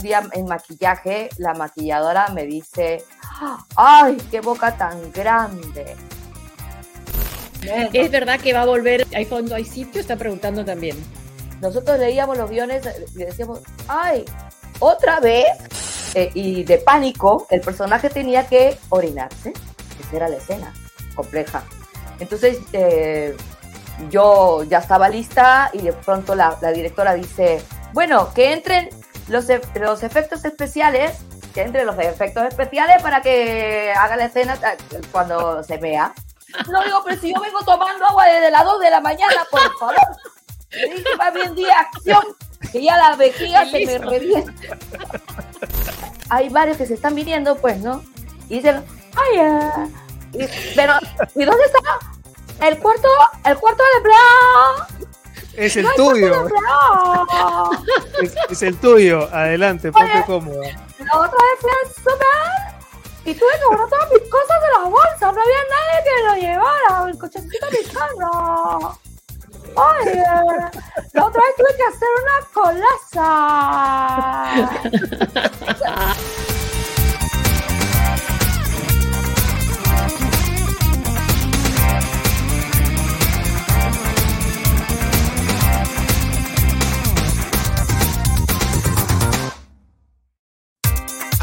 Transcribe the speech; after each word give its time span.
un 0.00 0.02
día 0.02 0.22
en 0.32 0.46
maquillaje, 0.46 1.28
la 1.36 1.52
maquilladora 1.52 2.28
me 2.28 2.46
dice, 2.46 3.04
¡ay, 3.76 4.16
qué 4.30 4.40
boca 4.40 4.74
tan 4.76 5.12
grande! 5.12 5.94
Es 7.92 8.10
verdad 8.10 8.40
que 8.40 8.54
va 8.54 8.62
a 8.62 8.66
volver, 8.66 9.06
hay 9.14 9.26
fondo, 9.26 9.54
hay 9.54 9.66
sitio, 9.66 10.00
está 10.00 10.16
preguntando 10.16 10.64
también. 10.64 10.96
Nosotros 11.60 11.98
leíamos 11.98 12.38
los 12.38 12.48
guiones 12.48 12.82
y 13.14 13.18
decíamos, 13.18 13.60
¡ay, 13.88 14.24
otra 14.78 15.20
vez! 15.20 15.46
Eh, 16.14 16.30
y 16.32 16.64
de 16.64 16.78
pánico, 16.78 17.46
el 17.50 17.60
personaje 17.60 18.08
tenía 18.08 18.46
que 18.46 18.78
orinarse. 18.88 19.52
Esa 20.00 20.16
era 20.16 20.28
la 20.30 20.36
escena, 20.36 20.72
compleja. 21.14 21.62
Entonces, 22.18 22.58
eh, 22.72 23.36
yo 24.08 24.64
ya 24.64 24.78
estaba 24.78 25.10
lista 25.10 25.70
y 25.74 25.82
de 25.82 25.92
pronto 25.92 26.34
la, 26.34 26.56
directora 26.72 27.12
dice, 27.12 27.62
bueno, 27.92 28.32
que 28.32 28.54
entren 28.54 28.88
los, 29.30 29.46
los 29.80 30.02
efectos 30.02 30.44
especiales, 30.44 31.18
que 31.54 31.62
entren 31.62 31.86
los 31.86 31.98
efectos 31.98 32.44
especiales 32.46 33.02
para 33.02 33.22
que 33.22 33.92
haga 33.96 34.16
la 34.16 34.26
escena 34.26 34.54
eh, 34.54 35.00
cuando 35.10 35.62
se 35.62 35.78
vea. 35.78 36.12
No 36.68 36.82
digo, 36.82 37.02
pero 37.04 37.20
si 37.20 37.32
yo 37.32 37.40
vengo 37.40 37.62
tomando 37.64 38.04
agua 38.04 38.26
desde 38.26 38.50
las 38.50 38.64
2 38.64 38.80
de 38.80 38.90
la 38.90 39.00
mañana, 39.00 39.46
por 39.50 39.78
favor. 39.78 39.94
Le 40.72 40.94
dije 40.94 41.16
más 41.16 41.32
bien 41.32 41.54
día 41.54 41.78
acción, 41.78 42.22
que 42.72 42.82
ya 42.82 42.96
la 42.96 43.16
vejiga 43.16 43.64
se 43.66 43.86
me 43.86 43.98
revienta. 43.98 44.52
Hay 46.28 46.48
varios 46.48 46.76
que 46.76 46.86
se 46.86 46.94
están 46.94 47.14
viniendo, 47.14 47.56
pues, 47.56 47.78
¿no? 47.78 48.02
Y 48.48 48.56
dicen, 48.56 48.84
ay, 49.16 49.92
pero, 50.76 50.94
¿y 51.34 51.44
dónde 51.44 51.64
está? 51.64 52.66
El 52.66 52.78
cuarto, 52.78 53.08
el 53.44 53.56
cuarto 53.58 53.82
de 53.82 53.98
empleado. 53.98 55.09
Es 55.60 55.76
el 55.76 55.86
tuyo. 55.94 56.48
Es, 58.22 58.34
es, 58.48 58.62
el 58.62 58.78
tuyo. 58.78 59.28
Adelante, 59.30 59.92
ponte 59.92 60.24
cómodo. 60.26 60.62
La 60.62 61.18
otra 61.18 61.38
vez 61.38 61.60
fui 61.60 61.70
al 61.70 61.86
super 61.92 62.50
y 63.26 63.34
tuve 63.34 63.50
que 63.58 63.66
borrar 63.68 63.88
todas 63.90 64.10
mis 64.10 64.22
cosas 64.30 64.56
de 64.62 64.68
la 64.72 64.84
bolsa. 64.88 65.32
No 65.32 65.40
había 65.42 65.62
nadie 65.68 65.96
que 66.04 66.10
lo 66.24 66.34
llevara. 66.36 67.10
El 67.10 67.18
cochecito 67.18 67.66
de 67.66 67.72
mi 67.78 67.84
carro. 67.92 68.98
Oye, 69.74 70.24
la 71.12 71.26
otra 71.26 71.42
vez 71.42 71.54
tuve 71.56 71.76
que 71.76 71.84
hacer 71.84 72.08
una 72.22 72.36
colaza. 73.12 73.36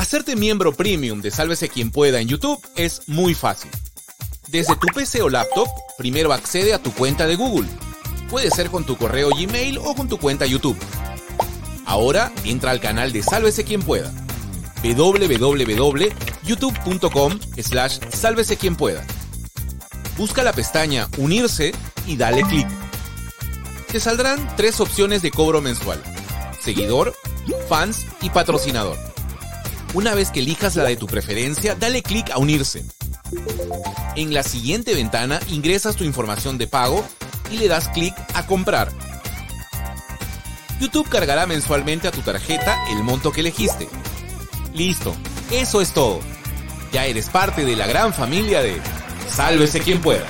Hacerte 0.08 0.38
miembro 0.38 0.72
premium 0.72 1.19
de 1.19 1.31
Sálvese 1.31 1.67
quien 1.67 1.91
pueda 1.91 2.22
en 2.22 2.30
YouTube 2.30 2.66
es 2.77 3.02
muy 3.08 3.33
fácil. 3.33 3.69
Desde 4.47 4.77
tu 4.77 4.88
PC 4.88 5.22
o 5.22 5.27
laptop, 5.27 5.67
primero 5.97 6.31
accede 6.31 6.73
a 6.73 6.81
tu 6.81 6.94
cuenta 6.94 7.27
de 7.27 7.36
Google 7.36 7.67
Puede 8.30 8.49
ser 8.49 8.69
con 8.69 8.86
tu 8.86 8.95
correo 8.95 9.31
Gmail 9.31 9.80
o 9.80 9.95
con 9.95 10.08
tu 10.08 10.17
cuenta 10.17 10.45
YouTube. 10.45 10.77
Ahora 11.86 12.31
entra 12.45 12.72
al 12.72 12.80
canal 12.80 13.11
de 13.11 13.22
Sálvese 13.22 13.66
quien 13.66 13.81
pueda. 13.81 14.14
www.youtube.com 14.81 17.39
slash 17.61 17.99
sálvese 18.09 18.55
quien 18.55 18.77
pueda. 18.77 19.05
Busca 20.17 20.42
la 20.42 20.53
pestaña 20.53 21.09
Unirse 21.17 21.73
y 22.05 22.16
dale 22.16 22.44
clic. 22.44 22.69
Te 23.92 23.99
saldrán 23.99 24.55
tres 24.55 24.80
opciones 24.80 25.21
de 25.21 25.31
cobro 25.31 25.59
mensual. 25.59 26.02
Seguidor, 26.61 27.14
fans 27.67 28.05
y 28.21 28.30
patrocinador. 28.30 29.17
Una 29.93 30.14
vez 30.14 30.31
que 30.31 30.39
elijas 30.39 30.75
la 30.75 30.83
de 30.83 30.98
tu 30.98 31.08
preferencia, 31.08 31.75
dale 31.75 32.03
clic 32.03 32.30
a 32.31 32.37
Unirse. 32.37 32.86
En 34.15 34.33
la 34.33 34.43
siguiente 34.43 34.93
ventana 34.93 35.39
ingresas 35.49 35.95
tu 35.95 36.03
información 36.03 36.58
de 36.58 36.67
pago 36.67 37.05
y 37.52 37.58
le 37.58 37.67
das 37.67 37.87
clic 37.89 38.14
a 38.33 38.45
comprar. 38.45 38.92
YouTube 40.80 41.09
cargará 41.09 41.47
mensualmente 41.47 42.08
a 42.08 42.11
tu 42.11 42.21
tarjeta 42.21 42.77
el 42.92 43.03
monto 43.03 43.31
que 43.31 43.42
elegiste. 43.42 43.87
Listo, 44.73 45.15
eso 45.52 45.81
es 45.81 45.93
todo. 45.93 46.20
Ya 46.92 47.05
eres 47.05 47.30
parte 47.30 47.65
de 47.65 47.76
la 47.76 47.87
gran 47.87 48.14
familia 48.14 48.61
de 48.61 48.80
Sálvese 49.30 49.80
quien 49.80 50.02
pueda. 50.02 50.26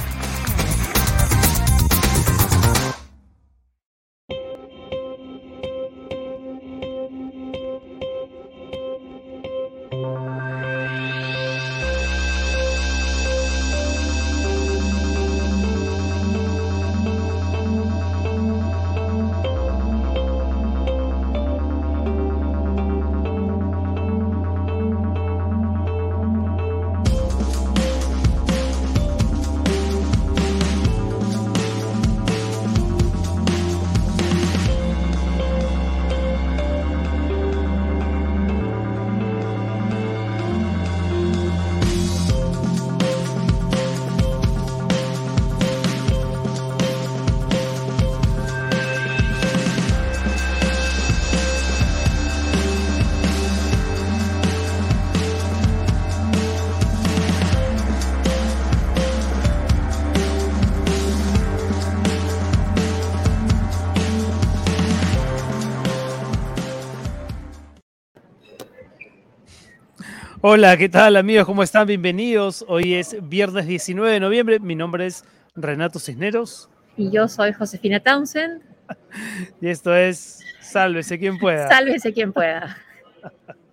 Hola, 70.58 70.76
¿qué 70.76 70.90
tal 70.90 71.16
amigos? 71.18 71.46
¿Cómo 71.46 71.62
están? 71.62 71.86
Bienvenidos. 71.86 72.66
Hoy 72.68 72.96
es 72.96 73.16
viernes 73.30 73.68
19 73.68 74.12
de 74.12 74.20
noviembre. 74.20 74.60
Mi 74.60 74.74
nombre 74.74 75.06
es 75.06 75.24
Renato 75.54 76.00
Cisneros. 76.00 76.68
Y 76.98 77.12
yo 77.12 77.28
soy 77.28 77.54
Josefina 77.54 78.00
Townsend. 78.00 78.64
y 79.62 79.70
esto 79.70 79.96
es 79.96 80.40
Sálvese 80.60 81.20
quien 81.20 81.38
pueda. 81.38 81.68
Sálvese 81.68 82.12
quien 82.12 82.34
pueda. 82.34 82.76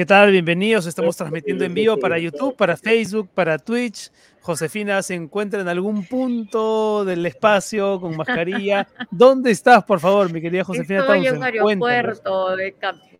¿Qué 0.00 0.06
tal? 0.06 0.30
Bienvenidos. 0.30 0.86
Estamos 0.86 1.14
transmitiendo 1.14 1.62
en 1.62 1.74
vivo 1.74 1.98
para 1.98 2.18
YouTube, 2.18 2.56
para 2.56 2.74
Facebook, 2.78 3.28
para 3.34 3.58
Twitch. 3.58 4.10
Josefina 4.40 5.02
se 5.02 5.14
encuentra 5.14 5.60
en 5.60 5.68
algún 5.68 6.06
punto 6.06 7.04
del 7.04 7.26
espacio 7.26 8.00
con 8.00 8.16
mascarilla. 8.16 8.88
¿Dónde 9.10 9.50
estás, 9.50 9.84
por 9.84 10.00
favor, 10.00 10.32
mi 10.32 10.40
querida 10.40 10.64
Josefina 10.64 11.00
Estoy 11.00 11.26
en 11.26 11.36
un 11.36 11.44
aeropuerto. 11.44 12.56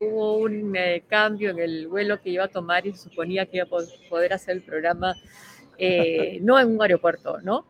hubo 0.00 0.38
un 0.38 0.75
eh, 0.75 1.02
cambio 1.06 1.50
en 1.50 1.58
el 1.58 1.87
vuelo 1.87 2.19
que 2.19 2.31
iba 2.31 2.44
a 2.44 2.49
tomar 2.49 2.87
y 2.87 2.93
se 2.93 3.10
suponía 3.10 3.44
que 3.44 3.58
iba 3.58 3.66
a 3.66 4.08
poder 4.08 4.32
hacer 4.32 4.56
el 4.56 4.62
programa 4.62 5.14
eh, 5.76 6.38
no 6.43 6.58
en 6.58 6.69
un 6.69 6.81
aeropuerto, 6.81 7.43
¿no? 7.43 7.66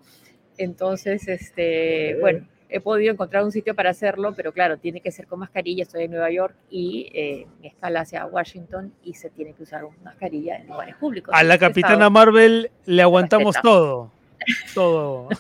Entonces, 0.57 1.27
este, 1.27 2.17
bueno, 2.21 2.47
he 2.71 2.81
podido 2.81 3.13
encontrar 3.13 3.45
un 3.45 3.53
sitio 3.53 3.75
para 3.75 3.91
hacerlo, 3.91 4.33
pero 4.35 4.53
claro, 4.53 4.79
tiene 4.79 5.01
que 5.01 5.11
ser 5.11 5.27
con 5.27 5.41
mascarilla. 5.41 5.83
Estoy 5.83 6.05
en 6.05 6.13
Nueva 6.13 6.31
York 6.31 6.55
y 6.71 7.11
eh, 7.13 7.47
escala 7.63 8.01
hacia 8.01 8.27
Washington 8.27 8.93
y 9.03 9.15
se 9.15 9.31
tiene 9.31 9.55
que 9.55 9.65
usar 9.65 9.83
mascarilla 10.05 10.57
en 10.57 10.69
lugares 10.69 10.97
públicos. 10.97 11.35
A 11.37 11.43
la 11.43 11.59
capitana 11.59 12.09
Marvel 12.11 12.71
le 12.87 13.03
aguantamos 13.03 13.57
todo. 13.63 14.13
Todo. 14.75 15.29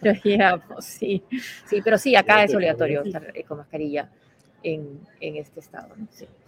Pues, 0.00 0.84
sí, 0.84 1.22
sí, 1.66 1.82
pero 1.82 1.98
sí, 1.98 2.14
acá 2.14 2.44
es 2.44 2.54
obligatorio 2.54 3.02
estar 3.02 3.32
eh, 3.34 3.42
con 3.42 3.58
mascarilla 3.58 4.08
en, 4.62 5.00
en 5.20 5.36
este 5.36 5.60
estado. 5.60 5.88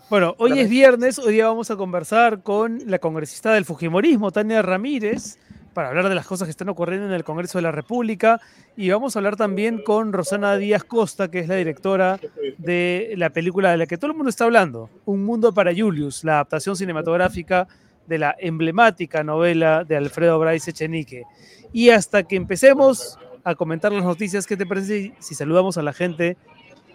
Bueno, 0.08 0.34
hoy 0.38 0.58
es 0.58 0.70
viernes, 0.70 1.18
hoy 1.18 1.34
día 1.34 1.48
vamos 1.48 1.70
a 1.70 1.76
conversar 1.76 2.42
con 2.42 2.80
la 2.86 2.98
congresista 2.98 3.52
del 3.52 3.64
Fujimorismo, 3.64 4.30
Tania 4.30 4.62
Ramírez, 4.62 5.38
para 5.72 5.88
hablar 5.88 6.08
de 6.08 6.14
las 6.14 6.26
cosas 6.26 6.46
que 6.46 6.50
están 6.50 6.68
ocurriendo 6.68 7.06
en 7.06 7.12
el 7.12 7.24
Congreso 7.24 7.58
de 7.58 7.62
la 7.62 7.72
República. 7.72 8.40
Y 8.76 8.90
vamos 8.90 9.14
a 9.14 9.18
hablar 9.18 9.36
también 9.36 9.82
con 9.82 10.12
Rosana 10.12 10.56
Díaz 10.56 10.84
Costa, 10.84 11.30
que 11.30 11.40
es 11.40 11.48
la 11.48 11.56
directora 11.56 12.18
de 12.58 13.14
la 13.16 13.30
película 13.30 13.70
de 13.70 13.78
la 13.78 13.86
que 13.86 13.96
todo 13.96 14.10
el 14.10 14.16
mundo 14.16 14.30
está 14.30 14.44
hablando, 14.44 14.90
Un 15.04 15.24
Mundo 15.24 15.52
para 15.52 15.72
Julius, 15.74 16.24
la 16.24 16.34
adaptación 16.34 16.76
cinematográfica 16.76 17.68
de 18.06 18.18
la 18.18 18.34
emblemática 18.38 19.22
novela 19.22 19.84
de 19.84 19.96
Alfredo 19.96 20.38
Bryce 20.38 20.70
Echenique. 20.70 21.24
Y 21.72 21.90
hasta 21.90 22.24
que 22.24 22.36
empecemos 22.36 23.18
a 23.44 23.54
comentar 23.54 23.92
las 23.92 24.04
noticias, 24.04 24.46
¿qué 24.46 24.56
te 24.56 24.66
parece 24.66 25.14
si 25.18 25.34
saludamos 25.34 25.78
a 25.78 25.82
la 25.82 25.92
gente 25.92 26.36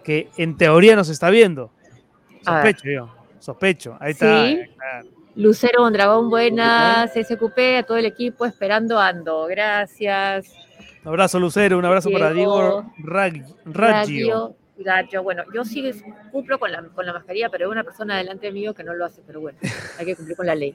que 0.04 0.28
en 0.36 0.56
teoría 0.56 0.94
nos 0.94 1.08
está 1.08 1.30
viendo? 1.30 1.70
Sospecho 2.44 2.88
yo, 2.88 3.14
sospecho. 3.38 3.96
Ahí 3.98 4.12
está. 4.12 4.46
¿Sí? 4.46 4.60
Lucero 5.36 5.82
Mondragón, 5.82 6.30
buenas, 6.30 7.12
SQP, 7.12 7.58
a 7.78 7.82
todo 7.82 7.98
el 7.98 8.06
equipo, 8.06 8.46
esperando 8.46 8.98
ando. 8.98 9.44
Gracias. 9.44 10.50
Un 11.02 11.08
abrazo, 11.08 11.38
Lucero, 11.38 11.76
un 11.76 11.84
abrazo 11.84 12.10
para 12.10 12.32
Diego 12.32 12.90
Raggio. 12.96 13.44
Raggio. 14.78 15.22
Bueno, 15.22 15.42
yo 15.54 15.62
sí 15.62 15.90
cumplo 16.32 16.58
con 16.58 16.72
la, 16.72 16.82
con 16.84 17.04
la 17.04 17.12
mascarilla, 17.12 17.50
pero 17.50 17.66
hay 17.66 17.70
una 17.72 17.84
persona 17.84 18.16
delante 18.16 18.50
mío 18.50 18.72
que 18.72 18.82
no 18.82 18.94
lo 18.94 19.04
hace, 19.04 19.20
pero 19.26 19.42
bueno, 19.42 19.58
hay 19.98 20.06
que 20.06 20.16
cumplir 20.16 20.38
con 20.38 20.46
la 20.46 20.54
ley. 20.54 20.74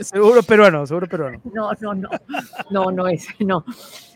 seguro 0.00 0.42
peruano, 0.42 0.86
seguro 0.86 1.06
peruano. 1.06 1.42
No, 1.52 1.70
no, 1.78 1.94
no, 1.94 2.08
no, 2.70 2.90
no 2.90 3.08
es, 3.08 3.28
no. 3.40 3.62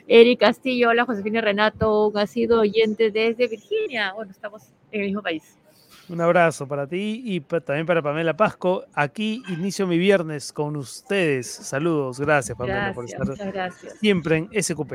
Eric 0.09 0.41
Castillo, 0.41 0.89
hola 0.89 1.05
Josefina 1.05 1.43
Renato, 1.43 2.11
ha 2.17 2.27
sido 2.27 2.61
oyente 2.61 3.11
desde 3.11 3.47
Virginia. 3.47 4.15
Bueno, 4.15 4.33
estamos 4.33 4.63
en 4.91 5.03
el 5.03 5.07
mismo 5.09 5.23
país. 5.23 5.60
Un 6.11 6.21
abrazo 6.21 6.67
para 6.67 6.89
ti 6.89 7.23
y 7.25 7.41
también 7.41 7.87
para 7.87 8.03
Pamela 8.03 8.37
Pasco. 8.37 8.85
Aquí 8.95 9.45
inicio 9.49 9.87
mi 9.87 9.97
viernes 9.97 10.53
con 10.53 10.75
ustedes. 10.75 11.47
Saludos, 11.47 12.19
gracias 12.19 12.59
Pamela 12.59 12.93
por 12.93 13.05
estar 13.05 13.29
siempre 14.01 14.39
en 14.39 14.63
SQP. 14.63 14.93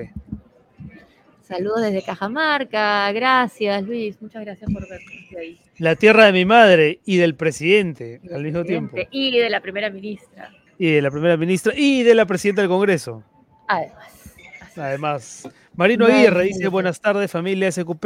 Saludos 1.42 1.84
desde 1.84 2.02
Cajamarca, 2.02 3.10
gracias 3.14 3.84
Luis, 3.84 4.22
muchas 4.22 4.44
gracias 4.44 4.70
por 4.74 4.82
vernos 4.90 5.14
ahí. 5.40 5.58
La 5.78 5.96
tierra 5.96 6.26
de 6.26 6.34
mi 6.34 6.44
madre 6.44 7.00
y 7.06 7.16
del 7.16 7.36
presidente 7.36 8.20
al 8.34 8.44
mismo 8.44 8.66
tiempo. 8.66 8.98
Y 9.10 9.38
de 9.38 9.50
la 9.50 9.62
primera 9.62 9.90
ministra. 9.90 10.52
Y 10.78 10.92
de 10.92 11.02
la 11.02 11.12
primera 11.12 11.38
ministra 11.38 11.72
y 11.78 12.04
de 12.04 12.14
la 12.14 12.26
presidenta 12.26 12.62
del 12.62 12.70
Congreso. 12.70 13.24
Además. 13.70 14.36
Además. 14.76 15.50
Marino 15.76 16.08
Aguirre 16.08 16.44
dice 16.44 16.68
buenas 16.68 17.00
tardes 17.00 17.32
familia 17.32 17.72
SQP 17.72 18.06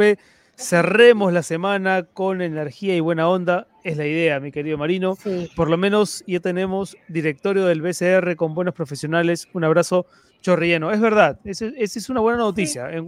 cerremos 0.60 1.32
la 1.32 1.42
semana 1.42 2.04
con 2.04 2.42
energía 2.42 2.94
y 2.94 3.00
buena 3.00 3.28
onda. 3.28 3.66
Es 3.82 3.96
la 3.96 4.06
idea, 4.06 4.40
mi 4.40 4.52
querido 4.52 4.76
Marino. 4.76 5.16
Por 5.56 5.70
lo 5.70 5.76
menos 5.78 6.22
ya 6.26 6.40
tenemos 6.40 6.96
directorio 7.08 7.64
del 7.64 7.80
BCR 7.80 8.36
con 8.36 8.54
buenos 8.54 8.74
profesionales. 8.74 9.48
Un 9.54 9.64
abrazo 9.64 10.06
chorrieno. 10.42 10.90
Es 10.90 11.00
verdad, 11.00 11.38
esa 11.44 11.66
es 11.76 12.10
una 12.10 12.20
buena 12.20 12.38
noticia. 12.38 12.90
En, 12.90 13.06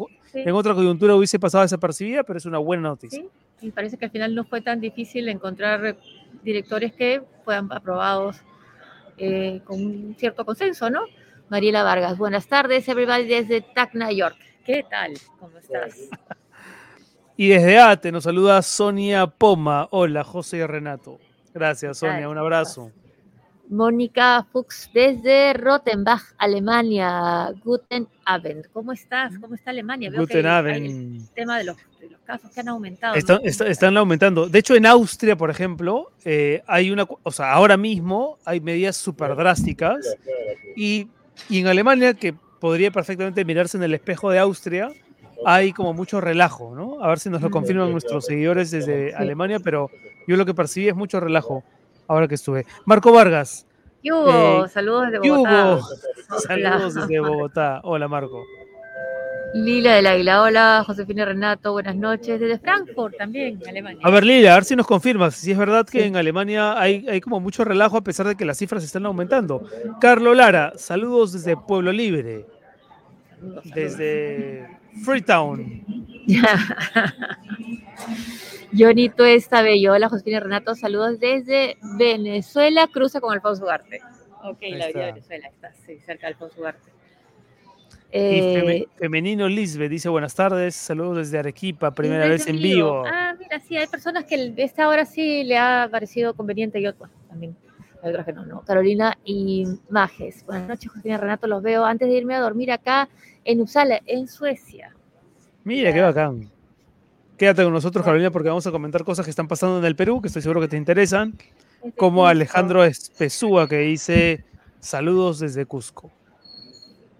otra 0.52 0.75
coyuntura 0.75 1.14
hubiese 1.14 1.38
pasado 1.38 1.62
desapercibida, 1.62 2.22
pero 2.25 2.38
es 2.38 2.46
una 2.46 2.58
buena 2.58 2.88
noticia. 2.88 3.22
Y 3.60 3.70
parece 3.70 3.99
que 3.99 4.06
al 4.06 4.10
final 4.10 4.34
no 4.34 4.44
fue 4.44 4.62
tan 4.62 4.81
difícil 4.81 5.28
encontrar 5.28 5.96
directores 6.43 6.93
que 6.94 7.22
fueran 7.44 7.70
aprobados 7.70 8.40
eh, 9.19 9.60
con 9.64 9.84
un 9.84 10.16
cierto 10.19 10.44
consenso, 10.44 10.88
¿no? 10.90 11.02
Mariela 11.50 11.82
Vargas, 11.82 12.16
buenas 12.16 12.46
tardes, 12.46 12.88
everybody 12.88 13.26
desde 13.26 13.60
Tacna, 13.60 14.10
York. 14.10 14.37
¿Qué 14.64 14.84
tal? 14.88 15.12
¿Cómo 15.38 15.58
estás? 15.58 16.08
Y 17.37 17.49
desde 17.49 17.79
ATE 17.79 18.12
nos 18.12 18.25
saluda 18.25 18.61
Sonia 18.62 19.26
Poma. 19.26 19.88
Hola, 19.90 20.23
José 20.25 20.58
y 20.58 20.67
Renato. 20.67 21.19
Gracias, 21.55 21.99
Sonia. 21.99 22.29
Un 22.29 22.38
abrazo. 22.38 22.90
Mónica 23.69 24.46
Fuchs 24.52 24.90
desde 24.93 25.55
Rottenbach, 25.55 26.23
Alemania. 26.37 27.52
Guten 27.64 28.06
Abend. 28.26 28.67
¿Cómo 28.73 28.93
estás? 28.93 29.32
¿Cómo 29.38 29.55
está 29.55 29.70
Alemania? 29.70 30.11
Guten 30.14 30.46
Abend. 30.46 31.23
El 31.23 31.29
tema 31.34 31.58
de 31.58 31.64
los, 31.64 31.76
casos 32.25 32.50
que 32.50 32.61
han 32.61 32.69
aumentado. 32.69 33.14
Están 33.14 33.96
aumentando. 33.96 34.49
De 34.49 34.58
hecho, 34.58 34.75
en 34.75 34.85
Austria, 34.85 35.37
por 35.37 35.49
ejemplo, 35.49 36.12
eh, 36.25 36.62
hay 36.67 36.90
una, 36.90 37.06
o 37.23 37.32
sea, 37.32 37.52
ahora 37.52 37.78
mismo 37.78 38.38
hay 38.44 38.61
medidas 38.61 38.96
súper 38.96 39.35
drásticas 39.37 40.17
y, 40.76 41.08
y 41.49 41.61
en 41.61 41.67
Alemania, 41.67 42.12
que 42.12 42.35
podría 42.61 42.90
perfectamente 42.90 43.44
mirarse 43.44 43.78
en 43.78 43.85
el 43.85 43.94
espejo 43.94 44.31
de 44.31 44.38
Austria, 44.38 44.90
hay 45.47 45.73
como 45.73 45.93
mucho 45.93 46.21
relajo, 46.21 46.75
¿no? 46.75 47.03
A 47.03 47.09
ver 47.09 47.19
si 47.19 47.31
nos 47.31 47.43
lo 47.43 47.50
confirman 47.50 47.91
nuestros 47.91 48.27
seguidores 48.27 48.71
desde 48.71 49.15
Alemania, 49.15 49.59
pero 49.61 49.91
yo 50.27 50.37
lo 50.37 50.47
que 50.47 50.55
percibí 50.55 50.89
es 50.89 50.94
mucho 50.94 51.21
relajo 51.21 51.65
ahora 52.09 52.29
que 52.29 52.35
estuve. 52.35 52.67
Marco 52.85 53.12
Vargas. 53.12 53.67
Hugo, 54.05 54.65
eh, 54.65 54.69
saludos 54.69 55.12
desde 55.12 55.31
Bogotá. 55.31 55.79
Saludos 56.47 56.94
desde 56.94 57.21
Bogotá. 57.21 57.81
Hola, 57.85 58.09
Marco. 58.09 58.43
Lila 59.55 59.97
del 59.97 60.06
Águila, 60.06 60.43
hola, 60.43 60.85
Josefina 60.87 61.27
Renato, 61.27 61.73
buenas 61.73 61.95
noches, 61.95 62.41
desde 62.41 62.59
Frankfurt 62.59 63.19
también, 63.19 63.61
Alemania. 63.69 64.00
A 64.03 64.11
ver, 64.11 64.25
Lila, 64.25 64.53
a 64.53 64.55
ver 64.55 64.65
si 64.65 64.75
nos 64.75 64.87
confirmas, 64.87 65.35
si 65.35 65.53
es 65.53 65.59
verdad 65.59 65.87
que 65.87 66.06
en 66.06 66.17
Alemania 66.17 66.81
hay, 66.81 67.06
hay 67.06 67.21
como 67.21 67.38
mucho 67.38 67.62
relajo 67.62 67.99
a 67.99 68.00
pesar 68.00 68.27
de 68.27 68.35
que 68.35 68.47
las 68.47 68.56
cifras 68.56 68.83
están 68.83 69.05
aumentando. 69.05 69.62
Carlo 70.00 70.33
Lara, 70.33 70.73
saludos 70.77 71.35
desde 71.35 71.59
Pueblo 71.59 71.93
Libre, 71.93 72.47
desde 73.65 74.67
Freetown. 75.05 75.85
Jonito 78.73 79.25
está 79.25 79.62
bello. 79.62 79.93
Hola, 79.93 80.09
Josefina 80.09 80.41
Renato. 80.41 80.75
Saludos 80.75 81.21
desde 81.21 81.77
Venezuela. 81.99 82.89
Cruza 82.89 83.21
con 83.21 83.33
Alfonso 83.33 83.65
Ugarte. 83.65 84.00
Ok, 84.44 84.59
la 84.71 84.89
vida 84.89 85.00
de 85.00 85.12
Venezuela 85.12 85.49
está, 85.49 85.73
sí, 85.87 85.99
cerca 86.00 86.27
de 86.27 86.33
Alfonso 86.33 86.61
Ugarte. 86.61 86.91
y 88.12 88.12
eh, 88.12 88.89
Femenino 88.99 89.49
Lisbeth 89.49 89.91
dice 89.91 90.09
buenas 90.09 90.35
tardes, 90.35 90.75
saludos 90.75 91.19
desde 91.19 91.38
Arequipa, 91.38 91.93
primera 91.93 92.27
vez 92.27 92.47
en 92.49 92.56
vivo. 92.56 93.05
Ah, 93.06 93.35
mira, 93.38 93.61
sí, 93.61 93.77
hay 93.77 93.87
personas 93.87 94.25
que 94.25 94.53
esta 94.56 94.88
hora 94.88 95.05
sí 95.05 95.45
le 95.45 95.59
ha 95.59 95.88
parecido 95.91 96.35
conveniente 96.35 96.81
y 96.81 96.87
otras 96.87 97.11
también. 97.29 97.56
Otras 98.02 98.26
que 98.26 98.32
no, 98.32 98.44
no. 98.44 98.62
Carolina 98.62 99.16
y 99.25 99.64
Majes. 99.88 100.44
Buenas 100.44 100.69
noches, 100.69 100.90
Josefina 100.90 101.19
Renato, 101.19 101.46
los 101.46 101.62
veo 101.62 101.84
antes 101.84 102.08
de 102.08 102.14
irme 102.14 102.34
a 102.34 102.40
dormir 102.40 102.72
acá 102.72 103.08
en 103.44 103.60
Uppsala, 103.60 104.00
en 104.06 104.26
Suecia. 104.26 104.93
Mira, 105.62 105.93
qué 105.93 106.00
bacán. 106.00 106.50
Quédate 107.38 107.62
con 107.62 107.72
nosotros, 107.72 108.04
Carolina, 108.04 108.32
porque 108.32 108.49
vamos 108.49 108.66
a 108.66 108.72
comentar 108.72 109.04
cosas 109.04 109.25
que 109.25 109.31
están 109.31 109.46
pasando 109.46 109.78
en 109.78 109.84
el 109.84 109.94
Perú, 109.94 110.20
que 110.20 110.26
estoy 110.26 110.43
seguro 110.43 110.60
que 110.60 110.69
te 110.69 110.76
interesan, 110.76 111.38
como 111.96 112.26
Alejandro 112.26 112.84
Espesúa, 112.84 113.69
que 113.69 113.78
dice 113.78 114.44
saludos 114.81 115.38
desde 115.38 115.64
Cusco. 115.64 116.11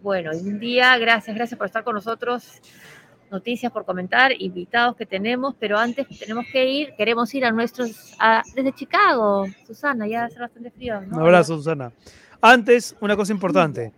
Bueno, 0.03 0.33
un 0.33 0.59
día, 0.59 0.99
gracias, 0.99 1.37
gracias 1.37 1.57
por 1.57 1.69
estar 1.69 1.85
con 1.85 1.95
nosotros. 1.95 2.61
Noticias 3.33 3.73
por 3.73 3.87
comentar, 3.87 4.31
invitados 4.39 4.95
que 4.95 5.07
tenemos, 5.07 5.55
pero 5.59 5.79
antes 5.79 6.07
tenemos 6.19 6.45
que 6.53 6.69
ir, 6.69 6.95
queremos 6.99 7.35
ir 7.35 7.47
a 7.47 7.51
nuestros, 7.51 8.15
desde 8.55 8.75
Chicago, 8.75 9.47
Susana, 9.67 10.07
ya 10.07 10.27
hace 10.27 10.39
bastante 10.39 10.71
frío. 10.71 11.01
Un 11.11 11.19
abrazo, 11.19 11.57
Susana. 11.57 11.91
Antes, 12.43 12.95
una 13.01 13.17
cosa 13.17 13.33
importante. 13.33 13.91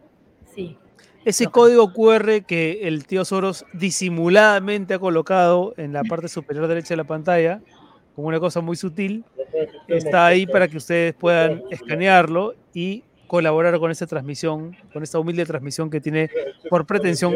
Sí. 0.54 0.78
Ese 1.24 1.48
código 1.48 1.92
QR 1.92 2.44
que 2.46 2.86
el 2.86 3.06
tío 3.06 3.24
Soros 3.24 3.66
disimuladamente 3.72 4.94
ha 4.94 4.98
colocado 5.00 5.74
en 5.78 5.92
la 5.92 6.04
parte 6.04 6.28
superior 6.28 6.68
derecha 6.68 6.90
de 6.90 6.98
la 6.98 7.04
pantalla, 7.04 7.60
como 8.14 8.28
una 8.28 8.38
cosa 8.38 8.60
muy 8.60 8.76
sutil, 8.76 9.24
está 9.88 10.26
ahí 10.26 10.46
para 10.46 10.68
que 10.68 10.76
ustedes 10.76 11.12
puedan 11.12 11.64
escanearlo 11.72 12.54
y 12.72 13.02
colaborar 13.26 13.80
con 13.80 13.90
esta 13.90 14.06
transmisión, 14.06 14.76
con 14.92 15.02
esta 15.02 15.18
humilde 15.18 15.44
transmisión 15.44 15.90
que 15.90 16.00
tiene 16.00 16.30
por 16.70 16.86
pretensión 16.86 17.34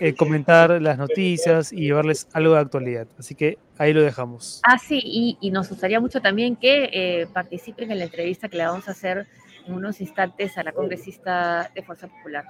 eh, 0.00 0.14
comentar 0.14 0.80
las 0.82 0.98
noticias 0.98 1.72
y 1.72 1.82
llevarles 1.82 2.28
algo 2.32 2.54
de 2.54 2.60
actualidad. 2.60 3.06
Así 3.18 3.34
que 3.34 3.58
ahí 3.78 3.92
lo 3.92 4.02
dejamos. 4.02 4.60
Ah, 4.64 4.78
sí, 4.78 5.00
y, 5.40 5.50
nos 5.50 5.68
gustaría 5.68 6.00
mucho 6.00 6.20
también 6.20 6.56
que 6.56 6.90
eh, 6.92 7.26
participen 7.32 7.90
en 7.90 7.98
la 7.98 8.04
entrevista 8.04 8.48
que 8.48 8.56
le 8.56 8.66
vamos 8.66 8.88
a 8.88 8.92
hacer 8.92 9.26
en 9.66 9.74
unos 9.74 10.00
instantes 10.00 10.56
a 10.58 10.62
la 10.62 10.72
congresista 10.72 11.70
de 11.74 11.82
Fuerza 11.82 12.08
Popular. 12.08 12.44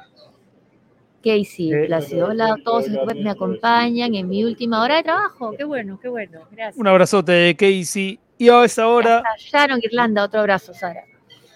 Casey 1.22 1.86
Plácido. 1.86 2.28
Hola 2.28 2.54
a 2.54 2.56
todos 2.62 2.84
que 2.84 3.14
me 3.14 3.30
acompañan 3.30 4.14
en 4.14 4.28
mi 4.28 4.44
última 4.44 4.82
hora 4.82 4.96
de 4.96 5.02
trabajo. 5.02 5.54
Qué 5.56 5.64
bueno, 5.64 5.98
qué 6.00 6.08
bueno. 6.08 6.42
Gracias. 6.52 6.76
Un 6.76 6.86
abrazote, 6.86 7.56
Casey. 7.56 8.20
Y 8.38 8.48
a 8.48 8.64
esta 8.64 8.86
hora. 8.86 9.22
Sharon 9.38 9.80
Irlanda, 9.82 10.24
otro 10.24 10.40
abrazo, 10.40 10.74
Sara. 10.74 11.04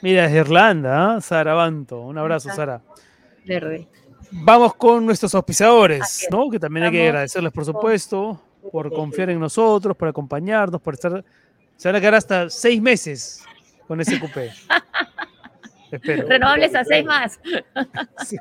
Mira, 0.02 0.24
es 0.24 0.32
Irlanda, 0.32 1.18
¿eh? 1.18 1.20
Sara 1.20 1.54
Banto. 1.54 2.00
Un 2.00 2.16
abrazo, 2.16 2.48
Sara. 2.50 2.80
Verde. 3.44 3.86
Vamos 4.32 4.74
con 4.74 5.04
nuestros 5.04 5.34
auspiciadores, 5.34 6.26
¿no? 6.30 6.48
Que 6.50 6.58
también 6.58 6.86
hay 6.86 6.92
que 6.92 7.08
agradecerles, 7.08 7.52
por 7.52 7.64
supuesto, 7.64 8.40
por 8.70 8.92
confiar 8.92 9.30
en 9.30 9.40
nosotros, 9.40 9.96
por 9.96 10.08
acompañarnos, 10.08 10.80
por 10.80 10.94
estar. 10.94 11.24
Se 11.76 11.88
van 11.88 11.96
a 11.96 12.00
quedar 12.00 12.14
hasta 12.14 12.50
seis 12.50 12.80
meses 12.80 13.44
con 13.88 14.00
ese. 14.00 14.20
Espero. 15.90 16.28
Renovables 16.28 16.74
a 16.74 16.84
seis 16.84 17.04
más. 17.04 17.40
Sí. 18.24 18.36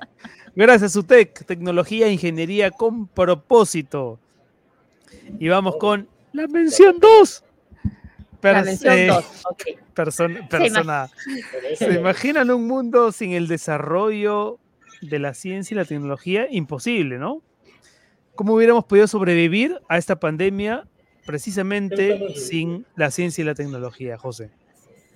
Gracias, 0.56 0.96
UTEC, 0.96 1.46
tecnología 1.46 2.08
e 2.08 2.12
ingeniería 2.12 2.70
con 2.70 3.08
propósito. 3.08 4.20
Y 5.40 5.48
vamos 5.48 5.78
con 5.78 6.08
la 6.34 6.48
mención 6.48 7.00
2. 7.00 7.44
la 8.42 8.64
mención 8.64 9.08
2, 9.08 9.26
persona. 9.94 11.10
¿Se 11.78 11.94
imaginan 11.94 12.52
un 12.52 12.68
mundo 12.68 13.12
sin 13.12 13.32
el 13.32 13.48
desarrollo 13.48 14.60
de 15.02 15.20
la 15.20 15.34
ciencia 15.34 15.76
y 15.76 15.78
la 15.78 15.86
tecnología 15.86 16.48
imposible, 16.50 17.18
¿no? 17.18 17.42
¿Cómo 18.36 18.54
hubiéramos 18.54 18.86
podido 18.86 19.08
sobrevivir 19.08 19.80
a 19.90 19.98
esta 19.98 20.20
pandemia 20.20 20.88
precisamente 21.26 22.34
sin 22.36 22.86
la 22.96 23.12
ciencia 23.12 23.42
y 23.42 23.46
la 23.46 23.56
tecnología, 23.56 24.18
José? 24.18 24.52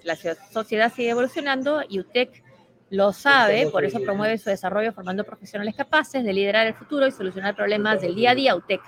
La 0.03 0.17
sociedad 0.51 0.91
sigue 0.93 1.09
evolucionando 1.09 1.81
y 1.87 1.99
UTEC 1.99 2.43
lo 2.89 3.11
sabe, 3.13 3.67
por 3.71 3.85
eso 3.85 3.99
promueve 4.01 4.37
su 4.37 4.49
desarrollo 4.49 4.93
formando 4.93 5.23
profesionales 5.23 5.73
capaces 5.75 6.23
de 6.23 6.33
liderar 6.33 6.67
el 6.67 6.75
futuro 6.75 7.07
y 7.07 7.11
solucionar 7.11 7.55
problemas 7.55 8.01
del 8.01 8.13
día 8.13 8.31
a 8.31 8.35
día. 8.35 8.55
UTEC, 8.55 8.81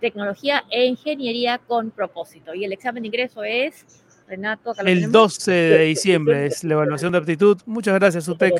tecnología 0.00 0.64
e 0.70 0.86
ingeniería 0.86 1.58
con 1.58 1.90
propósito. 1.90 2.54
Y 2.54 2.64
el 2.64 2.72
examen 2.72 3.02
de 3.02 3.08
ingreso 3.08 3.44
es, 3.44 4.03
Renato, 4.26 4.70
acá 4.70 4.82
El 4.82 5.12
12 5.12 5.50
de 5.52 5.84
diciembre 5.84 6.46
es 6.46 6.64
la 6.64 6.74
evaluación 6.74 7.12
de 7.12 7.18
aptitud. 7.18 7.58
Muchas 7.66 7.94
gracias, 7.94 8.26
UTEC, 8.28 8.54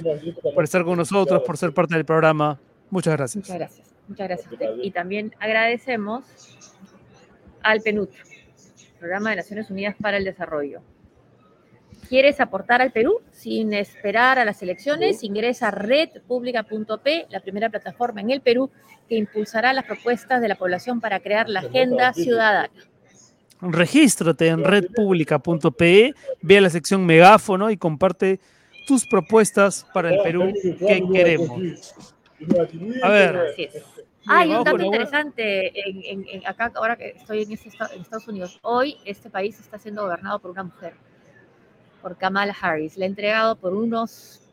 por 0.54 0.64
estar 0.64 0.84
con 0.84 0.98
nosotros, 0.98 1.42
por 1.46 1.56
ser 1.56 1.72
parte 1.72 1.94
del 1.94 2.04
programa. 2.04 2.58
Muchas 2.90 3.16
gracias. 3.16 3.44
Muchas 3.44 3.56
gracias. 3.56 3.94
Muchas 4.08 4.28
gracias, 4.28 4.52
UTEC. 4.52 4.70
Y 4.82 4.90
también 4.90 5.34
agradecemos 5.40 6.24
al 7.62 7.80
PNUD, 7.80 8.08
Programa 8.98 9.30
de 9.30 9.36
Naciones 9.36 9.70
Unidas 9.70 9.96
para 10.00 10.18
el 10.18 10.24
Desarrollo 10.24 10.82
¿Quieres 12.08 12.40
aportar 12.40 12.82
al 12.82 12.92
Perú 12.92 13.20
sin 13.32 13.72
esperar 13.72 14.38
a 14.38 14.44
las 14.44 14.62
elecciones? 14.62 15.24
Ingresa 15.24 15.68
a 15.68 15.70
redpublica.p, 15.70 17.26
la 17.30 17.40
primera 17.40 17.70
plataforma 17.70 18.20
en 18.20 18.30
el 18.30 18.40
Perú 18.40 18.70
que 19.08 19.16
impulsará 19.16 19.72
las 19.72 19.84
propuestas 19.84 20.40
de 20.40 20.48
la 20.48 20.54
población 20.54 21.00
para 21.00 21.20
crear 21.20 21.48
la 21.48 21.60
agenda 21.60 22.12
ciudadana. 22.12 22.70
Regístrate 23.72 24.48
en 24.48 24.62
redpublica.pe, 24.62 26.14
ve 26.42 26.58
a 26.58 26.60
la 26.60 26.70
sección 26.70 27.04
megáfono 27.06 27.70
y 27.70 27.76
comparte 27.76 28.40
tus 28.86 29.06
propuestas 29.06 29.86
para 29.94 30.14
el 30.14 30.22
Perú 30.22 30.52
que 30.78 31.04
queremos. 31.12 31.94
A 33.02 33.08
ver. 33.08 33.54
Hay 34.26 34.54
un 34.54 34.64
dato 34.64 34.82
interesante 34.82 35.72
en, 35.74 36.46
acá, 36.46 36.72
ahora 36.74 36.96
que 36.96 37.10
estoy 37.10 37.42
en, 37.42 37.52
este 37.52 37.68
en 37.92 38.00
Estados 38.00 38.26
Unidos. 38.26 38.58
Hoy 38.62 38.96
este 39.04 39.28
país 39.28 39.58
está 39.60 39.78
siendo 39.78 40.02
gobernado 40.02 40.38
por 40.38 40.50
una 40.50 40.64
mujer 40.64 40.94
por 42.00 42.16
Kamala 42.16 42.54
Harris. 42.58 42.96
Le 42.96 43.04
he 43.04 43.08
entregado 43.08 43.56
por 43.56 43.74
unos 43.74 44.43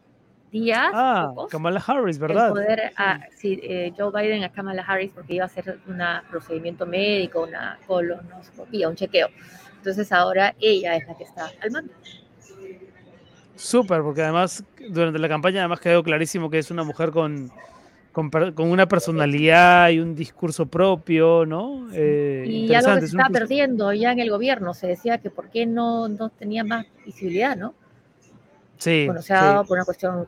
días. 0.51 0.91
Ah, 0.93 1.33
Kamala 1.49 1.83
Harris, 1.85 2.19
¿verdad? 2.19 2.47
El 2.47 2.53
poder 2.53 2.93
a 2.97 3.19
sí, 3.35 3.59
eh, 3.63 3.93
Joe 3.97 4.11
Biden 4.11 4.43
a 4.43 4.51
Kamala 4.51 4.83
Harris 4.83 5.11
porque 5.13 5.35
iba 5.35 5.43
a 5.43 5.47
hacer 5.47 5.79
un 5.87 6.01
procedimiento 6.29 6.85
médico, 6.85 7.43
una 7.43 7.79
colonoscopia, 7.87 8.89
un 8.89 8.95
chequeo. 8.95 9.29
Entonces 9.77 10.11
ahora 10.11 10.53
ella 10.59 10.95
es 10.95 11.07
la 11.07 11.17
que 11.17 11.23
está 11.23 11.49
al 11.61 11.71
mando. 11.71 11.93
Súper, 13.55 14.01
porque 14.01 14.21
además 14.23 14.63
durante 14.89 15.19
la 15.19 15.29
campaña 15.29 15.61
además 15.61 15.79
quedó 15.79 16.03
clarísimo 16.03 16.49
que 16.49 16.59
es 16.59 16.71
una 16.71 16.83
mujer 16.83 17.11
con 17.11 17.51
con, 18.11 18.29
una 18.57 18.87
personalidad 18.87 19.89
y 19.89 19.99
un 19.99 20.15
discurso 20.15 20.65
propio, 20.65 21.45
¿no? 21.45 21.87
Eh, 21.93 22.43
y 22.45 22.73
algo 22.73 22.95
que 22.95 23.01
se 23.01 23.05
estaba 23.07 23.29
perdiendo 23.29 23.93
ya 23.93 24.11
en 24.11 24.19
el 24.19 24.29
gobierno, 24.29 24.73
se 24.73 24.87
decía 24.87 25.19
que 25.19 25.29
por 25.29 25.49
qué 25.49 25.65
no, 25.65 26.07
no 26.09 26.29
tenía 26.29 26.63
más 26.63 26.85
visibilidad, 27.05 27.55
¿no? 27.55 27.73
Sí. 28.77 29.05
Bueno, 29.05 29.21
se 29.21 29.33
ha 29.33 29.43
dado 29.43 29.65
por 29.65 29.77
una 29.77 29.85
cuestión 29.85 30.27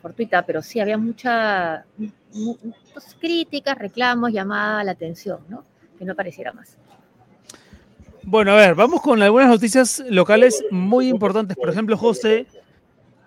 fortuita, 0.00 0.44
pero 0.44 0.62
sí 0.62 0.80
había 0.80 0.98
muchas 0.98 1.84
pues, 2.92 3.16
críticas, 3.20 3.76
reclamos, 3.78 4.32
llamada 4.32 4.84
la 4.84 4.92
atención, 4.92 5.40
¿no? 5.48 5.64
Que 5.98 6.04
no 6.04 6.14
pareciera 6.14 6.52
más. 6.52 6.76
Bueno, 8.22 8.52
a 8.52 8.56
ver, 8.56 8.74
vamos 8.74 9.02
con 9.02 9.22
algunas 9.22 9.48
noticias 9.48 10.02
locales 10.10 10.64
muy 10.70 11.08
importantes. 11.08 11.56
Por 11.56 11.68
ejemplo, 11.70 11.96
José, 11.96 12.46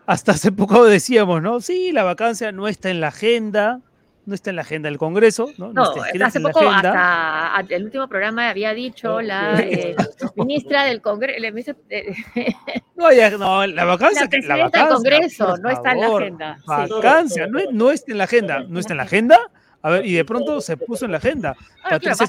hasta 0.05 0.33
hace 0.33 0.51
poco 0.51 0.83
decíamos, 0.85 1.41
¿no? 1.41 1.61
Sí, 1.61 1.91
la 1.91 2.03
vacancia 2.03 2.51
no 2.51 2.67
está 2.67 2.89
en 2.89 2.99
la 2.99 3.07
agenda, 3.07 3.81
no 4.29 4.35
está 4.35 4.51
en 4.51 4.55
la 4.55 4.61
agenda 4.61 4.87
del 4.87 4.97
Congreso. 4.97 5.51
No, 5.57 5.73
no, 5.73 5.91
hace 6.23 6.39
poco, 6.39 6.61
hasta 6.69 7.65
el 7.69 7.83
último 7.83 8.07
programa 8.07 8.49
había 8.49 8.73
dicho 8.73 9.21
la 9.21 9.59
eh, 9.59 9.95
ministra 10.35 10.85
del 10.85 11.01
Congreso. 11.01 11.75
no, 12.95 13.37
no, 13.37 13.67
la 13.67 13.85
vacancia. 13.85 14.29
La, 14.31 14.55
la 14.55 14.63
vacancia, 14.65 14.83
del 14.83 14.93
Congreso 14.93 15.57
no 15.57 15.69
está 15.69 15.91
en 15.91 15.99
la 15.99 16.07
agenda. 16.07 16.57
Vacancia, 16.65 17.47
no, 17.47 17.59
no, 17.71 17.91
está 17.91 18.11
en 18.11 18.17
la 18.19 18.23
agenda. 18.23 18.63
¿No 18.67 18.79
está 18.79 18.93
en 18.93 18.97
la 18.97 19.03
agenda? 19.03 19.39
A 19.81 19.89
ver, 19.89 20.05
y 20.05 20.13
de 20.13 20.25
pronto 20.25 20.61
se 20.61 20.77
puso 20.77 21.05
en 21.05 21.11
la 21.11 21.17
agenda. 21.17 21.55
Ah, 21.83 21.89
Patricia 21.91 22.27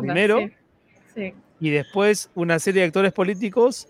primero, 0.00 0.40
y 1.60 1.70
después 1.70 2.30
una 2.34 2.58
serie 2.58 2.80
de 2.80 2.86
actores 2.86 3.12
políticos 3.12 3.88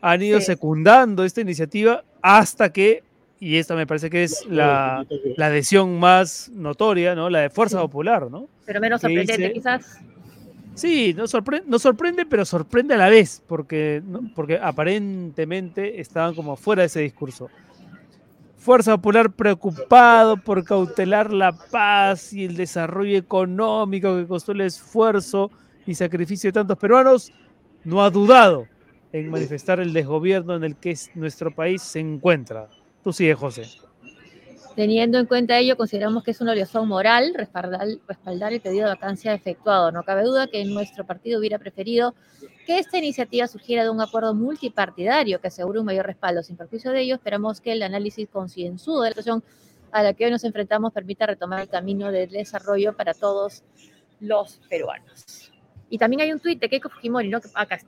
han 0.00 0.22
ido 0.22 0.40
secundando 0.40 1.24
esta 1.24 1.40
iniciativa 1.40 2.04
hasta 2.22 2.72
que 2.72 3.02
y 3.38 3.56
esta 3.56 3.74
me 3.74 3.86
parece 3.86 4.10
que 4.10 4.24
es 4.24 4.46
la, 4.46 5.06
adhesión 5.38 5.98
más 5.98 6.50
notoria, 6.54 7.14
¿no? 7.14 7.28
La 7.28 7.40
de 7.40 7.50
Fuerza 7.50 7.80
Popular, 7.80 8.30
¿no? 8.30 8.48
Pero 8.64 8.80
menos 8.80 9.00
sorprendente, 9.00 9.52
quizás. 9.52 10.00
Sí, 10.74 11.14
nos 11.14 11.30
sorprende, 11.30 11.78
sorprende, 11.78 12.26
pero 12.26 12.44
sorprende 12.44 12.94
a 12.94 12.98
la 12.98 13.08
vez, 13.08 13.42
porque, 13.46 14.02
porque 14.34 14.58
aparentemente 14.60 16.00
estaban 16.00 16.34
como 16.34 16.56
fuera 16.56 16.82
de 16.82 16.86
ese 16.86 17.00
discurso. 17.00 17.48
Fuerza 18.58 18.96
Popular 18.96 19.30
preocupado 19.30 20.36
por 20.36 20.64
cautelar 20.64 21.32
la 21.32 21.52
paz 21.52 22.32
y 22.32 22.44
el 22.44 22.56
desarrollo 22.56 23.16
económico 23.16 24.16
que 24.16 24.26
costó 24.26 24.52
el 24.52 24.62
esfuerzo 24.62 25.50
y 25.86 25.94
sacrificio 25.94 26.48
de 26.48 26.52
tantos 26.52 26.76
peruanos, 26.76 27.32
no 27.84 28.02
ha 28.02 28.10
dudado 28.10 28.66
en 29.12 29.30
manifestar 29.30 29.80
el 29.80 29.92
desgobierno 29.92 30.56
en 30.56 30.64
el 30.64 30.76
que 30.76 30.94
nuestro 31.14 31.54
país 31.54 31.80
se 31.80 32.00
encuentra. 32.00 32.68
Tú 33.06 33.12
sigue, 33.12 33.34
José. 33.34 33.68
Teniendo 34.74 35.20
en 35.20 35.26
cuenta 35.26 35.56
ello, 35.56 35.76
consideramos 35.76 36.24
que 36.24 36.32
es 36.32 36.40
una 36.40 36.50
obligación 36.50 36.88
moral 36.88 37.34
respaldar, 37.36 37.86
el 38.52 38.60
pedido 38.60 38.88
de 38.88 38.94
vacancia 38.94 39.32
efectuado. 39.32 39.92
No 39.92 40.02
cabe 40.02 40.24
duda 40.24 40.48
que 40.48 40.64
nuestro 40.64 41.06
partido 41.06 41.38
hubiera 41.38 41.56
preferido 41.60 42.16
que 42.66 42.80
esta 42.80 42.98
iniciativa 42.98 43.46
surgiera 43.46 43.84
de 43.84 43.90
un 43.90 44.00
acuerdo 44.00 44.34
multipartidario 44.34 45.40
que 45.40 45.46
asegure 45.46 45.78
un 45.78 45.86
mayor 45.86 46.04
respaldo. 46.04 46.42
Sin 46.42 46.56
perjuicio 46.56 46.90
de 46.90 47.02
ello, 47.02 47.14
esperamos 47.14 47.60
que 47.60 47.70
el 47.70 47.84
análisis 47.84 48.28
concienzudo 48.28 49.02
de 49.02 49.10
la 49.10 49.14
situación 49.14 49.44
a 49.92 50.02
la 50.02 50.12
que 50.12 50.24
hoy 50.24 50.32
nos 50.32 50.42
enfrentamos 50.42 50.92
permita 50.92 51.26
retomar 51.26 51.60
el 51.60 51.68
camino 51.68 52.10
del 52.10 52.30
desarrollo 52.30 52.96
para 52.96 53.14
todos 53.14 53.62
los 54.18 54.58
peruanos. 54.68 55.52
Y 55.90 55.98
también 55.98 56.22
hay 56.22 56.32
un 56.32 56.40
tuit 56.40 56.58
de 56.60 56.68
Keiko 56.68 56.88
Fujimori, 56.88 57.28
¿no? 57.28 57.38
Acá, 57.54 57.78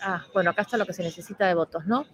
ah, 0.00 0.24
bueno, 0.32 0.48
acá 0.48 0.62
está 0.62 0.78
lo 0.78 0.86
que 0.86 0.94
se 0.94 1.02
necesita 1.02 1.46
de 1.46 1.52
votos, 1.52 1.84
¿no? 1.84 2.06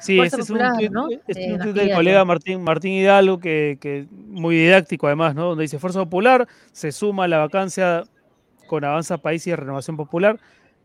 Sí, 0.00 0.20
ese 0.20 0.40
es 0.40 0.50
un 0.50 0.58
tweet, 0.58 1.72
del 1.72 1.94
colega 1.94 2.24
Martín, 2.24 2.62
Martín 2.62 2.92
Hidalgo, 2.92 3.38
que, 3.38 3.78
que, 3.80 4.06
muy 4.10 4.56
didáctico 4.56 5.06
además, 5.06 5.34
¿no? 5.34 5.46
Donde 5.46 5.62
dice 5.62 5.78
Fuerza 5.78 6.00
Popular 6.00 6.46
se 6.72 6.92
suma 6.92 7.24
a 7.24 7.28
la 7.28 7.38
vacancia 7.38 8.04
con 8.66 8.84
Avanza 8.84 9.18
País 9.18 9.46
y 9.46 9.54
Renovación 9.54 9.96
Popular. 9.96 10.38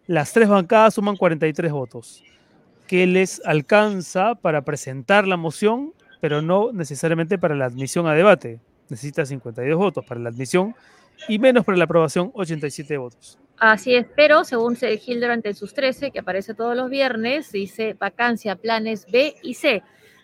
Las 0.08 0.34
tres 0.34 0.48
bancadas 0.48 0.94
suman 0.94 1.18
43 1.18 1.72
votos, 1.72 2.24
que 2.88 3.06
les 3.06 3.42
alcanza 3.46 4.36
para 4.36 4.64
presentar 4.64 5.28
la 5.28 5.38
moción, 5.38 5.94
pero 6.22 6.42
no 6.42 6.72
necesariamente 6.72 7.38
para 7.38 7.56
la 7.56 7.66
admisión 7.66 8.08
a 8.08 8.14
debate. 8.14 8.60
Necesita 8.90 9.26
52 9.26 9.78
votos 9.78 10.06
para 10.06 10.20
la 10.20 10.30
admisión 10.30 10.76
y 11.28 11.38
menos 11.40 11.66
para 11.66 11.78
la 11.78 11.84
aprobación, 11.84 12.32
87 12.34 12.98
votos. 12.98 13.38
Así 13.60 13.94
es, 13.94 14.06
pero 14.16 14.46
según 14.46 14.78
Hildebrand 14.82 15.46
en 15.46 15.56
sus 15.56 15.74
13, 15.74 16.12
que 16.12 16.20
aparece 16.20 16.54
todos 16.54 16.78
los 16.78 16.90
viernes, 16.90 17.52
dice 17.52 17.94
vacancia, 17.94 18.56
planes 18.56 19.06
B 19.12 19.36
y 19.44 19.56
C. 19.56 19.84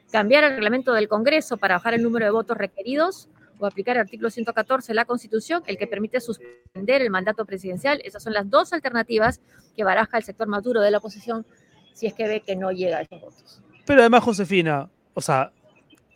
Cambiar 0.10 0.46
el 0.46 0.52
reglamento 0.52 0.94
del 0.94 1.10
Congreso 1.10 1.58
para 1.58 1.76
bajar 1.76 1.96
el 1.96 2.04
número 2.04 2.26
de 2.26 2.32
votos 2.32 2.58
requeridos 2.58 3.28
o 3.60 3.66
aplicar 3.66 3.98
el 3.98 4.04
artículo 4.04 4.30
114 4.30 4.88
de 4.88 4.96
la 4.96 5.04
Constitución, 5.04 5.64
el 5.68 5.78
que 5.78 5.86
permite 5.86 6.22
suspender 6.22 7.02
el 7.02 7.10
mandato 7.10 7.46
presidencial. 7.46 8.00
Esas 8.06 8.24
son 8.24 8.34
las 8.34 8.50
dos 8.50 8.72
alternativas 8.72 9.42
que 9.76 9.84
baraja 9.84 10.18
el 10.18 10.24
sector 10.24 10.48
maduro 10.48 10.80
de 10.82 10.92
la 10.92 11.00
oposición 11.00 11.46
si 11.94 12.08
es 12.08 12.14
que 12.14 12.28
ve 12.28 12.42
que 12.42 12.56
no 12.56 12.72
llega 12.72 12.98
a 12.98 13.02
esos 13.02 13.20
votos. 13.20 13.62
Pero 13.86 14.00
además, 14.00 14.24
Josefina, 14.24 14.90
o 15.14 15.22
sea, 15.22 15.52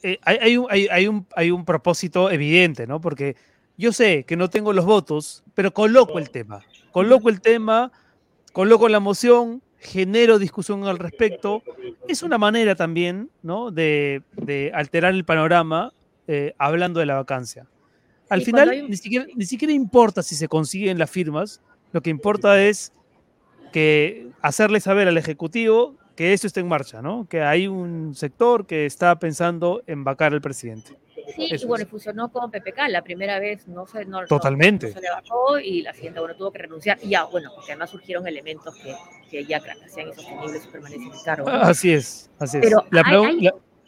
eh, 0.03 0.17
hay, 0.23 0.55
un, 0.55 0.67
hay, 0.69 1.07
un, 1.07 1.27
hay 1.35 1.51
un 1.51 1.65
propósito 1.65 2.31
evidente, 2.31 2.87
¿no? 2.87 3.01
Porque 3.01 3.35
yo 3.79 3.93
sé 3.93 4.25
que 4.25 4.35
no 4.35 4.49
tengo 4.49 4.73
los 4.73 4.85
votos, 4.85 5.43
pero 5.55 5.73
coloco 5.73 6.19
el 6.19 6.29
tema. 6.29 6.61
Coloco 6.91 7.29
el 7.29 7.39
tema, 7.39 7.93
coloco 8.51 8.89
la 8.89 8.99
moción, 8.99 9.61
genero 9.77 10.37
discusión 10.37 10.85
al 10.85 10.99
respecto. 10.99 11.63
Es 12.07 12.21
una 12.21 12.37
manera 12.37 12.75
también 12.75 13.29
¿no? 13.41 13.71
de, 13.71 14.21
alterar 14.73 15.13
el 15.13 15.23
panorama 15.23 15.93
eh, 16.27 16.53
hablando 16.57 16.99
de 16.99 17.05
la 17.05 17.15
vacancia. 17.15 17.67
Al 18.27 18.41
final, 18.41 18.69
ni, 18.89 18.97
siquiera, 18.97 19.25
ni 19.33 19.45
siquiera 19.45 19.73
importa 19.73 20.23
si 20.23 20.35
se 20.35 20.49
consiguen 20.49 20.99
las 20.99 21.09
firmas, 21.09 21.61
lo 21.93 22.01
que 22.01 22.09
importa 22.09 22.61
es 22.61 22.91
que 23.71 24.27
hacerle 24.41 24.81
saber 24.81 25.07
al 25.07 25.17
Ejecutivo 25.17 25.95
que 26.17 26.33
eso 26.33 26.47
está 26.47 26.59
en 26.59 26.67
marcha, 26.67 27.01
¿no? 27.01 27.27
que 27.29 27.43
hay 27.43 27.67
un 27.67 28.13
sector 28.13 28.65
que 28.65 28.85
está 28.85 29.17
pensando 29.19 29.83
en 29.87 30.03
vacar 30.03 30.33
al 30.33 30.41
presidente. 30.41 30.97
Sí, 31.35 31.47
y 31.51 31.65
bueno, 31.65 31.85
funcionó 31.85 32.31
con 32.31 32.51
PPK, 32.51 32.87
la 32.89 33.01
primera 33.01 33.39
vez 33.39 33.67
no 33.67 33.85
se, 33.85 34.05
no, 34.05 34.25
Totalmente. 34.25 34.91
se 34.93 35.01
le 35.01 35.09
bajó 35.09 35.59
y 35.59 35.81
la 35.81 35.93
siguiente, 35.93 36.19
bueno, 36.19 36.35
tuvo 36.35 36.51
que 36.51 36.59
renunciar. 36.59 36.97
Y 37.01 37.09
ya, 37.09 37.25
bueno, 37.25 37.51
porque 37.55 37.71
además 37.71 37.89
surgieron 37.91 38.27
elementos 38.27 38.75
que, 38.75 38.95
que 39.29 39.45
ya 39.45 39.57
hacían 39.85 40.07
insostenible 40.07 40.59
su 40.59 40.69
permanencia 40.71 41.11
en 41.13 41.23
cargo. 41.23 41.49
Así 41.49 41.93
es, 41.93 42.29
así 42.39 42.57
es. 42.57 42.63
Pero 42.63 42.83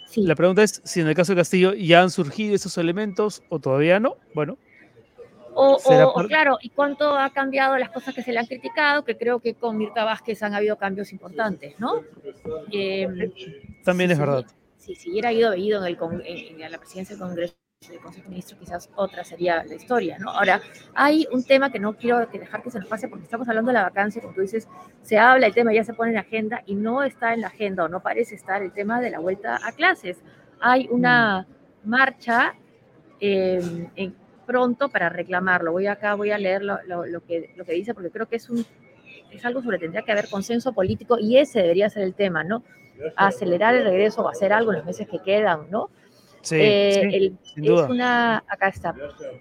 Sí. 0.07 0.23
La 0.23 0.35
pregunta 0.35 0.61
es 0.61 0.81
si 0.83 0.99
en 0.99 1.07
el 1.07 1.15
caso 1.15 1.31
de 1.31 1.37
Castillo 1.37 1.73
ya 1.73 2.01
han 2.01 2.09
surgido 2.09 2.53
esos 2.53 2.77
elementos 2.77 3.43
o 3.47 3.59
todavía 3.59 3.97
no. 3.97 4.17
Bueno, 4.33 4.57
O, 5.53 5.77
o- 5.85 6.27
claro, 6.27 6.57
¿y 6.61 6.69
cuánto 6.69 7.17
ha 7.17 7.29
cambiado 7.29 7.77
las 7.77 7.89
cosas 7.91 8.13
que 8.13 8.21
se 8.21 8.33
le 8.33 8.39
han 8.39 8.45
criticado? 8.45 9.05
Que 9.05 9.17
creo 9.17 9.39
que 9.39 9.53
con 9.53 9.77
Mirta 9.77 10.03
Vázquez 10.03 10.43
han 10.43 10.53
habido 10.53 10.75
cambios 10.77 11.13
importantes, 11.13 11.79
¿no? 11.79 12.01
Eh, 12.73 13.07
también 13.85 14.09
si 14.09 14.13
es 14.13 14.19
verdad. 14.19 14.45
Si 14.81 14.95
si 14.95 15.11
hubiera 15.11 15.31
ido 15.31 15.55
ido 15.55 15.79
en, 15.81 15.87
el 15.87 15.97
con- 15.97 16.21
en- 16.25 16.61
en 16.61 16.71
la 16.71 16.77
presidencia 16.77 17.15
del 17.15 17.23
Congreso 17.25 17.55
del 17.89 17.99
Consejo 17.99 18.25
de 18.25 18.29
Ministros, 18.29 18.59
quizás 18.59 18.89
otra 18.95 19.23
sería 19.23 19.63
la 19.63 19.75
historia, 19.75 20.17
¿no? 20.19 20.29
Ahora, 20.31 20.61
hay 20.93 21.27
un 21.31 21.43
tema 21.43 21.71
que 21.71 21.79
no 21.79 21.95
quiero 21.97 22.29
que 22.29 22.37
dejar 22.39 22.61
que 22.61 22.69
se 22.71 22.79
nos 22.79 22.87
pase 22.87 23.07
porque 23.07 23.23
estamos 23.25 23.47
hablando 23.49 23.69
de 23.69 23.73
la 23.73 23.83
vacancia, 23.83 24.21
como 24.21 24.33
tú 24.35 24.41
dices, 24.41 24.67
se 25.01 25.17
habla 25.17 25.47
el 25.47 25.53
tema, 25.53 25.73
ya 25.73 25.83
se 25.83 25.93
pone 25.93 26.11
en 26.11 26.17
agenda 26.17 26.61
y 26.67 26.75
no 26.75 27.03
está 27.03 27.33
en 27.33 27.41
la 27.41 27.47
agenda 27.47 27.85
o 27.85 27.87
no 27.89 28.01
parece 28.01 28.35
estar 28.35 28.61
el 28.61 28.71
tema 28.71 29.01
de 29.01 29.09
la 29.09 29.19
vuelta 29.19 29.59
a 29.65 29.71
clases. 29.71 30.21
Hay 30.59 30.87
una 30.91 31.47
marcha 31.83 32.53
eh, 33.19 33.61
en- 33.95 34.15
pronto 34.45 34.89
para 34.89 35.09
reclamarlo. 35.09 35.71
Voy 35.71 35.87
acá, 35.87 36.15
voy 36.15 36.31
a 36.31 36.37
leer 36.37 36.63
lo, 36.63 36.81
lo- 36.83 37.05
lo 37.05 37.21
que, 37.25 37.53
lo 37.55 37.63
que 37.65 37.73
dice 37.73 37.93
porque 37.93 38.09
creo 38.11 38.27
que 38.27 38.35
es 38.37 38.49
un 38.49 38.65
es 39.31 39.45
algo 39.45 39.61
sobre 39.61 39.79
tendría 39.79 40.01
que 40.03 40.11
haber 40.11 40.27
consenso 40.29 40.73
político 40.73 41.17
y 41.19 41.37
ese 41.37 41.61
debería 41.61 41.89
ser 41.89 42.03
el 42.03 42.13
tema, 42.15 42.43
¿no? 42.43 42.63
Acelerar 43.15 43.75
el 43.75 43.83
regreso 43.83 44.21
o 44.23 44.27
hacer 44.29 44.51
algo 44.53 44.71
en 44.71 44.77
los 44.77 44.85
meses 44.85 45.07
que 45.07 45.19
quedan, 45.19 45.69
¿no? 45.69 45.89
Sí, 46.41 46.55
Eh, 46.59 46.91
sí, 47.09 47.15
el- 47.15 47.37
sin 47.43 47.63
es 47.65 47.69
duda. 47.69 47.87
una, 47.87 48.43
acá 48.47 48.67
está. 48.69 48.95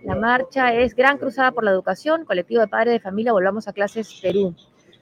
La 0.05 0.14
marcha 0.14 0.75
es 0.75 0.95
Gran 0.95 1.17
Cruzada 1.19 1.50
por 1.52 1.64
la 1.64 1.71
Educación, 1.71 2.25
colectivo 2.26 2.61
de 2.61 2.69
padres 2.69 2.93
de 2.93 3.00
familia, 3.00 3.33
volvamos 3.33 3.67
a 3.69 3.73
clases 3.73 4.19
Perú, 4.21 4.55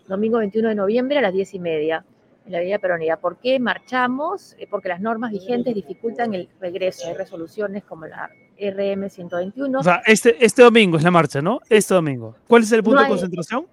domingo 0.07 0.39
21 0.39 0.69
de 0.69 0.75
noviembre 0.77 1.19
a 1.19 1.23
las 1.23 1.33
10 1.33 1.55
y 1.55 1.59
media, 1.59 2.05
en 2.47 2.53
la 2.53 2.59
Avenida 2.59 2.79
Peronía. 2.79 3.17
¿Por 3.17 3.37
qué 3.39 3.59
marchamos? 3.59 4.55
Eh, 4.59 4.67
Porque 4.71 4.89
las 4.89 5.01
normas 5.01 5.33
vigentes 5.33 5.75
dificultan 5.75 6.35
el 6.35 6.49
regreso. 6.61 7.09
Hay 7.09 7.15
resoluciones 7.15 7.83
como 7.85 8.07
la 8.07 8.31
RM 8.59 9.11
121 9.11 9.81
O 9.81 9.83
sea, 9.83 10.01
este, 10.07 10.37
este 10.45 10.63
domingo 10.63 10.97
es 10.99 11.03
la 11.03 11.11
marcha, 11.11 11.43
¿no? 11.43 11.61
Este 11.69 11.95
domingo. 11.95 12.37
¿Cuál 12.47 12.63
es 12.63 12.73
el 12.73 12.83
punto 12.83 12.95
No 12.97 13.01
de 13.01 13.07
hay- 13.07 13.11
concentración? 13.13 13.67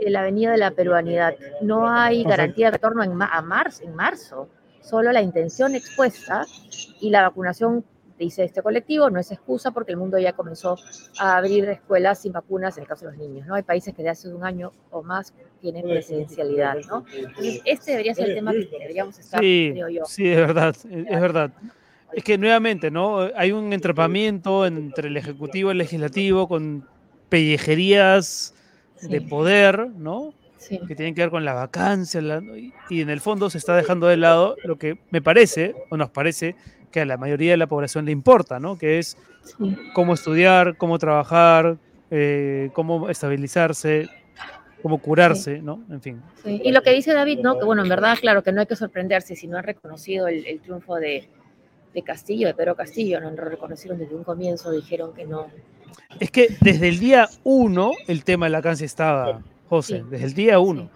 En 0.00 0.12
la 0.12 0.20
Avenida 0.20 0.50
de 0.52 0.58
la 0.58 0.70
Peruanidad. 0.72 1.34
No 1.60 1.88
hay 1.88 2.24
garantía 2.24 2.66
de 2.66 2.72
retorno 2.72 3.02
en, 3.02 3.14
ma- 3.14 3.30
a 3.32 3.42
marzo, 3.42 3.84
en 3.84 3.94
marzo, 3.94 4.48
solo 4.82 5.12
la 5.12 5.22
intención 5.22 5.74
expuesta 5.74 6.44
y 7.00 7.10
la 7.10 7.22
vacunación, 7.22 7.84
dice 8.18 8.44
este 8.44 8.62
colectivo, 8.62 9.08
no 9.10 9.18
es 9.20 9.30
excusa 9.32 9.70
porque 9.70 9.92
el 9.92 9.98
mundo 9.98 10.18
ya 10.18 10.32
comenzó 10.34 10.76
a 11.18 11.36
abrir 11.38 11.66
escuelas 11.68 12.20
sin 12.20 12.32
vacunas 12.32 12.76
en 12.76 12.82
el 12.82 12.88
caso 12.88 13.06
de 13.06 13.12
los 13.12 13.20
niños. 13.20 13.46
¿no? 13.46 13.54
Hay 13.54 13.62
países 13.62 13.94
que 13.94 14.02
de 14.02 14.10
hace 14.10 14.28
un 14.32 14.44
año 14.44 14.72
o 14.90 15.02
más 15.02 15.32
tienen 15.60 15.82
presidencialidad. 15.84 16.76
¿no? 16.88 17.04
Entonces, 17.14 17.60
este 17.64 17.92
debería 17.92 18.14
ser 18.14 18.28
el 18.30 18.34
tema 18.34 18.52
que 18.52 18.68
deberíamos 18.70 19.18
estar, 19.18 19.40
Sí, 19.40 19.70
creo 19.72 19.88
yo. 19.88 20.04
sí, 20.06 20.28
es 20.28 20.36
verdad, 20.36 20.68
es, 20.70 20.84
es 20.84 21.20
verdad. 21.20 21.50
Es 22.12 22.24
que 22.24 22.36
nuevamente, 22.36 22.90
¿no? 22.90 23.20
Hay 23.36 23.52
un 23.52 23.72
entrapamiento 23.72 24.66
entre 24.66 25.08
el 25.08 25.16
Ejecutivo 25.16 25.70
y 25.70 25.72
el 25.72 25.78
Legislativo 25.78 26.48
con 26.48 26.84
pellejerías 27.28 28.54
de 29.02 29.20
poder, 29.20 29.88
¿no? 29.96 30.32
sí. 30.58 30.78
que 30.86 30.94
tienen 30.94 31.14
que 31.14 31.22
ver 31.22 31.30
con 31.30 31.44
la 31.44 31.54
vacancia, 31.54 32.20
la- 32.20 32.42
y, 32.56 32.72
y 32.90 33.00
en 33.00 33.08
el 33.10 33.20
fondo 33.20 33.48
se 33.48 33.56
está 33.58 33.74
dejando 33.76 34.06
de 34.08 34.16
lado 34.18 34.56
lo 34.64 34.76
que 34.76 34.98
me 35.10 35.22
parece, 35.22 35.74
o 35.90 35.96
nos 35.96 36.10
parece, 36.10 36.54
que 36.90 37.00
a 37.00 37.06
la 37.06 37.16
mayoría 37.16 37.52
de 37.52 37.56
la 37.56 37.66
población 37.66 38.04
le 38.04 38.12
importa, 38.12 38.58
¿no? 38.60 38.76
Que 38.76 38.98
es 38.98 39.16
sí. 39.44 39.76
cómo 39.94 40.12
estudiar, 40.14 40.76
cómo 40.76 40.98
trabajar, 40.98 41.78
eh, 42.10 42.70
cómo 42.74 43.08
estabilizarse, 43.08 44.08
cómo 44.82 44.98
curarse, 44.98 45.62
¿no? 45.62 45.82
En 45.88 46.02
fin. 46.02 46.20
Sí, 46.42 46.60
Y 46.64 46.72
lo 46.72 46.82
que 46.82 46.90
dice 46.90 47.14
David, 47.14 47.38
¿no? 47.40 47.58
Que 47.58 47.64
bueno, 47.64 47.82
en 47.82 47.88
verdad, 47.88 48.18
claro, 48.20 48.42
que 48.42 48.50
no 48.52 48.60
hay 48.60 48.66
que 48.66 48.76
sorprenderse 48.76 49.36
si 49.36 49.46
no 49.46 49.56
han 49.56 49.64
reconocido 49.64 50.26
el, 50.28 50.44
el 50.46 50.60
triunfo 50.60 50.96
de, 50.96 51.28
de 51.94 52.02
Castillo, 52.02 52.48
de 52.48 52.54
Pedro 52.54 52.74
Castillo, 52.74 53.20
no 53.20 53.30
lo 53.30 53.44
reconocieron 53.44 53.98
desde 53.98 54.14
un 54.14 54.24
comienzo, 54.24 54.70
dijeron 54.72 55.14
que 55.14 55.24
no. 55.26 55.46
Es 56.18 56.30
que 56.30 56.48
desde 56.60 56.88
el 56.88 56.98
día 56.98 57.28
uno 57.44 57.92
el 58.06 58.24
tema 58.24 58.46
de 58.46 58.50
la 58.50 58.58
vacancia 58.58 58.84
estaba, 58.84 59.40
José, 59.68 59.98
Sí. 59.98 60.04
desde 60.10 60.26
el 60.26 60.34
día 60.34 60.58
uno. 60.58 60.90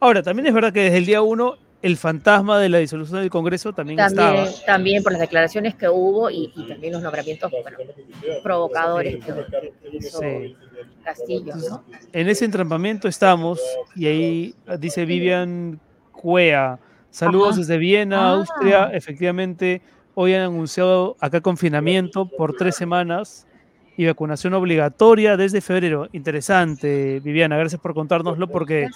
Ahora, 0.00 0.22
también 0.22 0.46
es 0.46 0.54
verdad 0.54 0.72
que 0.72 0.80
desde 0.84 0.98
el 0.98 1.06
día 1.06 1.20
uno 1.22 1.56
el 1.82 1.96
fantasma 1.96 2.58
de 2.58 2.68
la 2.68 2.78
disolución 2.78 3.20
del 3.20 3.30
Congreso 3.30 3.72
también, 3.72 3.96
También, 3.96 4.44
estaba. 4.44 4.66
también 4.66 5.02
por 5.02 5.12
las 5.12 5.20
declaraciones 5.22 5.74
que 5.74 5.88
hubo 5.88 6.28
y, 6.30 6.52
y 6.54 6.68
también 6.68 6.92
los 6.92 7.02
nombramientos 7.02 7.50
bueno, 7.50 7.64
provocadores 8.42 9.16
que, 9.24 9.32
que 9.90 9.96
hizo 9.96 10.20
Sí. 10.20 10.56
Castillo, 11.04 11.54
¿no? 11.56 11.84
En 12.12 12.28
ese 12.28 12.44
entrampamiento 12.44 13.08
estamos, 13.08 13.58
y 13.96 14.06
ahí 14.06 14.54
dice 14.78 15.04
Vivian 15.06 15.80
Cuea, 16.12 16.78
saludos 17.10 17.50
Ajá. 17.52 17.58
desde 17.60 17.78
Viena, 17.78 18.28
Ah. 18.28 18.32
Austria, 18.34 18.90
efectivamente, 18.92 19.80
hoy 20.14 20.34
han 20.34 20.42
anunciado 20.42 21.16
acá 21.20 21.40
confinamiento 21.40 22.26
por 22.26 22.54
tres 22.56 22.76
semanas 22.76 23.46
y 24.00 24.06
vacunación 24.06 24.54
obligatoria 24.54 25.36
desde 25.36 25.60
febrero. 25.60 26.08
Interesante, 26.12 27.20
Viviana, 27.20 27.58
gracias 27.58 27.78
por 27.82 27.92
contárnoslo, 27.92 28.48
porque, 28.48 28.88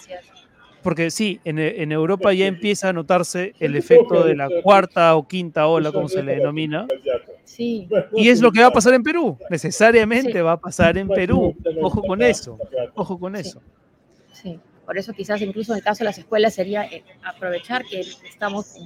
porque 0.82 1.10
sí, 1.10 1.40
en, 1.44 1.58
en 1.58 1.92
Europa 1.92 2.32
ya 2.32 2.46
empieza 2.46 2.88
a 2.88 2.92
notarse 2.94 3.54
el 3.60 3.76
efecto 3.76 4.24
de 4.24 4.34
la 4.34 4.48
cuarta 4.62 5.14
o 5.14 5.28
quinta 5.28 5.66
ola, 5.66 5.92
como 5.92 6.08
se 6.08 6.22
le 6.22 6.36
denomina, 6.36 6.86
Sí, 7.44 7.86
y 8.16 8.30
es 8.30 8.40
lo 8.40 8.50
que 8.50 8.60
va 8.62 8.68
a 8.68 8.72
pasar 8.72 8.94
en 8.94 9.02
Perú, 9.02 9.36
necesariamente 9.50 10.32
Sí. 10.32 10.40
va 10.40 10.52
a 10.52 10.56
pasar 10.56 10.96
en 10.96 11.08
Perú. 11.08 11.54
Ojo 11.82 12.02
con 12.02 12.22
eso, 12.22 12.58
ojo 12.94 13.18
con 13.20 13.34
Sí. 13.36 13.40
eso. 13.42 13.60
sí. 14.32 14.58
Por 14.86 14.96
eso 14.96 15.12
quizás 15.12 15.40
incluso 15.42 15.72
en 15.72 15.78
el 15.78 15.84
caso 15.84 15.98
de 16.00 16.04
las 16.06 16.18
escuelas 16.18 16.54
sería 16.54 16.84
eh, 16.84 17.04
aprovechar 17.22 17.84
que 17.84 18.00
estamos 18.00 18.76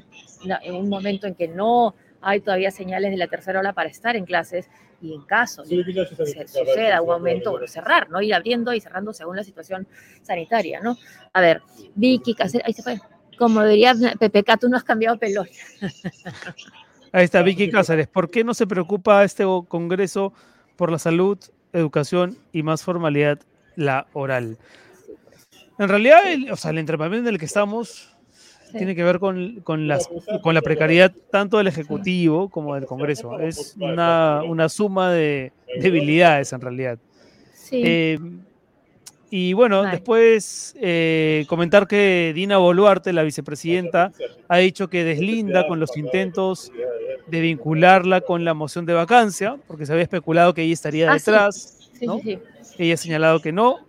en 0.62 0.74
un 0.74 0.88
momento 0.88 1.28
en 1.28 1.34
que 1.36 1.46
no 1.46 1.94
hay 2.20 2.40
todavía 2.40 2.70
señales 2.70 3.10
de 3.10 3.16
la 3.16 3.28
tercera 3.28 3.60
ola 3.60 3.72
para 3.72 3.88
estar 3.88 4.16
en 4.16 4.24
clases 4.24 4.68
y 5.00 5.14
en 5.14 5.22
caso 5.22 5.62
de 5.62 5.84
que 5.84 6.26
se 6.26 6.48
suceda 6.48 7.00
un 7.00 7.12
aumento, 7.12 7.52
bueno, 7.52 7.66
cerrar, 7.66 8.10
¿no? 8.10 8.20
Ir 8.20 8.34
abriendo 8.34 8.72
y 8.74 8.80
cerrando 8.80 9.12
según 9.12 9.36
la 9.36 9.44
situación 9.44 9.86
sanitaria, 10.22 10.80
¿no? 10.80 10.96
A 11.32 11.40
ver, 11.40 11.62
Vicky, 11.94 12.34
Cáceres, 12.34 12.66
ahí 12.66 12.72
se 12.72 12.82
fue. 12.82 12.98
Como 13.38 13.64
diría 13.64 13.94
PPK, 13.94 14.58
tú 14.60 14.68
no 14.68 14.76
has 14.76 14.84
cambiado 14.84 15.16
pelón. 15.18 15.48
Ahí 17.12 17.24
está 17.24 17.40
Vicky 17.40 17.70
Cáceres. 17.70 18.06
¿Por 18.06 18.30
qué 18.30 18.44
no 18.44 18.52
se 18.52 18.66
preocupa 18.66 19.24
este 19.24 19.44
Congreso 19.68 20.34
por 20.76 20.92
la 20.92 20.98
salud, 20.98 21.38
educación 21.72 22.36
y 22.52 22.62
más 22.62 22.82
formalidad 22.82 23.38
la 23.76 24.08
oral? 24.12 24.58
En 25.78 25.88
realidad, 25.88 26.30
el, 26.30 26.50
o 26.50 26.56
sea, 26.56 26.72
el 26.72 26.78
entrenamiento 26.78 27.28
en 27.28 27.34
el 27.34 27.38
que 27.38 27.46
estamos 27.46 28.14
Sí. 28.70 28.78
tiene 28.78 28.94
que 28.94 29.02
ver 29.04 29.18
con, 29.18 29.60
con 29.64 29.88
las, 29.88 30.08
con 30.42 30.54
la 30.54 30.62
precariedad 30.62 31.12
tanto 31.30 31.58
del 31.58 31.66
Ejecutivo 31.68 32.48
como 32.50 32.74
del 32.74 32.84
Congreso. 32.86 33.38
Es 33.40 33.76
una, 33.80 34.42
una 34.46 34.68
suma 34.68 35.10
de 35.10 35.52
debilidades 35.80 36.52
en 36.52 36.60
realidad. 36.60 36.98
Sí, 37.54 37.82
Eh, 37.84 38.18
y 39.30 39.52
bueno, 39.52 39.80
Vale. 39.82 39.90
después 39.92 40.74
eh, 40.80 41.44
comentar 41.48 41.86
que 41.86 42.32
Dina 42.34 42.56
Boluarte, 42.56 43.12
la 43.12 43.22
vicepresidenta, 43.22 44.10
ha 44.48 44.56
dicho 44.58 44.88
que 44.88 45.04
deslinda 45.04 45.66
con 45.66 45.78
los 45.80 45.96
intentos 45.98 46.72
de 47.26 47.40
vincularla 47.40 48.22
con 48.22 48.44
la 48.46 48.54
moción 48.54 48.86
de 48.86 48.94
vacancia, 48.94 49.56
porque 49.66 49.84
se 49.84 49.92
había 49.92 50.04
especulado 50.04 50.54
que 50.54 50.62
ella 50.62 50.72
estaría 50.72 51.10
Ah, 51.12 51.18
sí. 51.18 51.30
detrás. 51.30 51.90
sí, 51.92 52.06
¿no? 52.06 52.18
sí, 52.20 52.38
sí. 52.62 52.74
Ella 52.78 52.94
ha 52.94 52.96
señalado 52.96 53.40
que 53.40 53.52
no. 53.52 53.80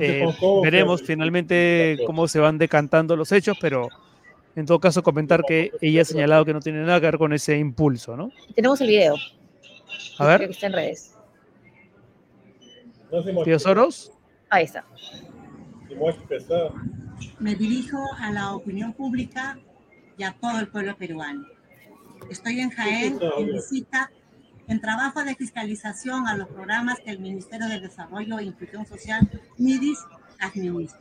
Eh, 0.00 0.26
veremos 0.62 1.02
finalmente 1.02 1.98
cómo 2.06 2.28
se 2.28 2.38
van 2.38 2.58
decantando 2.58 3.16
los 3.16 3.32
hechos, 3.32 3.56
pero 3.60 3.88
en 4.56 4.66
todo 4.66 4.80
caso 4.80 5.02
comentar 5.02 5.42
que 5.44 5.72
ella 5.80 6.02
ha 6.02 6.04
señalado 6.04 6.44
que 6.44 6.52
no 6.52 6.60
tiene 6.60 6.80
nada 6.82 7.00
que 7.00 7.06
ver 7.06 7.18
con 7.18 7.32
ese 7.32 7.56
impulso, 7.58 8.16
¿no? 8.16 8.30
Tenemos 8.54 8.80
el 8.80 8.88
video. 8.88 9.14
A 10.18 10.26
ver. 10.26 10.36
Creo 10.38 10.48
que 10.48 10.54
está 10.54 10.66
en 10.66 10.72
redes. 10.72 11.14
Tío 13.44 13.58
Soros. 13.58 14.12
Ahí 14.50 14.64
está. 14.64 14.84
Me 17.38 17.54
dirijo 17.54 17.98
a 18.18 18.30
la 18.30 18.54
opinión 18.54 18.92
pública 18.92 19.58
y 20.16 20.24
a 20.24 20.32
todo 20.40 20.58
el 20.60 20.68
pueblo 20.68 20.96
peruano. 20.96 21.46
Estoy 22.30 22.60
en 22.60 22.70
Jaén 22.70 23.18
en 23.38 23.46
visita, 23.46 24.10
en 24.68 24.80
trabajo 24.82 25.24
de 25.24 25.34
fiscalización 25.34 26.28
a 26.28 26.36
los 26.36 26.48
programas 26.48 27.00
que 27.00 27.10
el 27.10 27.18
Ministerio 27.18 27.66
de 27.68 27.80
Desarrollo 27.80 28.38
e 28.38 28.44
Inclusión 28.44 28.86
Social, 28.86 29.28
MIDIS, 29.56 29.98
administra. 30.38 31.00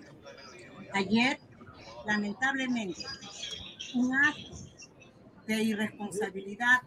Ayer, 0.93 1.37
lamentablemente, 2.05 3.05
un 3.93 4.15
acto 4.15 4.55
de 5.45 5.63
irresponsabilidad 5.63 6.81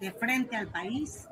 de 0.00 0.12
frente 0.12 0.56
al 0.56 0.68
país, 0.68 1.26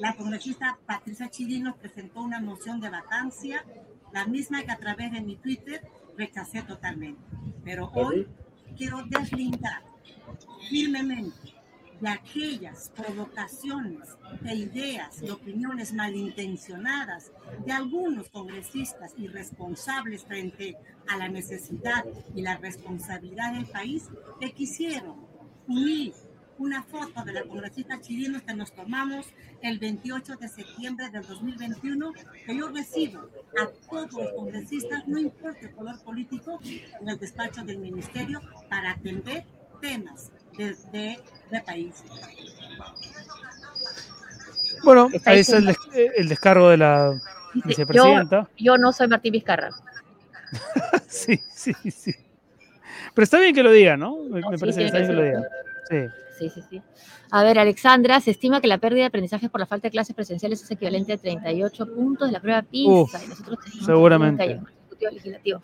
la 0.00 0.14
congresista 0.16 0.76
Patricia 0.86 1.30
Chirino 1.30 1.76
presentó 1.76 2.20
una 2.20 2.40
moción 2.40 2.80
de 2.80 2.90
vacancia, 2.90 3.64
la 4.12 4.26
misma 4.26 4.64
que 4.64 4.72
a 4.72 4.78
través 4.78 5.12
de 5.12 5.20
mi 5.20 5.36
Twitter 5.36 5.88
rechacé 6.16 6.62
totalmente. 6.62 7.20
Pero 7.64 7.90
hoy 7.94 8.26
quiero 8.76 9.02
deslindar 9.04 9.82
firmemente 10.68 11.55
de 12.00 12.08
aquellas 12.08 12.90
provocaciones 12.94 14.08
e 14.44 14.54
ideas 14.54 15.22
y 15.22 15.30
opiniones 15.30 15.92
malintencionadas 15.92 17.32
de 17.64 17.72
algunos 17.72 18.28
congresistas 18.28 19.14
irresponsables 19.16 20.24
frente 20.24 20.76
a 21.08 21.16
la 21.16 21.28
necesidad 21.28 22.04
y 22.34 22.42
la 22.42 22.56
responsabilidad 22.56 23.54
del 23.54 23.66
país 23.66 24.08
que 24.40 24.52
quisieron 24.52 25.16
unir 25.66 26.14
una 26.58 26.82
foto 26.82 27.22
de 27.24 27.32
la 27.32 27.42
congresista 27.42 28.00
chilena 28.00 28.40
que 28.40 28.54
nos 28.54 28.72
tomamos 28.72 29.26
el 29.62 29.78
28 29.78 30.36
de 30.36 30.48
septiembre 30.48 31.10
del 31.10 31.22
2021, 31.26 32.12
que 32.46 32.56
yo 32.56 32.68
recibo 32.68 33.28
a 33.60 33.66
todos 33.90 34.12
los 34.12 34.32
congresistas, 34.32 35.06
no 35.06 35.18
importa 35.18 35.60
el 35.60 35.72
color 35.72 36.00
político, 36.02 36.58
en 37.00 37.08
el 37.08 37.18
despacho 37.18 37.62
del 37.62 37.78
ministerio 37.78 38.40
para 38.70 38.92
atender 38.92 39.44
temas 39.80 40.30
de, 40.56 41.18
de, 41.50 41.60
país. 41.62 42.04
Bueno, 44.84 45.08
ahí 45.24 45.40
está 45.40 45.58
el, 45.58 45.76
el, 46.16 46.28
descargo 46.28 46.68
de 46.70 46.76
la 46.76 47.20
vicepresidenta. 47.64 48.48
Yo, 48.56 48.74
yo 48.74 48.78
no 48.78 48.92
soy 48.92 49.08
Martín 49.08 49.32
Vizcarra. 49.32 49.70
sí, 51.08 51.40
sí, 51.54 51.72
sí. 51.90 52.14
Pero 53.14 53.24
está 53.24 53.38
bien 53.38 53.54
que 53.54 53.62
lo 53.62 53.72
diga, 53.72 53.96
¿no? 53.96 54.16
Me, 54.24 54.40
parece 54.42 54.80
que 54.80 54.86
está 54.86 54.98
bien 54.98 55.10
que 55.10 55.16
lo 55.16 55.22
diga. 55.22 55.42
Sí. 55.88 55.96
Sí, 56.38 56.50
sí, 56.50 56.62
sí. 56.68 56.82
A 57.30 57.42
ver, 57.42 57.58
Alexandra, 57.58 58.20
se 58.20 58.30
estima 58.30 58.60
que 58.60 58.68
la 58.68 58.78
pérdida 58.78 59.00
de 59.00 59.06
aprendizaje 59.06 59.48
por 59.48 59.58
la 59.58 59.66
falta 59.66 59.88
de 59.88 59.90
clases 59.90 60.14
presenciales 60.14 60.62
es 60.62 60.70
equivalente 60.70 61.14
a 61.14 61.16
38 61.16 61.94
puntos 61.94 62.28
de 62.28 62.32
la 62.32 62.40
prueba 62.40 62.62
PISA. 62.62 63.20
seguramente. 63.84 64.60
Legislativo. 64.98 65.60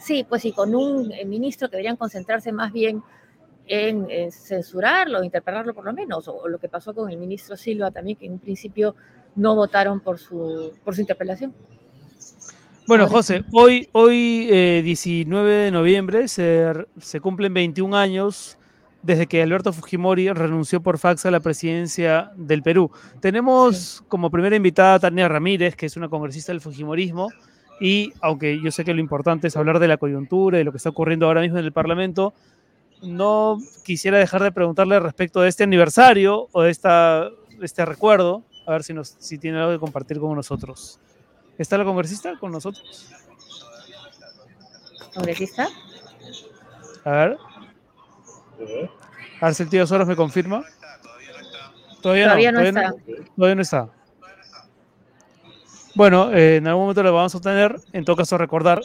Sí, 0.00 0.26
pues 0.28 0.42
sí, 0.42 0.52
con 0.52 0.74
un 0.74 1.12
eh, 1.12 1.24
ministro 1.24 1.68
que 1.68 1.76
deberían 1.76 1.96
concentrarse 1.96 2.50
más 2.50 2.72
bien 2.72 3.02
en, 3.72 4.30
censurarlo, 4.30 5.24
interpretarlo 5.24 5.72
por 5.72 5.86
lo 5.86 5.94
menos, 5.94 6.28
o, 6.28 6.46
lo 6.46 6.58
que 6.58 6.68
pasó 6.68 6.94
con 6.94 7.10
el 7.10 7.16
ministro 7.16 7.56
Silva 7.56 7.90
también, 7.90 8.18
que 8.18 8.26
en 8.26 8.32
un 8.32 8.38
principio 8.38 8.94
no 9.34 9.56
votaron 9.56 10.00
por 10.00 10.18
su, 10.18 10.72
por 10.84 10.94
su 10.94 11.00
interpelación. 11.00 11.54
Bueno, 12.86 13.08
José, 13.08 13.44
hoy, 13.52 13.88
hoy 13.92 14.82
19 14.82 15.50
eh, 15.50 15.64
de 15.64 15.70
noviembre 15.70 16.28
se, 16.28 16.70
se, 17.00 17.20
cumplen 17.20 17.54
21 17.54 17.96
años 17.96 18.58
desde 19.02 19.26
que 19.26 19.42
Alberto 19.42 19.72
Fujimori 19.72 20.30
renunció 20.30 20.82
por 20.82 20.98
fax 20.98 21.24
a 21.24 21.30
la 21.30 21.40
presidencia 21.40 22.30
del 22.36 22.62
Perú. 22.62 22.90
Tenemos 23.20 24.04
como 24.08 24.30
primera 24.30 24.54
invitada 24.54 24.94
a 24.94 25.00
Tania 25.00 25.28
Ramírez, 25.28 25.76
que 25.76 25.86
es 25.86 25.96
una 25.96 26.10
congresista 26.10 26.52
del 26.52 26.60
Fujimorismo, 26.60 27.30
y 27.80 28.12
aunque 28.20 28.60
yo 28.62 28.70
sé 28.70 28.84
que 28.84 28.92
lo 28.92 29.00
importante 29.00 29.48
es 29.48 29.56
hablar 29.56 29.78
de 29.78 29.88
la 29.88 29.96
coyuntura 29.96 30.58
y 30.58 30.60
de 30.60 30.64
lo 30.64 30.72
que 30.72 30.76
está 30.76 30.90
ocurriendo 30.90 31.26
ahora 31.26 31.40
mismo 31.40 31.58
en 31.58 31.64
el 31.64 31.72
Parlamento, 31.72 32.34
no 33.02 33.58
quisiera 33.84 34.18
dejar 34.18 34.42
de 34.42 34.52
preguntarle 34.52 34.98
respecto 35.00 35.40
de 35.40 35.48
este 35.48 35.64
aniversario 35.64 36.48
o 36.52 36.62
de, 36.62 36.70
esta, 36.70 37.28
este 37.60 37.84
recuerdo, 37.84 38.44
a 38.66 38.72
ver 38.72 38.82
si, 38.82 38.94
nos, 38.94 39.16
si 39.18 39.38
tiene 39.38 39.58
algo 39.58 39.72
que 39.72 39.78
compartir 39.78 40.18
con 40.18 40.34
nosotros. 40.34 41.00
¿Está 41.58 41.76
la 41.78 41.84
congresista 41.84 42.38
con 42.38 42.52
nosotros? 42.52 43.08
¿Congresista? 45.14 45.68
A 47.04 47.10
ver. 47.10 47.38
A 49.40 49.46
ver 49.46 49.54
si 49.54 49.62
el 49.64 49.68
tío 49.68 49.86
Soros 49.86 50.08
me 50.08 50.16
confirma. 50.16 50.64
Todavía, 52.00 52.26
no, 52.50 52.60
está. 52.60 52.94
todavía 53.36 53.54
no 53.54 53.62
está. 53.62 53.88
Bueno, 55.94 56.32
eh, 56.32 56.56
en 56.56 56.66
algún 56.66 56.84
momento 56.84 57.02
lo 57.02 57.12
vamos 57.12 57.34
a 57.34 57.38
obtener. 57.38 57.80
En 57.92 58.04
todo 58.04 58.16
caso, 58.16 58.38
recordar 58.38 58.80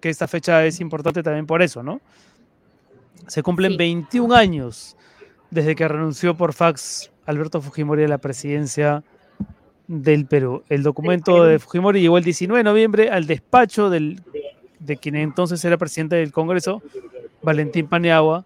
que 0.00 0.08
esta 0.08 0.28
fecha 0.28 0.64
es 0.64 0.80
importante 0.80 1.22
también 1.22 1.46
por 1.46 1.62
eso, 1.62 1.82
¿no? 1.82 2.00
Se 3.26 3.42
cumplen 3.42 3.76
21 3.76 4.34
años 4.34 4.96
desde 5.50 5.74
que 5.74 5.86
renunció 5.86 6.36
por 6.36 6.52
fax 6.52 7.10
Alberto 7.26 7.60
Fujimori 7.60 8.04
a 8.04 8.08
la 8.08 8.18
presidencia 8.18 9.02
del 9.86 10.26
Perú. 10.26 10.62
El 10.68 10.82
documento 10.82 11.44
de 11.44 11.58
Fujimori 11.58 12.00
llegó 12.00 12.18
el 12.18 12.24
19 12.24 12.60
de 12.60 12.64
noviembre 12.64 13.10
al 13.10 13.26
despacho 13.26 13.90
del, 13.90 14.20
de 14.78 14.96
quien 14.96 15.16
entonces 15.16 15.64
era 15.64 15.76
presidente 15.76 16.16
del 16.16 16.32
Congreso, 16.32 16.82
Valentín 17.42 17.86
Paniagua, 17.86 18.44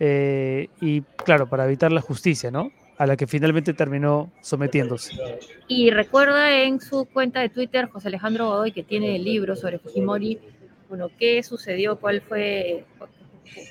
eh, 0.00 0.68
y 0.80 1.02
claro, 1.02 1.48
para 1.48 1.66
evitar 1.66 1.92
la 1.92 2.00
justicia, 2.00 2.50
¿no? 2.50 2.70
A 2.98 3.06
la 3.06 3.16
que 3.16 3.26
finalmente 3.26 3.74
terminó 3.74 4.30
sometiéndose. 4.40 5.16
Y 5.68 5.90
recuerda 5.90 6.62
en 6.62 6.80
su 6.80 7.06
cuenta 7.06 7.40
de 7.40 7.48
Twitter, 7.48 7.88
José 7.88 8.08
Alejandro 8.08 8.46
Godoy, 8.46 8.72
que 8.72 8.82
tiene 8.82 9.16
el 9.16 9.24
libro 9.24 9.56
sobre 9.56 9.78
Fujimori, 9.78 10.38
bueno, 10.88 11.10
qué 11.18 11.42
sucedió, 11.42 11.98
cuál 11.98 12.20
fue, 12.20 12.84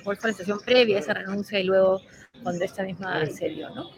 la 0.06 0.16
situación 0.16 0.60
previa 0.66 1.00
esa 1.00 1.14
renuncia 1.14 1.60
y 1.60 1.64
luego 1.64 2.02
cuando 2.42 2.64
esta 2.64 2.84
misma 2.84 3.26
se 3.26 3.50
dio, 3.50 3.70
¿no? 3.70 3.90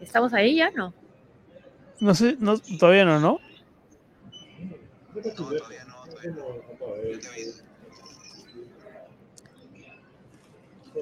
¿Estamos 0.00 0.32
ahí 0.32 0.56
ya? 0.56 0.70
No. 0.70 0.94
No 2.00 2.14
sé, 2.14 2.36
no, 2.38 2.58
todavía 2.78 3.04
no, 3.04 3.18
¿no? 3.18 3.40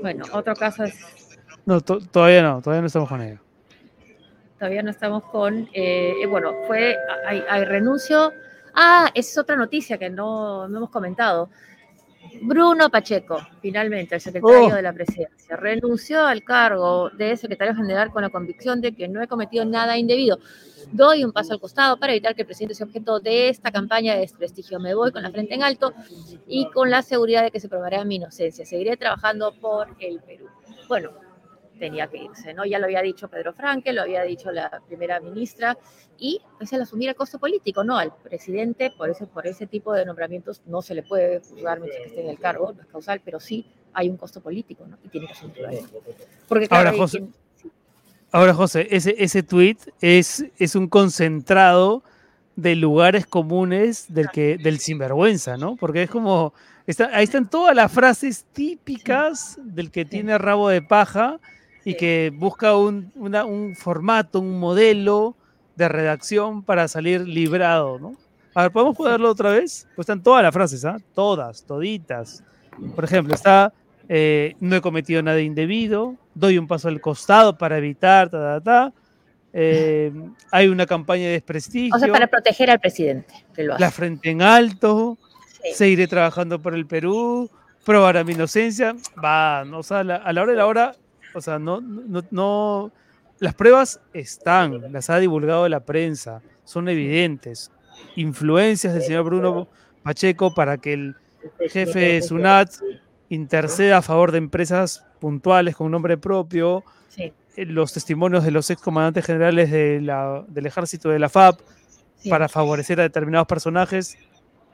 Bueno, 0.00 0.24
otro 0.33 0.55
caso 0.55 0.85
es... 0.85 0.94
No, 1.64 1.81
todavía 1.81 2.42
no, 2.42 2.62
todavía 2.62 2.81
no 2.81 2.87
estamos 2.87 3.09
con 3.09 3.22
ella. 3.22 3.40
Todavía 4.59 4.83
no 4.83 4.90
estamos 4.90 5.24
con... 5.24 5.68
Eh, 5.72 6.14
eh, 6.22 6.26
bueno, 6.26 6.55
fue... 6.66 6.96
Hay, 7.26 7.42
hay, 7.48 7.64
renuncio... 7.64 8.33
Ah, 8.74 9.11
esa 9.14 9.31
es 9.31 9.38
otra 9.38 9.57
noticia 9.57 9.98
que 9.98 10.11
no, 10.11 10.68
no 10.68 10.79
hemos 10.79 10.90
comentado. 10.90 11.50
Bruno 12.42 12.90
Pacheco, 12.90 13.38
finalmente, 13.61 14.14
el 14.14 14.20
secretario 14.20 14.66
oh. 14.66 14.75
de 14.75 14.83
la 14.83 14.92
presidencia, 14.92 15.57
renunció 15.57 16.27
al 16.27 16.42
cargo 16.44 17.11
de 17.11 17.37
secretario 17.37 17.75
general 17.75 18.11
con 18.11 18.22
la 18.22 18.31
convicción 18.31 18.81
de 18.81 18.92
que 18.92 19.09
no 19.09 19.22
he 19.22 19.29
cometido 19.29 19.64
nada 19.64 19.96
indebido. 19.96 20.38
Doy 20.92 21.25
un 21.25 21.33
paso 21.33 21.53
al 21.53 21.61
costado 21.61 21.96
para 21.99 22.12
evitar 22.12 22.35
que 22.35 22.42
el 22.42 22.46
presidente 22.46 22.75
sea 22.75 22.87
objeto 22.87 23.18
de 23.18 23.49
esta 23.49 23.72
campaña 23.72 24.14
de 24.14 24.20
desprestigio. 24.20 24.79
Me 24.79 24.94
voy 24.94 25.11
con 25.11 25.22
la 25.22 25.31
frente 25.31 25.55
en 25.55 25.62
alto 25.62 25.92
y 26.46 26.70
con 26.70 26.90
la 26.90 27.03
seguridad 27.03 27.42
de 27.42 27.51
que 27.51 27.61
se 27.61 27.68
probará 27.68 28.05
mi 28.05 28.16
inocencia. 28.16 28.64
Seguiré 28.64 28.96
trabajando 28.96 29.53
por 29.61 29.88
el 29.99 30.20
Perú. 30.20 30.46
Bueno, 30.88 31.11
tenía 31.79 32.07
que 32.09 32.19
irse, 32.19 32.55
¿no? 32.55 32.65
Ya 32.65 32.79
lo 32.79 32.87
había 32.87 33.03
dicho 33.03 33.29
Pedro 33.29 33.53
Franque, 33.53 33.93
lo 33.93 34.03
había 34.03 34.23
dicho 34.23 34.51
la 34.51 34.83
primera 34.87 35.21
ministra, 35.21 35.77
y 36.19 36.41
es 36.61 36.73
el 36.73 36.83
asumir 36.83 37.09
el 37.09 37.15
costo 37.15 37.39
político, 37.39 37.85
¿no? 37.85 37.99
Al 37.99 38.12
presidente, 38.15 38.91
por 38.91 39.11
ese, 39.11 39.27
por 39.27 39.47
ese 39.47 39.67
tipo 39.67 39.93
de 39.93 40.05
nombramientos 40.05 40.62
no 40.67 40.83
se 40.83 40.95
le 40.95 41.03
puede 41.03 41.41
juzgar 41.41 41.81
mientras 41.81 42.03
que 42.03 42.09
esté 42.09 42.23
en 42.23 42.31
el 42.31 42.39
cargo, 42.39 42.73
no 42.73 42.83
es 42.83 42.89
causal, 42.89 43.21
pero 43.25 43.41
sí 43.41 43.67
hay 43.93 44.09
un 44.09 44.17
costo 44.17 44.41
político, 44.41 44.87
¿no? 44.87 44.99
Y 45.05 45.09
tiene 45.09 45.27
que 45.27 45.33
asumirlo 45.33 45.69
Porque 46.49 46.67
ahora, 46.71 46.93
José, 46.93 47.25
ahora, 48.31 48.55
José, 48.55 48.89
ese, 48.91 49.15
ese 49.19 49.43
tweet 49.43 49.79
es, 50.01 50.45
es 50.59 50.75
un 50.75 50.89
concentrado 50.89 52.03
de 52.57 52.75
lugares 52.75 53.27
comunes 53.27 54.07
del 54.09 54.31
que 54.31 54.57
del 54.57 54.79
sinvergüenza, 54.79 55.57
¿no? 55.59 55.77
Porque 55.77 56.05
es 56.05 56.11
como 56.11 56.55
está, 56.87 57.11
ahí 57.15 57.25
están 57.25 57.49
todas 57.49 57.77
las 57.77 57.93
frases 57.93 58.47
típicas 58.53 59.59
del 59.62 59.91
que 59.91 60.07
tiene 60.07 60.39
rabo 60.39 60.71
de 60.71 60.81
paja 60.81 61.39
y 61.87 61.94
que 61.94 62.33
busca 62.35 62.77
un, 62.77 63.12
un, 63.14 63.77
formato, 63.77 64.40
un 64.40 64.59
modelo 64.59 65.37
de 65.77 65.88
redacción 65.88 66.64
para 66.64 66.88
salir 66.88 67.20
librado, 67.20 68.01
¿no? 68.01 68.16
A 68.57 68.62
ver, 68.62 68.72
¿podemos 68.72 68.96
ponerlo 68.96 69.31
otra 69.31 69.51
vez? 69.51 69.87
Pues 69.94 70.05
están 70.07 70.20
todas 70.20 70.42
las 70.42 70.53
frases, 70.53 70.85
¿ah? 70.85 70.96
Todas, 71.14 71.62
toditas. 71.64 72.42
Por 72.96 73.05
ejemplo, 73.05 73.37
está, 73.37 73.72
eh, 74.09 74.57
no 74.59 74.75
he 74.75 74.81
cometido 74.81 75.22
nada 75.22 75.40
indebido, 75.40 76.16
doy 76.35 76.59
un 76.59 76.66
paso 76.66 76.88
al 76.88 77.01
costado 77.01 77.57
para 77.57 77.79
evitar, 77.79 78.31
ta, 78.31 78.38
ta, 78.40 78.61
ta. 78.61 78.92
Eh, 79.53 80.12
hay 80.51 80.66
una 80.66 80.87
campaña 80.87 81.27
de 81.27 81.33
desprestigio. 81.33 81.94
O 81.94 82.01
sea, 82.01 82.11
para 82.11 82.27
proteger 82.27 82.68
al 82.68 82.81
presidente. 82.81 83.33
La 83.57 83.92
frente 83.92 84.29
en 84.31 84.42
alto, 84.42 85.18
seguiré 85.72 86.09
trabajando 86.09 86.61
por 86.61 86.75
el 86.75 86.85
Perú, 86.85 87.49
probará 87.85 88.25
mi 88.25 88.33
inocencia. 88.33 88.96
Va, 89.25 89.64
no, 89.64 89.79
o 89.79 89.83
sea, 89.85 90.01
a 90.01 90.33
la 90.33 90.42
hora 90.42 90.51
de 90.51 90.59
la 90.59 90.66
hora 90.66 90.92
o 91.37 91.40
sea, 91.40 91.59
no, 91.59 91.81
no, 91.81 92.22
no, 92.31 92.92
las 93.38 93.55
pruebas 93.55 94.01
están, 94.14 94.90
las 94.90 95.11
ha 95.11 95.18
divulgado 95.18 95.68
la 95.68 95.81
prensa, 95.81 96.40
son 96.64 96.88
evidentes. 96.88 97.70
Influencias 98.16 98.94
del 98.94 99.03
señor 99.03 99.25
Bruno 99.25 99.68
Pacheco 100.03 100.55
para 100.55 100.79
que 100.79 100.94
el 100.94 101.16
jefe 101.68 101.99
de 101.99 102.22
SUNAT 102.22 102.70
interceda 103.29 103.99
a 103.99 104.03
favor 104.03 104.33
de 104.33 104.38
empresas 104.38 105.05
puntuales 105.20 105.77
con 105.77 105.90
nombre 105.90 106.16
propio, 106.16 106.85
eh, 107.18 107.33
los 107.66 107.92
testimonios 107.92 108.44
de 108.44 108.51
los 108.51 108.70
excomandantes 108.70 109.25
generales 109.25 109.70
de 109.70 110.01
la, 110.01 110.44
del 110.49 110.66
ejército 110.66 111.11
de 111.11 111.18
la 111.18 111.29
FAP 111.29 111.61
para 112.31 112.49
favorecer 112.49 112.99
a 113.01 113.03
determinados 113.03 113.46
personajes. 113.46 114.16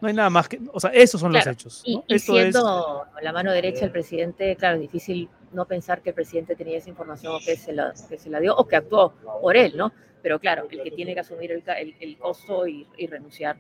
No 0.01 0.09
hay 0.09 0.15
nada 0.15 0.31
más 0.31 0.49
que, 0.49 0.61
o 0.73 0.81
sea, 0.81 0.91
esos 0.91 1.21
son 1.21 1.33
los 1.33 1.47
hechos. 1.47 1.83
Y, 1.85 2.19
siendo 2.19 3.05
la 3.21 3.33
mano 3.33 3.53
derecha 3.53 3.81
del 3.81 3.91
presidente, 3.91 4.57
claro, 4.57 4.77
es 4.77 4.83
difícil 4.83 5.29
no 5.53 5.67
pensar 5.67 6.03
que 6.03 6.11
el 6.11 6.15
presidente 6.15 6.57
tenía 6.57 6.79
esa 6.79 6.89
información 6.89 7.35
o 7.35 7.39
que 7.39 7.57
se 7.57 7.73
la, 7.73 7.93
que 8.09 8.19
se 8.19 8.31
la 8.31 8.41
dio 8.41 8.57
o 8.57 8.67
que 8.67 8.77
actuó 8.77 9.13
por 9.41 9.57
él, 9.57 9.75
¿no? 9.77 9.93
Pero 10.23 10.39
claro, 10.39 10.67
el 10.71 10.83
que 10.83 10.91
tiene 10.91 11.15
que 11.15 11.21
asumir 11.21 11.53
el, 11.53 11.63
el, 12.01 12.17
costo 12.17 12.67
y, 12.67 12.87
renunciar, 13.09 13.57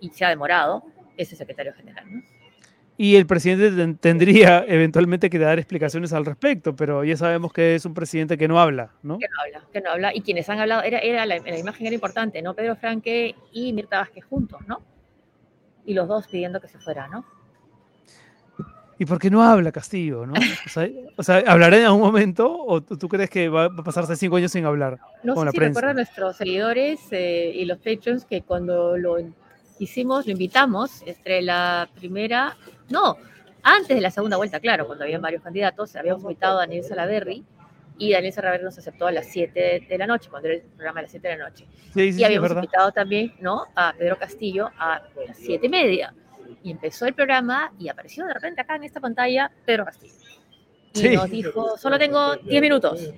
y 0.00 0.10
se 0.10 0.24
ha 0.24 0.28
demorado, 0.28 0.84
es 1.16 1.30
el 1.30 1.38
secretario 1.38 1.72
general, 1.74 2.04
¿no? 2.10 2.22
Y 2.98 3.16
el 3.16 3.26
presidente 3.26 3.96
tendría 4.00 4.64
eventualmente 4.68 5.30
que 5.30 5.38
dar 5.38 5.58
explicaciones 5.58 6.12
al 6.12 6.26
respecto, 6.26 6.76
pero 6.76 7.04
ya 7.04 7.16
sabemos 7.16 7.52
que 7.52 7.74
es 7.74 7.84
un 7.84 7.94
presidente 7.94 8.36
que 8.36 8.46
no 8.46 8.60
habla, 8.60 8.92
¿no? 9.02 9.18
Que 9.18 9.26
no 9.28 9.42
habla, 9.42 9.68
que 9.72 9.80
no 9.80 9.90
habla. 9.90 10.14
Y 10.14 10.20
quienes 10.20 10.48
han 10.50 10.60
hablado, 10.60 10.82
era, 10.82 10.98
era 10.98 11.24
la, 11.24 11.38
la 11.38 11.58
imagen 11.58 11.86
era 11.86 11.94
importante, 11.94 12.42
¿no? 12.42 12.54
Pedro 12.54 12.76
Franque 12.76 13.34
y 13.50 13.72
Mirta 13.72 13.98
Vázquez 13.98 14.24
juntos, 14.26 14.60
¿no? 14.66 14.82
Y 15.86 15.94
los 15.94 16.06
dos 16.06 16.28
pidiendo 16.28 16.60
que 16.60 16.68
se 16.68 16.78
fuera, 16.78 17.08
¿no? 17.08 17.24
¿Y 19.02 19.04
por 19.04 19.18
qué 19.18 19.30
no 19.30 19.42
habla 19.42 19.72
Castillo? 19.72 20.26
¿no? 20.26 20.34
O, 21.16 21.22
sea, 21.24 21.42
¿hablará 21.48 21.76
en 21.76 21.86
algún 21.86 22.02
momento 22.02 22.56
o 22.56 22.80
tú 22.80 23.08
crees 23.08 23.28
que 23.28 23.48
va 23.48 23.64
a 23.64 23.70
pasarse 23.82 24.14
cinco 24.14 24.36
años 24.36 24.52
sin 24.52 24.64
hablar 24.64 25.00
no 25.24 25.34
con 25.34 25.42
sé 25.42 25.46
la 25.46 25.50
si 25.50 25.56
prensa? 25.56 25.80
recuerdan 25.80 25.96
nuestros 25.96 26.36
seguidores 26.36 27.00
eh, 27.10 27.50
y 27.52 27.64
los 27.64 27.78
patrons 27.78 28.24
que 28.24 28.42
cuando 28.42 28.96
lo 28.96 29.16
hicimos, 29.80 30.26
lo 30.26 30.32
invitamos 30.32 31.02
entre 31.04 31.42
la 31.42 31.88
primera, 31.96 32.56
no, 32.90 33.16
antes 33.64 33.96
de 33.96 34.00
la 34.00 34.12
segunda 34.12 34.36
vuelta, 34.36 34.60
claro, 34.60 34.86
cuando 34.86 35.02
había 35.02 35.18
varios 35.18 35.42
candidatos, 35.42 35.96
habíamos 35.96 36.22
invitado 36.22 36.58
a 36.58 36.60
Daniel 36.60 36.84
Salaverry 36.84 37.44
y 37.98 38.12
Daniel 38.12 38.32
Salaverry 38.32 38.62
nos 38.62 38.78
aceptó 38.78 39.08
a 39.08 39.10
las 39.10 39.26
7 39.26 39.86
de 39.88 39.98
la 39.98 40.06
noche, 40.06 40.30
cuando 40.30 40.46
era 40.46 40.58
el 40.58 40.62
programa 40.62 41.00
a 41.00 41.02
las 41.02 41.10
7 41.10 41.26
de 41.26 41.36
la 41.38 41.48
noche. 41.48 41.66
Sí, 41.92 42.12
sí, 42.12 42.20
y 42.20 42.24
habíamos 42.24 42.50
sí, 42.50 42.54
invitado 42.54 42.92
también 42.92 43.34
¿no? 43.40 43.64
a 43.74 43.94
Pedro 43.98 44.16
Castillo 44.16 44.70
a 44.78 45.02
las 45.26 45.38
7 45.38 45.66
y 45.66 45.68
media 45.68 46.14
y 46.62 46.70
empezó 46.70 47.06
el 47.06 47.14
programa 47.14 47.72
y 47.78 47.88
apareció 47.88 48.26
de 48.26 48.34
repente 48.34 48.60
acá 48.60 48.76
en 48.76 48.84
esta 48.84 49.00
pantalla 49.00 49.50
Pedro 49.64 49.84
Castillo. 49.84 50.14
Y 50.94 50.98
sí. 50.98 51.08
nos 51.10 51.30
dijo, 51.30 51.76
solo 51.78 51.98
tengo 51.98 52.36
10 52.36 52.62
minutos. 52.62 53.12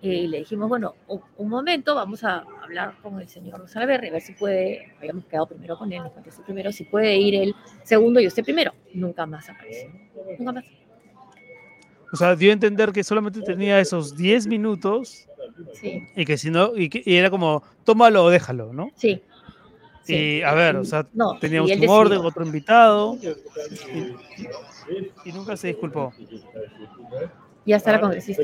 Y 0.00 0.26
le 0.26 0.38
dijimos, 0.38 0.68
bueno, 0.68 0.94
un, 1.06 1.48
momento, 1.48 1.94
vamos 1.94 2.24
a 2.24 2.44
hablar 2.62 2.94
con 3.02 3.20
el 3.20 3.28
señor 3.28 3.68
Salaverry, 3.68 4.08
a 4.08 4.12
ver 4.12 4.22
si 4.22 4.32
puede, 4.32 4.92
habíamos 4.98 5.26
quedado 5.26 5.46
primero 5.46 5.76
con 5.76 5.92
él, 5.92 6.02
nos 6.02 6.12
contestó 6.12 6.42
primero, 6.42 6.72
si 6.72 6.84
puede 6.84 7.16
ir 7.16 7.34
el 7.34 7.54
segundo 7.82 8.20
y 8.20 8.26
usted 8.26 8.42
primero. 8.42 8.72
Nunca 8.94 9.26
más 9.26 9.48
apareció. 9.50 9.90
Nunca 10.38 10.52
más. 10.52 10.64
O 12.12 12.16
sea, 12.16 12.36
dio 12.36 12.50
a 12.50 12.52
entender 12.52 12.92
que 12.92 13.04
solamente 13.04 13.40
tenía 13.42 13.80
esos 13.80 14.16
10 14.16 14.46
minutos 14.46 15.28
sí. 15.74 16.06
y 16.14 16.24
que 16.24 16.36
si 16.38 16.50
no, 16.50 16.76
y, 16.76 16.88
que, 16.88 17.02
y 17.04 17.16
era 17.16 17.30
como, 17.30 17.62
tómalo 17.84 18.24
o 18.24 18.30
déjalo, 18.30 18.72
¿no? 18.72 18.90
Sí. 18.94 19.22
Sí. 20.04 20.14
Y 20.14 20.42
a 20.42 20.54
ver, 20.54 20.76
o 20.76 20.84
sea, 20.84 21.06
no, 21.12 21.38
teníamos 21.38 21.70
un 21.70 21.88
orden, 21.88 22.18
otro 22.18 22.44
invitado 22.44 23.16
y, 23.22 25.28
y, 25.28 25.32
nunca 25.32 25.56
se 25.56 25.68
disculpó. 25.68 26.12
Ya 27.64 27.76
está 27.76 27.92
la 27.92 28.00
congresista. 28.00 28.42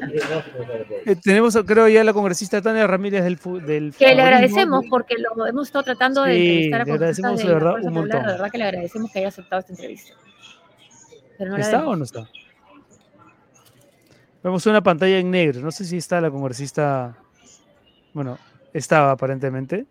Eh, 1.05 1.17
tenemos, 1.17 1.57
creo, 1.67 1.89
ya 1.89 2.05
la 2.05 2.13
congresista 2.13 2.63
Tania 2.63 2.87
Ramírez 2.87 3.25
del, 3.25 3.39
del 3.67 3.95
Que 3.95 4.15
le 4.15 4.23
agradecemos 4.23 4.85
porque 4.89 5.17
lo 5.19 5.47
hemos 5.47 5.67
estado 5.67 5.85
tratando 5.85 6.23
de 6.23 6.37
entrevistar 6.37 6.83
a 6.83 6.85
le 6.85 6.93
agradecemos 6.93 7.41
de, 7.41 7.49
de 7.49 7.55
verdad 7.55 7.75
un 7.83 7.93
montón. 7.93 8.23
De 8.23 8.33
verdad 8.33 8.51
que 8.51 8.59
le 8.59 8.65
agradecemos 8.65 9.11
que 9.11 9.19
haya 9.19 9.29
aceptado 9.29 9.61
esta 9.61 9.73
entrevista. 9.73 10.15
Pero 11.37 11.51
no 11.51 11.57
¿Está 11.57 11.87
o 11.87 11.97
no 11.97 12.05
está? 12.05 12.29
Vemos 14.43 14.65
una 14.67 14.83
pantalla 14.83 15.19
en 15.19 15.31
negro. 15.31 15.61
No 15.61 15.73
sé 15.73 15.85
si 15.85 15.97
está 15.97 16.21
la 16.21 16.31
congresista. 16.31 17.17
Bueno, 18.15 18.39
estaba 18.73 19.11
aparentemente. 19.11 19.87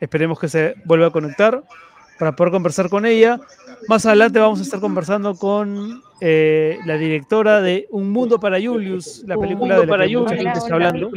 Esperemos 0.00 0.38
que 0.38 0.48
se 0.48 0.74
vuelva 0.84 1.06
a 1.06 1.10
conectar 1.10 1.62
para 2.18 2.34
poder 2.34 2.52
conversar 2.52 2.88
con 2.88 3.06
ella. 3.06 3.40
Más 3.88 4.06
adelante 4.06 4.38
vamos 4.38 4.60
a 4.60 4.62
estar 4.62 4.80
conversando 4.80 5.34
con 5.36 6.02
eh, 6.20 6.78
la 6.84 6.96
directora 6.96 7.60
de 7.60 7.86
Un 7.90 8.10
Mundo 8.10 8.40
para 8.40 8.58
Julius, 8.60 9.22
la 9.26 9.36
película 9.36 9.76
de 9.76 9.86
la 9.86 9.90
para 9.90 10.06
que 10.06 10.16
mucha 10.16 10.30
Julius, 10.30 10.44
gente 10.44 10.58
está 10.58 10.74
hablando. 10.74 11.10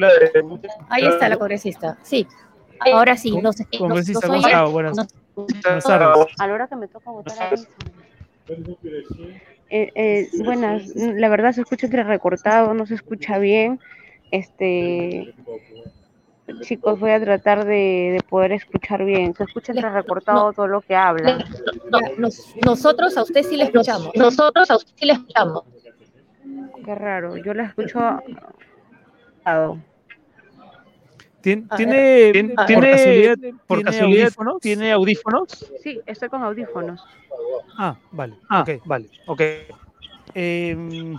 Ahí 0.89 1.05
está 1.05 1.29
la 1.29 1.37
congresista. 1.37 1.97
Sí. 2.03 2.27
Ahora 2.79 3.17
sí, 3.17 3.37
no 3.41 3.51
sé. 3.53 3.67
Congresista, 3.77 4.27
no, 4.27 4.33
¿cómo 4.35 4.47
está? 4.47 4.63
Buenas, 4.65 5.07
buenas 5.35 5.83
tardes. 5.83 6.27
A 6.37 6.47
la 6.47 6.53
hora 6.53 6.67
que 6.67 6.75
me 6.75 6.87
toca 6.87 7.11
votar 7.11 7.53
ahí. 7.53 7.65
Eh, 9.71 9.91
eh, 9.93 10.29
buenas, 10.43 10.87
la 10.95 11.29
verdad 11.29 11.53
se 11.53 11.61
escucha 11.61 11.85
entrerecortado, 11.85 12.73
no 12.73 12.85
se 12.85 12.95
escucha 12.95 13.37
bien. 13.37 13.79
Este, 14.31 15.33
chicos, 16.61 16.99
voy 16.99 17.11
a 17.11 17.19
tratar 17.19 17.65
de, 17.65 18.11
de 18.13 18.19
poder 18.29 18.51
escuchar 18.53 19.03
bien. 19.05 19.33
Se 19.35 19.43
escucha 19.43 19.71
entrerecortado 19.71 20.47
no, 20.47 20.53
todo 20.53 20.67
lo 20.67 20.81
que 20.81 20.95
habla. 20.95 21.37
No, 21.91 21.99
nos, 22.17 22.55
nosotros 22.65 23.17
a 23.17 23.23
usted 23.23 23.43
sí 23.43 23.57
le 23.57 23.65
escuchamos. 23.65 24.11
Nosotros 24.15 24.69
a 24.71 24.75
usted 24.77 24.93
sí 24.95 25.05
le 25.05 25.13
escuchamos. 25.13 25.63
Qué 26.85 26.95
raro, 26.95 27.37
yo 27.37 27.53
la 27.53 27.63
escucho. 27.65 27.99
¿Tiene, 31.41 31.63
tiene, 31.77 32.53
por 32.55 32.89
casualidad, 32.89 33.37
por 33.65 33.77
¿tiene 33.77 33.83
casualidad 33.83 34.23
audífonos? 34.23 34.61
¿tiene 34.61 34.91
audífonos? 34.91 35.71
Sí, 35.81 36.01
estoy 36.05 36.27
con 36.29 36.43
audífonos. 36.43 37.01
Ah, 37.77 37.95
vale. 38.11 38.35
Ah, 38.49 38.61
okay. 38.61 38.79
vale. 38.83 39.09
Ok. 39.25 39.41
Eh, 40.35 41.15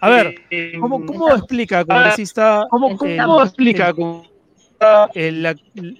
a 0.00 0.08
ver, 0.10 0.34
Eh, 0.50 0.74
¿cómo, 0.78 1.04
cómo 1.06 1.30
explica, 1.30 1.84
congresista, 1.86 2.66
¿Cómo, 2.68 2.96
cómo 2.96 3.40
el- 3.40 3.46
explica 3.46 3.88
el- 3.88 3.94
con 3.94 4.04
el- 4.24 4.30
la, 5.32 5.56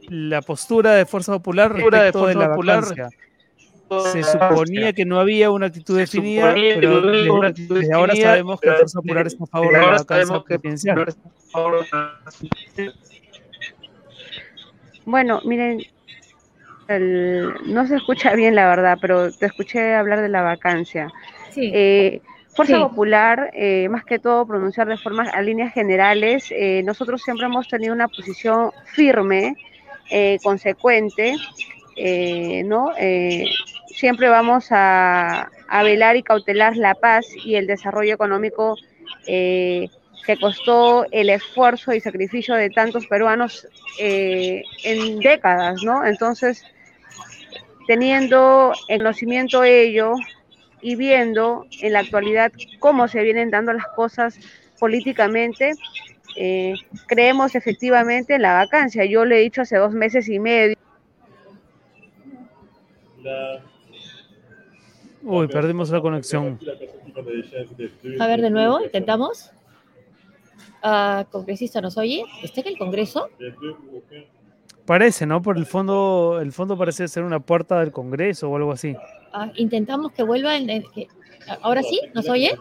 la 0.08 0.42
postura 0.42 0.92
de 0.94 1.06
Fuerza 1.06 1.32
Popular 1.32 1.72
de 1.72 1.80
respecto 1.80 2.26
de, 2.26 2.34
la 2.34 2.48
Popular 2.50 2.80
vacancia? 2.80 3.08
Se 4.12 4.22
suponía 4.24 4.92
que 4.92 5.04
no 5.04 5.20
había 5.20 5.50
una 5.50 5.66
actitud 5.66 5.96
definida, 5.96 6.54
pero 6.74 7.00
no 7.00 7.08
había 7.08 7.22
de- 7.22 7.30
una 7.30 7.48
actitud 7.48 7.78
desde 7.78 7.94
ahora 7.94 8.12
definida, 8.14 8.30
sabemos 8.30 8.60
que 8.60 8.66
pero 8.66 8.76
Fuerza 8.78 8.98
Popular 9.00 9.26
está 9.26 9.44
a 9.44 9.46
favor 9.46 9.72
de 9.72 9.80
la 9.80 9.90
vacancia 9.90 10.42
presidencial. 10.42 11.16
Bueno, 15.04 15.40
miren, 15.44 15.82
el- 16.88 17.54
no 17.66 17.86
se 17.86 17.96
escucha 17.96 18.34
bien 18.34 18.54
la 18.56 18.68
verdad, 18.68 18.98
pero 19.00 19.32
te 19.32 19.46
escuché 19.46 19.94
hablar 19.94 20.20
de 20.20 20.28
la 20.28 20.42
vacancia. 20.42 21.12
Sí. 21.52 21.70
Eh, 21.72 22.20
Fuerza 22.56 22.76
Sí. 22.76 22.80
Popular, 22.80 23.50
eh, 23.54 23.88
más 23.90 24.04
que 24.04 24.18
todo 24.18 24.46
pronunciar 24.46 24.88
de 24.88 24.96
forma 24.96 25.24
a 25.24 25.42
líneas 25.42 25.72
generales, 25.74 26.48
eh, 26.50 26.82
nosotros 26.84 27.22
siempre 27.22 27.46
hemos 27.46 27.68
tenido 27.68 27.94
una 27.94 28.08
posición 28.08 28.72
firme, 28.86 29.54
eh, 30.10 30.38
consecuente, 30.42 31.36
¿no? 32.64 32.92
Siempre 33.88 34.28
vamos 34.28 34.68
a, 34.70 35.50
a 35.68 35.82
velar 35.82 36.16
y 36.16 36.22
cautelar 36.22 36.76
la 36.76 36.94
paz 36.94 37.26
y 37.44 37.56
el 37.56 37.66
desarrollo 37.66 38.14
económico 38.14 38.76
que 40.26 40.36
costó 40.40 41.06
el 41.12 41.30
esfuerzo 41.30 41.92
y 41.94 42.00
sacrificio 42.00 42.54
de 42.56 42.70
tantos 42.70 43.06
peruanos 43.06 43.66
eh, 44.00 44.62
en 44.84 45.20
décadas, 45.20 45.82
¿no? 45.84 46.04
Entonces, 46.04 46.64
teniendo 47.86 48.72
el 48.88 48.98
conocimiento 48.98 49.60
de 49.60 49.84
ello 49.84 50.14
y 50.86 50.94
viendo 50.94 51.66
en 51.80 51.94
la 51.94 51.98
actualidad 51.98 52.52
cómo 52.78 53.08
se 53.08 53.20
vienen 53.20 53.50
dando 53.50 53.72
las 53.72 53.88
cosas 53.88 54.38
políticamente, 54.78 55.72
eh, 56.36 56.74
creemos 57.08 57.56
efectivamente 57.56 58.36
en 58.36 58.42
la 58.42 58.54
vacancia. 58.54 59.04
Yo 59.04 59.24
le 59.24 59.38
he 59.38 59.40
dicho 59.40 59.62
hace 59.62 59.78
dos 59.78 59.92
meses 59.92 60.28
y 60.28 60.38
medio. 60.38 60.76
Uy, 65.24 65.48
perdimos 65.48 65.90
la 65.90 66.00
conexión. 66.00 66.60
A 68.20 68.26
ver, 68.28 68.40
de 68.40 68.50
nuevo, 68.50 68.80
intentamos. 68.80 69.50
Ah, 70.84 71.26
congresista, 71.32 71.80
¿nos 71.80 71.98
oye? 71.98 72.22
¿Está 72.44 72.60
en 72.60 72.68
el 72.68 72.78
Congreso? 72.78 73.28
Parece, 74.86 75.26
¿no? 75.26 75.42
Por 75.42 75.56
el 75.58 75.66
fondo, 75.66 76.38
el 76.40 76.52
fondo 76.52 76.78
parece 76.78 77.08
ser 77.08 77.24
una 77.24 77.40
puerta 77.40 77.80
del 77.80 77.90
Congreso 77.92 78.48
o 78.50 78.56
algo 78.56 78.72
así. 78.72 78.94
Ah, 79.32 79.50
intentamos 79.56 80.12
que 80.12 80.22
vuelva. 80.22 80.56
En, 80.56 80.70
en- 80.70 80.84
que- 80.94 81.08
¿Ahora 81.62 81.82
sí? 81.82 82.00
¿Nos 82.14 82.28
oye? 82.28 82.56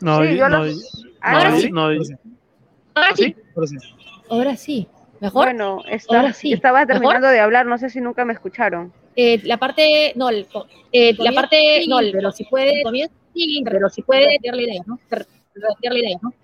No, 0.00 0.22
Sí, 0.24 0.36
yo 0.36 0.48
no, 0.48 0.64
lo- 0.64 0.66
no, 0.72 0.78
Ahora 1.20 1.50
no, 1.50 1.56
sí. 1.60 1.70
no, 1.70 1.82
Ahora 1.82 2.04
sí. 2.04 2.14
ahora 3.54 3.66
sí. 3.66 3.76
Ahora 4.28 4.56
sí. 4.56 4.88
¿Mejor? 5.20 5.44
Bueno, 5.46 5.82
está- 5.88 6.16
Ahora 6.20 6.32
sí. 6.32 6.52
estaba 6.52 6.80
¿Mejor? 6.80 6.92
terminando 6.94 7.28
de 7.28 7.40
hablar, 7.40 7.66
no 7.66 7.78
sé 7.78 7.88
si 7.90 8.00
nunca 8.00 8.24
me 8.24 8.32
escucharon. 8.34 8.92
Eh, 9.16 9.40
la 9.44 9.56
parte, 9.56 10.12
no, 10.14 10.28
el, 10.28 10.46
eh, 10.92 11.14
la 11.18 11.32
parte, 11.32 11.84
no, 11.88 12.00
el- 12.00 12.12
pero 12.12 12.30
si 12.32 12.44
puede, 12.44 12.82
sí, 13.34 13.62
pero 13.64 13.88
si 13.88 14.02
puede, 14.02 14.38
la 14.42 14.56
idea, 14.62 14.82
¿no? 14.86 14.98
La 15.10 15.98
idea, 15.98 16.18
¿no? 16.22 16.34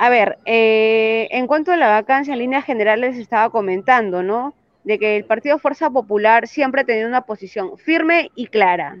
A 0.00 0.10
ver, 0.10 0.38
eh, 0.46 1.26
en 1.32 1.46
cuanto 1.46 1.72
a 1.72 1.76
la 1.76 1.88
vacancia, 1.88 2.32
en 2.32 2.38
líneas 2.38 2.64
generales 2.64 3.16
estaba 3.16 3.50
comentando, 3.50 4.22
¿no? 4.22 4.54
De 4.84 4.98
que 4.98 5.16
el 5.16 5.24
Partido 5.24 5.58
Fuerza 5.58 5.90
Popular 5.90 6.46
siempre 6.46 6.82
ha 6.82 6.84
tenido 6.84 7.08
una 7.08 7.22
posición 7.22 7.76
firme 7.78 8.30
y 8.36 8.46
clara. 8.46 8.96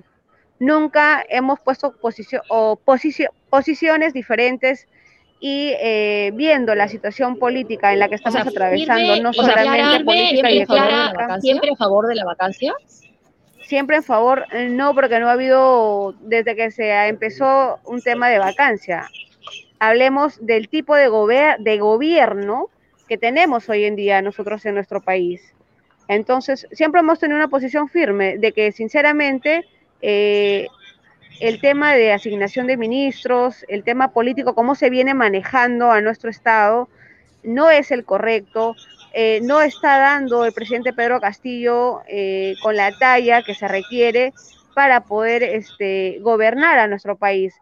Nunca 0.58 1.24
hemos 1.28 1.60
puesto 1.60 1.92
posicio- 2.00 2.42
o 2.48 2.74
posicio- 2.76 3.30
posiciones 3.48 4.12
diferentes 4.12 4.88
y 5.40 5.72
eh, 5.80 6.32
viendo 6.34 6.74
la 6.74 6.88
situación 6.88 7.38
política 7.38 7.92
en 7.92 8.00
la 8.00 8.08
que 8.08 8.16
estamos 8.16 8.40
atravesando, 8.50 9.22
no 9.22 9.32
sea, 9.32 9.44
solamente 9.44 10.04
política 10.04 10.50
y 10.50 10.58
económica, 10.62 11.40
siempre 11.46 11.70
a 11.70 11.76
favor 11.76 12.06
de 12.08 12.14
la 12.16 12.24
vacancia. 12.24 12.74
siempre 13.62 13.96
en 13.96 14.02
favor, 14.02 14.46
eh, 14.52 14.68
no, 14.70 14.94
porque 14.94 15.20
no 15.20 15.28
ha 15.28 15.32
habido, 15.32 16.14
desde 16.22 16.56
que 16.56 16.70
se 16.70 16.90
empezó 17.06 17.78
un 17.84 18.00
tema 18.02 18.30
de 18.30 18.38
vacancia. 18.38 19.06
Hablemos 19.78 20.44
del 20.44 20.68
tipo 20.68 20.94
de, 20.96 21.08
de 21.58 21.78
gobierno 21.78 22.68
que 23.08 23.18
tenemos 23.18 23.68
hoy 23.68 23.84
en 23.84 23.96
día 23.96 24.22
nosotros 24.22 24.64
en 24.66 24.74
nuestro 24.74 25.00
país. 25.00 25.54
Entonces, 26.08 26.66
siempre 26.72 27.00
hemos 27.00 27.18
tenido 27.18 27.36
una 27.36 27.48
posición 27.48 27.88
firme 27.88 28.38
de 28.38 28.52
que, 28.52 28.72
sinceramente, 28.72 29.66
eh, 30.00 30.66
el 31.40 31.60
tema 31.60 31.94
de 31.94 32.12
asignación 32.12 32.66
de 32.66 32.76
ministros, 32.76 33.64
el 33.68 33.84
tema 33.84 34.12
político, 34.12 34.54
cómo 34.54 34.74
se 34.74 34.90
viene 34.90 35.14
manejando 35.14 35.90
a 35.90 36.00
nuestro 36.00 36.30
Estado, 36.30 36.88
no 37.42 37.70
es 37.70 37.90
el 37.90 38.04
correcto, 38.04 38.74
eh, 39.12 39.40
no 39.42 39.62
está 39.62 39.98
dando 39.98 40.44
el 40.44 40.52
presidente 40.52 40.92
Pedro 40.92 41.20
Castillo 41.20 42.02
eh, 42.08 42.54
con 42.62 42.76
la 42.76 42.96
talla 42.98 43.42
que 43.42 43.54
se 43.54 43.68
requiere 43.68 44.32
para 44.74 45.04
poder 45.04 45.42
este, 45.42 46.18
gobernar 46.20 46.78
a 46.78 46.88
nuestro 46.88 47.16
país. 47.16 47.54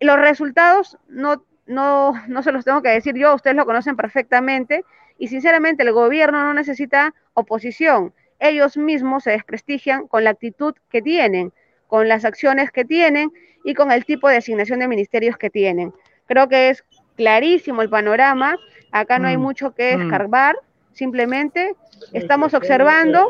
Los 0.00 0.18
resultados 0.18 0.98
no, 1.08 1.44
no, 1.66 2.14
no 2.28 2.42
se 2.42 2.52
los 2.52 2.64
tengo 2.64 2.82
que 2.82 2.90
decir 2.90 3.14
yo, 3.16 3.34
ustedes 3.34 3.56
lo 3.56 3.66
conocen 3.66 3.96
perfectamente 3.96 4.84
y 5.18 5.28
sinceramente 5.28 5.82
el 5.82 5.92
gobierno 5.92 6.44
no 6.44 6.54
necesita 6.54 7.14
oposición. 7.34 8.12
Ellos 8.38 8.76
mismos 8.76 9.24
se 9.24 9.30
desprestigian 9.30 10.06
con 10.06 10.24
la 10.24 10.30
actitud 10.30 10.74
que 10.90 11.00
tienen, 11.00 11.52
con 11.86 12.08
las 12.08 12.24
acciones 12.24 12.70
que 12.70 12.84
tienen 12.84 13.32
y 13.64 13.74
con 13.74 13.90
el 13.90 14.04
tipo 14.04 14.28
de 14.28 14.36
asignación 14.36 14.80
de 14.80 14.88
ministerios 14.88 15.36
que 15.38 15.50
tienen. 15.50 15.92
Creo 16.26 16.48
que 16.48 16.70
es 16.70 16.84
clarísimo 17.16 17.82
el 17.82 17.88
panorama, 17.88 18.56
acá 18.92 19.18
no 19.18 19.28
hay 19.28 19.36
Mm, 19.36 19.42
mucho 19.42 19.74
que 19.74 19.96
mm. 19.96 20.02
escarbar, 20.02 20.56
simplemente 20.92 21.74
estamos 22.12 22.54
observando 22.54 23.28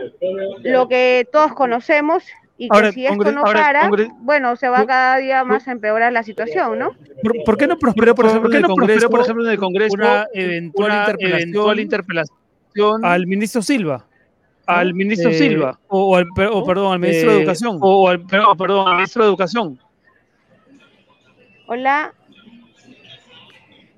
lo 0.62 0.88
que 0.88 1.28
todos 1.30 1.54
conocemos 1.54 2.24
y 2.58 2.68
que 2.68 2.74
Ahora, 2.76 2.92
si 2.92 3.04
esto 3.06 3.32
no 3.32 3.42
ahora, 3.44 3.60
para, 3.90 4.08
bueno, 4.20 4.56
se 4.56 4.68
va 4.68 4.86
cada 4.86 5.18
día 5.18 5.44
más 5.44 5.68
a 5.68 5.72
empeorar 5.72 6.12
la 6.12 6.22
situación, 6.22 6.78
¿no? 6.78 6.92
¿Por, 7.22 7.44
por 7.44 7.56
qué 7.58 7.66
no 7.66 7.76
prosperó, 7.78 8.14
por 8.14 8.26
ejemplo, 8.26 8.42
¿Por 8.44 8.50
qué 8.50 8.56
en 8.56 8.62
el 8.64 8.68
no 8.68 8.74
Congreso, 8.74 9.10
por 9.10 9.20
ejemplo, 9.20 9.44
en 9.44 9.50
el 9.50 9.58
Congreso 9.58 9.94
una 9.94 10.26
eventual 10.32 10.90
una 10.90 11.00
interpelación 11.00 11.42
eventual 11.42 11.80
interpelación 11.80 13.04
al 13.04 13.26
ministro 13.26 13.60
Silva? 13.62 14.06
al 14.66 14.94
ministro 14.94 15.30
Eh, 15.30 15.34
Silva? 15.34 15.78
O, 15.88 16.12
o 16.12 16.16
al, 16.16 16.26
per- 16.34 16.48
o, 16.52 16.64
perdón, 16.64 16.92
al 16.94 16.98
ministro 16.98 17.30
de 17.30 17.36
Eh, 17.36 17.40
Educación. 17.42 17.78
O, 17.80 18.08
al, 18.08 18.20
perdón, 18.26 18.88
al 18.88 18.94
ministro 18.96 19.22
de 19.22 19.28
Educación. 19.28 19.78
Hola. 21.68 22.12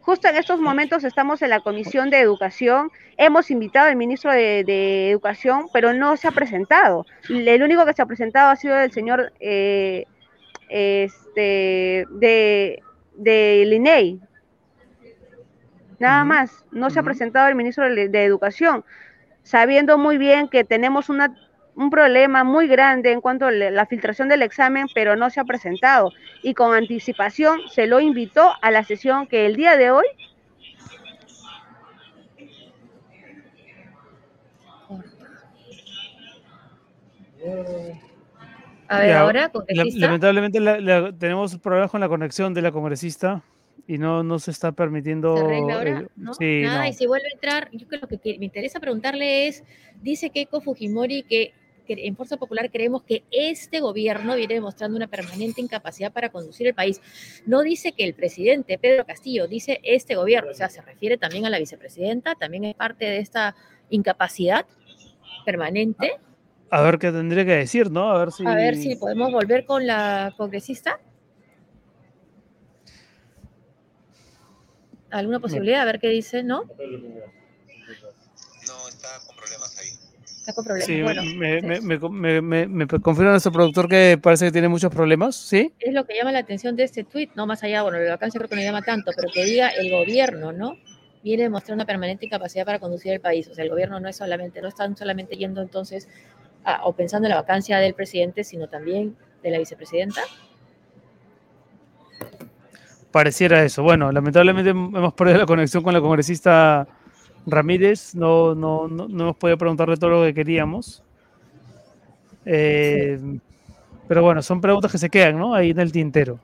Justo 0.09 0.27
en 0.27 0.39
estos 0.39 0.59
momentos 0.59 1.05
estamos 1.05 1.43
en 1.43 1.51
la 1.51 1.61
Comisión 1.61 2.09
de 2.09 2.19
Educación. 2.19 2.91
Hemos 3.19 3.51
invitado 3.51 3.89
al 3.89 3.97
ministro 3.97 4.33
de, 4.33 4.65
de 4.65 5.11
Educación, 5.11 5.69
pero 5.71 5.93
no 5.93 6.17
se 6.17 6.27
ha 6.27 6.31
presentado. 6.31 7.05
El 7.29 7.63
único 7.63 7.85
que 7.85 7.93
se 7.93 8.01
ha 8.01 8.07
presentado 8.07 8.49
ha 8.49 8.57
sido 8.57 8.75
el 8.79 8.91
señor 8.91 9.35
eh, 9.39 10.07
este, 10.71 12.07
de, 12.09 12.83
de 13.17 13.65
Liney. 13.67 14.19
Nada 15.99 16.25
más. 16.25 16.65
No 16.73 16.89
se 16.89 17.01
ha 17.01 17.03
presentado 17.03 17.47
el 17.49 17.55
ministro 17.55 17.85
de, 17.85 18.09
de 18.09 18.25
Educación, 18.25 18.87
sabiendo 19.43 19.99
muy 19.99 20.17
bien 20.17 20.49
que 20.49 20.65
tenemos 20.65 21.11
una, 21.11 21.37
un 21.79 21.91
problema 21.91 22.43
muy 22.45 22.67
grande 22.67 23.13
en 23.13 23.21
cuanto 23.21 23.47
a 23.47 23.53
la 23.53 23.87
filtración 23.87 24.29
del 24.29 24.43
examen, 24.43 24.87
pero 24.95 25.15
no 25.17 25.31
se 25.31 25.39
ha 25.41 25.45
presentado 25.45 26.11
y 26.43 26.53
con 26.55 26.75
anticipación 26.75 27.61
se 27.71 27.87
lo 27.87 28.01
invitó 28.01 28.53
a 28.61 28.71
la 28.73 28.83
sesión 28.85 29.27
que 29.29 29.47
el 29.47 29.55
día 29.55 29.77
de 29.77 29.91
hoy 29.93 30.05
A 38.89 39.01
ver, 39.01 39.09
Ya, 39.11 39.21
ahora, 39.21 39.49
congresista. 39.51 40.07
lamentablemente 40.07 40.61
la- 40.61 40.81
la- 40.81 41.13
tenemos 41.13 41.59
problemas 41.59 41.91
con 41.91 42.01
la 42.01 42.09
conexión 42.09 42.55
de 42.55 42.63
la 42.63 42.73
congresista 42.73 43.43
y 43.87 43.99
no, 43.99 44.23
no 44.23 44.39
se 44.39 44.51
está 44.51 44.73
permitiendo. 44.73 45.37
¿Se 45.37 45.73
ahora? 45.73 45.91
el- 45.91 46.09
¿No? 46.17 46.33
sí, 46.35 46.63
Nada, 46.63 46.85
no. 46.85 46.89
y 46.89 46.93
si 46.95 47.07
vuelve 47.07 47.27
a 47.29 47.35
entrar, 47.35 47.69
yo 47.73 47.87
creo 47.87 48.09
que, 48.09 48.19
que 48.19 48.39
me 48.39 48.47
interesa 48.47 48.81
preguntarle 48.81 49.47
es, 49.47 49.63
dice 50.01 50.31
Keiko 50.31 50.61
Fujimori 50.63 51.23
que 51.23 51.53
en 51.97 52.17
Fuerza 52.17 52.37
Popular 52.37 52.71
creemos 52.71 53.03
que 53.03 53.25
este 53.31 53.81
gobierno 53.81 54.37
viene 54.37 54.55
demostrando 54.55 54.97
una 54.97 55.07
permanente 55.07 55.61
incapacidad 55.61 56.13
para 56.13 56.31
conducir 56.31 56.67
el 56.67 56.75
país. 56.75 57.01
No 57.47 57.63
dice 57.63 57.93
que 57.93 58.05
el 58.05 58.15
presidente 58.15 58.79
Pedro 58.79 59.07
Castillo, 59.07 59.47
dice 59.47 59.81
este 59.83 60.15
gobierno, 60.15 60.51
o 60.51 60.55
sea, 60.55 60.69
se 60.69 60.83
refiere 60.83 61.19
también 61.19 61.47
a 61.47 61.51
la 61.51 61.59
vicepresidenta, 61.59 62.35
también 62.35 62.65
es 62.65 62.75
parte 62.75 63.05
de 63.05 63.19
esta 63.19 63.55
incapacidad 63.91 64.67
permanente. 65.45 66.13
A 66.71 66.83
ver 66.83 66.99
qué 66.99 67.11
tendría 67.11 67.45
que 67.45 67.57
decir, 67.57 67.91
¿no? 67.91 68.11
A 68.11 68.19
ver 68.19 68.33
si. 68.33 68.47
A 68.47 68.55
ver 68.55 68.77
si 68.77 68.97
podemos 68.97 69.33
volver 69.33 69.65
con 69.65 69.87
la 69.87 70.35
congresista. 70.37 71.01
¿Alguna 75.11 75.41
posibilidad? 75.41 75.81
A 75.81 75.85
ver 75.87 75.99
qué 75.99 76.09
dice, 76.09 76.43
¿no? 76.43 76.65
No, 78.67 78.89
está 78.89 79.09
con 79.27 79.37
problemas 79.37 79.78
con 80.55 80.65
problemas. 80.65 80.87
Sí, 80.87 81.03
bueno, 81.03 81.23
me, 81.37 81.61
me, 81.63 81.81
me, 81.81 81.99
me, 81.99 82.43
me- 82.43 82.67
me 82.67 82.87
confirma 82.87 83.31
nuestro 83.31 83.53
productor 83.53 83.89
que 83.89 84.19
parece 84.23 84.47
que 84.47 84.53
tiene 84.53 84.69
muchos 84.69 84.93
problemas, 84.93 85.37
¿sí? 85.37 85.73
es 85.79 85.95
lo 85.95 86.05
que 86.07 86.15
llama 86.17 86.33
la 86.33 86.41
atención 86.41 86.77
de 86.77 86.85
este 86.85 87.05
tuit, 87.05 87.31
no 87.35 87.47
más 87.47 87.63
allá, 87.63 87.83
bueno, 87.83 87.99
la 87.99 88.11
vacancia 88.11 88.39
creo 88.39 88.49
que 88.49 88.57
no 88.57 88.63
llama 88.63 88.83
tanto, 88.83 89.13
pero 89.15 89.29
que 89.33 89.45
diga 89.45 89.69
el 89.69 89.91
gobierno, 89.91 90.53
¿no? 90.53 90.77
Viene 91.23 91.45
demostrando 91.45 91.83
una 91.83 91.87
permanente 91.87 92.27
incapacidad 92.27 92.65
para 92.65 92.79
conducir 92.79 93.13
el 93.13 93.21
país. 93.21 93.49
O 93.49 93.55
sea, 93.55 93.65
el 93.65 93.71
gobierno 93.71 93.99
no 94.01 94.09
es 94.09 94.17
solamente, 94.17 94.61
no 94.63 94.69
están 94.69 94.97
solamente 94.97 95.37
yendo 95.37 95.61
entonces 95.63 96.09
a- 96.65 96.85
o 96.85 96.93
pensando 96.95 97.27
en 97.27 97.31
la 97.31 97.41
vacancia 97.41 97.79
del 97.79 97.95
presidente, 97.95 98.45
sino 98.45 98.69
también 98.69 99.17
de 99.43 99.51
la 99.51 99.59
vicepresidenta. 99.59 100.21
Pareciera 103.11 103.65
eso. 103.65 103.83
Bueno, 103.83 104.13
lamentablemente 104.13 104.71
hemos 104.71 105.15
perdido 105.15 105.39
la 105.39 105.47
conexión 105.47 105.83
con 105.83 105.95
la 105.95 106.01
congresista 106.01 106.87
Ramírez. 107.51 108.15
No, 108.15 108.55
no, 108.55 108.89
no, 108.89 109.09
no 109.09 109.23
hemos 109.25 109.37
podido 109.37 109.59
preguntarle 109.59 109.97
todo 109.97 110.11
lo 110.11 110.23
que 110.25 110.35
queríamos. 110.35 111.03
Eh, 112.45 113.19
Pero 114.07 114.23
bueno, 114.23 114.43
son 114.43 114.61
preguntas 114.61 114.91
que 114.91 114.99
se 114.99 115.11
quedan, 115.11 115.39
¿no? 115.39 115.55
Ahí 115.55 115.71
en 115.71 115.81
el 115.81 115.93
tintero. 115.93 116.39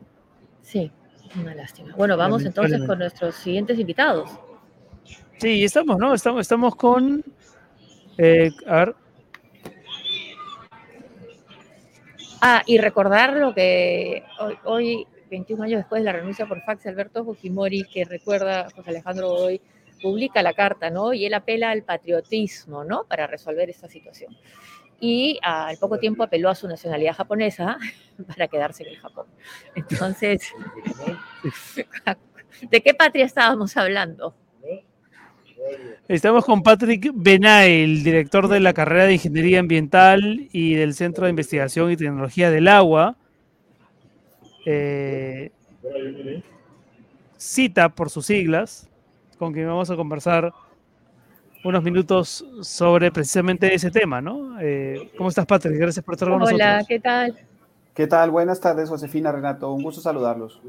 Sí, 0.63 0.91
una 1.41 1.55
lástima. 1.55 1.95
Bueno, 1.97 2.17
vamos 2.17 2.45
entonces 2.45 2.83
con 2.87 2.99
nuestros 2.99 3.35
siguientes 3.37 3.79
invitados. 3.79 4.31
Sí, 5.39 5.65
estamos, 5.65 5.99
¿no? 5.99 6.15
Estamos, 6.15 6.41
estamos 6.43 6.77
con. 6.77 7.25
eh, 8.19 8.51
a 8.67 8.77
ver, 8.77 8.95
Ah, 12.47 12.63
y 12.67 12.77
recordar 12.77 13.39
lo 13.39 13.55
que 13.55 14.23
hoy, 14.39 14.55
hoy, 14.65 15.07
21 15.31 15.65
años 15.65 15.79
después 15.79 16.03
de 16.03 16.05
la 16.05 16.13
renuncia 16.13 16.45
por 16.45 16.61
fax, 16.61 16.85
Alberto 16.87 17.25
Fujimori, 17.25 17.85
que 17.85 18.05
recuerda 18.05 18.69
José 18.77 18.91
Alejandro 18.91 19.31
Godoy, 19.31 19.63
publica 20.05 20.43
la 20.43 20.53
carta, 20.53 20.91
¿no? 20.91 21.15
Y 21.15 21.25
él 21.25 21.33
apela 21.33 21.71
al 21.71 21.83
patriotismo, 21.83 22.85
¿no? 22.85 23.05
Para 23.05 23.27
resolver 23.27 23.71
esta 23.71 23.89
situación. 23.89 24.37
Y 25.01 25.39
al 25.43 25.79
poco 25.79 25.99
tiempo 25.99 26.23
apeló 26.23 26.51
a 26.51 26.55
su 26.55 26.69
nacionalidad 26.69 27.15
japonesa 27.15 27.79
para 28.29 28.47
quedarse 28.49 28.83
en 28.83 28.91
el 28.91 28.99
Japón. 28.99 29.27
Entonces, 29.75 30.53
¿de 32.71 32.83
qué 32.83 32.93
patria 32.93 33.25
estábamos 33.25 33.75
hablando? 33.79 34.35
Estamos 36.07 36.45
con 36.45 36.63
Patrick 36.63 37.11
Benail, 37.15 38.05
director 38.05 38.49
de 38.49 38.61
la 38.61 38.75
carrera 38.75 39.07
de 39.07 39.15
Ingeniería 39.15 39.61
Ambiental 39.61 40.51
y 40.53 40.75
del 40.75 40.93
Centro 40.93 41.25
de 41.25 41.31
Investigación 41.31 41.91
y 41.91 41.97
Tecnología 41.97 42.51
del 42.51 42.69
Agua. 42.69 43.17
Eh, 44.67 45.51
cita 47.39 47.89
por 47.89 48.11
sus 48.11 48.27
siglas, 48.27 48.91
con 49.37 49.53
quien 49.53 49.67
vamos 49.67 49.91
a 49.91 49.97
conversar 49.97 50.53
unos 51.65 51.83
minutos 51.83 52.45
sobre 52.61 53.11
precisamente 53.11 53.75
ese 53.75 53.91
tema, 53.91 54.21
¿no? 54.21 54.61
Eh, 54.61 55.11
¿Cómo 55.17 55.29
estás, 55.31 55.47
Patrick? 55.47 55.77
Gracias 55.79 56.05
por 56.05 56.15
estar 56.15 56.29
con 56.29 56.43
Hola, 56.43 56.51
nosotros. 56.79 56.89
¿qué 56.89 57.01
tal? 57.01 57.39
¿Qué 57.95 58.07
tal? 58.07 58.31
Buenas 58.31 58.61
tardes, 58.61 58.89
Josefina, 58.89 59.31
Renato. 59.33 59.73
Un 59.73 59.83
gusto 59.83 60.01
saludarlos. 60.01 60.61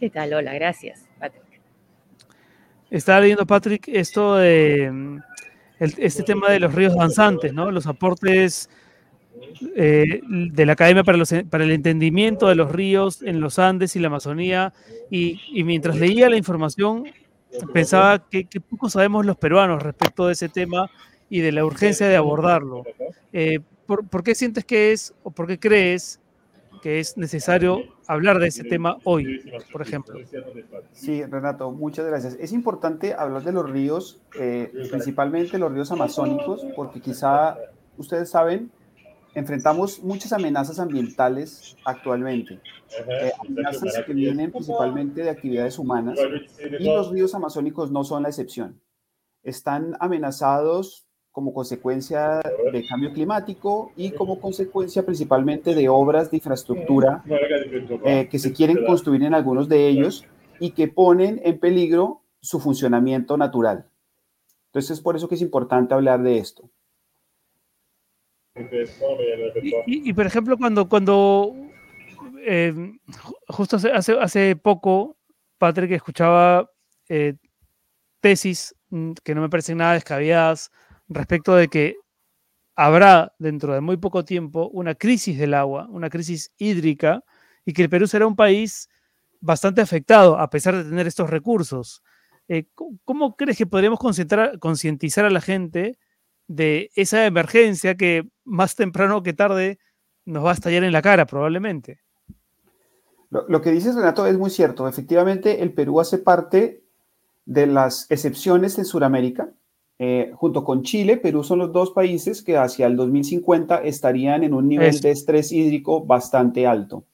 ¿Qué 0.00 0.10
tal? 0.10 0.34
Hola, 0.34 0.52
gracias. 0.54 1.06
Patrick. 1.18 1.42
Estaba 2.90 3.20
leyendo, 3.20 3.46
Patrick, 3.46 3.86
esto 3.88 4.36
de 4.36 4.90
mm, 4.90 5.18
el- 5.78 5.94
este 5.98 6.22
tema 6.22 6.50
de 6.50 6.60
los 6.60 6.74
ríos 6.74 6.94
danzantes, 6.96 7.52
¿no? 7.54 7.70
Los 7.70 7.86
aportes 7.86 8.68
eh, 9.76 10.20
de 10.28 10.66
la 10.66 10.72
Academia 10.72 11.04
para, 11.04 11.16
los- 11.16 11.32
para 11.48 11.64
el 11.64 11.70
Entendimiento 11.70 12.48
de 12.48 12.54
los 12.56 12.72
Ríos 12.72 13.22
en 13.22 13.40
los 13.40 13.58
Andes 13.58 13.94
y 13.94 14.00
la 14.00 14.08
Amazonía. 14.08 14.72
Y, 15.10 15.40
y 15.52 15.64
mientras 15.64 15.96
leía 15.96 16.28
la 16.28 16.36
información, 16.36 17.04
pensaba 17.72 18.18
que, 18.28 18.46
poco 18.68 18.90
sabemos 18.90 19.26
los 19.26 19.36
peruanos 19.36 19.82
respecto 19.82 20.26
de 20.26 20.32
ese 20.32 20.48
tema 20.48 20.90
y 21.30 21.40
de 21.40 21.52
la 21.52 21.64
urgencia 21.64 22.08
de 22.08 22.16
abordarlo. 22.16 22.84
Eh, 23.32 23.60
¿por, 23.86 24.06
por 24.06 24.22
qué 24.22 24.34
sientes 24.34 24.64
que 24.64 24.92
es, 24.92 25.14
o 25.22 25.30
por 25.30 25.46
qué 25.46 25.58
crees 25.58 26.20
que 26.80 27.00
es 27.00 27.16
necesario 27.16 27.82
hablar 28.06 28.38
de 28.38 28.48
ese 28.48 28.64
tema 28.64 28.98
hoy, 29.04 29.40
por 29.72 29.82
ejemplo? 29.82 30.18
Sí, 30.92 31.24
Renato, 31.24 31.70
muchas 31.70 32.06
gracias. 32.06 32.36
Es 32.40 32.52
importante 32.52 33.14
hablar 33.14 33.42
de 33.42 33.52
los 33.52 33.68
ríos, 33.68 34.20
eh, 34.38 34.70
principalmente 34.90 35.58
los 35.58 35.72
ríos 35.72 35.90
amazónicos, 35.90 36.66
porque 36.76 37.00
quizá 37.00 37.56
ustedes 37.96 38.30
saben, 38.30 38.70
enfrentamos 39.38 40.02
muchas 40.02 40.32
amenazas 40.32 40.78
ambientales 40.78 41.76
actualmente. 41.84 42.60
Eh, 43.08 43.32
amenazas 43.38 44.02
que 44.06 44.12
vienen 44.12 44.50
principalmente 44.50 45.22
de 45.22 45.30
actividades 45.30 45.78
humanas 45.78 46.18
y 46.78 46.84
los 46.84 47.10
ríos 47.10 47.34
amazónicos 47.34 47.90
no 47.90 48.04
son 48.04 48.22
la 48.22 48.28
excepción. 48.28 48.80
Están 49.42 49.96
amenazados 50.00 51.06
como 51.30 51.54
consecuencia 51.54 52.40
de 52.72 52.86
cambio 52.86 53.12
climático 53.12 53.92
y 53.96 54.10
como 54.10 54.40
consecuencia 54.40 55.04
principalmente 55.04 55.74
de 55.74 55.88
obras 55.88 56.30
de 56.30 56.38
infraestructura 56.38 57.22
eh, 58.04 58.28
que 58.28 58.38
se 58.38 58.52
quieren 58.52 58.84
construir 58.84 59.22
en 59.22 59.34
algunos 59.34 59.68
de 59.68 59.86
ellos 59.86 60.24
y 60.58 60.70
que 60.70 60.88
ponen 60.88 61.40
en 61.44 61.60
peligro 61.60 62.22
su 62.40 62.58
funcionamiento 62.58 63.36
natural. 63.36 63.86
Entonces 64.66 64.98
es 64.98 65.00
por 65.00 65.16
eso 65.16 65.28
que 65.28 65.36
es 65.36 65.42
importante 65.42 65.94
hablar 65.94 66.22
de 66.22 66.38
esto. 66.38 66.68
Y, 69.86 70.12
por 70.12 70.26
ejemplo, 70.26 70.56
cuando, 70.56 70.88
cuando 70.88 71.54
eh, 72.44 72.72
ju- 72.74 73.36
justo 73.48 73.76
hace, 73.76 74.12
hace, 74.12 74.56
poco, 74.56 75.16
Patrick 75.58 75.92
escuchaba 75.92 76.70
eh, 77.08 77.34
tesis 78.20 78.74
mm, 78.90 79.12
que 79.24 79.34
no 79.34 79.40
me 79.42 79.48
parecen 79.48 79.78
nada 79.78 79.94
descabelladas 79.94 80.70
respecto 81.08 81.54
de 81.54 81.68
que 81.68 81.96
habrá 82.76 83.34
dentro 83.38 83.74
de 83.74 83.80
muy 83.80 83.96
poco 83.96 84.24
tiempo 84.24 84.68
una 84.72 84.94
crisis 84.94 85.38
del 85.38 85.54
agua, 85.54 85.86
una 85.90 86.10
crisis 86.10 86.52
hídrica, 86.58 87.24
y 87.64 87.72
que 87.72 87.82
el 87.82 87.88
Perú 87.88 88.06
será 88.06 88.26
un 88.26 88.36
país 88.36 88.88
bastante 89.40 89.80
afectado 89.80 90.38
a 90.38 90.48
pesar 90.50 90.76
de 90.76 90.84
tener 90.84 91.06
estos 91.06 91.28
recursos. 91.30 92.02
Eh, 92.48 92.66
¿Cómo 93.04 93.36
crees 93.36 93.58
que 93.58 93.66
podríamos 93.66 93.98
concientizar 94.60 95.24
a 95.24 95.30
la 95.30 95.40
gente 95.40 95.98
de 96.48 96.90
esa 96.96 97.24
emergencia 97.26 97.94
que 97.94 98.26
más 98.44 98.74
temprano 98.74 99.22
que 99.22 99.32
tarde 99.32 99.78
nos 100.24 100.44
va 100.44 100.50
a 100.50 100.54
estallar 100.54 100.82
en 100.82 100.92
la 100.92 101.02
cara, 101.02 101.26
probablemente? 101.26 102.00
Lo, 103.30 103.46
lo 103.48 103.62
que 103.62 103.70
dices, 103.70 103.94
Renato, 103.94 104.26
es 104.26 104.36
muy 104.36 104.50
cierto. 104.50 104.88
Efectivamente, 104.88 105.62
el 105.62 105.72
Perú 105.72 106.00
hace 106.00 106.18
parte 106.18 106.82
de 107.48 107.66
las 107.66 108.10
excepciones 108.10 108.78
en 108.78 108.84
Sudamérica. 108.84 109.50
Eh, 109.98 110.30
junto 110.34 110.64
con 110.64 110.82
Chile, 110.82 111.16
Perú 111.16 111.42
son 111.42 111.58
los 111.58 111.72
dos 111.72 111.90
países 111.90 112.42
que 112.42 112.56
hacia 112.58 112.86
el 112.86 112.94
2050 112.94 113.78
estarían 113.78 114.44
en 114.44 114.52
un 114.52 114.68
nivel 114.68 114.88
Eso. 114.88 115.02
de 115.02 115.10
estrés 115.10 115.50
hídrico 115.50 116.04
bastante 116.04 116.66
alto. 116.66 117.04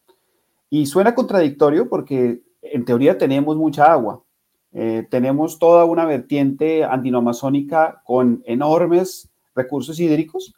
Y 0.68 0.86
suena 0.86 1.14
contradictorio 1.14 1.88
porque 1.88 2.42
en 2.60 2.84
teoría 2.84 3.16
tenemos 3.16 3.56
mucha 3.56 3.92
agua. 3.92 4.23
Eh, 4.74 5.06
tenemos 5.08 5.58
toda 5.58 5.84
una 5.84 6.04
vertiente 6.04 6.84
andinoamazónica 6.84 8.02
con 8.04 8.42
enormes 8.44 9.30
recursos 9.54 10.00
hídricos, 10.00 10.52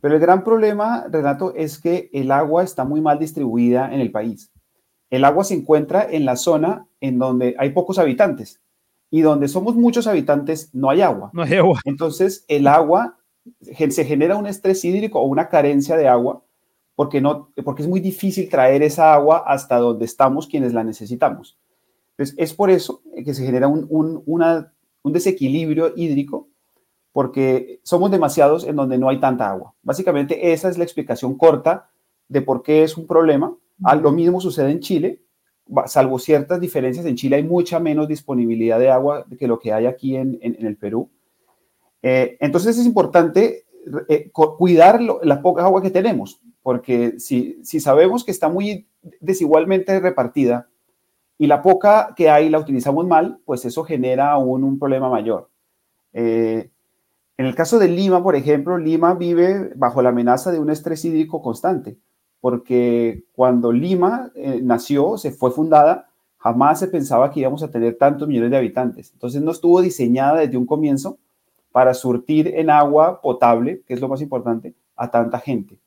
pero 0.00 0.14
el 0.14 0.20
gran 0.20 0.44
problema, 0.44 1.06
Renato, 1.10 1.54
es 1.54 1.80
que 1.80 2.10
el 2.12 2.30
agua 2.30 2.62
está 2.62 2.84
muy 2.84 3.00
mal 3.00 3.18
distribuida 3.18 3.92
en 3.92 4.00
el 4.00 4.10
país. 4.10 4.50
El 5.10 5.24
agua 5.24 5.44
se 5.44 5.54
encuentra 5.54 6.06
en 6.08 6.26
la 6.26 6.36
zona 6.36 6.86
en 7.00 7.18
donde 7.18 7.54
hay 7.58 7.70
pocos 7.70 7.98
habitantes 7.98 8.60
y 9.10 9.22
donde 9.22 9.48
somos 9.48 9.74
muchos 9.74 10.06
habitantes 10.06 10.68
no 10.74 10.90
hay 10.90 11.00
agua. 11.00 11.30
No 11.32 11.42
hay 11.42 11.54
agua. 11.54 11.80
Entonces, 11.84 12.44
el 12.48 12.66
agua 12.66 13.16
se 13.62 14.04
genera 14.04 14.36
un 14.36 14.46
estrés 14.46 14.84
hídrico 14.84 15.20
o 15.20 15.24
una 15.24 15.48
carencia 15.48 15.96
de 15.96 16.06
agua 16.06 16.42
porque, 16.98 17.20
no, 17.20 17.52
porque 17.64 17.82
es 17.82 17.88
muy 17.88 18.00
difícil 18.00 18.48
traer 18.50 18.82
esa 18.82 19.14
agua 19.14 19.44
hasta 19.46 19.78
donde 19.78 20.04
estamos 20.04 20.48
quienes 20.48 20.74
la 20.74 20.82
necesitamos. 20.82 21.56
Entonces, 22.18 22.34
es 22.38 22.52
por 22.52 22.68
eso 22.68 23.00
que 23.24 23.32
se 23.32 23.46
genera 23.46 23.68
un, 23.68 23.86
un- 23.88 24.22
una- 24.26 24.72
un 25.02 25.12
desequilibrio 25.12 25.92
hídrico 25.96 26.48
porque 27.12 27.80
somos 27.84 28.10
demasiados 28.10 28.64
en 28.64 28.76
donde 28.76 28.98
no 28.98 29.08
hay 29.08 29.20
tanta 29.20 29.48
agua. 29.50 29.74
Básicamente, 29.82 30.52
esa 30.52 30.68
es 30.68 30.76
la 30.78 30.84
explicación 30.84 31.38
corta 31.38 31.90
de 32.28 32.42
por 32.42 32.62
qué 32.62 32.82
es 32.82 32.96
un 32.96 33.06
problema. 33.06 33.56
Ah, 33.82 33.94
Lo 33.94 34.10
mismo 34.12 34.40
sucede 34.40 34.70
en 34.72 34.80
Chile, 34.80 35.22
salvo 35.86 36.18
ciertas 36.18 36.60
diferencias. 36.60 37.06
En 37.06 37.14
Chile 37.16 37.36
hay 37.36 37.44
mucha 37.44 37.78
menos 37.78 38.08
disponibilidad 38.08 38.78
de 38.78 38.90
agua 38.90 39.24
que 39.38 39.46
lo 39.48 39.58
que 39.58 39.72
hay 39.72 39.86
aquí 39.86 40.16
en, 40.16 40.38
en- 40.42 40.56
en 40.58 40.66
el 40.66 40.76
Perú. 40.76 41.08
Eh, 42.02 42.36
entonces 42.40 42.76
es 42.78 42.86
importante 42.86 43.64
eh, 44.08 44.30
cu- 44.30 44.56
cuidar 44.56 45.00
lo- 45.00 45.20
la 45.22 45.40
poca 45.40 45.62
agua 45.64 45.80
que 45.82 45.90
tenemos, 45.90 46.40
porque 46.62 47.18
si, 47.18 47.58
si 47.62 47.80
sabemos 47.80 48.24
que 48.24 48.30
está 48.32 48.48
muy 48.48 48.86
desigualmente 49.20 49.98
repartida 50.00 50.68
y 51.38 51.46
la 51.46 51.62
poca 51.62 52.12
que 52.16 52.28
hay 52.28 52.50
la 52.50 52.58
utilizamos 52.58 53.06
mal, 53.06 53.38
pues 53.44 53.64
eso 53.64 53.84
genera 53.84 54.32
aún 54.32 54.64
un 54.64 54.78
problema 54.78 55.08
mayor. 55.08 55.48
Eh, 56.12 56.70
en 57.36 57.46
el 57.46 57.54
caso 57.54 57.78
de 57.78 57.88
Lima, 57.88 58.22
por 58.22 58.34
ejemplo, 58.34 58.76
Lima 58.76 59.14
vive 59.14 59.70
bajo 59.76 60.02
la 60.02 60.08
amenaza 60.08 60.50
de 60.50 60.58
un 60.58 60.70
estrés 60.70 61.04
hídrico 61.04 61.40
constante, 61.40 61.96
porque 62.40 63.24
cuando 63.32 63.70
Lima 63.70 64.32
eh, 64.34 64.60
nació, 64.60 65.16
se 65.16 65.30
fue 65.30 65.52
fundada, 65.52 66.08
jamás 66.38 66.80
se 66.80 66.88
pensaba 66.88 67.30
que 67.30 67.40
íbamos 67.40 67.62
a 67.62 67.70
tener 67.70 67.96
tantos 67.96 68.26
millones 68.26 68.50
de 68.50 68.56
habitantes. 68.56 69.12
Entonces 69.12 69.40
no 69.40 69.52
estuvo 69.52 69.80
diseñada 69.80 70.40
desde 70.40 70.56
un 70.56 70.66
comienzo 70.66 71.18
para 71.70 71.94
surtir 71.94 72.48
en 72.56 72.70
agua 72.70 73.20
potable, 73.20 73.82
que 73.86 73.94
es 73.94 74.00
lo 74.00 74.08
más 74.08 74.20
importante, 74.20 74.74
a 74.96 75.10
tanta 75.10 75.38
gente. 75.38 75.78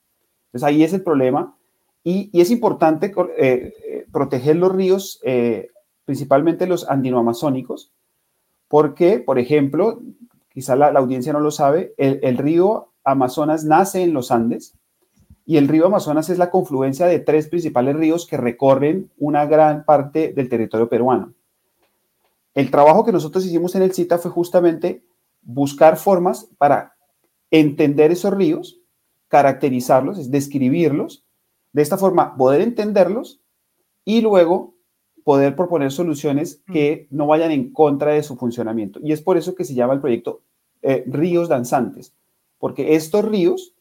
Entonces 0.45 0.64
ahí 0.64 0.84
es 0.84 0.93
el 0.93 1.04
problema. 1.04 1.56
Y, 2.04 2.30
es 2.39 2.52
importante 2.52 3.08
eh, 3.08 3.74
eh, 3.86 4.06
proteger 4.12 4.56
los 4.56 4.74
ríos, 4.74 5.20
eh, 5.24 5.70
principalmente 6.06 6.68
los 6.68 6.89
andinoamazónicos, 6.89 7.91
porque, 8.68 9.20
por 9.20 9.38
ejemplo, 9.38 10.02
quizá 10.49 10.76
la, 10.76 10.88
audiencia 10.88 11.34
no 11.34 11.39
lo 11.39 11.52
sabe, 11.52 11.93
el, 11.97 12.20
el 12.24 12.38
río 12.38 12.89
Amazonas 13.04 13.66
nace 13.66 14.04
en 14.04 14.14
los 14.14 14.32
Andes 14.32 14.74
y 15.45 15.58
el 15.58 15.68
río 15.68 15.88
Amazonas 15.88 16.30
es 16.30 16.38
la 16.38 16.49
confluencia 16.49 17.08
de 17.08 17.20
tres 17.20 17.47
principales 17.47 17.95
ríos 17.95 18.26
que 18.28 18.38
recorren 18.38 19.12
una 19.18 19.45
gran 19.45 19.86
parte 19.86 20.34
del 20.34 20.49
territorio 20.49 20.88
peruano. 20.88 21.34
El 22.54 22.70
trabajo 22.70 23.06
que 23.06 23.12
nosotros 23.12 23.45
hicimos 23.45 23.76
en 23.76 23.84
el 23.84 23.93
CITA 23.93 24.18
fue 24.18 24.32
justamente 24.32 25.04
buscar 25.41 25.97
formas 25.97 26.49
para 26.58 26.95
entender 27.49 28.12
esos 28.12 28.34
ríos, 28.34 28.80
caracterizarlos, 29.28 30.18
es 30.20 30.32
describirlos, 30.32 31.26
de 31.74 31.82
esta 31.82 31.98
forma 31.98 32.36
poder 32.38 32.62
entenderlos 32.62 33.40
y 34.06 34.22
luego 34.22 34.74
poder 35.24 35.56
proponer 35.56 35.92
soluciones 35.92 36.62
que 36.72 37.08
no 37.12 37.28
vayan 37.28 37.52
en 37.52 37.72
contra 37.72 38.14
de 38.14 38.24
su 38.24 38.36
funcionamiento. 38.36 39.00
Y 39.04 39.12
es 39.12 39.22
por 39.22 39.38
eso 39.38 39.54
que 39.56 39.64
se 39.66 39.76
llama 39.76 39.94
el 39.94 40.02
proyecto 40.02 40.42
eh, 40.82 41.04
Ríos 41.08 41.48
Danzantes, 41.48 42.14
porque 42.58 42.96
estos 42.96 43.24
ríos 43.26 43.76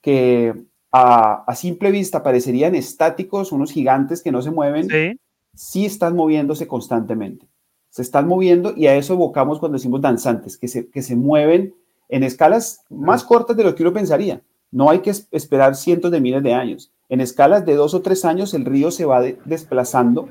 que 0.00 0.54
a, 0.92 1.44
a 1.46 1.54
simple 1.54 1.90
vista 1.90 2.22
parecerían 2.22 2.74
estáticos, 2.74 3.52
unos 3.52 3.72
gigantes 3.72 4.22
que 4.22 4.32
no 4.32 4.40
se 4.40 4.50
mueven, 4.50 4.88
Sí. 4.88 5.20
sí 5.54 5.84
están 5.84 6.16
moviéndose 6.16 6.66
constantemente. 6.66 7.46
Se 7.90 8.02
están 8.02 8.26
moviendo 8.26 8.72
y 8.76 8.86
a 8.86 8.96
eso 8.96 9.14
evocamos 9.14 9.58
cuando 9.58 9.76
decimos 9.76 10.00
danzantes, 10.00 10.56
que 10.56 10.68
se, 10.68 10.88
que 10.88 11.02
se 11.02 11.16
mueven 11.16 11.74
en 12.08 12.22
escalas 12.22 12.80
más 12.88 13.24
cortas 13.24 13.56
de 13.56 13.64
lo 13.64 13.74
que 13.74 13.82
uno 13.82 13.92
pensaría. 13.92 14.42
No 14.70 14.88
hay 14.90 15.00
que 15.00 15.10
es- 15.10 15.28
esperar 15.30 15.74
cientos 15.76 16.10
de 16.10 16.20
miles 16.20 16.42
de 16.42 16.54
años. 16.54 16.92
En 17.08 17.20
escalas 17.20 17.64
de 17.64 17.74
dos 17.76 17.94
o 17.94 18.02
tres 18.02 18.24
años 18.24 18.52
el 18.54 18.64
río 18.64 18.90
se 18.90 19.04
va 19.04 19.20
de- 19.20 19.38
desplazando, 19.44 20.28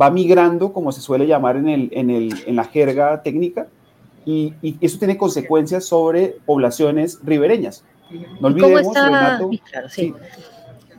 va 0.00 0.10
migrando, 0.10 0.72
como 0.72 0.92
se 0.92 1.00
suele 1.00 1.26
llamar 1.26 1.56
en, 1.56 1.68
el, 1.68 1.88
en, 1.92 2.10
el, 2.10 2.34
en 2.46 2.56
la 2.56 2.64
jerga 2.64 3.22
técnica, 3.22 3.68
y, 4.24 4.54
y 4.60 4.76
eso 4.80 4.98
tiene 4.98 5.16
consecuencias 5.16 5.84
sobre 5.84 6.36
poblaciones 6.46 7.20
ribereñas. 7.22 7.84
No 8.10 8.50
¿Y 8.50 8.54
cómo 8.60 8.66
olvidemos, 8.74 8.86
está? 8.88 9.04
Renato, 9.06 9.48
Sí, 9.50 9.58
claro, 9.70 9.88
sí. 9.88 10.02
sí, 10.02 10.14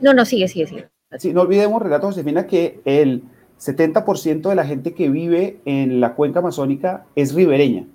No, 0.00 0.14
no, 0.14 0.24
sigue, 0.24 0.48
sigue, 0.48 0.66
sigue. 0.66 0.88
Sí, 1.18 1.32
no 1.34 1.42
olvidemos, 1.42 1.82
Renato 1.82 2.06
Josefina, 2.06 2.46
que 2.46 2.80
el 2.86 3.22
70% 3.60 4.48
de 4.48 4.54
la 4.54 4.64
gente 4.64 4.94
que 4.94 5.10
vive 5.10 5.60
en 5.66 6.00
la 6.00 6.14
cuenca 6.14 6.38
amazónica 6.38 7.04
es 7.16 7.34
ribereña. 7.34 7.86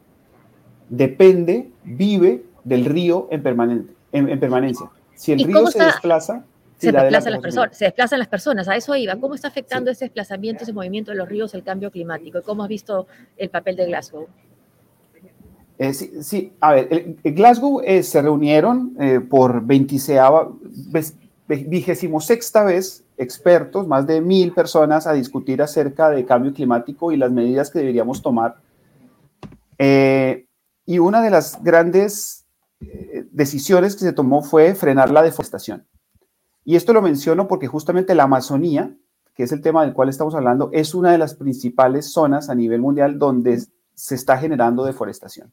Depende, 0.90 1.72
vive 1.84 2.44
del 2.64 2.86
río 2.86 3.28
en, 3.32 3.42
permanente, 3.42 3.94
en, 4.12 4.30
en 4.30 4.40
permanencia. 4.40 4.88
Si 5.16 5.32
el 5.32 5.42
¿Y 5.42 5.46
río 5.46 5.62
se 5.68 5.80
está- 5.80 5.86
desplaza, 5.88 6.46
Se 6.84 6.92
desplazan 6.92 7.32
las 7.34 7.42
personas, 7.42 7.78
se 7.78 7.86
desplazan 7.86 8.20
las 8.20 8.28
personas, 8.28 8.68
a 8.68 8.76
eso 8.76 8.96
iba. 8.96 9.16
¿Cómo 9.16 9.36
está 9.36 9.48
afectando 9.48 9.92
ese 9.92 10.06
desplazamiento, 10.06 10.64
ese 10.64 10.74
movimiento 10.74 11.12
de 11.12 11.18
los 11.18 11.30
ríos, 11.30 11.54
el 11.54 11.64
cambio 11.64 11.92
climático? 11.92 12.40
¿Y 12.40 12.42
cómo 12.42 12.64
has 12.64 12.70
visto 12.70 13.08
el 13.38 13.50
papel 13.50 13.76
de 13.76 13.86
Glasgow? 13.86 14.28
Eh, 15.78 15.94
sí, 15.94 16.12
sí, 16.22 16.54
a 16.60 16.74
ver, 16.74 16.88
el, 16.92 17.18
el 17.24 17.34
Glasgow 17.34 17.82
eh, 17.84 18.04
se 18.04 18.22
reunieron 18.22 18.96
eh, 19.00 19.20
por 19.20 19.66
26 19.66 20.20
vigésimo 21.48 22.22
sexta 22.22 22.64
vez 22.64 23.04
expertos, 23.18 23.88
más 23.88 24.08
de 24.08 24.22
mil 24.22 24.54
personas, 24.54 25.08
a 25.08 25.14
discutir 25.14 25.62
acerca 25.62 26.10
de 26.10 26.26
cambio 26.26 26.54
climático 26.54 27.12
y 27.12 27.18
las 27.18 27.32
medidas 27.32 27.70
que 27.70 27.80
deberíamos 27.80 28.22
tomar. 28.22 28.58
Eh, 29.78 30.46
y 30.86 31.00
una 31.00 31.22
de 31.22 31.30
las 31.30 31.62
grandes 31.64 32.46
decisiones 33.32 33.96
que 33.96 34.02
se 34.02 34.14
tomó 34.14 34.44
fue 34.44 34.76
frenar 34.76 35.10
la 35.10 35.22
deforestación. 35.22 35.86
Y 36.66 36.76
esto 36.76 36.94
lo 36.94 37.02
menciono 37.02 37.48
porque 37.48 37.68
justamente 37.68 38.16
la 38.16 38.24
Amazonía, 38.24 38.96
que 39.36 39.44
es 39.44 39.52
el 39.52 39.62
tema 39.62 39.84
del 39.84 39.94
cual 39.94 40.10
estamos 40.10 40.36
hablando, 40.36 40.70
es 40.72 40.96
una 40.96 41.12
de 41.12 41.18
las 41.18 41.36
principales 41.36 42.12
zonas 42.12 42.50
a 42.50 42.56
nivel 42.56 42.82
mundial 42.82 43.20
donde 43.20 43.64
se 43.94 44.16
está 44.16 44.38
generando 44.38 44.86
deforestación. 44.86 45.52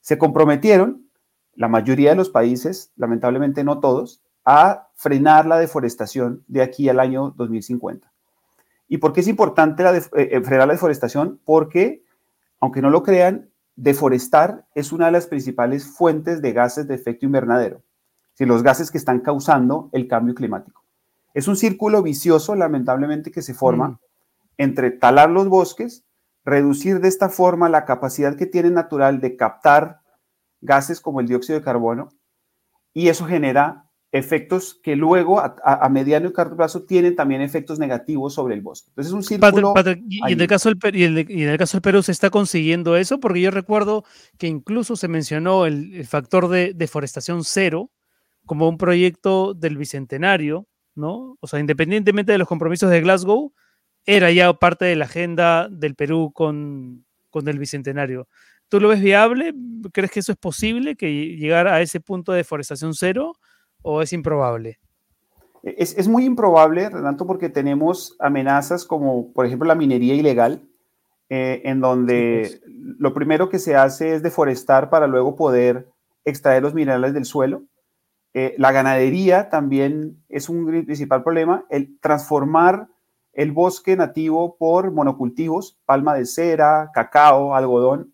Se 0.00 0.18
comprometieron, 0.18 1.08
la 1.54 1.68
mayoría 1.68 2.10
de 2.10 2.16
los 2.16 2.28
países, 2.28 2.92
lamentablemente 2.96 3.64
no 3.64 3.80
todos, 3.80 4.20
a 4.44 4.88
frenar 4.94 5.46
la 5.46 5.58
deforestación 5.58 6.44
de 6.46 6.62
aquí 6.62 6.88
al 6.88 7.00
año 7.00 7.34
2050. 7.36 8.12
¿Y 8.88 8.98
por 8.98 9.12
qué 9.12 9.20
es 9.20 9.28
importante 9.28 9.82
la 9.82 9.96
eh, 9.96 10.02
eh, 10.14 10.40
frenar 10.42 10.68
la 10.68 10.74
deforestación? 10.74 11.40
Porque, 11.44 12.04
aunque 12.60 12.82
no 12.82 12.90
lo 12.90 13.02
crean, 13.02 13.50
deforestar 13.74 14.66
es 14.74 14.92
una 14.92 15.06
de 15.06 15.12
las 15.12 15.26
principales 15.26 15.86
fuentes 15.86 16.40
de 16.40 16.52
gases 16.52 16.86
de 16.86 16.94
efecto 16.94 17.26
invernadero, 17.26 17.82
si 18.36 18.44
los 18.44 18.62
gases 18.62 18.90
que 18.90 18.98
están 18.98 19.20
causando 19.20 19.88
el 19.92 20.06
cambio 20.06 20.34
climático. 20.34 20.84
Es 21.32 21.48
un 21.48 21.56
círculo 21.56 22.02
vicioso, 22.02 22.54
lamentablemente, 22.54 23.30
que 23.30 23.42
se 23.42 23.54
forma 23.54 23.88
Mm. 23.88 23.98
entre 24.58 24.90
talar 24.90 25.30
los 25.30 25.48
bosques, 25.48 26.04
reducir 26.44 27.00
de 27.00 27.08
esta 27.08 27.28
forma 27.28 27.68
la 27.68 27.84
capacidad 27.84 28.36
que 28.36 28.46
tiene 28.46 28.70
natural 28.70 29.20
de 29.20 29.36
captar 29.36 30.00
gases 30.60 31.00
como 31.00 31.20
el 31.20 31.26
dióxido 31.26 31.58
de 31.58 31.64
carbono, 31.64 32.08
y 32.94 33.08
eso 33.08 33.26
genera 33.26 33.84
efectos 34.12 34.78
que 34.82 34.96
luego 34.96 35.40
a, 35.40 35.56
a, 35.62 35.88
mediano 35.88 36.28
y 36.28 36.32
corto 36.32 36.56
plazo 36.56 36.84
tienen 36.84 37.16
también 37.16 37.42
efectos 37.42 37.78
negativos 37.78 38.32
sobre 38.34 38.54
el 38.54 38.62
bosque. 38.62 38.88
Entonces 38.90 39.10
es 39.10 39.14
un 39.14 39.22
círculo. 39.22 39.74
Patrick, 39.74 40.00
Patrick, 40.00 40.04
y, 40.08 40.32
en 40.32 40.40
el 40.40 40.46
caso 40.46 40.70
del, 40.70 40.96
y, 40.96 41.04
en 41.04 41.18
el, 41.18 41.30
y, 41.30 41.42
en 41.42 41.48
el, 41.50 41.58
caso 41.58 41.76
del 41.76 41.82
Perú 41.82 42.02
se 42.02 42.12
está 42.12 42.30
consiguiendo 42.30 42.96
eso, 42.96 43.20
porque 43.20 43.40
yo 43.40 43.50
recuerdo 43.50 44.04
que 44.38 44.46
incluso 44.46 44.96
se 44.96 45.08
mencionó 45.08 45.66
el, 45.66 45.94
el 45.94 46.06
factor 46.06 46.48
de 46.48 46.72
deforestación 46.74 47.44
cero 47.44 47.90
como 48.46 48.68
un 48.68 48.78
proyecto 48.78 49.54
del 49.54 49.76
bicentenario, 49.76 50.66
¿no? 50.94 51.36
O 51.40 51.46
sea, 51.46 51.60
independientemente 51.60 52.32
de 52.32 52.38
los 52.38 52.48
compromisos 52.48 52.90
de 52.90 53.00
Glasgow, 53.00 53.52
era 54.06 54.30
ya 54.30 54.52
parte 54.54 54.84
de 54.84 54.96
la 54.96 55.04
agenda 55.04 55.68
del 55.68 55.94
Perú 55.94 56.30
con, 56.32 57.04
con 57.30 57.48
el 57.48 57.58
bicentenario. 57.58 58.28
¿Tú 58.68 58.80
lo 58.80 58.88
ves 58.88 59.00
viable? 59.00 59.54
¿Crees 59.92 60.10
que 60.10 60.20
eso 60.20 60.32
es 60.32 60.38
posible, 60.38 60.96
que 60.96 61.36
llegar 61.36 61.68
a 61.68 61.80
ese 61.80 62.00
punto 62.00 62.32
de 62.32 62.38
deforestación 62.38 62.94
cero, 62.94 63.34
o 63.82 64.02
es 64.02 64.12
improbable? 64.12 64.78
Es, 65.62 65.96
es, 65.98 66.06
muy 66.06 66.24
improbable, 66.24 66.88
Renato, 66.88 67.26
porque 67.26 67.48
tenemos 67.48 68.16
amenazas 68.20 68.84
como, 68.84 69.32
por 69.32 69.46
ejemplo, 69.46 69.66
la 69.66 69.74
minería 69.74 70.14
ilegal, 70.14 70.62
eh, 71.28 71.62
en 71.64 71.80
donde 71.80 72.46
sí, 72.46 72.58
pues. 72.60 72.72
lo 72.98 73.12
primero 73.12 73.48
que 73.48 73.58
se 73.58 73.74
hace 73.74 74.14
es 74.14 74.22
deforestar 74.22 74.90
para 74.90 75.08
luego 75.08 75.34
poder 75.34 75.88
extraer 76.24 76.62
los 76.62 76.74
minerales 76.74 77.14
del 77.14 77.24
suelo. 77.24 77.64
Eh, 78.38 78.54
la 78.58 78.70
ganadería 78.70 79.48
también 79.48 80.22
es 80.28 80.50
un 80.50 80.66
principal 80.66 81.22
problema, 81.22 81.64
el 81.70 81.98
transformar 82.00 82.86
el 83.32 83.50
bosque 83.50 83.96
nativo 83.96 84.58
por 84.58 84.92
monocultivos, 84.92 85.78
palma 85.86 86.14
de 86.14 86.26
cera, 86.26 86.90
cacao, 86.92 87.54
algodón. 87.54 88.12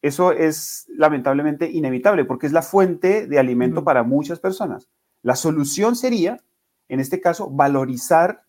Eso 0.00 0.32
es 0.32 0.86
lamentablemente 0.88 1.70
inevitable 1.70 2.24
porque 2.24 2.46
es 2.46 2.52
la 2.54 2.62
fuente 2.62 3.26
de 3.26 3.38
alimento 3.38 3.82
mm. 3.82 3.84
para 3.84 4.04
muchas 4.04 4.40
personas. 4.40 4.88
La 5.20 5.36
solución 5.36 5.96
sería, 5.96 6.38
en 6.88 7.00
este 7.00 7.20
caso, 7.20 7.50
valorizar 7.50 8.44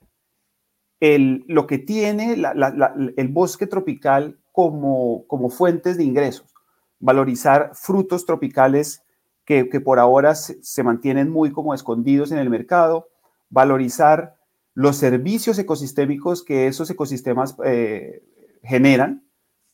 el, 1.01 1.43
lo 1.49 1.67
que 1.67 1.79
tiene 1.79 2.37
la, 2.37 2.53
la, 2.53 2.69
la, 2.69 2.95
el 3.17 3.27
bosque 3.27 3.67
tropical 3.67 4.39
como, 4.53 5.27
como, 5.27 5.49
fuentes 5.49 5.97
de 5.97 6.05
ingresos, 6.05 6.55
valorizar 6.97 7.71
frutos 7.73 8.25
tropicales 8.25 9.03
que, 9.49 9.81
por 9.81 9.97
ahora 9.97 10.35
se, 10.35 10.61
se, 10.63 10.83
mantienen 10.83 11.31
muy 11.31 11.51
como 11.51 11.73
escondidos 11.73 12.31
en 12.31 12.37
el 12.37 12.51
mercado, 12.51 13.07
valorizar 13.49 14.35
los 14.75 14.95
servicios 14.95 15.57
ecosistémicos 15.57 16.43
que 16.43 16.67
esos 16.67 16.87
ecosistemas 16.91 17.55
eh, 17.65 18.21
generan, 18.61 19.23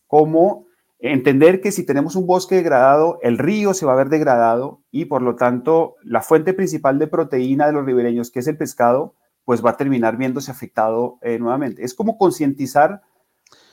como 0.07 0.65
entender 0.99 1.59
que 1.59 1.73
si 1.73 1.86
tenemos 1.86 2.15
un 2.15 2.26
bosque 2.26 2.55
degradado, 2.55 3.19
el 3.21 3.38
río 3.38 3.73
se 3.73 3.86
va 3.86 3.91
a 3.91 3.97
ver 3.97 4.07
degradado 4.07 4.82
y 4.91 5.05
por 5.05 5.21
lo 5.21 5.36
tanto 5.36 5.95
la 6.03 6.21
fuente 6.21 6.53
principal 6.53 6.97
de 6.97 7.07
proteína 7.07 7.67
de 7.67 7.73
los 7.73 7.86
ribereños, 7.86 8.32
que 8.32 8.39
es 8.39 8.47
el 8.47 8.55
pescado, 8.55 9.13
pues 9.43 9.63
va 9.63 9.71
a 9.71 9.78
terminar 9.78 10.15
viéndose 10.15 10.51
afectado 10.51 11.19
eh, 11.21 11.38
nuevamente. 11.38 11.84
Es 11.84 11.93
como 11.93 12.17
concientizar 12.17 13.01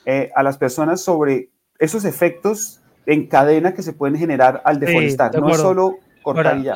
eh, 0.05 0.31
a 0.35 0.43
las 0.43 0.57
personas 0.57 0.99
sobre 0.99 1.51
esos 1.79 2.03
efectos 2.03 2.82
en 3.05 3.27
cadena 3.27 3.73
que 3.73 3.83
se 3.83 3.93
pueden 3.93 4.17
generar 4.17 4.61
al 4.65 4.79
deforestar, 4.79 5.31
sí, 5.31 5.37
de 5.37 5.41
no 5.41 5.49
es 5.49 5.57
solo 5.57 5.97
cortar 6.21 6.57
y 6.57 6.63
ya. 6.63 6.75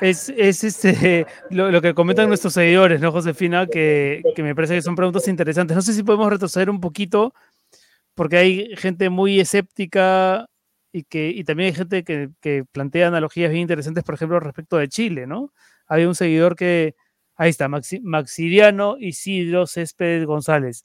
Es, 0.00 0.28
es 0.28 0.64
este, 0.64 1.26
lo, 1.50 1.70
lo, 1.70 1.82
que 1.82 1.94
comentan 1.94 2.28
nuestros 2.28 2.54
seguidores, 2.54 3.00
¿no, 3.00 3.12
Josefina? 3.12 3.66
Que, 3.66 4.22
que 4.34 4.42
me 4.42 4.54
parece 4.54 4.74
que 4.74 4.82
son 4.82 4.96
preguntas 4.96 5.26
interesantes. 5.28 5.74
No 5.74 5.82
sé 5.82 5.92
si 5.92 6.02
podemos 6.02 6.30
retroceder 6.30 6.70
un 6.70 6.80
poquito 6.80 7.34
porque 8.14 8.36
hay 8.36 8.76
gente 8.76 9.10
muy 9.10 9.38
escéptica 9.38 10.48
y, 10.92 11.04
que, 11.04 11.28
y 11.28 11.44
también 11.44 11.68
hay 11.68 11.74
gente 11.74 12.04
que, 12.04 12.30
que, 12.40 12.64
plantea 12.64 13.08
analogías 13.08 13.50
bien 13.50 13.62
interesantes, 13.62 14.02
por 14.04 14.14
ejemplo, 14.14 14.40
respecto 14.40 14.76
de 14.76 14.88
Chile, 14.88 15.26
¿no? 15.26 15.52
Hay 15.86 16.04
un 16.04 16.14
seguidor 16.14 16.56
que, 16.56 16.96
ahí 17.36 17.50
está, 17.50 17.68
Maxi, 17.68 18.00
Maxiriano 18.00 18.96
Isidro 18.98 19.66
Céspedes 19.66 20.26
González, 20.26 20.84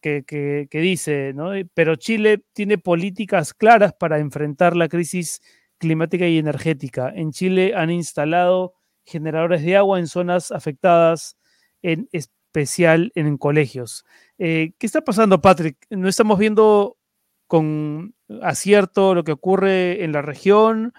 que, 0.00 0.24
que, 0.24 0.78
dice, 0.78 1.32
¿no? 1.34 1.52
Pero 1.74 1.96
Chile 1.96 2.44
tiene 2.52 2.78
políticas 2.78 3.54
claras 3.54 3.92
para 3.94 4.18
enfrentar 4.18 4.76
la 4.76 4.88
crisis 4.88 5.40
climática 5.78 6.26
y 6.26 6.38
energética. 6.38 7.12
En 7.14 7.32
Chile 7.32 7.74
han 7.74 7.90
instalado 7.90 8.74
generadores 9.04 9.62
de 9.62 9.76
agua 9.76 9.98
en 9.98 10.06
zonas 10.06 10.52
afectadas, 10.52 11.36
en 11.82 12.08
especial 12.12 13.10
en 13.14 13.36
colegios. 13.38 14.04
Eh, 14.38 14.74
¿Qué 14.78 14.86
está 14.86 15.02
pasando, 15.02 15.40
Patrick? 15.40 15.76
¿No 15.90 16.08
estamos 16.08 16.38
viendo 16.38 16.98
con 17.46 18.14
acierto 18.42 19.14
lo 19.14 19.24
que 19.24 19.32
ocurre 19.32 20.04
en 20.04 20.12
la 20.12 20.22
región? 20.22 20.92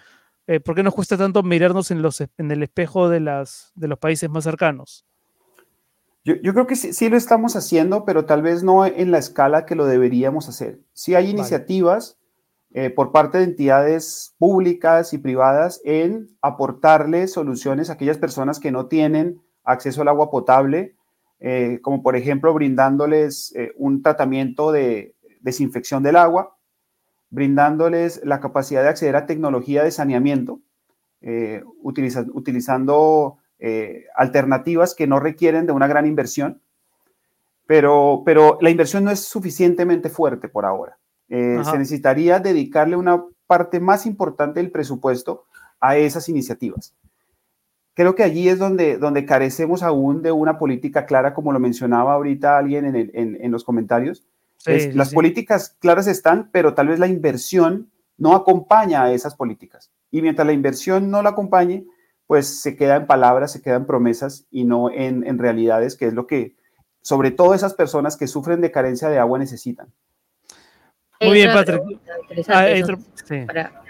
Eh, 0.48 0.60
¿Por 0.60 0.76
qué 0.76 0.84
nos 0.84 0.94
cuesta 0.94 1.18
tanto 1.18 1.44
mirarnos 1.44 1.92
en, 1.92 2.02
los, 2.02 2.22
en 2.22 2.52
el 2.52 2.64
espejo 2.64 3.08
de, 3.08 3.22
las, 3.22 3.72
de 3.76 3.88
los 3.88 4.00
países 4.00 4.30
más 4.30 4.44
cercanos? 4.44 5.06
Yo, 6.24 6.36
yo 6.36 6.54
creo 6.54 6.68
que 6.68 6.76
sí, 6.76 6.94
sí, 6.94 7.10
lo 7.10 7.18
estamos 7.18 7.56
haciendo, 7.56 8.06
pero 8.06 8.26
tal 8.26 8.42
vez 8.42 8.64
no 8.64 8.86
en 8.86 9.12
la 9.12 9.18
escala 9.18 9.66
que 9.66 9.76
lo 9.76 9.86
deberíamos 9.86 10.48
hacer. 10.48 10.80
Sí 10.94 11.16
hay 11.16 11.30
iniciativas 11.30 12.18
vale. 12.72 12.86
eh, 12.86 12.90
por 12.90 13.12
parte 13.12 13.40
de 13.40 13.44
entidades 13.44 14.36
públicas 14.38 15.14
y 15.14 15.18
privadas 15.18 15.82
en 15.84 16.30
aportarle 16.42 17.28
soluciones 17.28 17.90
a 17.90 17.94
aquellas 17.94 18.18
personas 18.18 18.60
que 18.60 18.72
no 18.72 18.88
tienen 18.88 19.42
acceso 19.64 20.02
al 20.02 20.08
agua 20.08 20.30
potable, 20.30 20.96
eh, 21.40 21.80
como 21.82 22.02
por 22.02 22.16
ejemplo 22.16 22.54
brindándoles 22.54 23.54
eh, 23.56 23.74
un 23.78 24.02
tratamiento 24.02 24.72
de 24.72 25.16
desinfección 25.42 26.02
del 26.02 26.16
agua, 26.16 26.56
brindándoles 27.30 28.22
la 28.24 28.40
capacidad 28.40 28.82
de 28.82 28.90
acceder 28.90 29.16
a 29.16 29.26
tecnología 29.26 29.84
de 29.84 29.92
saneamiento, 29.92 30.62
eh, 31.20 31.64
utiliza, 31.82 32.26
utilizando 32.34 33.40
alternativas 34.16 34.94
que 34.96 35.08
no 35.08 35.20
requieren 35.20 35.66
de 35.66 35.72
una 35.72 35.88
gran 35.88 36.06
inversión, 36.06 36.62
pero, 37.66 38.24
pero 38.26 38.58
la 38.62 38.70
inversión 38.70 39.04
no 39.04 39.12
es 39.12 39.22
suficientemente 39.22 40.10
fuerte 40.10 40.50
por 40.50 40.66
ahora. 40.66 40.98
se 41.30 41.78
necesitaría 41.78 42.40
dedicarle 42.40 42.96
una 42.96 43.24
parte 43.48 43.80
más 43.80 44.06
importante 44.06 44.60
del 44.60 44.72
presupuesto 44.72 45.46
a 45.80 45.98
esas 45.98 46.28
iniciativas 46.30 46.94
creo 47.94 48.16
que 48.16 48.24
allí 48.24 48.50
es 48.50 48.60
donde, 48.60 48.98
donde 48.98 49.26
carecemos 49.26 49.84
aún 49.84 50.22
de 50.22 50.32
una 50.32 50.58
política 50.58 51.06
clara, 51.06 51.34
como 51.34 51.52
lo 51.52 51.60
mencionaba 51.60 52.14
ahorita 52.14 52.58
alguien 52.58 52.86
en, 52.86 52.96
el, 52.96 53.12
en, 53.14 53.38
en 53.40 53.52
los 53.52 53.64
comentarios. 53.64 54.24
Sí, 54.58 54.72
es, 54.72 54.84
sí, 54.84 54.92
las 54.94 55.10
sí. 55.10 55.16
políticas 55.16 55.76
claras 55.80 56.08
están, 56.08 56.50
pero 56.52 56.74
tal 56.74 56.88
vez 56.88 57.00
la 57.00 57.08
inversión 57.08 57.90
no 58.18 58.36
acompaña 58.36 59.04
a 59.04 59.12
esas 59.12 59.36
políticas. 59.36 59.92
Y 60.12 60.22
mientras 60.22 60.46
la 60.46 60.54
inversión 60.54 61.10
no 61.10 61.22
la 61.22 61.30
acompañe, 61.30 61.86
pues 62.28 62.62
se 62.62 62.76
queda 62.76 62.96
en 62.96 63.08
palabras, 63.08 63.52
se 63.52 63.62
quedan 63.62 63.86
promesas 63.86 64.46
y 64.50 64.64
no 64.64 64.90
en, 64.90 65.26
en 65.26 65.38
realidades, 65.38 65.96
que 65.96 66.08
es 66.08 66.14
lo 66.14 66.28
que 66.28 66.56
sobre 67.02 67.32
todo 67.32 67.54
esas 67.54 67.74
personas 67.74 68.18
que 68.18 68.28
sufren 68.28 68.62
de 68.62 68.72
carencia 68.72 69.10
de 69.10 69.20
agua 69.20 69.38
necesitan. 69.38 69.94
Muy 71.22 71.34
bien, 71.34 71.52
Patrick. 71.54 71.82
Ah, 72.48 72.66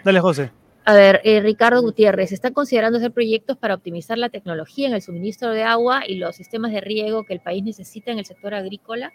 Dale, 0.04 0.20
José. 0.20 0.52
A 0.86 0.94
ver, 0.94 1.22
eh, 1.24 1.40
Ricardo 1.40 1.82
Gutiérrez, 1.82 2.32
¿están 2.34 2.54
considerando 2.54 2.98
hacer 2.98 3.14
proyectos 3.14 3.58
para 3.58 3.76
optimizar 3.76 4.18
la 4.18 4.30
tecnología 4.30 4.88
en 4.88 4.94
el 4.94 5.02
suministro 5.02 5.52
de 5.52 5.64
agua 5.64 6.04
y 6.06 6.16
los 6.16 6.36
sistemas 6.36 6.74
de 6.74 6.82
riego 6.82 7.24
que 7.24 7.34
el 7.34 7.40
país 7.40 7.64
necesita 7.64 8.12
en 8.12 8.20
el 8.20 8.26
sector 8.26 8.54
agrícola? 8.54 9.14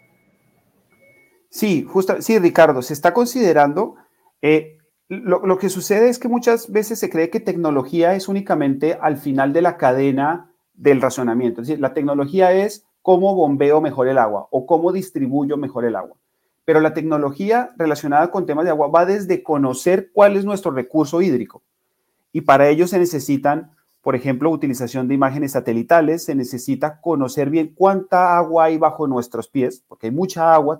Sí, 1.51 1.83
justo, 1.87 2.23
sí, 2.23 2.39
Ricardo, 2.39 2.81
se 2.81 2.95
está 2.95 3.13
considerando. 3.13 3.97
Eh, 4.41 4.78
lo, 5.09 5.59
que 5.59 5.69
sucede 5.69 6.09
es 6.09 6.19
que 6.19 6.29
muchas 6.29 6.71
veces 6.71 6.99
se 6.99 7.09
cree 7.09 7.31
que 7.31 7.41
tecnología 7.41 8.15
es 8.15 8.29
únicamente 8.29 8.99
al 9.01 9.17
final 9.17 9.53
de 9.53 9.63
la 9.63 9.77
cadena 9.77 10.51
del 10.75 11.01
racionamiento. 11.01 11.63
Es 11.63 11.69
decir, 11.69 11.81
la 11.81 11.95
tecnología 11.95 12.53
es 12.53 12.85
cómo 13.03 13.35
bombeo 13.35 13.81
mejor 13.81 14.09
el 14.09 14.19
agua 14.19 14.49
o 14.51 14.67
cómo 14.67 14.93
distribuyo 14.93 15.57
mejor 15.57 15.85
el 15.85 15.97
agua 15.97 16.17
pero 16.69 16.83
la 16.83 16.93
tecnología 16.93 17.71
relacionada 17.79 18.31
con 18.31 18.45
temas 18.45 18.67
de 18.67 18.73
agua 18.73 18.89
va 18.89 19.07
desde 19.07 19.43
conocer 19.43 20.11
cuál 20.13 20.37
es 20.37 20.45
nuestro 20.45 20.71
recurso 20.71 21.23
hídrico. 21.23 21.63
Y 22.31 22.43
para 22.43 22.69
ello 22.69 22.87
se 22.87 22.99
necesitan, 22.99 23.71
por 24.03 24.15
ejemplo, 24.15 24.51
utilización 24.51 25.09
de 25.09 25.15
imágenes 25.15 25.53
satelitales, 25.53 26.27
se 26.27 26.35
necesita 26.35 27.01
conocer 27.01 27.49
bien 27.49 27.73
cuánta 27.75 28.37
agua 28.37 28.65
hay 28.65 28.77
bajo 28.77 29.07
nuestros 29.07 29.49
pies, 29.49 29.83
porque 29.89 30.09
hay 30.09 30.13
mucha 30.13 30.53
agua, 30.53 30.79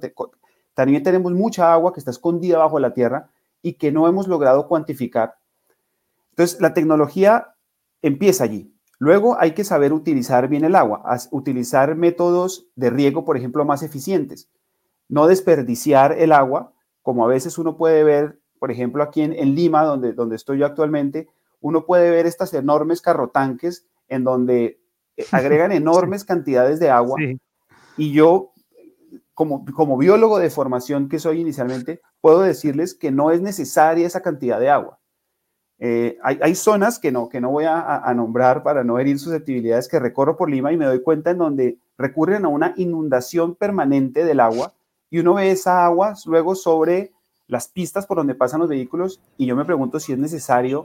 también 0.75 1.03
tenemos 1.03 1.33
mucha 1.33 1.73
agua 1.73 1.95
que 1.95 2.01
está 2.01 2.11
escondida 2.11 2.59
bajo 2.59 2.79
la 2.79 2.93
tierra 2.93 3.31
y 3.63 3.75
que 3.75 3.93
no 3.93 4.09
hemos 4.09 4.29
logrado 4.29 4.69
cuantificar. 4.69 5.35
Entonces, 6.31 6.61
la 6.61 6.75
tecnología 6.75 7.55
empieza 8.03 8.45
allí. 8.45 8.75
Luego 8.99 9.39
hay 9.39 9.53
que 9.53 9.65
saber 9.65 9.93
utilizar 9.93 10.49
bien 10.49 10.65
el 10.65 10.75
agua, 10.75 11.05
utilizar 11.31 11.95
métodos 11.95 12.67
de 12.75 12.91
riego, 12.91 13.25
por 13.25 13.37
ejemplo, 13.37 13.65
más 13.65 13.83
eficientes 13.83 14.49
no 15.09 15.27
desperdiciar 15.27 16.13
el 16.13 16.33
agua, 16.33 16.73
como 17.03 17.25
a 17.25 17.29
veces 17.29 17.59
uno 17.59 17.77
puede 17.77 18.05
ver, 18.05 18.39
por 18.59 18.71
ejemplo, 18.71 19.03
aquí 19.03 19.23
en, 19.23 19.33
en 19.33 19.55
Lima, 19.55 19.83
donde, 19.85 20.13
donde 20.13 20.37
estoy 20.37 20.59
yo 20.59 20.67
actualmente, 20.67 21.29
uno 21.61 21.87
puede 21.87 22.11
ver 22.11 22.27
estas 22.27 22.53
enormes 22.55 23.01
carrotanques 23.01 23.87
en 24.09 24.25
donde 24.25 24.81
eh, 25.17 25.25
agregan 25.33 25.73
enormes 25.73 26.23
sí. 26.23 26.27
cantidades 26.27 26.79
de 26.79 26.91
agua. 26.91 27.17
Sí. 27.19 27.41
Y 27.97 28.13
yo, 28.13 28.53
como, 29.39 29.65
como 29.67 29.97
biólogo 29.97 30.41
de 30.41 30.51
formación 30.51 31.09
que 31.09 31.21
soy 31.21 31.41
inicialmente, 31.41 32.01
puedo 32.21 32.43
decirles 32.43 32.93
que 32.93 33.13
no 33.13 33.31
es 33.31 33.41
necesaria 33.41 34.05
esa 34.05 34.21
cantidad 34.21 34.59
de 34.59 34.69
agua. 34.69 34.99
Eh, 35.79 36.19
hay, 36.25 36.41
hay, 36.43 36.57
zonas 36.57 36.99
que 36.99 37.13
no, 37.13 37.29
que 37.29 37.41
no 37.41 37.53
voy 37.53 37.65
a, 37.65 37.99
a, 37.99 38.15
nombrar 38.15 38.65
para 38.65 38.83
no 38.83 38.99
herir 38.99 39.21
susceptibilidades 39.21 39.87
que 39.87 40.01
recorro 40.01 40.37
por 40.37 40.51
Lima 40.51 40.73
y 40.73 40.77
me 40.77 40.87
doy 40.87 41.03
cuenta 41.03 41.31
en 41.31 41.39
donde 41.39 41.79
recurren 41.97 42.47
a 42.47 42.49
una 42.49 42.75
inundación 42.79 43.55
permanente 43.55 44.25
del 44.25 44.41
agua 44.41 44.73
y 45.09 45.21
uno 45.21 45.35
ve 45.35 45.53
esa 45.53 45.85
agua 45.85 46.15
luego 46.27 46.57
sobre 46.57 47.13
las 47.47 47.69
pistas 47.69 48.07
por 48.07 48.17
donde 48.17 48.35
pasan 48.35 48.59
los 48.59 48.69
vehículos 48.69 49.21
y 49.37 49.47
yo 49.47 49.55
me 49.55 49.65
pregunto 49.65 50.01
si 50.01 50.13
es 50.13 50.19
necesario 50.19 50.85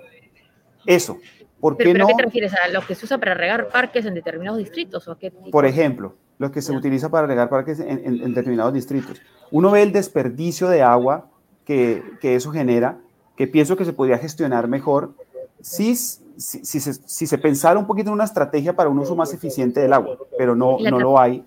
eso. 0.86 1.18
¿Por 1.60 1.76
qué 1.76 1.86
¿Pero, 1.86 1.94
pero 1.94 2.04
no? 2.04 2.06
¿a 2.06 2.08
qué 2.10 2.18
te 2.18 2.24
refieres? 2.26 2.54
¿A 2.54 2.68
lo 2.68 2.86
que 2.86 2.94
se 2.94 3.06
usa 3.06 3.18
para 3.18 3.34
regar 3.34 3.70
parques 3.70 4.06
en 4.06 4.14
determinados 4.14 4.60
distritos? 4.60 5.08
¿o 5.08 5.18
qué 5.18 5.32
tipo? 5.32 5.50
Por 5.50 5.66
ejemplo, 5.66 6.14
lo 6.40 6.52
que 6.52 6.62
se 6.62 6.72
utiliza 6.74 7.10
para 7.10 7.28
regar 7.28 7.50
parques 7.50 7.80
en, 7.80 7.90
en- 7.90 8.22
en 8.22 8.34
determinados 8.34 8.74
distritos. 8.74 9.22
Uno 9.52 9.72
ve 9.72 9.84
el 9.84 9.92
desperdicio 9.92 10.68
de 10.70 10.82
agua 10.82 11.28
que, 11.66 12.04
que 12.20 12.36
eso 12.36 12.52
genera, 12.52 12.98
que 13.38 13.48
pienso 13.48 13.76
que 13.78 13.86
se 13.86 13.94
podría 13.94 14.18
gestionar 14.18 14.68
mejor 14.68 15.14
si, 15.62 15.96
si, 15.96 16.20
si 16.38 16.80
se, 16.80 16.94
si 16.94 17.28
se 17.28 17.38
pensara 17.38 17.80
un 17.80 17.88
poquito 17.88 18.10
en 18.10 18.16
una 18.16 18.26
estrategia 18.26 18.76
para 18.76 18.90
un 18.90 19.00
uso 19.00 19.16
más 19.16 19.34
eficiente 19.34 19.80
del 19.80 19.94
agua, 19.94 20.18
pero 20.38 20.56
no, 20.56 20.78
no 20.80 21.00
lo 21.00 21.20
hay. 21.20 21.44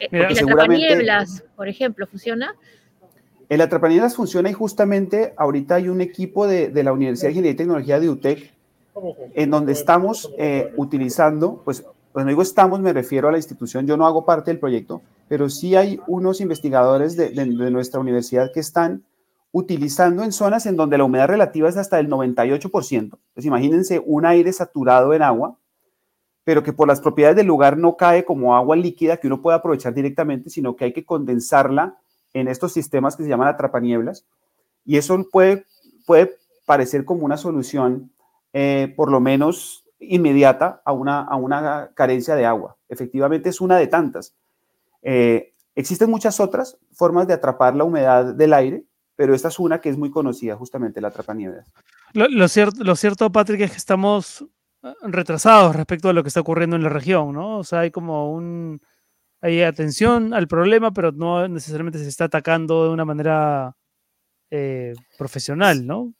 Eh, 0.00 0.08
Mira, 0.12 0.26
¿Y 0.30 0.34
la 0.34 0.38
seguramente- 0.40 0.84
atrapanieblas, 0.84 1.44
por 1.56 1.68
ejemplo, 1.68 2.06
funciona? 2.06 2.54
El 3.48 3.62
atrapanielas 3.62 4.14
funciona 4.14 4.50
y 4.50 4.52
justamente 4.52 5.32
ahorita 5.38 5.76
hay 5.76 5.88
un 5.88 6.02
equipo 6.02 6.46
de, 6.46 6.68
de 6.68 6.82
la 6.82 6.92
Universidad 6.92 7.28
de 7.28 7.32
Ingeniería 7.32 7.52
y 7.54 7.56
Tecnología 7.56 7.98
de 8.00 8.10
UTEC 8.10 8.52
en 9.34 9.50
donde 9.50 9.72
estamos 9.72 10.30
eh, 10.36 10.72
utilizando, 10.76 11.62
pues 11.64 11.84
cuando 12.12 12.30
digo 12.30 12.42
estamos 12.42 12.80
me 12.80 12.92
refiero 12.92 13.28
a 13.28 13.32
la 13.32 13.38
institución, 13.38 13.86
yo 13.86 13.96
no 13.96 14.06
hago 14.06 14.24
parte 14.24 14.50
del 14.50 14.60
proyecto, 14.60 15.02
pero 15.28 15.48
sí 15.50 15.76
hay 15.76 16.00
unos 16.06 16.40
investigadores 16.40 17.16
de, 17.16 17.30
nuestra 17.46 18.00
universidad 18.00 18.50
que 18.52 18.60
están 18.60 19.04
utilizando 19.52 20.22
en 20.22 20.32
zonas 20.32 20.66
en 20.66 20.76
donde 20.76 20.98
la 20.98 21.04
humedad 21.04 21.28
relativa 21.28 21.68
es 21.68 21.76
hasta 21.76 21.98
el 21.98 22.08
98%. 22.08 23.18
Pues 23.34 23.46
imagínense 23.46 24.02
un 24.04 24.26
aire 24.26 24.52
saturado 24.52 25.14
en 25.14 25.22
agua, 25.22 25.56
pero 26.44 26.62
que 26.62 26.72
por 26.72 26.88
las 26.88 27.00
propiedades 27.00 27.36
del 27.36 27.46
lugar 27.46 27.76
no 27.76 27.96
cae 27.96 28.24
como 28.24 28.56
agua 28.56 28.76
líquida 28.76 29.18
que 29.18 29.26
uno 29.26 29.42
puede 29.42 29.58
aprovechar 29.58 29.94
directamente, 29.94 30.50
sino 30.50 30.76
que 30.76 30.86
hay 30.86 30.92
que 30.92 31.04
condensarla 31.04 31.98
en 32.32 32.48
estos 32.48 32.72
sistemas 32.72 33.16
que 33.16 33.22
se 33.22 33.28
llaman 33.28 33.48
atrapanieblas. 33.48 34.26
Y 34.84 34.96
eso 34.96 35.22
puede, 35.30 35.66
puede 36.06 36.36
parecer 36.64 37.04
como 37.04 37.24
una 37.24 37.36
solución, 37.36 38.10
eh, 38.52 38.92
por 38.96 39.10
lo 39.10 39.20
menos 39.20 39.84
inmediata, 40.00 40.82
a 40.84 40.92
una, 40.92 41.20
a 41.20 41.36
una 41.36 41.90
carencia 41.94 42.34
de 42.34 42.46
agua. 42.46 42.76
Efectivamente 42.88 43.48
es 43.48 43.60
una 43.60 43.76
de 43.76 43.86
tantas. 43.86 44.34
Eh, 45.02 45.54
existen 45.74 46.10
muchas 46.10 46.40
otras 46.40 46.78
formas 46.92 47.26
de 47.26 47.34
atrapar 47.34 47.74
la 47.74 47.84
humedad 47.84 48.34
del 48.34 48.52
aire, 48.52 48.84
pero 49.16 49.34
esta 49.34 49.48
es 49.48 49.58
una 49.58 49.80
que 49.80 49.88
es 49.88 49.98
muy 49.98 50.10
conocida, 50.10 50.56
justamente 50.56 51.00
la 51.00 51.08
atrapanieblas. 51.08 51.72
Lo, 52.12 52.28
lo 52.28 52.48
cierto, 52.48 52.84
lo 52.84 52.96
cierto, 52.96 53.30
Patrick, 53.32 53.62
es 53.62 53.70
que 53.72 53.76
estamos 53.76 54.44
eh, 54.82 54.94
retrasados 55.02 55.74
respecto 55.74 56.08
a 56.08 56.12
lo 56.12 56.22
que 56.22 56.28
está 56.28 56.40
ocurriendo 56.40 56.76
en 56.76 56.84
la 56.84 56.88
región, 56.88 57.32
¿no? 57.32 57.58
O 57.58 57.64
sea, 57.64 57.80
hay 57.80 57.90
como 57.90 58.32
un... 58.32 58.80
Hay 59.40 59.62
atención 59.62 60.34
al 60.34 60.48
problema, 60.48 60.90
pero 60.90 61.12
no 61.12 61.46
necesariamente 61.46 62.00
se 62.00 62.08
está 62.08 62.24
atacando 62.24 62.82
de 62.82 62.90
una 62.90 63.04
manera 63.04 63.76
eh, 64.50 64.94
profesional, 65.16 65.86
¿no? 65.86 66.12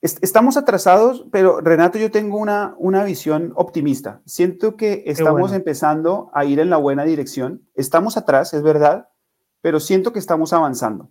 Est- 0.00 0.22
Estamos 0.22 0.56
atrasados, 0.56 1.26
pero 1.32 1.60
Renato, 1.60 1.98
yo 1.98 2.10
tengo 2.10 2.38
una, 2.38 2.74
una 2.78 3.02
visión 3.04 3.52
optimista. 3.56 4.20
Siento 4.26 4.76
que 4.76 5.02
estamos 5.06 5.40
bueno. 5.40 5.56
empezando 5.56 6.30
a 6.34 6.44
ir 6.44 6.60
en 6.60 6.70
la 6.70 6.76
buena 6.76 7.04
dirección. 7.04 7.66
Estamos 7.74 8.16
atrás, 8.16 8.54
es 8.54 8.62
verdad, 8.62 9.08
pero 9.60 9.80
siento 9.80 10.12
que 10.12 10.18
estamos 10.20 10.52
avanzando. 10.52 11.10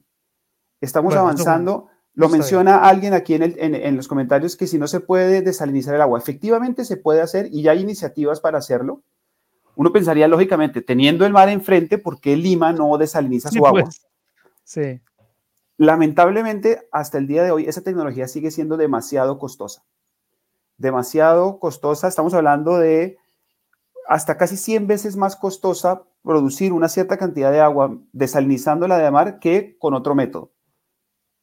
Estamos 0.80 1.10
Bueno, 1.14 1.22
avanzando. 1.22 1.88
Lo 2.14 2.26
Está 2.26 2.34
bien. 2.34 2.40
menciona 2.42 2.78
alguien 2.88 3.14
aquí 3.14 3.34
en, 3.36 3.44
el- 3.44 3.56
en- 3.60 3.76
en 3.76 3.96
los 3.96 4.08
comentarios 4.08 4.56
que 4.56 4.66
si 4.68 4.80
no 4.80 4.88
se 4.88 5.02
puede 5.02 5.42
desalinizar 5.42 5.94
el 5.94 6.02
agua, 6.02 6.18
efectivamente 6.18 6.84
se 6.86 6.98
puede 6.98 7.22
hacer 7.22 7.48
y 7.52 7.62
ya 7.62 7.72
hay 7.72 7.82
iniciativas 7.82 8.40
para 8.40 8.58
hacerlo. 8.58 9.04
Uno 9.76 9.92
pensaría, 9.94 10.28
lógicamente, 10.28 10.82
teniendo 10.82 11.26
el 11.28 11.34
mar 11.34 11.50
enfrente, 11.50 12.00
¿por 12.00 12.20
qué 12.20 12.36
Lima 12.36 12.74
no 12.74 12.98
desaliniza 12.98 13.50
Sí, 13.50 13.60
su 13.60 13.68
agua? 13.68 13.82
pues. 13.84 14.08
Sí. 14.64 15.00
Lamentablemente, 15.78 16.88
hasta 16.92 17.20
el 17.20 17.28
día 17.28 17.44
de 17.44 17.52
hoy, 17.52 17.66
esa 17.66 17.82
tecnología 17.82 18.28
sigue 18.28 18.50
siendo 18.50 18.78
demasiado 18.78 19.38
costosa. 19.38 19.84
Demasiado 20.78 21.60
costosa. 21.60 22.08
Estamos 22.08 22.34
hablando 22.34 22.78
de 22.78 23.18
hasta 24.08 24.38
casi 24.38 24.58
100 24.58 24.88
veces 24.88 25.18
más 25.18 25.36
costosa 25.36 26.04
producir 26.24 26.74
una 26.74 26.90
cierta 26.90 27.18
cantidad 27.18 27.52
de 27.52 27.60
agua 27.60 27.98
desalinizándola 28.12 28.98
de 28.98 29.12
mar 29.12 29.40
que 29.40 29.78
con 29.78 29.94
otro 29.94 30.16
método, 30.16 30.52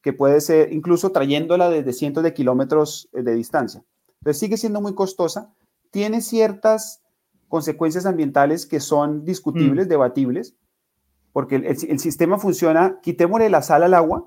que 0.01 0.13
puede 0.13 0.41
ser 0.41 0.73
incluso 0.73 1.11
trayéndola 1.11 1.69
desde 1.69 1.93
cientos 1.93 2.23
de 2.23 2.33
kilómetros 2.33 3.09
eh, 3.13 3.21
de 3.21 3.35
distancia. 3.35 3.83
Entonces 4.19 4.39
sigue 4.39 4.57
siendo 4.57 4.81
muy 4.81 4.95
costosa, 4.95 5.53
tiene 5.91 6.21
ciertas 6.21 7.01
consecuencias 7.47 8.05
ambientales 8.05 8.65
que 8.65 8.79
son 8.79 9.23
discutibles, 9.23 9.87
debatibles, 9.87 10.55
porque 11.35 11.57
el, 11.57 11.65
el- 11.65 11.77
el 11.89 11.99
sistema 11.99 12.37
funciona, 12.37 12.99
quitémosle 13.03 13.49
la 13.49 13.61
sal 13.61 13.83
al 13.83 13.93
agua, 13.93 14.23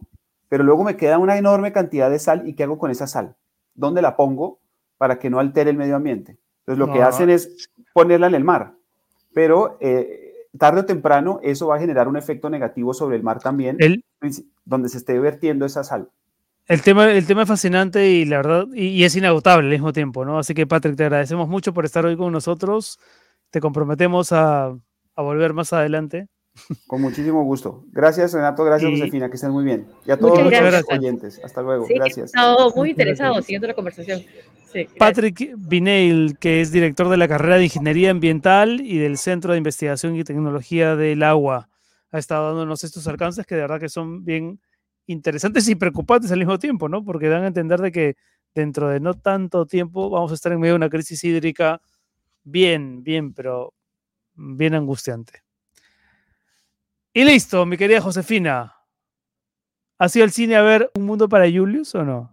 pero 0.50 0.62
luego 0.62 0.84
me 0.84 0.98
queda 0.98 1.16
una 1.16 1.38
enorme 1.38 1.72
cantidad 1.72 2.10
de 2.10 2.18
sal 2.18 2.46
y 2.46 2.52
¿qué 2.52 2.64
hago 2.64 2.76
con 2.76 2.90
esa 2.90 3.06
sal? 3.06 3.34
¿Dónde 3.74 4.02
la 4.02 4.14
pongo 4.14 4.58
para 4.98 5.18
que 5.18 5.30
no 5.30 5.38
altere 5.40 5.70
el 5.70 5.78
medio 5.78 5.96
ambiente? 5.96 6.36
Entonces 6.60 6.78
lo 6.78 6.92
que 6.92 6.98
No. 6.98 7.06
hacen 7.06 7.30
es 7.30 7.70
ponerla 7.94 8.26
en 8.26 8.34
el 8.34 8.44
mar, 8.44 8.74
pero 9.32 9.78
eh, 9.80 10.34
tarde 10.58 10.80
o 10.80 10.84
temprano 10.84 11.40
eso 11.42 11.68
va 11.68 11.76
a 11.76 11.80
generar 11.80 12.08
un 12.08 12.18
efecto 12.18 12.50
negativo 12.50 12.92
sobre 12.92 13.16
el 13.16 13.22
mar 13.22 13.38
también, 13.38 13.78
El, 13.80 14.04
donde 14.66 14.90
se 14.90 14.98
esté 14.98 15.18
vertiendo 15.18 15.64
esa 15.64 15.84
sal. 15.84 16.10
el 16.66 16.82
tema, 16.82 17.10
el 17.10 17.26
tema 17.26 17.42
es 17.44 17.48
fascinante 17.48 18.10
y 18.10 18.26
la 18.26 18.36
verdad, 18.36 18.66
y, 18.74 18.88
y 18.88 19.04
es 19.04 19.16
inagotable 19.16 19.64
al 19.66 19.72
mismo 19.72 19.94
tiempo, 19.94 20.26
¿no? 20.26 20.38
Así 20.38 20.52
que, 20.52 20.66
Patrick, 20.66 20.94
te 20.96 21.04
agradecemos 21.04 21.48
mucho 21.48 21.72
por 21.72 21.86
estar 21.86 22.04
hoy 22.04 22.18
con 22.18 22.30
nosotros. 22.34 22.98
Te 23.50 23.60
comprometemos 23.62 24.30
a, 24.32 24.66
a 24.66 25.22
volver 25.22 25.54
más 25.54 25.72
adelante. 25.72 26.28
Con 26.86 27.00
muchísimo 27.02 27.42
gusto. 27.44 27.84
Gracias, 27.92 28.32
Renato. 28.32 28.64
Gracias, 28.64 28.90
Josefina. 28.90 29.28
Que 29.28 29.36
estén 29.36 29.50
muy 29.50 29.64
bien. 29.64 29.86
Y 30.06 30.10
a 30.10 30.18
todos 30.18 30.42
Muchas 30.42 30.62
los 30.62 30.70
gracias. 30.72 30.98
oyentes. 30.98 31.40
Hasta 31.44 31.62
luego. 31.62 31.86
Sí, 31.86 31.92
he 31.94 31.96
Gracias. 31.96 32.26
estado 32.26 32.72
muy 32.74 32.90
interesado 32.90 33.30
gracias. 33.32 33.46
siguiendo 33.46 33.66
la 33.68 33.74
conversación. 33.74 34.22
Sí. 34.72 34.86
Patrick 34.98 35.54
Bineil, 35.56 36.36
que 36.38 36.60
es 36.60 36.70
director 36.72 37.08
de 37.08 37.16
la 37.16 37.26
carrera 37.26 37.56
de 37.56 37.64
Ingeniería 37.64 38.10
Ambiental 38.10 38.80
y 38.80 38.98
del 38.98 39.16
Centro 39.16 39.52
de 39.52 39.58
Investigación 39.58 40.14
y 40.16 40.24
Tecnología 40.24 40.94
del 40.94 41.22
Agua, 41.22 41.68
ha 42.10 42.18
estado 42.18 42.48
dándonos 42.48 42.84
estos 42.84 43.06
alcances 43.08 43.46
que 43.46 43.54
de 43.54 43.62
verdad 43.62 43.80
que 43.80 43.88
son 43.88 44.24
bien 44.24 44.60
interesantes 45.06 45.66
y 45.68 45.74
preocupantes 45.74 46.30
al 46.32 46.38
mismo 46.38 46.58
tiempo, 46.58 46.88
¿no? 46.88 47.02
Porque 47.04 47.28
dan 47.28 47.44
a 47.44 47.46
entender 47.48 47.80
de 47.80 47.92
que 47.92 48.16
dentro 48.54 48.88
de 48.88 49.00
no 49.00 49.14
tanto 49.14 49.64
tiempo 49.66 50.10
vamos 50.10 50.32
a 50.32 50.34
estar 50.34 50.52
en 50.52 50.60
medio 50.60 50.74
de 50.74 50.76
una 50.76 50.90
crisis 50.90 51.22
hídrica 51.24 51.80
bien, 52.44 53.02
bien, 53.02 53.32
pero 53.32 53.72
bien 54.34 54.74
angustiante. 54.74 55.42
Y 57.18 57.24
listo, 57.24 57.66
mi 57.66 57.76
querida 57.76 58.00
Josefina. 58.00 58.76
¿Has 59.98 60.14
ido 60.14 60.22
al 60.22 60.30
cine 60.30 60.54
a 60.54 60.62
ver 60.62 60.88
Un 60.94 61.04
Mundo 61.04 61.28
para 61.28 61.50
Julius 61.50 61.92
o 61.96 62.04
no? 62.04 62.32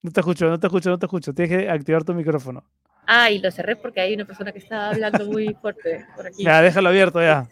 No 0.00 0.10
te 0.10 0.20
escucho, 0.20 0.48
no 0.48 0.58
te 0.58 0.66
escucho, 0.66 0.88
no 0.88 0.98
te 0.98 1.04
escucho. 1.04 1.34
Tienes 1.34 1.58
que 1.58 1.68
activar 1.68 2.04
tu 2.04 2.14
micrófono. 2.14 2.64
Ah, 3.06 3.30
y 3.30 3.38
lo 3.38 3.50
cerré 3.50 3.76
porque 3.76 4.00
hay 4.00 4.14
una 4.14 4.24
persona 4.24 4.50
que 4.50 4.60
está 4.60 4.88
hablando 4.88 5.26
muy 5.26 5.52
fuerte 5.60 6.06
por 6.16 6.26
aquí. 6.26 6.42
Ya, 6.42 6.62
déjalo 6.62 6.88
abierto 6.88 7.20
ya. 7.20 7.46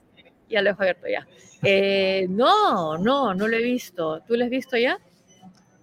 Ya 0.49 0.63
lo 0.63 0.71
dejo 0.71 0.81
abierto 0.81 1.09
ya. 1.09 1.27
Eh, 1.63 2.27
no, 2.31 2.97
no, 2.97 3.35
no 3.35 3.49
lo 3.49 3.57
he 3.59 3.63
visto. 3.63 4.23
¿Tú 4.23 4.35
lo 4.35 4.45
has 4.45 4.51
visto 4.51 4.79
ya? 4.79 4.99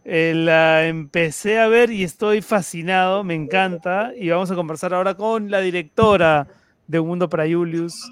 Eh, 0.05 0.33
la 0.35 0.87
empecé 0.87 1.59
a 1.59 1.67
ver 1.67 1.91
y 1.91 2.03
estoy 2.03 2.41
fascinado, 2.41 3.23
me 3.23 3.35
encanta. 3.35 4.11
Y 4.17 4.29
vamos 4.29 4.49
a 4.49 4.55
conversar 4.55 4.95
ahora 4.95 5.13
con 5.13 5.51
la 5.51 5.59
directora 5.59 6.47
de 6.87 6.99
Un 6.99 7.09
Mundo 7.09 7.29
para 7.29 7.43
Julius, 7.43 8.09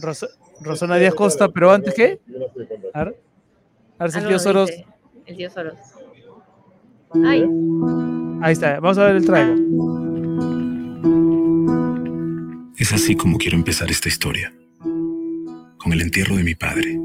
Ros- 0.00 0.28
Rosana 0.60 0.96
Díaz 0.96 1.14
Costa. 1.14 1.48
Pero 1.48 1.70
antes, 1.72 1.94
¿qué? 1.94 2.20
A 2.94 3.04
ver, 3.04 3.20
a 3.98 4.04
ver 4.04 4.12
si 4.12 4.18
el 4.18 4.26
tío 4.28 4.38
Soros. 4.38 4.70
El 5.26 5.36
tío 5.36 5.50
Soros. 5.50 5.74
Ay, 7.24 7.44
Ahí 8.40 8.52
está, 8.52 8.78
vamos 8.80 8.98
a 8.98 9.04
ver 9.06 9.16
el 9.16 9.24
trailer. 9.26 9.58
Es 12.76 12.92
así 12.92 13.16
como 13.16 13.36
quiero 13.38 13.56
empezar 13.56 13.90
esta 13.90 14.08
historia. 14.08 14.52
Con 14.82 15.92
el 15.92 16.00
entierro 16.02 16.36
de 16.36 16.44
mi 16.44 16.54
padre. 16.54 16.98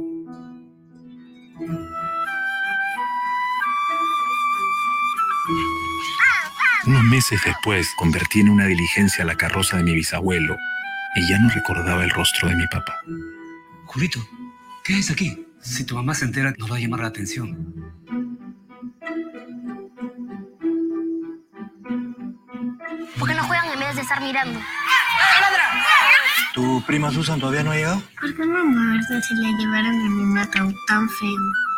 Unos 6.85 7.03
meses 7.05 7.39
después 7.45 7.87
convertí 7.97 8.41
en 8.41 8.49
una 8.49 8.65
diligencia 8.65 9.23
la 9.25 9.35
carroza 9.35 9.77
de 9.77 9.83
mi 9.83 9.93
bisabuelo 9.93 10.57
y 11.15 11.27
ya 11.27 11.39
no 11.39 11.49
recordaba 11.49 12.03
el 12.03 12.09
rostro 12.09 12.49
de 12.49 12.55
mi 12.55 12.67
papá. 12.67 12.99
Julito, 13.85 14.19
¿qué 14.83 14.93
haces 14.93 15.11
aquí? 15.11 15.45
Si 15.61 15.85
tu 15.85 15.95
mamá 15.95 16.13
se 16.13 16.25
entera, 16.25 16.53
nos 16.57 16.71
va 16.71 16.77
a 16.77 16.79
llamar 16.79 17.01
la 17.01 17.07
atención. 17.07 17.93
¿Por 23.17 23.29
qué 23.29 23.35
no 23.35 23.43
juegan 23.43 23.69
en 23.73 23.79
vez 23.79 23.95
de 23.95 24.01
estar 24.01 24.21
mirando? 24.21 24.59
¿Tu 26.53 26.83
prima 26.85 27.11
Susan 27.11 27.39
todavía 27.39 27.63
no 27.63 27.71
ha 27.71 27.75
llegado? 27.75 28.03
¿Por 28.19 28.35
qué 28.35 28.45
mamá 28.45 28.93
verdad 28.93 29.23
se 29.27 29.35
la 29.35 29.57
llevaron 29.57 29.95
a 29.95 30.09
mi 30.09 30.23
matao 30.23 30.71
tan 30.87 31.09
feo? 31.09 31.72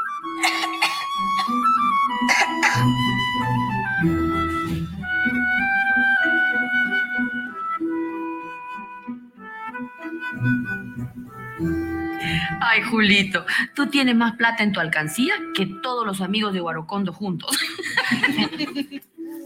Ay, 12.76 12.82
Julito, 12.82 13.46
tú 13.74 13.88
tienes 13.88 14.18
más 14.18 14.36
plata 14.36 14.62
en 14.62 14.74
tu 14.74 14.82
alcancía 14.82 15.34
que 15.54 15.66
todos 15.82 16.06
los 16.06 16.20
amigos 16.20 16.52
de 16.52 16.60
Guarocondo 16.60 17.14
juntos. 17.14 17.58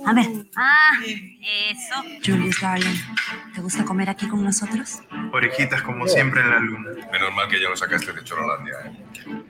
A 0.07 0.13
ver. 0.13 0.25
Ah, 0.55 0.97
eso. 1.69 2.03
Julius 2.25 2.59
Darling, 2.59 2.97
¿te 3.53 3.61
gusta 3.61 3.86
comer 3.86 4.09
aquí 4.09 4.27
con 4.27 4.43
nosotros? 4.43 5.01
Orejitas 5.32 5.84
como 5.84 6.07
siempre 6.07 6.41
en 6.41 6.49
la 6.49 6.57
luna. 6.57 6.89
Menos 7.11 7.32
mal 7.36 7.47
que 7.47 7.61
ya 7.61 7.69
no 7.69 7.75
sacaste 7.75 8.13
de 8.13 8.23
Chorolandia. 8.23 8.73
¿eh? 8.86 9.43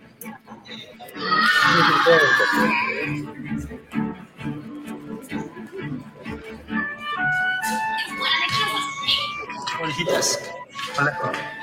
Orejitas. 9.81 10.51
Hola. 10.99 11.58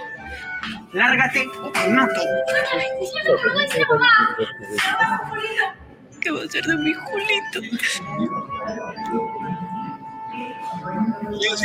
Lárgate, 0.92 1.46
no 1.88 2.08
¿Qué 6.20 6.30
va 6.30 6.40
a 6.40 6.44
hacer 6.44 6.64
de 6.64 6.76
mi 6.76 6.92
Julito? 6.94 7.60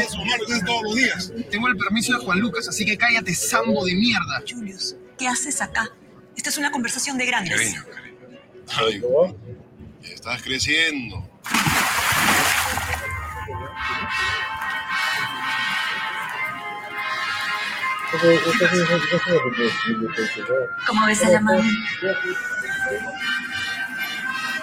Su 0.09 0.17
mamá 0.17 0.37
lo 0.37 0.65
todos 0.65 0.83
los 0.83 0.95
días. 0.95 1.33
Tengo 1.49 1.67
el 1.67 1.77
permiso 1.77 2.13
de 2.13 2.19
Juan 2.25 2.39
Lucas, 2.39 2.67
así 2.67 2.85
que 2.85 2.97
cállate, 2.97 3.33
sambo 3.33 3.85
de 3.85 3.95
mierda. 3.95 4.43
Julius, 4.49 4.95
¿qué 5.17 5.27
haces 5.27 5.61
acá? 5.61 5.89
Esta 6.35 6.49
es 6.49 6.57
una 6.57 6.71
conversación 6.71 7.17
de 7.17 7.25
grandes. 7.25 7.55
Cariño, 7.55 7.83
cariño. 7.93 9.37
Ay, 10.03 10.11
estás 10.11 10.41
creciendo. 10.41 11.27
¿Cómo 20.85 21.05
ves 21.05 21.23
a 21.23 21.29
la 21.29 21.39
mami? 21.39 21.69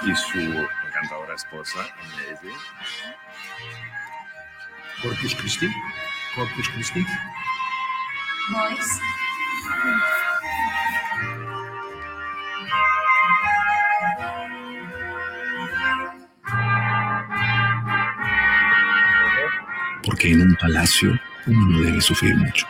Y 0.05 0.15
su 0.15 0.39
encantadora 0.39 1.35
esposa, 1.35 1.81
Lady. 2.17 2.55
Corpus 5.03 5.35
Christi. 5.35 5.69
Corpus 6.35 6.69
Christi. 6.69 7.07
Boys. 8.51 9.01
Porque 20.05 20.33
en 20.33 20.43
un 20.43 20.57
palacio 20.57 21.19
uno 21.47 21.67
no 21.67 21.81
debe 21.81 22.01
sufrir 22.01 22.35
mucho. 22.37 22.67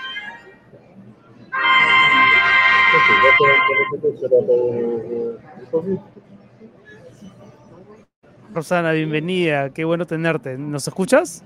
Rosana, 8.52 8.92
bienvenida, 8.92 9.70
qué 9.70 9.84
bueno 9.84 10.06
tenerte. 10.06 10.56
¿Nos 10.56 10.88
escuchas? 10.88 11.44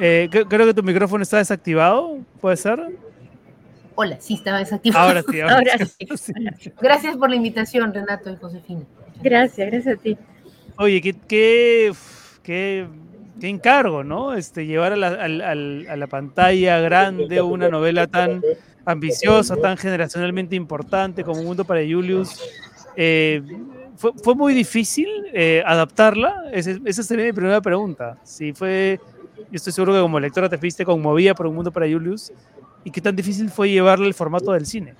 Eh, 0.00 0.28
cre- 0.30 0.46
creo 0.48 0.66
que 0.66 0.74
tu 0.74 0.82
micrófono 0.82 1.22
está 1.22 1.38
desactivado, 1.38 2.18
¿puede 2.40 2.56
ser? 2.56 2.80
Hola, 3.94 4.16
sí, 4.20 4.34
estaba 4.34 4.58
desactivado. 4.58 5.08
Ahora 5.08 5.22
sí, 5.22 5.40
ahora 5.40 5.72
sí. 6.16 6.32
Gracias 6.80 7.16
por 7.16 7.30
la 7.30 7.36
invitación, 7.36 7.92
Renato 7.92 8.30
y 8.30 8.36
Josefina. 8.36 8.82
Gracias, 9.22 9.70
gracias 9.70 9.98
a 9.98 10.00
ti. 10.00 10.16
Oye, 10.76 11.00
qué, 11.00 11.14
qué, 11.26 11.92
qué, 12.42 12.86
qué 13.40 13.48
encargo, 13.48 14.04
¿no? 14.04 14.34
Este, 14.34 14.66
llevar 14.66 14.92
a 14.92 14.96
la, 14.96 15.08
a 16.02 16.06
pantalla 16.06 16.78
grande 16.80 17.40
una 17.42 17.68
novela 17.68 18.06
tan 18.06 18.42
ambiciosa, 18.84 19.56
tan 19.56 19.76
generacionalmente 19.76 20.56
importante 20.56 21.22
como 21.24 21.42
Mundo 21.42 21.64
para 21.64 21.80
Julius. 21.80 22.40
Eh, 22.96 23.42
fue, 23.96 24.12
fue 24.22 24.34
muy 24.34 24.54
difícil 24.54 25.08
eh, 25.32 25.62
adaptarla? 25.66 26.44
Ese- 26.52 26.80
esa 26.84 27.02
sería 27.02 27.26
mi 27.26 27.32
primera 27.32 27.60
pregunta. 27.60 28.18
Si 28.24 28.52
fue, 28.52 28.98
yo 29.36 29.44
estoy 29.52 29.72
seguro 29.72 29.92
que 29.94 30.00
como 30.00 30.18
lectora 30.20 30.48
te 30.48 30.58
fuiste 30.58 30.84
conmovida 30.84 31.34
por 31.34 31.46
Un 31.46 31.54
Mundo 31.56 31.70
para 31.70 31.86
Julius. 31.86 32.32
¿Y 32.84 32.90
qué 32.90 33.00
tan 33.00 33.14
difícil 33.16 33.50
fue 33.50 33.70
llevarle 33.70 34.06
el 34.06 34.14
formato 34.14 34.52
del 34.52 34.64
cine? 34.66 34.94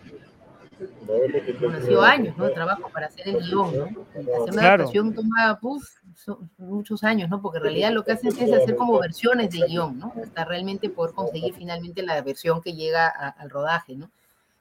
Bueno, 1.61 1.79
ha 1.79 1.81
sido 1.81 2.03
años, 2.03 2.37
¿no? 2.37 2.45
De 2.45 2.51
trabajo 2.51 2.91
para 2.93 3.07
hacer 3.07 3.29
el 3.29 3.37
guion, 3.39 3.77
¿no? 3.77 3.85
Hacer 3.85 4.23
una 4.25 4.53
Claro. 4.53 4.75
adaptación 4.85 5.15
toma, 5.15 5.59
puf, 5.61 5.83
son 6.25 6.51
muchos 6.59 7.05
años, 7.05 7.31
¿no? 7.31 7.41
Porque 7.41 7.59
en 7.59 7.65
realidad 7.65 7.93
lo 7.93 8.05
que 8.05 8.13
hacen 8.13 8.31
es 8.37 8.53
hacer 8.53 8.75
como 8.77 8.99
versiones 8.99 9.51
de 9.51 9.61
guion, 9.69 9.99
¿no? 10.01 10.13
Hasta 10.23 10.45
realmente 10.45 10.91
poder 10.91 11.15
conseguir 11.15 11.55
finalmente 11.55 12.03
la 12.03 12.21
versión 12.23 12.61
que 12.61 12.73
llega 12.75 13.07
a- 13.07 13.29
al 13.29 13.49
rodaje, 13.51 13.95
¿no? 13.95 14.11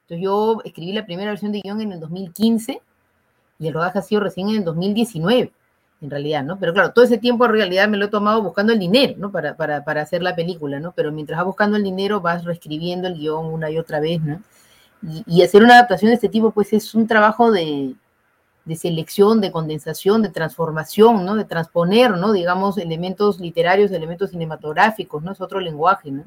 Entonces 0.03 0.23
yo 0.23 0.61
escribí 0.63 0.93
la 0.93 1.05
primera 1.05 1.31
versión 1.31 1.51
de 1.51 1.61
guion 1.61 1.81
en 1.81 1.91
el 1.93 1.99
2015 1.99 2.81
y 3.59 3.67
el 3.67 3.73
rodaje 3.73 3.99
ha 3.99 4.01
sido 4.03 4.21
recién 4.21 4.49
en 4.49 4.57
el 4.57 4.63
2019, 4.63 5.51
en 6.01 6.09
realidad, 6.11 6.43
¿no? 6.43 6.59
Pero 6.59 6.73
claro, 6.73 6.91
todo 6.93 7.03
ese 7.03 7.17
tiempo 7.17 7.45
en 7.45 7.51
realidad 7.53 7.87
me 7.89 7.97
lo 7.97 8.05
he 8.05 8.09
tomado 8.09 8.41
buscando 8.43 8.71
el 8.71 8.79
dinero, 8.79 9.15
¿no? 9.17 9.31
Para, 9.31 9.57
para, 9.57 9.83
para 9.83 10.03
hacer 10.03 10.21
la 10.21 10.35
película, 10.35 10.79
¿no? 10.79 10.91
Pero 10.91 11.11
mientras 11.11 11.37
vas 11.37 11.47
buscando 11.47 11.75
el 11.75 11.83
dinero 11.83 12.21
vas 12.21 12.45
reescribiendo 12.45 13.07
el 13.07 13.15
guion 13.15 13.47
una 13.47 13.71
y 13.71 13.79
otra 13.79 13.99
vez, 13.99 14.21
¿no? 14.21 14.41
Y, 15.01 15.23
y 15.25 15.41
hacer 15.41 15.63
una 15.63 15.73
adaptación 15.73 16.09
de 16.09 16.15
este 16.15 16.29
tipo, 16.29 16.51
pues 16.51 16.71
es 16.73 16.93
un 16.93 17.07
trabajo 17.07 17.51
de, 17.51 17.95
de 18.67 18.75
selección, 18.75 19.39
de 19.41 19.51
condensación, 19.51 20.21
de 20.21 20.29
transformación, 20.29 21.25
¿no? 21.25 21.35
De 21.35 21.45
transponer, 21.45 22.11
¿no? 22.17 22.33
Digamos, 22.33 22.77
elementos 22.77 23.39
literarios, 23.39 23.91
elementos 23.91 24.31
cinematográficos, 24.31 25.23
¿no? 25.23 25.31
Es 25.31 25.41
otro 25.41 25.59
lenguaje, 25.59 26.11
¿no? 26.11 26.23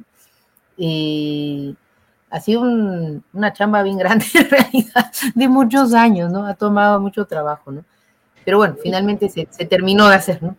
Eh, 0.79 1.75
ha 2.31 2.41
sido 2.41 2.63
un- 2.63 3.23
una 3.33 3.53
chamba 3.53 3.83
bien 3.83 3.99
grande 3.99 4.25
en 4.35 4.49
realidad, 4.51 5.07
de 5.35 5.49
muchos 5.49 5.93
años, 5.95 6.31
¿no? 6.31 6.47
Ha 6.47 6.55
tomado 6.55 7.01
mucho 7.01 7.25
trabajo, 7.27 7.71
¿no? 7.73 7.85
Pero 8.45 8.57
bueno, 8.59 8.77
finalmente 8.83 9.29
se, 9.29 9.47
se 9.51 9.67
terminó 9.67 10.09
de 10.09 10.15
hacer, 10.15 10.43
¿no? 10.43 10.57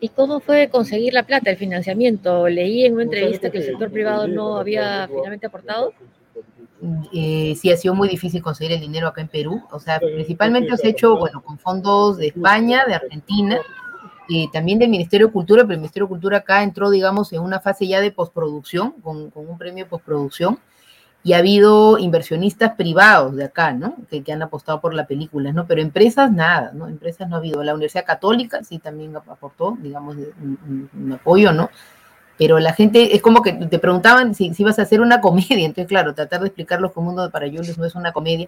¿Y 0.00 0.08
cómo 0.10 0.38
fue 0.40 0.68
conseguir 0.70 1.12
la 1.12 1.24
plata, 1.24 1.50
el 1.50 1.56
financiamiento? 1.56 2.48
Leí 2.48 2.84
en 2.86 2.94
una 2.94 3.02
entrevista 3.02 3.50
que 3.50 3.58
el 3.58 3.64
sector 3.64 3.90
privado 3.90 4.28
no 4.28 4.56
había 4.56 5.08
finalmente 5.08 5.46
aportado. 5.46 5.92
Eh, 7.12 7.54
sí 7.60 7.70
ha 7.70 7.76
sido 7.76 7.94
muy 7.94 8.08
difícil 8.08 8.42
conseguir 8.42 8.72
el 8.72 8.80
dinero 8.80 9.08
acá 9.08 9.20
en 9.20 9.28
Perú. 9.28 9.62
O 9.70 9.78
sea, 9.80 9.98
principalmente 10.14 10.68
se 10.76 10.86
ha 10.86 10.90
hecho, 10.90 11.16
bueno, 11.18 11.42
con 11.42 11.58
fondos 11.58 12.16
de 12.18 12.28
España, 12.28 12.84
de 12.86 12.94
Argentina, 12.94 13.58
y 14.28 14.50
también 14.50 14.78
del 14.78 14.90
Ministerio 14.90 15.28
de 15.28 15.32
Cultura, 15.32 15.62
pero 15.62 15.72
el 15.74 15.80
Ministerio 15.80 16.06
de 16.06 16.10
Cultura 16.10 16.38
acá 16.38 16.62
entró, 16.62 16.90
digamos, 16.90 17.32
en 17.32 17.40
una 17.40 17.60
fase 17.60 17.86
ya 17.86 18.00
de 18.00 18.10
postproducción, 18.10 18.92
con, 19.02 19.30
con 19.30 19.48
un 19.48 19.56
premio 19.56 19.84
de 19.84 19.90
postproducción, 19.90 20.58
y 21.24 21.32
ha 21.32 21.38
habido 21.38 21.98
inversionistas 21.98 22.74
privados 22.76 23.34
de 23.34 23.44
acá, 23.44 23.72
¿no? 23.72 23.96
Que, 24.08 24.22
que 24.22 24.32
han 24.32 24.40
apostado 24.42 24.80
por 24.80 24.94
la 24.94 25.06
película, 25.06 25.52
¿no? 25.52 25.66
Pero 25.66 25.80
empresas, 25.82 26.30
nada, 26.30 26.70
¿no? 26.74 26.86
Empresas 26.88 27.28
no 27.28 27.36
ha 27.36 27.38
habido. 27.40 27.62
La 27.64 27.72
Universidad 27.74 28.04
Católica 28.04 28.62
sí 28.62 28.78
también 28.78 29.16
ap- 29.16 29.28
aportó, 29.28 29.76
digamos, 29.80 30.14
un, 30.16 30.58
un- 30.68 30.90
un 31.04 31.12
apoyo, 31.12 31.52
¿no? 31.52 31.70
Pero 32.38 32.60
la 32.60 32.72
gente, 32.72 33.16
es 33.16 33.20
como 33.20 33.42
que 33.42 33.52
te 33.52 33.78
preguntaban 33.78 34.34
si, 34.34 34.54
si 34.54 34.62
ibas 34.62 34.78
a 34.78 34.82
hacer 34.82 35.00
una 35.00 35.20
comedia, 35.20 35.46
entonces 35.66 35.88
claro, 35.88 36.14
tratar 36.14 36.40
de 36.40 36.46
explicarlo 36.46 36.92
un 36.94 37.04
mundo 37.04 37.30
para 37.30 37.46
Julius 37.46 37.76
no 37.76 37.84
es 37.84 37.94
una 37.94 38.12
comedia, 38.12 38.46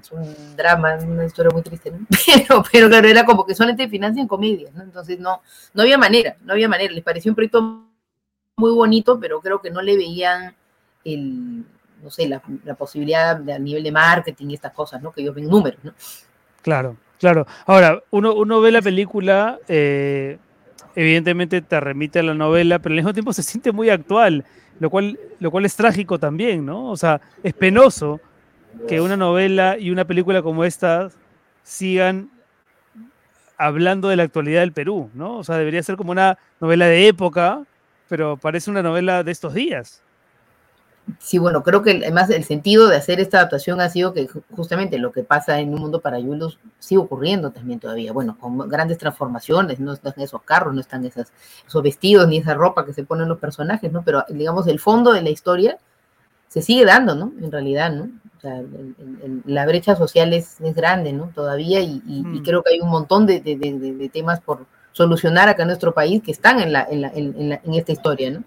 es 0.00 0.10
un 0.10 0.56
drama, 0.56 0.96
una 0.96 1.26
historia 1.26 1.52
muy 1.52 1.62
triste, 1.62 1.90
¿no? 1.90 2.06
Pero, 2.26 2.64
pero 2.72 2.88
claro, 2.88 3.08
era 3.08 3.24
como 3.24 3.44
que 3.44 3.54
solamente 3.54 3.88
financian 3.88 4.26
comedias, 4.26 4.72
¿no? 4.74 4.82
Entonces 4.82 5.18
no, 5.18 5.42
no 5.74 5.82
había 5.82 5.98
manera, 5.98 6.36
no 6.44 6.54
había 6.54 6.68
manera, 6.68 6.92
les 6.92 7.04
pareció 7.04 7.30
un 7.30 7.36
proyecto 7.36 7.84
muy 8.56 8.72
bonito, 8.72 9.18
pero 9.18 9.40
creo 9.40 9.60
que 9.60 9.70
no 9.70 9.82
le 9.82 9.96
veían 9.96 10.54
el, 11.04 11.64
no 12.02 12.10
sé, 12.10 12.28
la, 12.28 12.42
la 12.64 12.74
posibilidad 12.74 13.48
a 13.48 13.58
nivel 13.58 13.82
de 13.82 13.92
marketing 13.92 14.48
y 14.48 14.54
estas 14.54 14.72
cosas, 14.72 15.02
¿no? 15.02 15.12
Que 15.12 15.22
ellos 15.22 15.34
ven 15.34 15.48
números, 15.48 15.80
¿no? 15.82 15.92
Claro, 16.62 16.96
claro. 17.18 17.46
Ahora, 17.66 18.02
uno, 18.10 18.34
uno 18.34 18.60
ve 18.60 18.70
la 18.70 18.82
película, 18.82 19.58
eh, 19.68 20.38
evidentemente 20.94 21.62
te 21.62 21.80
remite 21.80 22.18
a 22.18 22.22
la 22.22 22.34
novela, 22.34 22.78
pero 22.78 22.92
al 22.92 22.96
mismo 22.96 23.12
tiempo 23.12 23.32
se 23.32 23.42
siente 23.42 23.72
muy 23.72 23.90
actual, 23.90 24.44
lo 24.80 24.90
cual, 24.90 25.18
lo 25.40 25.50
cual 25.50 25.64
es 25.64 25.76
trágico 25.76 26.18
también, 26.18 26.64
¿no? 26.64 26.90
O 26.90 26.96
sea, 26.96 27.20
es 27.42 27.54
penoso 27.54 28.20
que 28.88 29.00
una 29.00 29.16
novela 29.16 29.76
y 29.78 29.90
una 29.90 30.04
película 30.04 30.42
como 30.42 30.64
esta 30.64 31.10
sigan 31.62 32.30
hablando 33.56 34.08
de 34.08 34.16
la 34.16 34.24
actualidad 34.24 34.60
del 34.60 34.72
Perú, 34.72 35.10
¿no? 35.14 35.38
O 35.38 35.44
sea, 35.44 35.56
debería 35.56 35.82
ser 35.82 35.96
como 35.96 36.10
una 36.10 36.38
novela 36.60 36.86
de 36.86 37.06
época, 37.06 37.62
pero 38.08 38.36
parece 38.36 38.70
una 38.70 38.82
novela 38.82 39.22
de 39.22 39.30
estos 39.30 39.54
días. 39.54 40.02
Sí, 41.18 41.38
bueno, 41.38 41.62
creo 41.64 41.82
que 41.82 41.90
además 42.02 42.30
el 42.30 42.44
sentido 42.44 42.86
de 42.88 42.96
hacer 42.96 43.18
esta 43.20 43.38
adaptación 43.38 43.80
ha 43.80 43.88
sido 43.88 44.14
que 44.14 44.28
ju- 44.28 44.42
justamente 44.54 44.98
lo 44.98 45.10
que 45.10 45.24
pasa 45.24 45.58
en 45.58 45.74
un 45.74 45.80
mundo 45.80 46.00
para 46.00 46.20
Julius 46.20 46.58
sigue 46.78 47.00
ocurriendo 47.00 47.50
también 47.50 47.80
todavía, 47.80 48.12
bueno, 48.12 48.36
con 48.38 48.56
grandes 48.68 48.98
transformaciones, 48.98 49.80
no 49.80 49.92
están 49.92 50.14
esos 50.18 50.42
carros, 50.42 50.72
no 50.74 50.80
están 50.80 51.04
esas, 51.04 51.32
esos 51.66 51.82
vestidos 51.82 52.28
ni 52.28 52.38
esa 52.38 52.54
ropa 52.54 52.86
que 52.86 52.92
se 52.92 53.02
ponen 53.04 53.28
los 53.28 53.38
personajes, 53.38 53.90
¿no? 53.90 54.02
Pero 54.02 54.24
digamos, 54.28 54.66
el 54.68 54.78
fondo 54.78 55.12
de 55.12 55.22
la 55.22 55.30
historia 55.30 55.76
se 56.48 56.62
sigue 56.62 56.84
dando, 56.84 57.14
¿no? 57.16 57.32
En 57.42 57.50
realidad, 57.50 57.90
¿no? 57.92 58.08
sea, 58.40 58.58
el- 58.58 58.94
el- 58.98 59.18
el- 59.22 59.42
la 59.46 59.64
brecha 59.66 59.94
social 59.94 60.32
es, 60.32 60.60
es 60.60 60.74
grande, 60.74 61.12
¿no? 61.12 61.30
Todavía 61.32 61.78
y, 61.80 62.02
y- 62.06 62.18
y 62.18 62.22
Mm. 62.40 62.42
creo 62.42 62.62
que 62.64 62.74
hay 62.74 62.80
un 62.80 62.88
montón 62.90 63.24
de, 63.24 63.38
de- 63.40 63.54
de- 63.56 64.08
temas 64.08 64.40
por 64.40 64.66
solucionar 64.90 65.48
acá 65.48 65.62
en 65.62 65.68
nuestro 65.68 65.94
país 65.94 66.22
que 66.24 66.32
están 66.32 66.58
en, 66.58 66.72
la, 66.72 66.82
en, 66.90 67.02
la- 67.02 67.12
en 67.14 67.48
la- 67.50 67.60
en 67.64 67.74
esta 67.74 67.92
historia, 67.92 68.30
¿no? 68.32 68.42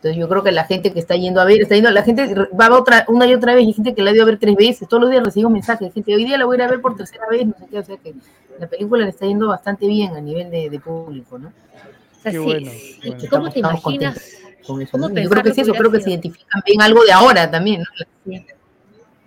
Entonces 0.00 0.18
yo 0.18 0.28
creo 0.30 0.42
que 0.42 0.50
la 0.50 0.64
gente 0.64 0.94
que 0.94 0.98
está 0.98 1.14
yendo 1.14 1.42
a 1.42 1.44
ver, 1.44 1.60
está 1.60 1.74
yendo, 1.74 1.90
la 1.90 2.02
gente 2.02 2.34
va 2.58 2.74
otra, 2.74 3.04
una 3.08 3.26
y 3.26 3.34
otra 3.34 3.54
vez, 3.54 3.66
y 3.68 3.74
gente 3.74 3.94
que 3.94 4.02
la 4.02 4.10
ha 4.10 4.14
ido 4.14 4.22
a 4.22 4.26
ver 4.26 4.38
tres 4.38 4.56
veces, 4.56 4.88
todos 4.88 5.02
los 5.02 5.10
días 5.10 5.22
recibo 5.22 5.50
mensajes, 5.50 5.88
de 5.88 5.92
gente, 5.92 6.14
hoy 6.14 6.24
día 6.24 6.38
la 6.38 6.46
voy 6.46 6.54
a 6.54 6.58
ir 6.60 6.62
a 6.62 6.68
ver 6.70 6.80
por 6.80 6.96
tercera 6.96 7.26
vez, 7.30 7.46
no 7.46 7.52
sé 7.58 7.66
qué, 7.70 7.78
o 7.78 7.84
sea 7.84 7.96
que 7.98 8.14
la 8.58 8.66
película 8.66 9.04
le 9.04 9.10
está 9.10 9.26
yendo 9.26 9.48
bastante 9.48 9.86
bien 9.86 10.16
a 10.16 10.20
nivel 10.22 10.50
de, 10.50 10.70
de 10.70 10.80
público, 10.80 11.38
¿no? 11.38 11.48
O 11.48 12.22
sea, 12.22 12.32
Qué 12.32 12.38
sí, 12.38 12.44
bueno, 12.44 12.70
sí, 12.70 12.98
qué 13.02 13.08
bueno. 13.10 13.24
¿y 13.24 13.28
¿Cómo 13.28 13.50
te 13.50 13.58
imaginas? 13.58 14.36
con 14.66 14.80
eso, 14.80 14.90
¿Cómo 14.92 15.08
¿no? 15.10 15.20
Yo 15.20 15.28
creo 15.28 15.42
que 15.42 15.48
es 15.50 15.58
eso, 15.58 15.72
creo 15.74 15.90
que 15.90 16.00
se 16.00 16.10
identifican 16.10 16.62
bien 16.64 16.80
algo 16.80 17.04
de 17.04 17.12
ahora 17.12 17.50
también, 17.50 17.82
¿no? 18.26 18.34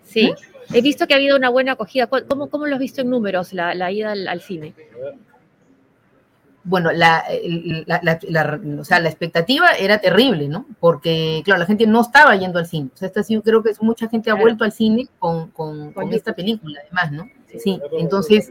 Sí, 0.06 0.34
he 0.74 0.82
visto 0.82 1.06
que 1.08 1.14
ha 1.14 1.18
habido 1.18 1.36
una 1.38 1.50
buena 1.50 1.74
acogida. 1.74 2.08
¿Cu- 2.08 2.26
¿Cómo, 2.28 2.50
cómo 2.50 2.66
lo 2.68 2.76
has 2.76 2.80
visto 2.82 3.02
en 3.02 3.10
números 3.10 3.54
la, 3.54 3.74
la 3.76 3.92
ida 3.92 4.12
al, 4.12 4.28
al 4.28 4.42
cine? 4.42 4.74
Bueno, 6.66 6.92
la, 6.92 7.24
la, 7.86 8.20
la- 8.22 8.60
o 8.80 8.84
sea, 8.86 9.00
la 9.00 9.10
expectativa 9.10 9.72
era 9.72 9.98
terrible, 10.00 10.48
¿no? 10.48 10.66
Porque, 10.80 11.42
claro, 11.44 11.60
la 11.60 11.66
gente 11.66 11.86
no 11.88 12.02
estaba 12.02 12.36
yendo 12.36 12.60
al 12.60 12.66
cine. 12.68 12.90
O 12.94 12.98
sea, 12.98 13.08
esta 13.08 13.22
sí, 13.24 13.40
creo 13.44 13.62
que 13.64 13.72
mucha 13.82 14.08
gente 14.08 14.30
ha 14.32 14.36
vuelto 14.36 14.64
al 14.64 14.72
cine 14.72 15.08
con, 15.20 15.50
con, 15.52 15.92
con 15.94 16.14
esta 16.14 16.34
película, 16.34 16.80
además, 16.86 17.12
¿no? 17.12 17.30
Sí, 17.60 17.80
entonces, 18.00 18.50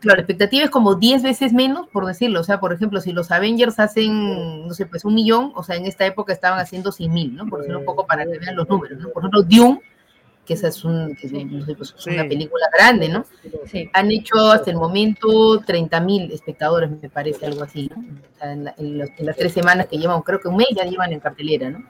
claro, 0.00 0.16
la 0.16 0.22
expectativa 0.22 0.64
es 0.64 0.70
como 0.70 0.94
10 0.94 1.22
veces 1.22 1.52
menos, 1.52 1.88
por 1.88 2.06
decirlo. 2.06 2.40
O 2.40 2.44
sea, 2.44 2.60
por 2.60 2.72
ejemplo, 2.72 3.00
si 3.00 3.12
los 3.12 3.30
Avengers 3.30 3.78
hacen, 3.78 4.66
no 4.66 4.72
sé, 4.74 4.86
pues 4.86 5.04
un 5.04 5.14
millón, 5.14 5.52
o 5.54 5.62
sea, 5.62 5.76
en 5.76 5.86
esta 5.86 6.06
época 6.06 6.32
estaban 6.32 6.58
haciendo 6.60 6.92
100 6.92 7.12
mil, 7.12 7.34
¿no? 7.34 7.46
Por 7.46 7.58
decirlo 7.60 7.80
un 7.80 7.84
poco 7.84 8.06
para 8.06 8.24
que 8.24 8.38
vean 8.38 8.56
los 8.56 8.68
números, 8.68 8.98
¿no? 8.98 9.08
Por 9.10 9.22
ejemplo, 9.22 9.42
Dune, 9.42 9.80
que 10.46 10.54
esa 10.54 10.68
es, 10.68 10.84
un, 10.84 11.14
que 11.16 11.28
sé, 11.28 11.46
pues, 11.76 11.94
es 11.98 12.06
una 12.06 12.24
película 12.26 12.66
grande, 12.72 13.08
¿no? 13.08 13.24
Han 13.92 14.10
hecho 14.10 14.36
hasta 14.52 14.70
el 14.70 14.76
momento 14.76 15.60
30 15.66 16.00
mil 16.00 16.30
espectadores, 16.32 16.90
me 16.90 17.08
parece, 17.10 17.44
algo 17.46 17.62
así, 17.64 17.90
¿no? 17.94 18.00
O 18.00 18.38
sea, 18.38 18.52
en, 18.52 18.64
la- 18.64 18.74
en 18.78 18.98
los- 18.98 19.10
en 19.18 19.26
las 19.26 19.36
tres 19.36 19.52
semanas 19.52 19.86
que 19.86 19.98
llevan, 19.98 20.22
creo 20.22 20.40
que 20.40 20.48
un 20.48 20.56
mes 20.56 20.68
ya 20.74 20.84
llevan 20.84 21.12
en 21.12 21.20
cartelera, 21.20 21.70
¿no? 21.70 21.84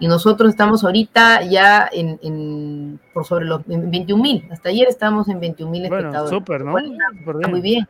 Y 0.00 0.06
nosotros 0.06 0.48
estamos 0.50 0.84
ahorita 0.84 1.42
ya 1.42 1.88
en, 1.92 2.20
en- 2.22 3.00
por 3.12 3.24
sobre 3.26 3.44
los 3.46 3.62
21 3.66 4.22
mil. 4.22 4.44
Hasta 4.50 4.68
ayer 4.68 4.86
estábamos 4.88 5.28
en 5.28 5.40
21 5.40 5.70
mil 5.72 5.88
Bueno, 5.88 5.96
espectadores. 5.96 6.38
súper, 6.38 6.64
¿no? 6.64 6.70
Bueno, 6.72 6.88
está, 6.92 7.18
Súper 7.18 7.34
está 7.36 7.48
muy 7.48 7.60
bien. 7.60 7.88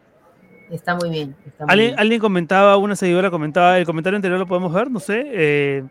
Está 0.71 0.95
muy 0.97 1.11
bien. 1.11 1.37
está 1.47 1.65
muy 1.67 1.73
¿Alguien, 1.73 1.89
bien. 1.91 2.01
alguien 2.01 2.21
comentaba, 2.21 2.77
una 2.79 2.97
seguidora 2.97 3.31
comentaba, 3.31 3.79
el 3.79 3.85
comentario 3.85 4.17
anterior 4.17 4.39
lo 4.39 4.47
podemos 4.47 4.73
ver, 4.73 4.91
no 4.91 5.01
sé, 5.01 5.23
eh, 5.27 5.85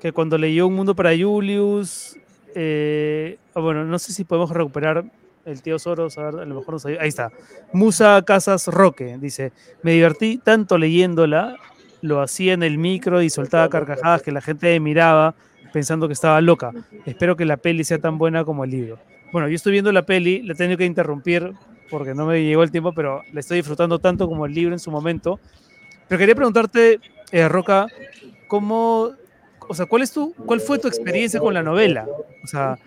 que 0.00 0.12
cuando 0.12 0.36
leyó 0.36 0.66
Un 0.66 0.74
Mundo 0.74 0.94
para 0.94 1.10
Julius, 1.16 2.16
eh, 2.54 3.38
bueno, 3.54 3.84
no 3.84 3.98
sé 3.98 4.12
si 4.12 4.24
podemos 4.24 4.50
recuperar 4.50 5.04
el 5.44 5.62
tío 5.62 5.78
Soros, 5.78 6.16
a 6.18 6.30
ver, 6.30 6.40
a 6.40 6.44
lo 6.44 6.54
mejor 6.54 6.74
nos 6.74 6.86
ayuda. 6.86 7.02
Ahí 7.02 7.08
está. 7.08 7.30
Musa 7.72 8.22
Casas 8.26 8.66
Roque 8.68 9.18
dice: 9.20 9.52
Me 9.82 9.92
divertí 9.92 10.38
tanto 10.38 10.78
leyéndola, 10.78 11.56
lo 12.00 12.20
hacía 12.20 12.52
en 12.52 12.62
el 12.62 12.78
micro 12.78 13.22
y 13.22 13.30
soltaba 13.30 13.68
carcajadas 13.68 14.22
que 14.22 14.32
la 14.32 14.40
gente 14.40 14.78
miraba 14.80 15.34
pensando 15.72 16.06
que 16.06 16.14
estaba 16.14 16.40
loca. 16.40 16.70
Espero 17.04 17.36
que 17.36 17.44
la 17.44 17.56
peli 17.56 17.84
sea 17.84 17.98
tan 17.98 18.16
buena 18.16 18.44
como 18.44 18.64
el 18.64 18.70
libro. 18.70 18.98
Bueno, 19.32 19.48
yo 19.48 19.56
estoy 19.56 19.72
viendo 19.72 19.90
la 19.90 20.02
peli, 20.02 20.42
la 20.42 20.52
he 20.52 20.56
tenido 20.56 20.78
que 20.78 20.84
interrumpir 20.84 21.52
porque 21.90 22.14
no 22.14 22.26
me 22.26 22.42
llegó 22.42 22.62
el 22.62 22.70
tiempo, 22.70 22.92
pero 22.92 23.22
la 23.32 23.40
estoy 23.40 23.58
disfrutando 23.58 23.98
tanto 23.98 24.28
como 24.28 24.46
el 24.46 24.54
libro 24.54 24.74
en 24.74 24.78
su 24.78 24.90
momento. 24.90 25.40
Pero 26.08 26.18
quería 26.18 26.34
preguntarte, 26.34 27.00
eh, 27.32 27.48
Roca, 27.48 27.88
¿cómo, 28.46 29.10
o 29.68 29.74
sea, 29.74 29.86
cuál 29.86 30.02
es 30.02 30.12
tu, 30.12 30.34
cuál 30.46 30.60
fue 30.60 30.78
tu 30.78 30.88
experiencia 30.88 31.40
con 31.40 31.54
la 31.54 31.62
novela? 31.62 32.06
O 32.42 32.46
sea, 32.46 32.78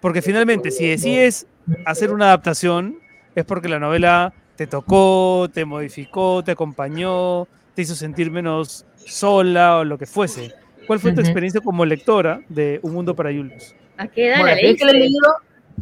porque 0.00 0.22
finalmente, 0.22 0.70
si 0.70 0.86
decides 0.88 1.46
hacer 1.84 2.12
una 2.12 2.26
adaptación, 2.26 2.98
es 3.34 3.44
porque 3.44 3.68
la 3.68 3.78
novela 3.78 4.32
te 4.56 4.66
tocó, 4.66 5.48
te 5.52 5.64
modificó, 5.64 6.42
te 6.42 6.52
acompañó, 6.52 7.46
te 7.74 7.82
hizo 7.82 7.94
sentir 7.94 8.30
menos 8.30 8.84
sola 8.96 9.78
o 9.78 9.84
lo 9.84 9.98
que 9.98 10.06
fuese. 10.06 10.52
¿Cuál 10.86 11.00
fue 11.00 11.12
tu 11.12 11.20
experiencia 11.20 11.60
como 11.60 11.84
lectora 11.84 12.40
de 12.48 12.80
Un 12.82 12.94
Mundo 12.94 13.14
para 13.14 13.30
Julius? 13.30 13.74
¿A 13.98 14.08
qué 14.08 14.28
edad 14.28 14.40
Bueno, 14.40 14.56
la 14.56 14.62
la 14.62 14.76
que 14.76 14.84
la 14.84 14.90
he 14.90 14.94
leíste? 14.94 14.94
leído 14.94 15.34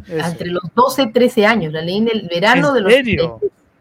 entre 0.07 0.47
los 0.49 0.63
12 0.75 1.07
13 1.07 1.45
años. 1.45 1.73
La 1.73 1.81
leí 1.81 1.97
en 1.97 2.09
el 2.09 2.27
verano 2.29 2.73
de 2.73 2.79
¿En 2.79 2.83
los 2.83 2.93
serio? 2.93 3.39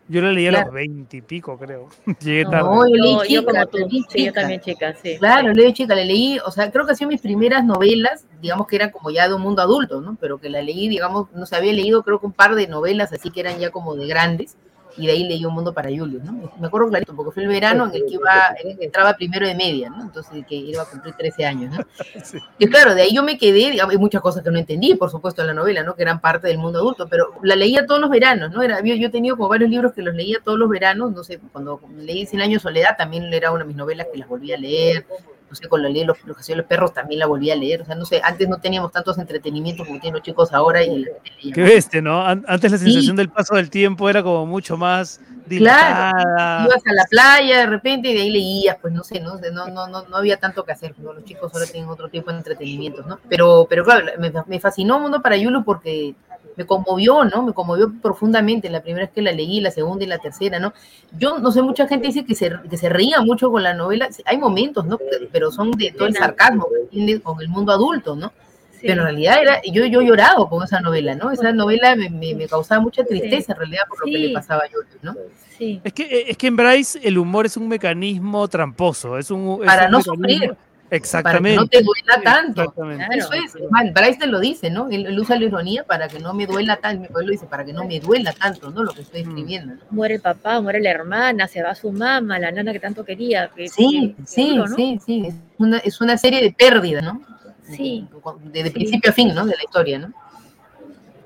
Yo 0.09 0.21
la 0.23 0.31
leí 0.33 0.47
a 0.47 0.51
Claro. 0.51 0.67
los 0.67 0.75
20 0.75 1.17
y 1.17 1.21
pico, 1.23 1.59
creo. 1.59 1.89
Llegué 2.21 2.45
No, 2.45 2.51
tarde. 2.51 2.69
yo 2.91 2.95
leí 2.95 3.13
No, 3.13 3.25
yo 3.25 3.41
chica, 3.41 3.45
como 3.53 3.67
tú, 3.67 3.79
la 3.79 3.87
leí 3.87 3.91
sí, 3.91 4.19
yo 4.25 4.27
chica. 4.27 4.41
también 4.41 4.61
chica, 4.61 4.95
sí. 5.03 5.17
Claro, 5.19 5.53
leí 5.53 5.73
chica, 5.73 5.95
la 5.97 6.05
leí, 6.05 6.39
o 6.47 6.51
sea, 6.51 6.71
creo 6.71 6.87
que 6.87 6.95
sido 6.95 7.09
mis 7.11 7.21
primeras 7.21 7.65
novelas, 7.65 8.25
digamos 8.41 8.67
que 8.69 8.77
eran 8.77 8.91
como 8.91 9.11
ya 9.11 9.27
de 9.29 9.35
un 9.35 9.43
mundo 9.43 9.63
adulto, 9.63 10.01
¿no? 10.01 10.17
Pero 10.21 10.39
que 10.39 10.49
la 10.49 10.63
leí, 10.63 10.89
digamos, 10.89 11.27
no 11.33 11.45
se 11.47 11.57
había 11.57 11.73
leído 11.73 12.03
creo 12.05 12.21
que 12.21 12.27
un 12.27 12.33
par 12.33 12.55
de 12.55 12.69
novelas 12.69 13.13
así 13.13 13.31
que 13.31 13.41
eran 13.41 13.59
ya 13.59 13.71
como 13.71 13.97
de 13.97 14.07
grandes, 14.07 14.57
y 14.97 15.07
de 15.07 15.13
ahí 15.13 15.25
leí 15.25 15.45
Un 15.45 15.55
Mundo 15.55 15.73
para 15.73 15.89
Julius, 15.89 16.23
¿no? 16.25 16.51
Me 16.59 16.67
acuerdo 16.67 16.89
clarito, 16.89 17.15
porque 17.15 17.33
fue 17.33 17.43
el 17.43 17.49
verano 17.49 17.87
en 17.87 17.95
el 17.95 18.07
que 18.07 18.15
iba, 18.15 18.55
en 18.63 18.71
el 18.71 18.79
que 18.79 18.85
entraba 18.87 19.15
primero 19.15 19.47
de 19.47 19.55
media, 19.55 19.91
¿no? 19.91 20.03
Entonces, 20.03 20.45
que 20.47 20.55
iba 20.55 20.83
a 20.83 20.87
cumplir 20.87 21.15
13 21.15 21.47
años, 21.47 21.77
¿no? 21.77 21.85
Y 22.59 22.67
claro, 22.67 22.95
de 22.95 23.03
ahí 23.03 23.15
yo 23.15 23.23
me 23.23 23.37
quedé, 23.37 23.71
digamos, 23.71 23.93
hay 23.93 23.99
muchas 23.99 24.23
cosas 24.23 24.43
que 24.43 24.51
no 24.51 24.59
entendí, 24.59 24.95
por 24.95 25.11
supuesto, 25.11 25.43
en 25.43 25.49
la 25.49 25.55
novela, 25.55 25.83
¿no? 25.83 25.95
Que 25.95 26.03
eran 26.03 26.21
parte 26.21 26.49
del 26.49 26.59
mundo 26.59 26.79
adulto, 26.79 27.07
pero 27.09 27.33
la 27.43 27.57
leía 27.57 27.87
todos 27.87 28.01
los 28.01 28.11
veranos, 28.11 28.51
¿no? 28.51 28.63
Era, 28.63 28.81
yo, 28.83 28.95
yo 28.95 29.09
he 29.09 29.11
tenido 29.11 29.37
como 29.37 29.49
varios 29.49 29.71
libros 29.71 29.93
que 29.93 30.03
los 30.03 30.15
leía 30.15 30.39
todos 30.43 30.59
los 30.59 30.69
veranos, 30.69 31.13
no 31.13 31.23
sé, 31.25 31.41
cuando 31.53 31.81
leí 31.97 32.27
Cien 32.27 32.43
años 32.43 32.63
de 32.63 32.69
soledad 32.69 32.97
también 32.97 33.33
era 33.33 33.53
una 33.53 33.63
de 33.63 33.69
mis 33.69 33.77
novelas 33.77 34.09
que 34.13 34.19
las 34.19 34.29
volví 34.29 34.53
a 34.53 34.59
leer, 34.59 35.07
no 35.49 35.55
sé, 35.57 35.69
cuando 35.69 35.89
leí 35.89 36.05
Los, 36.05 36.19
los, 36.25 36.37
los 36.49 36.67
perros 36.67 36.93
también 36.93 37.21
la 37.21 37.27
volví 37.27 37.51
a 37.51 37.57
leer, 37.57 37.83
o 37.83 37.85
sea, 37.85 37.95
no 37.95 38.05
sé, 38.05 38.21
antes 38.23 38.49
no 38.49 38.59
teníamos 38.59 38.93
tantos 38.93 39.19
entretenimientos 39.19 39.87
como 39.87 40.01
tienen 40.01 40.15
los 40.19 40.23
chicos 40.23 40.53
ahora 40.53 40.83
y 40.83 40.99
la 41.05 41.11
gente 41.25 41.53
Qué 41.55 41.63
bestia, 41.63 42.03
¿no? 42.03 42.23
An- 42.27 42.45
Antes 42.49 42.73
la 42.73 42.79
Sí. 42.79 42.85
sensación 42.85 43.17
del 43.17 43.29
paso 43.31 43.55
del 43.55 43.71
tiempo 43.71 44.09
era 44.11 44.23
como 44.23 44.47
mucho 44.47 44.77
más 44.77 45.21
Claro, 45.49 46.17
dilatada. 46.17 46.65
ibas 46.65 46.83
a 46.87 46.93
la 46.93 47.05
playa 47.05 47.59
de 47.61 47.67
repente 47.67 48.09
y 48.11 48.15
de 48.15 48.23
ahí 48.23 48.31
leías, 48.31 48.77
pues 48.83 48.93
no 48.93 49.05
sé, 49.05 49.21
no, 49.21 49.39
sé, 49.39 49.53
no, 49.53 49.69
no, 49.69 49.87
no, 49.87 50.03
no 50.09 50.17
había 50.17 50.39
tanto 50.39 50.65
que 50.65 50.73
hacer, 50.73 50.95
¿no? 50.99 51.13
los 51.13 51.25
chicos 51.25 51.53
ahora 51.55 51.67
tienen 51.67 51.89
otro 51.89 52.09
tipo 52.09 52.33
de 52.33 52.39
entretenimientos, 52.39 53.07
¿no? 53.07 53.21
Pero, 53.29 53.67
pero 53.71 53.85
claro, 53.85 54.07
me, 54.19 54.33
me 54.47 54.59
fascinó 54.61 54.99
Mundo 54.99 55.23
para 55.23 55.37
Yulu 55.37 55.63
porque 55.65 56.15
me 56.57 56.65
conmovió, 56.65 57.25
¿no? 57.25 57.43
Me 57.43 57.53
conmovió 57.53 57.93
profundamente 58.01 58.71
la 58.71 58.81
primera 58.83 59.07
vez 59.07 59.13
que 59.15 59.23
la 59.23 59.33
leí, 59.33 59.61
la 59.61 59.71
segunda 59.71 60.05
y 60.05 60.09
la 60.09 60.19
tercera, 60.19 60.59
¿no? 60.59 60.73
Yo 61.19 61.39
no 61.39 61.51
sé, 61.53 61.63
mucha 61.63 61.87
gente 61.89 62.07
dice 62.09 62.25
que 62.25 62.35
se, 62.35 62.53
que 62.71 62.77
se 62.77 62.89
ría 62.89 63.21
mucho 63.21 63.51
con 63.51 63.63
la 63.63 63.75
novela, 63.75 64.09
hay 64.25 64.39
momentos, 64.39 64.87
¿no? 64.87 64.99
Pero 65.33 65.51
son 65.51 65.71
de 65.73 65.93
todo 65.93 66.07
el 66.09 66.15
sarcasmo 66.15 66.67
que 66.91 67.21
con 67.21 67.41
el 67.41 67.49
mundo 67.49 67.73
adulto, 67.73 68.17
¿no? 68.17 68.33
Pero 68.81 69.01
en 69.03 69.07
realidad 69.09 69.41
era, 69.43 69.61
yo, 69.63 69.85
yo 69.87 70.01
he 70.01 70.07
llorado 70.07 70.49
con 70.49 70.63
esa 70.63 70.81
novela, 70.81 71.15
¿no? 71.15 71.31
Esa 71.33 71.51
novela 71.53 71.97
me, 71.97 72.09
me, 72.11 72.35
me 72.35 72.47
causaba 72.47 72.81
mucha 72.81 73.05
tristeza 73.05 73.53
en 73.53 73.59
realidad 73.59 73.83
por 73.89 73.99
lo 74.01 74.05
que 74.05 74.19
le 74.19 74.33
pasaba 74.33 74.63
a 74.65 74.69
Yulu, 74.69 74.87
¿no? 75.03 75.15
Sí. 75.59 75.81
Es 75.83 75.93
que, 75.95 76.27
es 76.29 76.37
que 76.37 76.47
en 76.49 76.57
Bryce 76.57 77.01
el 77.03 77.17
humor 77.19 77.47
es 77.47 77.57
un 77.57 77.67
mecanismo 77.67 78.47
tramposo. 78.47 79.17
Es 79.19 79.31
un, 79.31 79.61
es 79.63 79.67
Para 79.67 79.87
un 79.87 79.93
no 79.93 79.99
mecanismo- 80.01 80.15
sufrir. 80.15 80.57
Exactamente. 80.91 81.57
Para 81.57 81.69
que 81.69 81.79
no 81.81 81.81
te 81.81 81.83
duela 81.83 82.23
tanto. 82.23 82.75
Eso 83.11 83.33
es. 83.33 83.55
Bueno, 83.71 83.91
Bryce 83.93 84.19
te 84.21 84.27
lo 84.29 84.39
dice, 84.39 84.71
¿no? 84.71 84.89
Él, 84.89 85.07
él 85.07 85.19
usa 85.19 85.37
la 85.37 85.45
ironía 85.45 85.83
para 85.85 86.07
que 86.07 86.21
no 86.21 86.33
me 86.33 86.47
duela 86.47 86.77
tanto. 86.77 87.19
Él 87.19 87.27
lo 87.27 87.33
dice, 87.33 87.47
para 87.47 87.65
que 87.65 87.73
no 87.73 87.85
me 87.85 87.99
duela 87.99 88.33
tanto, 88.33 88.71
¿no? 88.71 88.85
Lo 88.85 88.93
que 88.93 89.01
Mm. 89.01 89.03
estoy 89.03 89.21
escribiendo. 89.23 89.75
¿no? 89.75 89.81
Muere 89.91 90.15
el 90.15 90.21
papá, 90.21 90.61
muere 90.61 90.81
la 90.81 90.91
hermana, 90.91 91.49
se 91.49 91.63
va 91.63 91.75
su 91.75 91.91
mamá, 91.91 92.39
la 92.39 92.53
nana 92.53 92.73
que 92.73 92.79
tanto 92.81 93.05
quería. 93.05 93.49
que- 93.55 93.69
Sí, 93.69 94.15
que- 94.17 94.27
sí, 94.27 94.51
duro, 94.57 94.69
¿no? 94.69 94.77
sí, 94.77 95.01
sí. 95.05 95.27
Es 95.27 95.35
una, 95.59 95.79
es 95.79 96.01
una 96.01 96.17
serie 96.19 96.41
de 96.41 96.53
pérdidas, 96.53 97.03
¿no? 97.03 97.21
Sí. 97.65 98.07
De, 98.53 98.63
de 98.63 98.71
principio 98.71 99.11
a 99.11 99.13
fin, 99.13 99.35
¿no? 99.35 99.45
De 99.45 99.57
la 99.57 99.63
historia, 99.65 99.99
¿no? 99.99 100.13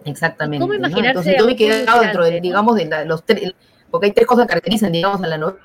Exactamente. 0.04 0.62
¿Cómo 0.62 0.72
¿no? 0.72 0.78
imaginarse 0.78 1.08
Entonces 1.10 1.34
a 1.34 1.38
yo 1.38 1.46
me 1.46 1.52
he 1.52 1.56
quedado 1.56 2.00
dentro 2.00 2.24
de, 2.24 2.32
¿no? 2.36 2.40
digamos, 2.40 2.76
de 2.76 2.86
la- 2.86 3.04
los 3.04 3.24
tres, 3.24 3.52
porque 3.90 4.06
hay 4.06 4.12
tres 4.12 4.26
cosas 4.26 4.44
que 4.46 4.48
caracterizan, 4.48 4.90
digamos, 4.92 5.22
a 5.22 5.26
la 5.26 5.36
novela, 5.36 5.60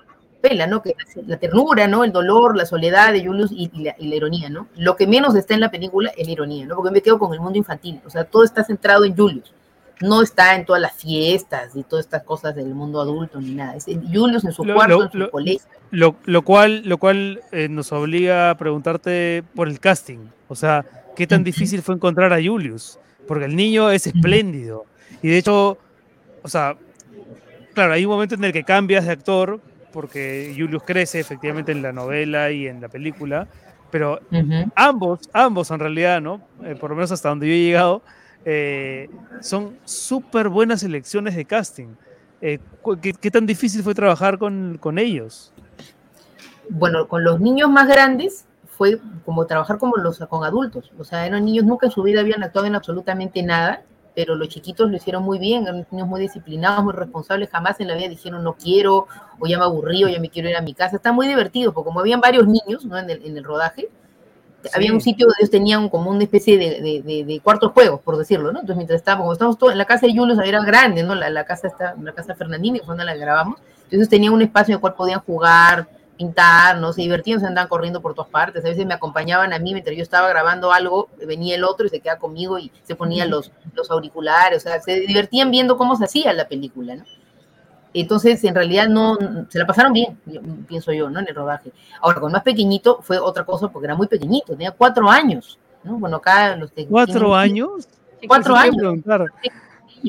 ¿no? 0.68 0.82
Que 0.82 0.90
es 0.92 1.28
la 1.28 1.38
ternura, 1.38 1.88
¿no? 1.88 2.04
El 2.04 2.12
dolor, 2.12 2.56
la 2.56 2.66
soledad 2.66 3.12
de 3.14 3.26
Julius 3.26 3.52
y, 3.52 3.70
y 3.74 3.84
la, 3.84 3.96
y 3.98 4.08
la 4.08 4.16
ironía, 4.16 4.50
¿no? 4.50 4.68
Lo 4.78 4.96
que 4.96 5.08
menos 5.08 5.36
está 5.36 5.54
en 5.54 5.60
la 5.62 5.72
película 5.72 6.12
es 6.18 6.26
la 6.28 6.32
ironía, 6.34 6.66
¿no? 6.66 6.76
Porque 6.76 6.92
me 6.92 7.02
quedo 7.02 7.18
con 7.20 7.34
el 7.34 7.40
mundo 7.40 7.58
infantil, 7.58 8.00
o 8.06 8.10
sea, 8.10 8.24
todo 8.24 8.44
está 8.44 8.64
centrado 8.64 9.04
en 9.06 9.16
Julius. 9.16 9.52
No 10.02 10.22
está 10.22 10.56
en 10.56 10.66
todas 10.66 10.82
las 10.82 10.94
fiestas 10.94 11.74
y 11.76 11.84
todas 11.84 12.06
estas 12.06 12.24
cosas 12.24 12.54
del 12.54 12.74
mundo 12.76 13.00
adulto 13.00 13.40
ni 13.40 13.54
nada. 13.56 13.76
Es 13.78 13.88
en 13.88 14.02
Julius 14.14 14.44
en 14.44 14.52
su 14.52 14.66
Lo- 14.66 14.74
cuarto, 14.76 14.98
lo- 14.98 15.04
en 15.06 15.12
su 15.12 15.18
lo- 15.18 15.32
colegio. 15.32 15.62
Lo, 15.92 16.16
lo 16.26 16.42
cual, 16.42 16.82
lo 16.84 16.98
cual 16.98 17.40
eh, 17.54 17.70
nos 17.70 17.94
obliga 17.94 18.50
a 18.50 18.58
preguntarte 18.58 19.44
por 19.56 19.70
el 19.70 19.80
casting. 19.80 20.20
O 20.50 20.56
sea, 20.56 20.86
¿qué 21.16 21.26
tan 21.28 21.44
difícil 21.46 21.82
fue 21.82 21.96
encontrar 21.96 22.34
a 22.34 22.44
Julius? 22.44 23.00
Porque 23.26 23.46
el 23.46 23.56
niño 23.56 23.90
es 23.90 24.06
espléndido. 24.06 24.84
Y 25.22 25.30
de 25.30 25.38
hecho, 25.38 25.78
o 26.44 26.48
sea, 26.50 26.76
claro, 27.74 27.94
hay 27.94 28.04
un 28.06 28.12
momento 28.12 28.36
en 28.36 28.44
el 28.44 28.52
que 28.52 28.64
cambias 28.66 29.06
de 29.06 29.12
actor, 29.14 29.62
porque 29.96 30.54
Julius 30.56 30.84
crece 30.84 31.20
efectivamente 31.20 31.72
en 31.72 31.82
la 31.82 31.92
novela 31.92 32.52
y 32.52 32.68
en 32.68 32.82
la 32.82 32.90
película, 32.90 33.48
pero 33.90 34.20
ambos, 34.76 35.22
ambos 35.34 35.72
en 35.72 35.80
realidad, 35.80 36.22
¿no? 36.22 36.42
Eh, 36.64 36.76
por 36.80 36.92
lo 36.92 36.98
menos 36.98 37.12
hasta 37.12 37.30
donde 37.30 37.48
yo 37.48 37.54
he 37.54 37.60
llegado, 37.60 38.02
eh, 38.44 39.10
son 39.40 39.78
súper 39.86 40.50
buenas 40.50 40.84
elecciones 40.84 41.36
de 41.36 41.46
casting. 41.46 41.88
Eh, 42.42 42.60
¿qué, 43.02 43.14
qué 43.14 43.32
tan 43.32 43.46
difícil 43.46 43.82
fue 43.82 43.96
trabajar 43.96 44.38
con, 44.38 44.78
con 44.80 45.00
ellos? 45.00 45.52
bueno, 46.70 47.08
con 47.08 47.24
los 47.24 47.40
niños 47.40 47.70
más 47.70 47.88
grandes 47.88 48.46
fue 48.68 49.00
como 49.24 49.46
trabajar 49.46 49.78
como 49.78 49.96
los, 49.98 50.20
con 50.20 50.44
adultos. 50.44 50.92
O 50.98 51.04
sea, 51.04 51.26
eran 51.26 51.46
niños, 51.46 51.66
nunca 51.66 51.88
en 51.88 51.92
su 51.92 52.04
vida 52.04 52.20
habían 52.20 52.44
actuado 52.44 52.68
en 52.68 52.76
absolutamente 52.76 53.42
nada, 53.44 53.84
pero 54.16 54.36
los 54.36 54.48
chiquitos 54.48 54.90
lo 54.90 54.96
hicieron 54.96 55.24
muy 55.24 55.38
bien, 55.38 55.64
eran 55.64 55.86
niños 55.92 56.08
muy 56.08 56.22
disciplinados, 56.22 56.84
muy 56.84 56.94
responsables, 56.94 57.50
jamás 57.50 57.80
en 57.80 57.90
la 57.90 57.96
vida 57.96 58.08
dijeron 58.08 58.44
no 58.44 58.54
quiero, 58.54 59.08
o 59.40 59.48
ya 59.48 59.58
me 59.58 59.66
aburrí, 59.66 60.04
o 60.04 60.08
ya 60.08 60.20
me 60.20 60.30
quiero 60.30 60.50
ir 60.50 60.56
a 60.56 60.62
mi 60.62 60.74
casa. 60.74 60.96
Está 60.96 61.12
muy 61.12 61.28
divertido, 61.28 61.74
porque 61.74 61.88
como 61.88 62.00
habían 62.00 62.22
varios 62.22 62.48
niños 62.48 62.86
¿no? 62.86 62.98
en, 62.98 63.10
el, 63.10 63.26
en 63.26 63.38
el 63.38 63.44
rodaje, 63.44 63.90
había 64.74 64.94
un 64.94 65.02
sitio 65.02 65.28
donde 65.28 65.38
ellos 65.42 65.52
tenían 65.52 65.90
como 65.90 66.10
una 66.10 66.24
especie 66.24 66.58
de, 66.58 66.82
de, 66.82 67.02
de, 67.02 67.24
de 67.24 67.40
cuartos 67.40 67.72
juegos, 67.72 68.02
por 68.02 68.18
decirlo, 68.18 68.52
¿no? 68.52 68.62
Entonces, 68.62 68.78
mientras 68.78 69.00
estábamos, 69.00 69.24
como 69.26 69.34
estábamos 69.34 69.58
todos 69.58 69.74
en 69.74 69.78
la 69.78 69.86
casa 69.86 70.08
de 70.08 70.16
Julius, 70.16 70.40
era 70.44 70.64
grande, 70.64 71.04
¿no? 71.04 71.14
La, 71.14 71.30
la 71.30 71.44
casa 71.44 71.68
está, 71.68 71.96
la 72.02 72.14
casa 72.14 72.36
Fernandini, 72.36 72.80
donde 72.80 73.06
la 73.06 73.16
grabamos. 73.16 73.60
Entonces 73.84 74.10
tenían 74.10 74.34
un 74.34 74.42
espacio 74.42 74.72
en 74.72 74.78
el 74.78 74.82
cual 74.82 74.96
podían 74.96 75.20
jugar, 75.20 75.88
pintar, 76.18 76.78
¿no? 76.78 76.94
Se 76.94 77.02
divertían, 77.02 77.40
se 77.40 77.46
andaban 77.48 77.68
corriendo 77.68 78.02
por 78.02 78.14
todas 78.14 78.30
partes. 78.32 78.64
A 78.64 78.70
veces 78.70 78.86
me 78.86 78.94
acompañaban 78.94 79.52
a 79.54 79.60
mí 79.60 79.74
mientras 79.74 79.96
yo 79.98 80.04
estaba 80.04 80.30
grabando 80.30 80.72
algo, 80.72 81.10
venía 81.28 81.56
el 81.56 81.64
otro 81.64 81.86
y 81.86 81.90
se 81.90 82.00
quedaba 82.00 82.20
conmigo 82.20 82.58
y 82.58 82.72
se 82.84 82.96
ponía 82.96 83.26
los, 83.26 83.52
los 83.74 83.92
auriculares, 83.92 84.60
o 84.60 84.62
sea, 84.70 84.80
se 84.82 85.02
divertían 85.02 85.52
viendo 85.52 85.78
cómo 85.78 85.96
se 85.96 86.06
hacía 86.06 86.32
la 86.34 86.48
película, 86.48 86.96
¿no? 86.96 87.04
Entonces, 87.94 88.44
en 88.44 88.54
realidad, 88.56 88.90
no, 88.90 89.18
se 89.50 89.58
la 89.58 89.66
pasaron 89.66 89.94
bien, 89.94 90.18
yo- 90.26 90.42
pienso 90.68 90.92
yo, 90.92 91.10
¿no? 91.10 91.20
En 91.20 91.28
el 91.30 91.36
rodaje. 91.36 91.72
Ahora, 92.02 92.20
con 92.20 92.32
más 92.32 92.44
pequeñito 92.44 93.00
fue 93.02 93.18
otra 93.20 93.46
cosa 93.46 93.70
porque 93.70 93.86
era 93.88 93.96
muy 93.96 94.08
pequeñito, 94.08 94.48
tenía 94.54 94.72
cuatro 94.72 95.10
años, 95.10 95.58
¿no? 95.84 95.98
Bueno, 95.98 96.18
acá 96.18 96.56
los 96.58 96.74
de- 96.76 96.88
¿Cuatro 96.88 97.14
tienen- 97.14 97.38
años? 97.38 97.88
Cuatro 98.28 98.56
años. 98.56 98.82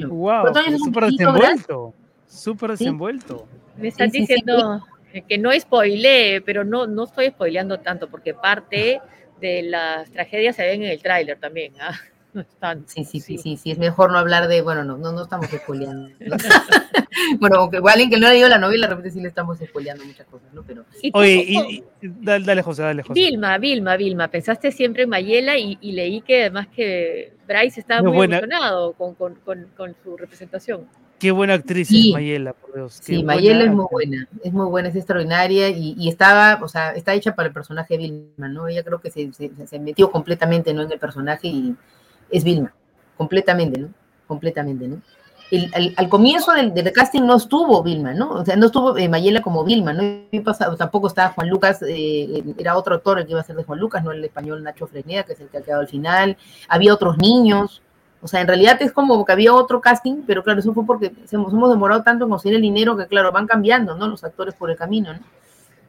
Wow, 0.09 0.41
Cuatro 0.43 0.63
años 0.63 0.75
es 0.75 0.81
un 0.81 0.87
súper 0.89 1.05
desenvuelto. 1.11 1.95
Súper 2.27 2.71
desenvuelto. 2.73 3.47
Me 3.77 3.89
están 3.89 4.11
Sí, 4.11 4.19
sí, 4.21 4.27
sí. 4.27 4.33
diciendo 4.35 4.85
que 5.25 5.39
no 5.39 5.51
spoilee, 5.59 6.41
pero 6.43 6.64
no, 6.64 6.87
no 6.87 7.05
estoy 7.05 7.29
spoileando 7.29 7.79
tanto, 7.81 8.09
porque 8.09 8.35
parte 8.35 9.01
de 9.41 9.62
las 9.62 10.11
tragedias 10.11 10.57
se 10.57 10.64
ven 10.64 10.83
en 10.83 10.91
el 10.91 11.03
tráiler 11.03 11.39
también. 11.39 11.73
¿ah? 11.81 11.93
No 12.37 12.43
están, 12.43 12.85
Sí, 12.87 13.03
sí, 13.07 13.19
sí, 13.19 13.39
sí, 13.39 13.57
sí, 13.57 13.71
es 13.71 13.79
mejor 13.79 14.12
no 14.12 14.19
hablar 14.19 14.47
de, 14.47 14.61
bueno, 14.61 14.85
no, 14.85 14.99
no, 14.99 15.11
no 15.11 15.23
estamos 15.23 15.47
spoileando. 15.49 16.11
bueno, 17.41 17.57
aunque 17.57 17.79
alguien 17.87 18.11
que 18.11 18.19
no 18.19 18.27
ha 18.27 18.31
leído 18.33 18.47
la 18.51 18.59
novela, 18.59 18.87
de 18.87 18.91
repente 18.91 19.11
sí 19.11 19.21
le 19.23 19.29
estamos 19.29 19.59
spoileando 19.59 20.05
muchas 20.05 20.27
cosas, 20.27 20.53
¿no? 20.53 20.62
Pero 20.62 20.85
¿Y 21.01 21.12
tú, 21.12 21.19
Oye, 21.19 21.45
y, 21.49 21.57
y- 21.57 21.85
dale, 22.03 22.45
dale, 22.45 22.61
José, 22.62 22.83
dale, 22.83 23.03
José. 23.03 23.14
Vilma, 23.14 23.57
Vilma, 23.57 23.97
Vilma, 23.97 24.29
pensaste 24.29 24.71
siempre 24.71 25.05
en 25.05 25.09
Mayela 25.09 25.57
y, 25.57 25.79
y 25.81 25.93
leí 25.93 26.21
que 26.21 26.43
además 26.43 26.67
que 26.69 27.33
Bryce 27.49 27.81
estaba 27.81 28.03
Muy 28.03 28.11
muy 28.11 28.17
buena. 28.19 28.37
emocionado 28.39 28.93
con, 28.93 29.14
con, 29.14 29.37
con, 29.37 29.69
con 29.75 29.97
su 30.05 30.17
representación. 30.19 30.87
Qué 31.19 31.31
buena 31.31 31.55
actriz 31.55 31.89
Sí. 31.89 32.09
es 32.09 32.14
Mayela, 32.14 32.53
por 32.53 32.75
Dios. 32.75 33.01
qué 33.01 33.17
sí, 33.17 33.25
Mayela 33.25 33.64
es 33.64 33.71
muy 33.71 33.85
actriz. 33.85 33.91
buena, 33.93 34.29
es 34.45 34.53
muy 34.53 34.67
buena, 34.67 34.89
es 34.91 34.97
extraordinaria 34.97 35.69
y, 35.71 35.95
y 35.99 36.09
estaba, 36.09 36.59
o 36.62 36.69
sea, 36.69 36.93
está 36.93 37.14
hecha 37.14 37.35
para 37.35 37.49
el 37.49 37.55
personaje 37.55 37.95
de 37.95 37.99
Vilma, 37.99 38.49
¿no? 38.49 38.69
Ella 38.69 38.83
creo 38.85 39.01
que 39.01 39.11
se, 39.11 39.33
se, 39.33 39.51
se 39.67 39.79
metió 39.79 40.11
completamente, 40.11 40.75
¿no? 40.75 40.83
En 40.83 40.93
el 40.93 40.99
personaje 40.99 41.49
y 41.49 41.75
es 42.31 42.45
Vilma, 42.45 42.75
completamente, 43.17 43.81
¿no? 43.81 43.89
Completamente, 44.27 44.89
¿no? 44.89 45.01
El- 45.51 45.71
al, 45.75 45.95
al 45.97 46.09
comienzo 46.09 46.53
del, 46.53 46.75
del 46.75 46.93
casting 46.93 47.23
no 47.23 47.37
estuvo 47.37 47.81
Vilma, 47.83 48.12
¿no? 48.12 48.31
O 48.33 48.45
sea, 48.45 48.57
no 48.57 48.67
estuvo 48.67 48.99
eh, 48.99 49.09
Mayela 49.09 49.41
como 49.41 49.64
Vilma, 49.64 49.93
¿no? 49.93 50.03
Y 50.31 50.41
pasado, 50.41 50.77
tampoco 50.77 51.07
estaba 51.07 51.33
Juan 51.33 51.49
Lucas, 51.49 51.81
eh, 51.89 52.43
era 52.59 52.77
otro 52.77 52.97
actor 52.97 53.21
el 53.21 53.27
que 53.27 53.31
iba 53.31 53.41
a 53.41 53.45
ser 53.45 53.55
de 53.57 53.62
Juan 53.62 53.79
Lucas, 53.79 54.03
no 54.03 54.11
el 54.11 54.25
español 54.25 54.62
Nacho 54.64 54.87
Fresneda, 54.89 55.23
que 55.23 55.35
es 55.35 55.41
el 55.41 55.47
que 55.49 55.59
ha 55.59 55.62
quedado 55.62 55.81
al 55.83 55.89
final. 55.89 56.37
Había 56.69 56.93
otros 56.93 57.17
niños, 57.19 57.81
o 58.23 58.29
sea, 58.29 58.41
en 58.41 58.49
realidad 58.49 58.81
es 58.81 58.93
como 58.93 59.25
que 59.25 59.33
había 59.33 59.53
otro 59.53 59.81
casting, 59.81 60.23
pero 60.27 60.43
claro, 60.43 60.61
eso 60.61 60.73
fue 60.73 60.85
porque 60.85 61.12
hemos, 61.31 61.53
hemos 61.53 61.71
demorado 61.71 62.03
tanto 62.03 62.25
en 62.25 62.31
conseguir 62.31 62.57
el 62.57 62.62
dinero 62.62 62.97
que, 62.97 63.07
claro, 63.07 63.31
van 63.33 63.47
cambiando, 63.47 63.97
¿no? 63.97 64.09
Los 64.09 64.25
actores 64.25 64.55
por 64.55 64.71
el 64.71 64.77
camino, 64.77 65.12
¿no? 65.12 65.21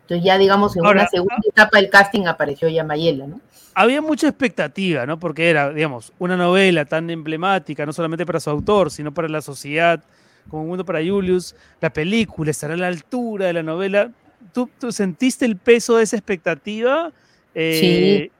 Entonces 0.01 0.25
ya, 0.25 0.37
digamos, 0.37 0.75
en 0.77 0.85
Ahora, 0.85 1.01
una 1.01 1.09
segunda 1.09 1.35
etapa 1.45 1.79
del 1.79 1.89
casting 1.89 2.27
apareció 2.27 2.69
ya 2.69 2.83
Mayela, 2.83 3.27
¿no? 3.27 3.41
Había 3.73 4.01
mucha 4.01 4.27
expectativa, 4.27 5.05
¿no? 5.05 5.19
Porque 5.19 5.49
era, 5.49 5.71
digamos, 5.71 6.13
una 6.17 6.37
novela 6.37 6.85
tan 6.85 7.09
emblemática, 7.09 7.85
no 7.85 7.91
solamente 7.91 8.25
para 8.25 8.39
su 8.39 8.49
autor, 8.49 8.89
sino 8.89 9.13
para 9.13 9.27
la 9.27 9.41
sociedad, 9.41 10.01
como 10.49 10.63
un 10.63 10.69
mundo 10.69 10.85
para 10.85 10.99
Julius. 10.99 11.55
La 11.81 11.91
película 11.91 12.51
estará 12.51 12.73
a 12.73 12.77
la 12.77 12.87
altura 12.87 13.47
de 13.47 13.53
la 13.53 13.63
novela. 13.63 14.11
¿Tú, 14.53 14.69
tú 14.79 14.91
sentiste 14.91 15.45
el 15.45 15.57
peso 15.57 15.97
de 15.97 16.03
esa 16.03 16.15
expectativa? 16.15 17.11
Eh, 17.53 18.31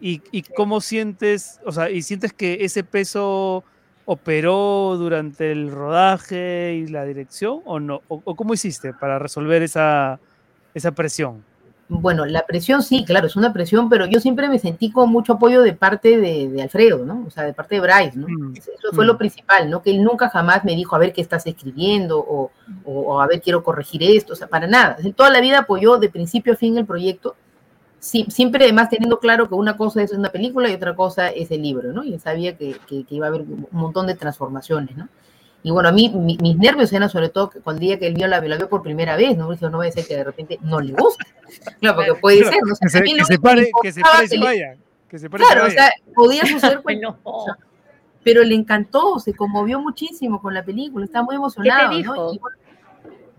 y, 0.00 0.22
y 0.32 0.42
cómo 0.42 0.80
sientes, 0.80 1.60
o 1.66 1.72
sea, 1.72 1.90
y 1.90 2.02
sientes 2.02 2.32
que 2.32 2.58
ese 2.64 2.82
peso 2.84 3.64
operó 4.06 4.96
durante 4.98 5.52
el 5.52 5.70
rodaje 5.70 6.74
y 6.82 6.86
la 6.88 7.04
dirección 7.04 7.60
o 7.64 7.78
no? 7.78 8.02
¿O, 8.08 8.20
o 8.24 8.34
cómo 8.34 8.54
hiciste 8.54 8.92
para 8.92 9.18
resolver 9.18 9.62
esa, 9.62 10.18
esa 10.74 10.90
presión? 10.92 11.44
Bueno, 11.92 12.24
la 12.24 12.46
presión 12.46 12.82
sí, 12.84 13.04
claro, 13.04 13.26
es 13.26 13.34
una 13.34 13.52
presión, 13.52 13.88
pero 13.88 14.06
yo 14.06 14.20
siempre 14.20 14.48
me 14.48 14.60
sentí 14.60 14.92
con 14.92 15.10
mucho 15.10 15.32
apoyo 15.34 15.60
de 15.62 15.72
parte 15.72 16.18
de, 16.18 16.48
de 16.48 16.62
Alfredo, 16.62 17.04
¿no? 17.04 17.24
O 17.26 17.30
sea, 17.30 17.42
de 17.44 17.52
parte 17.52 17.74
de 17.74 17.80
Bryce, 17.80 18.16
¿no? 18.16 18.26
Eso 18.56 18.70
fue 18.92 19.04
lo 19.06 19.18
principal, 19.18 19.68
¿no? 19.68 19.82
Que 19.82 19.90
él 19.90 20.02
nunca 20.04 20.28
jamás 20.30 20.64
me 20.64 20.76
dijo, 20.76 20.94
a 20.94 21.00
ver 21.00 21.12
qué 21.12 21.20
estás 21.20 21.44
escribiendo 21.48 22.18
o, 22.20 22.52
o- 22.84 23.00
o 23.00 23.20
a 23.20 23.26
ver, 23.26 23.40
quiero 23.42 23.64
corregir 23.64 24.04
esto, 24.04 24.34
o 24.34 24.36
sea, 24.36 24.46
para 24.46 24.68
nada. 24.68 24.98
Toda 25.16 25.30
la 25.30 25.40
vida 25.40 25.58
apoyó 25.60 25.98
de 25.98 26.08
principio 26.08 26.52
a 26.52 26.56
fin 26.56 26.78
el 26.78 26.86
proyecto, 26.86 27.34
sí- 28.00 28.26
siempre 28.28 28.64
además 28.64 28.88
teniendo 28.90 29.20
claro 29.20 29.48
que 29.48 29.54
una 29.54 29.76
cosa 29.76 30.02
es 30.02 30.12
una 30.12 30.30
película 30.30 30.68
y 30.68 30.74
otra 30.74 30.96
cosa 30.96 31.28
es 31.28 31.50
el 31.52 31.62
libro, 31.62 31.92
¿no? 31.92 32.02
Y 32.02 32.14
él 32.14 32.20
sabía 32.20 32.56
que, 32.56 32.76
que- 32.88 33.04
que 33.04 33.14
iba 33.14 33.26
a 33.26 33.28
haber 33.28 33.42
un 33.42 33.68
montón 33.70 34.06
de 34.08 34.14
transformaciones, 34.16 34.96
¿no? 34.96 35.08
Y 35.62 35.70
bueno, 35.70 35.90
a 35.90 35.92
mí 35.92 36.08
mi- 36.08 36.38
mis 36.40 36.56
nervios 36.56 36.90
eran 36.92 37.10
sobre 37.10 37.28
todo 37.28 37.50
que 37.50 37.60
cuando 37.60 37.80
el 37.82 37.86
día 37.88 37.98
que 37.98 38.06
él 38.06 38.14
vio 38.14 38.26
la, 38.26 38.40
la 38.40 38.56
vio 38.56 38.68
por 38.68 38.82
primera 38.82 39.14
vez, 39.16 39.36
¿no? 39.36 39.50
Dije, 39.50 39.68
no 39.70 39.80
a 39.82 39.90
ser 39.92 40.06
que 40.06 40.16
de 40.16 40.24
repente 40.24 40.58
no 40.62 40.80
le 40.80 40.92
guste. 40.94 41.24
Claro, 41.80 41.96
porque 41.96 42.14
puede 42.14 42.44
ser, 42.44 42.60
¿no? 42.64 42.72
O 42.72 42.76
sea, 42.76 43.02
que 43.02 43.08
se, 43.10 43.14
que 43.16 43.24
se 43.24 43.38
pare, 43.38 43.70
que 43.82 43.92
se 43.92 44.00
pare 44.00 44.24
y 44.24 44.28
se 44.28 44.38
vaya. 44.38 44.76
Que 45.08 45.18
se 45.18 45.28
pare 45.28 45.42
y 45.42 45.46
se 45.46 45.52
Claro, 45.52 45.66
o 45.66 45.70
sea, 45.70 45.90
podía 46.14 46.46
suceder 46.46 46.76
Ay, 46.78 46.82
cualquier 46.82 47.10
no. 47.10 47.16
cosa. 47.22 47.58
Pero 48.22 48.42
le 48.44 48.54
encantó, 48.54 49.18
se 49.18 49.34
conmovió 49.34 49.80
muchísimo 49.80 50.40
con 50.40 50.54
la 50.54 50.62
película, 50.62 51.04
estaba 51.04 51.24
muy 51.24 51.34
emocionado, 51.36 51.96
dijo? 51.96 52.14
¿no? 52.14 52.32
Y 52.34 52.38
bueno, 52.38 52.56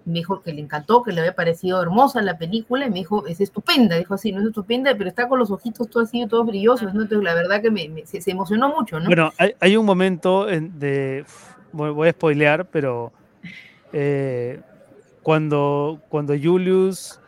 me 0.05 0.13
dijo 0.15 0.41
que 0.41 0.51
le 0.53 0.61
encantó, 0.61 1.03
que 1.03 1.11
le 1.11 1.19
había 1.21 1.35
parecido 1.35 1.81
hermosa 1.81 2.21
la 2.21 2.37
película, 2.37 2.85
y 2.85 2.89
me 2.89 2.95
dijo, 2.95 3.25
es 3.27 3.39
estupenda, 3.41 3.97
dijo 3.97 4.13
así, 4.15 4.31
no 4.31 4.41
es 4.41 4.47
estupenda, 4.47 4.95
pero 4.97 5.09
está 5.09 5.27
con 5.27 5.37
los 5.39 5.51
ojitos 5.51 5.89
todos 5.89 6.07
así, 6.07 6.25
todos 6.27 6.45
brillosos, 6.47 6.93
¿no? 6.93 7.01
Entonces 7.03 7.23
la 7.23 7.33
verdad 7.33 7.61
que 7.61 7.69
me, 7.71 7.87
me- 7.89 8.05
se, 8.05 8.19
se 8.21 8.31
emocionó 8.31 8.69
mucho, 8.75 8.99
¿no? 8.99 9.05
Bueno, 9.07 9.31
hay, 9.37 9.53
hay 9.59 9.77
un 9.77 9.85
momento 9.85 10.49
en- 10.49 10.79
de. 10.79 11.25
Voy, 11.71 12.09
a 12.09 12.11
spoilear, 12.11 12.65
pero. 12.65 13.11
eh, 13.93 14.59
cuando, 15.23 16.01
cuando 16.09 16.33
Julius. 16.41 17.19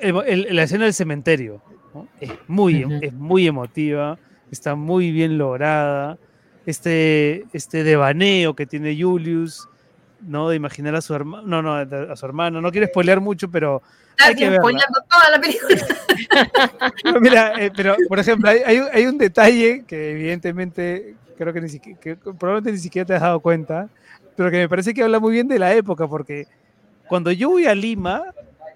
el- 0.00 0.16
el- 0.26 0.56
la 0.56 0.62
escena 0.64 0.84
del 0.84 0.94
cementerio 0.94 1.60
¿no? 1.94 2.08
es, 2.20 2.30
muy, 2.48 2.86
es 3.00 3.12
muy 3.12 3.46
emotiva, 3.46 4.18
está 4.50 4.74
muy 4.74 5.12
bien 5.12 5.38
lograda. 5.38 6.18
Este, 6.66 7.44
este 7.52 7.84
devaneo 7.84 8.54
que 8.54 8.66
tiene 8.66 9.00
Julius, 9.00 9.68
¿no? 10.26 10.48
De 10.48 10.56
imaginar 10.56 10.94
a 10.94 11.00
su 11.00 11.14
hermano. 11.14 11.46
No, 11.46 11.62
no, 11.62 11.74
a 11.74 12.16
su 12.16 12.26
hermano. 12.26 12.60
No 12.60 12.70
quiero 12.72 12.86
spoilear 12.86 13.20
mucho, 13.20 13.48
pero. 13.50 13.82
Hay 14.18 14.34
que 14.34 14.56
spoileando 14.56 15.00
toda 15.10 15.30
la 15.30 15.40
película. 15.40 15.76
No, 17.04 17.20
mira, 17.20 17.52
eh, 17.60 17.70
pero 17.74 17.96
por 18.08 18.18
ejemplo, 18.18 18.48
hay, 18.48 18.58
hay 18.64 18.78
un- 18.78 18.88
hay 18.92 19.06
un 19.06 19.18
detalle 19.18 19.84
que 19.86 20.12
evidentemente 20.12 21.14
creo 21.36 21.52
que, 21.52 21.60
ni 21.60 21.68
siquiera, 21.68 21.98
que 22.00 22.16
probablemente 22.16 22.72
ni 22.72 22.78
siquiera 22.78 23.04
te 23.06 23.14
has 23.14 23.20
dado 23.20 23.40
cuenta, 23.40 23.88
pero 24.36 24.50
que 24.50 24.58
me 24.58 24.68
parece 24.68 24.94
que 24.94 25.02
habla 25.02 25.18
muy 25.18 25.32
bien 25.32 25.48
de 25.48 25.58
la 25.58 25.74
época, 25.74 26.06
porque 26.06 26.46
cuando 27.08 27.30
yo 27.32 27.50
voy 27.50 27.66
a 27.66 27.74
Lima, 27.74 28.22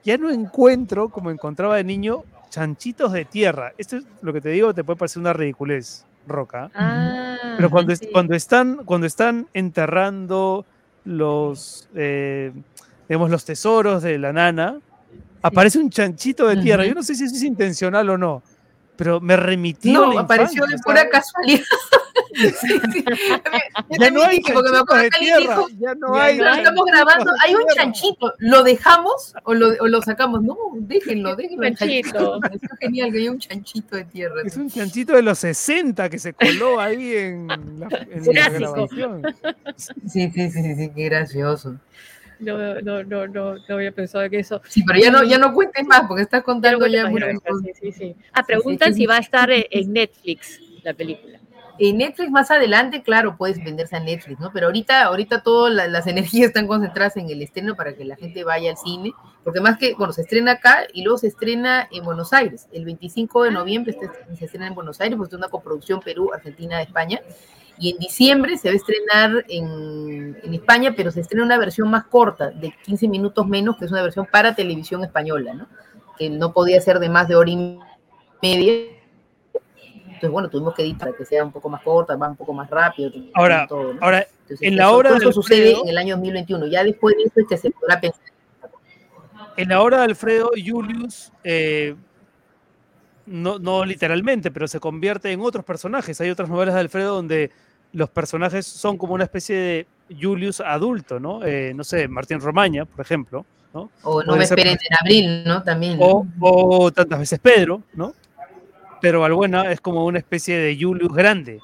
ya 0.04 0.16
no 0.18 0.30
encuentro, 0.30 1.08
como 1.08 1.30
encontraba 1.30 1.76
de 1.76 1.84
niño, 1.84 2.24
chanchitos 2.50 3.12
de 3.12 3.24
tierra. 3.24 3.72
Esto 3.78 3.96
es 3.98 4.04
lo 4.22 4.32
que 4.32 4.40
te 4.40 4.48
digo, 4.50 4.74
te 4.74 4.82
puede 4.84 4.98
parecer 4.98 5.20
una 5.20 5.32
ridiculez, 5.32 6.04
Roca. 6.26 6.70
Ah, 6.74 7.36
Pero 7.56 7.70
cuando, 7.70 7.94
sí. 7.94 8.08
cuando, 8.12 8.34
están, 8.34 8.84
cuando 8.84 9.06
están 9.06 9.46
enterrando 9.54 10.66
los, 11.08 11.88
eh, 11.94 12.52
digamos, 13.08 13.30
los 13.30 13.44
tesoros 13.44 14.02
de 14.02 14.18
la 14.18 14.32
nana, 14.32 14.78
aparece 15.40 15.78
un 15.78 15.88
chanchito 15.88 16.46
de 16.46 16.58
tierra. 16.58 16.84
Yo 16.84 16.94
no 16.94 17.02
sé 17.02 17.14
si 17.14 17.24
eso 17.24 17.34
es 17.34 17.42
intencional 17.42 18.10
o 18.10 18.18
no, 18.18 18.42
pero 18.98 19.20
me 19.20 19.36
remitió 19.36 20.02
a 20.02 20.06
No, 20.08 20.12
la 20.14 20.20
apareció 20.22 20.66
de 20.66 20.76
pura 20.78 20.96
¿sabes? 20.98 21.12
casualidad. 21.12 21.64
Sí, 22.34 22.50
sí. 22.60 23.04
Yo 23.88 23.96
Ya 23.98 24.10
no 24.10 24.22
hay 24.22 24.38
dije, 24.38 24.52
porque 24.52 24.70
me 24.70 25.02
de 25.02 25.10
tierra, 25.10 25.40
dijo, 25.40 25.68
ya 25.78 25.94
no 25.94 26.14
"Ya 26.16 26.24
hay 26.24 26.38
no 26.38 26.54
estamos 26.54 26.84
grabando, 26.86 27.32
hay 27.44 27.54
un 27.54 27.60
tierra". 27.66 27.74
chanchito, 27.82 28.34
¿lo 28.38 28.62
dejamos 28.64 29.34
o 29.44 29.54
lo, 29.54 29.68
o 29.80 29.86
lo 29.88 30.02
sacamos? 30.02 30.42
No, 30.42 30.56
déjenlo, 30.74 31.34
déjenlo. 31.36 31.62
el 31.66 31.76
Chanchito. 31.76 32.34
Me 32.34 32.40
pareció 32.48 32.68
genial 32.80 33.12
que 33.12 33.18
haya 33.18 33.30
un 33.30 33.38
chanchito 33.38 33.96
de 33.96 34.04
tierra. 34.04 34.42
Es 34.44 34.56
un 34.56 34.68
chanchito 34.70 35.14
de 35.14 35.22
los 35.22 35.38
60 35.38 36.10
que 36.10 36.18
se 36.18 36.32
coló 36.34 36.80
ahí 36.80 37.16
en 37.16 37.46
la, 37.80 37.88
en 38.10 38.34
la 38.34 38.48
grabación. 38.50 39.22
Sí, 39.76 40.30
sí, 40.34 40.50
sí, 40.50 40.74
sí, 40.76 40.90
qué 40.94 41.04
gracioso. 41.04 41.76
No, 42.40 42.80
no, 42.80 43.02
no, 43.02 43.26
no, 43.26 43.54
no 43.56 43.74
había 43.74 43.92
pensado 43.92 44.28
que 44.30 44.38
eso. 44.38 44.60
Sí, 44.68 44.82
pero 44.86 44.98
ya 45.00 45.10
no, 45.10 45.24
ya 45.24 45.38
no 45.38 45.52
cuentes 45.52 45.86
más 45.86 46.02
porque 46.06 46.22
estás 46.22 46.42
contando 46.42 46.86
ya 46.86 47.06
sí, 47.80 47.92
sí. 47.92 48.16
Ah, 48.32 48.42
preguntan 48.44 48.94
si 48.94 49.06
va 49.06 49.16
a 49.16 49.20
estar 49.20 49.50
en 49.50 49.64
en 49.70 49.92
Netflix 49.92 50.60
la 50.82 50.94
película. 50.94 51.40
En 51.80 51.98
Netflix 51.98 52.28
más 52.32 52.50
adelante, 52.50 53.02
claro, 53.02 53.36
puedes 53.36 53.62
venderse 53.62 53.94
a 53.94 54.00
Netflix, 54.00 54.40
¿no? 54.40 54.50
Pero 54.52 54.66
ahorita, 54.66 55.04
ahorita 55.04 55.44
todas 55.44 55.72
la- 55.72 55.86
las 55.86 56.08
energías 56.08 56.48
están 56.48 56.66
concentradas 56.66 57.16
en 57.16 57.30
el 57.30 57.40
estreno 57.40 57.76
para 57.76 57.94
que 57.94 58.04
la 58.04 58.16
gente 58.16 58.42
vaya 58.42 58.72
al 58.72 58.76
cine, 58.76 59.12
porque 59.44 59.60
más 59.60 59.78
que, 59.78 59.94
bueno, 59.94 60.12
se 60.12 60.22
estrena 60.22 60.52
acá 60.52 60.88
y 60.92 61.02
luego 61.02 61.18
se 61.18 61.28
estrena 61.28 61.86
en 61.92 62.04
Buenos 62.04 62.32
Aires. 62.32 62.66
El 62.72 62.84
25 62.84 63.44
de 63.44 63.52
noviembre 63.52 63.92
este- 63.92 64.10
se 64.36 64.44
estrena 64.46 64.66
en 64.66 64.74
Buenos 64.74 65.00
Aires, 65.00 65.16
pues 65.16 65.28
es 65.28 65.34
una 65.38 65.46
coproducción 65.48 66.00
Perú, 66.00 66.30
Argentina, 66.34 66.82
España. 66.82 67.20
Y 67.80 67.90
en 67.92 67.98
diciembre 67.98 68.56
se 68.56 68.68
va 68.68 68.72
a 68.72 68.76
estrenar 68.76 69.44
en, 69.48 70.36
en 70.42 70.54
España, 70.54 70.94
pero 70.96 71.10
se 71.10 71.20
estrena 71.20 71.44
una 71.44 71.58
versión 71.58 71.88
más 71.90 72.04
corta, 72.06 72.50
de 72.50 72.72
15 72.84 73.06
minutos 73.08 73.46
menos, 73.46 73.76
que 73.76 73.84
es 73.84 73.90
una 73.92 74.02
versión 74.02 74.26
para 74.30 74.54
televisión 74.54 75.04
española, 75.04 75.54
¿no? 75.54 75.68
Que 76.18 76.28
no 76.28 76.52
podía 76.52 76.80
ser 76.80 76.98
de 76.98 77.08
más 77.08 77.28
de 77.28 77.36
hora 77.36 77.50
y 77.50 77.78
media. 78.42 78.74
Entonces, 80.06 80.30
bueno, 80.30 80.50
tuvimos 80.50 80.74
que 80.74 80.82
editar 80.82 81.08
para 81.08 81.16
que 81.16 81.24
sea 81.24 81.44
un 81.44 81.52
poco 81.52 81.68
más 81.68 81.80
corta, 81.82 82.16
va 82.16 82.28
un 82.28 82.34
poco 82.36 82.52
más 82.52 82.68
rápido. 82.68 83.12
Ahora, 83.34 83.66
todo, 83.68 83.94
¿no? 83.94 84.00
ahora 84.02 84.26
Entonces, 84.42 84.66
en 84.66 84.76
la 84.76 84.84
eso- 84.88 85.02
de 85.02 85.16
eso 85.18 85.32
sucede 85.32 85.68
Alfredo- 85.68 85.82
en 85.84 85.88
el 85.90 85.98
año 85.98 86.14
2021. 86.16 86.66
Ya 86.66 86.82
después 86.82 87.14
de 87.16 87.22
eso 87.22 87.32
es 87.36 87.46
que 87.46 87.56
se 87.56 87.70
podrá 87.70 88.00
pensar. 88.00 88.22
En 89.56 89.68
la 89.68 89.80
obra 89.80 89.98
de 89.98 90.04
Alfredo, 90.04 90.50
Julius, 90.64 91.32
eh, 91.44 91.94
no, 93.26 93.58
no 93.60 93.84
literalmente, 93.84 94.50
pero 94.50 94.66
se 94.66 94.80
convierte 94.80 95.30
en 95.30 95.40
otros 95.40 95.64
personajes. 95.64 96.20
Hay 96.20 96.30
otras 96.30 96.48
novelas 96.48 96.74
de 96.74 96.80
Alfredo 96.80 97.14
donde 97.14 97.50
los 97.92 98.10
personajes 98.10 98.66
son 98.66 98.96
como 98.98 99.14
una 99.14 99.24
especie 99.24 99.56
de 99.56 99.86
Julius 100.20 100.60
adulto, 100.60 101.18
¿no? 101.20 101.44
Eh, 101.44 101.72
no 101.74 101.84
sé, 101.84 102.08
Martín 102.08 102.40
Romaña, 102.40 102.84
por 102.84 103.00
ejemplo. 103.04 103.44
¿no? 103.74 103.90
O 104.02 104.20
no 104.22 104.28
Puede 104.28 104.38
me 104.38 104.44
esperen 104.44 104.72
en 104.72 104.96
abril, 104.98 105.44
¿no? 105.44 105.62
También. 105.62 105.98
O, 106.00 106.26
o 106.40 106.90
tantas 106.90 107.18
veces 107.18 107.38
Pedro, 107.38 107.82
¿no? 107.92 108.14
Pero 109.00 109.20
Balbuena 109.20 109.70
es 109.70 109.80
como 109.80 110.04
una 110.06 110.18
especie 110.18 110.56
de 110.58 110.76
Julius 110.80 111.12
grande. 111.12 111.60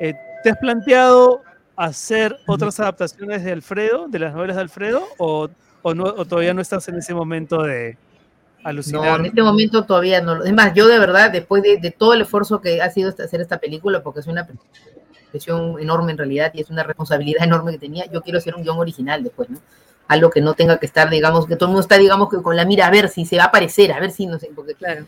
Eh, 0.00 0.14
¿Te 0.42 0.50
has 0.50 0.56
planteado 0.58 1.42
hacer 1.76 2.36
otras 2.46 2.78
adaptaciones 2.80 3.44
de 3.44 3.52
Alfredo, 3.52 4.06
de 4.08 4.18
las 4.20 4.34
novelas 4.34 4.56
de 4.56 4.62
Alfredo, 4.62 5.02
o, 5.18 5.48
o 5.82 5.94
no, 5.94 6.04
o 6.04 6.24
todavía 6.24 6.54
no 6.54 6.62
estás 6.62 6.88
en 6.88 6.96
ese 6.96 7.12
momento 7.12 7.62
de 7.62 7.96
alucinar? 8.62 9.02
No, 9.04 9.16
en 9.16 9.26
este 9.26 9.42
momento 9.42 9.84
todavía 9.84 10.20
no. 10.22 10.42
Es 10.44 10.52
más, 10.52 10.72
yo 10.74 10.86
de 10.86 10.98
verdad, 10.98 11.30
después 11.32 11.62
de, 11.64 11.78
de 11.78 11.90
todo 11.90 12.14
el 12.14 12.22
esfuerzo 12.22 12.60
que 12.60 12.80
ha 12.80 12.88
sido 12.90 13.10
esta- 13.10 13.24
hacer 13.24 13.40
esta 13.40 13.58
película, 13.58 14.00
porque 14.02 14.20
es 14.20 14.26
una 14.28 14.46
presión 15.28 15.78
enorme 15.80 16.12
en 16.12 16.18
realidad 16.18 16.52
y 16.54 16.60
es 16.60 16.70
una 16.70 16.82
responsabilidad 16.82 17.42
enorme 17.44 17.72
que 17.72 17.78
tenía, 17.78 18.06
yo 18.10 18.22
quiero 18.22 18.38
hacer 18.38 18.54
un 18.54 18.62
guion 18.62 18.78
original 18.78 19.22
después, 19.22 19.50
¿no? 19.50 19.58
Algo 20.08 20.30
que 20.30 20.40
no 20.40 20.54
tenga 20.54 20.78
que 20.78 20.86
estar, 20.86 21.10
digamos, 21.10 21.46
que 21.46 21.56
todo 21.56 21.66
el 21.66 21.72
mundo 21.72 21.82
está, 21.82 21.98
digamos, 21.98 22.30
que 22.30 22.40
con 22.40 22.56
la 22.56 22.64
mira 22.64 22.86
a 22.86 22.90
ver 22.90 23.10
si 23.10 23.26
se 23.26 23.36
va 23.36 23.44
a 23.44 23.46
aparecer, 23.48 23.92
a 23.92 24.00
ver 24.00 24.10
si, 24.10 24.26
no 24.26 24.38
sé, 24.38 24.50
porque 24.54 24.74
Claro. 24.74 25.04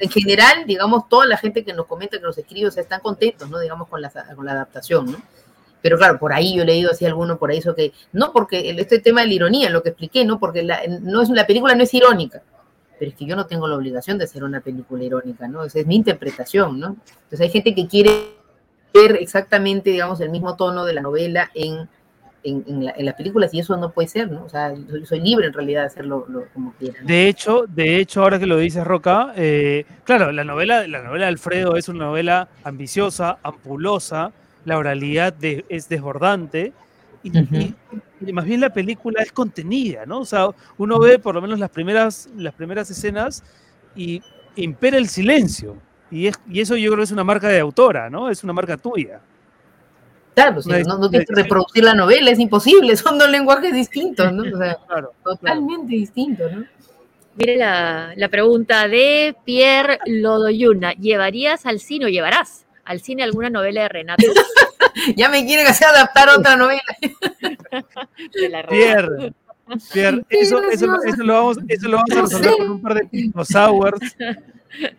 en 0.00 0.10
general, 0.10 0.64
digamos, 0.66 1.08
toda 1.08 1.26
la 1.26 1.36
gente 1.36 1.64
que 1.64 1.72
nos 1.72 1.86
comenta, 1.86 2.18
que 2.18 2.24
nos 2.24 2.36
escribe, 2.36 2.66
o 2.66 2.70
sea, 2.72 2.82
están 2.82 3.00
contentos, 3.00 3.48
¿no? 3.48 3.60
Digamos, 3.60 3.86
con 3.86 4.02
la, 4.02 4.10
con 4.34 4.44
la 4.44 4.52
adaptación, 4.52 5.12
¿no? 5.12 5.18
Pero 5.80 5.98
claro, 5.98 6.18
por 6.18 6.32
ahí 6.32 6.56
yo 6.56 6.62
he 6.62 6.66
leído 6.66 6.90
así 6.90 7.06
alguno 7.06 7.38
por 7.38 7.52
ahí 7.52 7.58
eso 7.58 7.72
que, 7.76 7.92
no 8.12 8.32
porque 8.32 8.70
este 8.76 8.98
tema 8.98 9.20
de 9.20 9.28
la 9.28 9.34
ironía, 9.34 9.70
lo 9.70 9.84
que 9.84 9.90
expliqué, 9.90 10.24
¿no? 10.24 10.40
Porque 10.40 10.64
la, 10.64 10.80
no 11.00 11.22
es, 11.22 11.28
la 11.30 11.46
película 11.46 11.76
no 11.76 11.84
es 11.84 11.94
irónica, 11.94 12.42
pero 12.98 13.12
es 13.12 13.16
que 13.16 13.24
yo 13.24 13.36
no 13.36 13.46
tengo 13.46 13.68
la 13.68 13.76
obligación 13.76 14.18
de 14.18 14.24
hacer 14.24 14.42
una 14.42 14.60
película 14.60 15.04
irónica, 15.04 15.46
¿no? 15.46 15.64
Esa 15.64 15.78
es 15.78 15.86
mi 15.86 15.94
interpretación, 15.94 16.80
¿no? 16.80 16.96
Entonces 17.06 17.40
hay 17.40 17.50
gente 17.50 17.72
que 17.72 17.86
quiere 17.86 18.35
ver 18.96 19.16
exactamente, 19.20 19.90
digamos, 19.90 20.20
el 20.20 20.30
mismo 20.30 20.56
tono 20.56 20.84
de 20.84 20.92
la 20.94 21.00
novela 21.02 21.50
en, 21.54 21.88
en, 22.42 22.64
en 22.68 22.84
la- 22.84 22.94
en 22.96 23.04
las 23.06 23.14
películas 23.14 23.52
y 23.54 23.58
eso 23.60 23.76
no 23.76 23.90
puede 23.92 24.08
ser, 24.08 24.30
¿no? 24.30 24.44
O 24.44 24.48
sea, 24.48 24.74
soy, 24.88 25.04
soy 25.06 25.20
libre 25.20 25.46
en 25.48 25.52
realidad 25.52 25.82
de 25.82 25.86
hacerlo 25.86 26.24
lo- 26.28 26.46
como 26.54 26.72
quiera. 26.74 27.00
¿no? 27.00 27.06
De 27.06 27.28
hecho, 27.28 27.64
de 27.68 27.96
hecho, 27.98 28.22
ahora 28.22 28.38
que 28.38 28.46
lo 28.46 28.56
dices, 28.56 28.84
Roca, 28.84 29.32
eh, 29.36 29.84
claro, 30.04 30.30
la 30.32 30.44
novela, 30.44 30.86
la 30.86 31.02
novela 31.02 31.26
de 31.26 31.30
Alfredo 31.30 31.76
es 31.76 31.88
una 31.88 32.04
novela 32.06 32.48
ambiciosa, 32.64 33.38
ampulosa, 33.42 34.32
la 34.64 34.78
oralidad 34.78 35.32
de- 35.32 35.64
es 35.68 35.88
desbordante, 35.88 36.72
y, 37.22 37.30
y- 37.58 37.74
y 38.28 38.32
más 38.32 38.44
bien 38.44 38.60
la 38.60 38.70
película 38.70 39.22
es 39.22 39.32
contenida, 39.32 40.06
¿no? 40.06 40.20
O 40.20 40.24
sea, 40.24 40.48
uno 40.78 40.98
ve 41.00 41.18
por 41.18 41.34
lo 41.34 41.42
menos 41.42 41.58
las 41.58 41.70
primeras, 41.70 42.28
las 42.36 42.54
primeras 42.54 42.88
escenas 42.90 43.42
y 43.96 44.22
impera 44.54 44.96
el 44.98 45.08
silencio. 45.08 45.76
Y, 46.10 46.28
es, 46.28 46.34
y 46.48 46.60
eso 46.60 46.76
yo 46.76 46.90
creo 46.90 46.98
que 46.98 47.04
es 47.04 47.12
una 47.12 47.24
marca 47.24 47.48
de 47.48 47.60
autora, 47.60 48.08
¿no? 48.08 48.30
Es 48.30 48.44
una 48.44 48.52
marca 48.52 48.76
tuya. 48.76 49.20
Claro, 50.34 50.60
si 50.60 50.68
no, 50.68 50.98
no 50.98 51.08
tienes 51.08 51.26
que 51.26 51.34
reproducir 51.34 51.82
la 51.82 51.94
novela, 51.94 52.30
es 52.30 52.38
imposible, 52.38 52.94
son 52.96 53.18
dos 53.18 53.30
lenguajes 53.30 53.72
distintos, 53.72 54.32
¿no? 54.32 54.42
O 54.42 54.58
sea, 54.58 54.76
Claro, 54.86 55.12
totalmente 55.24 55.94
distintos, 55.94 56.52
¿no? 56.52 56.64
Mire 57.36 57.56
la, 57.56 58.12
la 58.16 58.28
pregunta 58.28 58.88
de 58.88 59.36
Pierre 59.44 59.98
Lodoyuna. 60.06 60.92
¿Llevarías 60.92 61.66
al 61.66 61.80
cine 61.80 62.06
o 62.06 62.08
llevarás 62.08 62.64
al 62.84 63.00
cine 63.00 63.22
alguna 63.24 63.50
novela 63.50 63.82
de 63.82 63.88
Renato? 63.88 64.24
ya 65.16 65.28
me 65.28 65.44
quieren 65.44 65.66
hacer 65.66 65.88
adaptar 65.88 66.30
otra 66.30 66.56
novela. 66.56 66.82
La 68.50 68.66
Pierre, 68.66 69.34
Pierre, 69.92 70.24
eso, 70.30 70.62
eso, 70.70 71.02
eso 71.02 71.22
lo 71.24 71.34
vamos, 71.34 71.58
eso 71.68 71.88
lo 71.88 71.96
vamos 71.96 72.10
a 72.10 72.20
resolver 72.22 72.56
con 72.56 72.70
un 72.70 72.82
par 72.82 72.94
de 72.94 73.32
sours, 73.44 74.16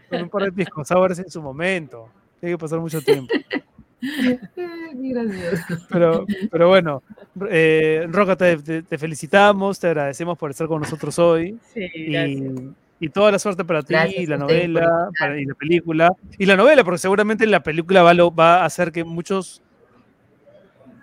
con 0.09 0.21
un 0.23 0.30
par 0.30 0.43
de 0.43 0.51
pisco 0.51 0.84
sours 0.86 1.19
en 1.19 1.30
su 1.30 1.41
momento. 1.41 2.09
Tiene 2.39 2.53
que 2.55 2.59
pasar 2.59 2.80
mucho 2.80 3.01
tiempo. 3.01 3.34
Pero, 5.89 6.25
pero 6.51 6.67
bueno, 6.67 7.01
eh, 7.49 8.05
Roca, 8.09 8.36
te, 8.36 8.57
te- 8.57 8.84
te 8.84 8.97
felicitamos, 8.97 9.80
te 9.80 9.88
agradecemos 9.88 10.38
por 10.38 10.51
estar 10.51 10.67
con 10.67 10.82
nosotros 10.82 11.17
hoy. 11.19 11.57
Sí, 11.73 11.88
y, 11.95 12.69
y 12.99 13.09
toda 13.09 13.32
la 13.32 13.39
suerte 13.39 13.65
para 13.65 13.82
ti, 13.82 13.93
Gracias 13.93 14.30
la 14.30 14.38
novela 14.38 15.09
para- 15.19 15.39
y 15.39 15.45
la 15.45 15.55
película. 15.55 16.11
Y 16.38 16.45
la 16.45 16.55
novela, 16.55 16.84
porque 16.84 16.99
seguramente 16.99 17.45
la 17.47 17.61
película 17.63 18.03
va, 18.03 18.13
va 18.30 18.61
a 18.61 18.65
hacer 18.65 18.91
que 18.91 19.03
muchos 19.03 19.61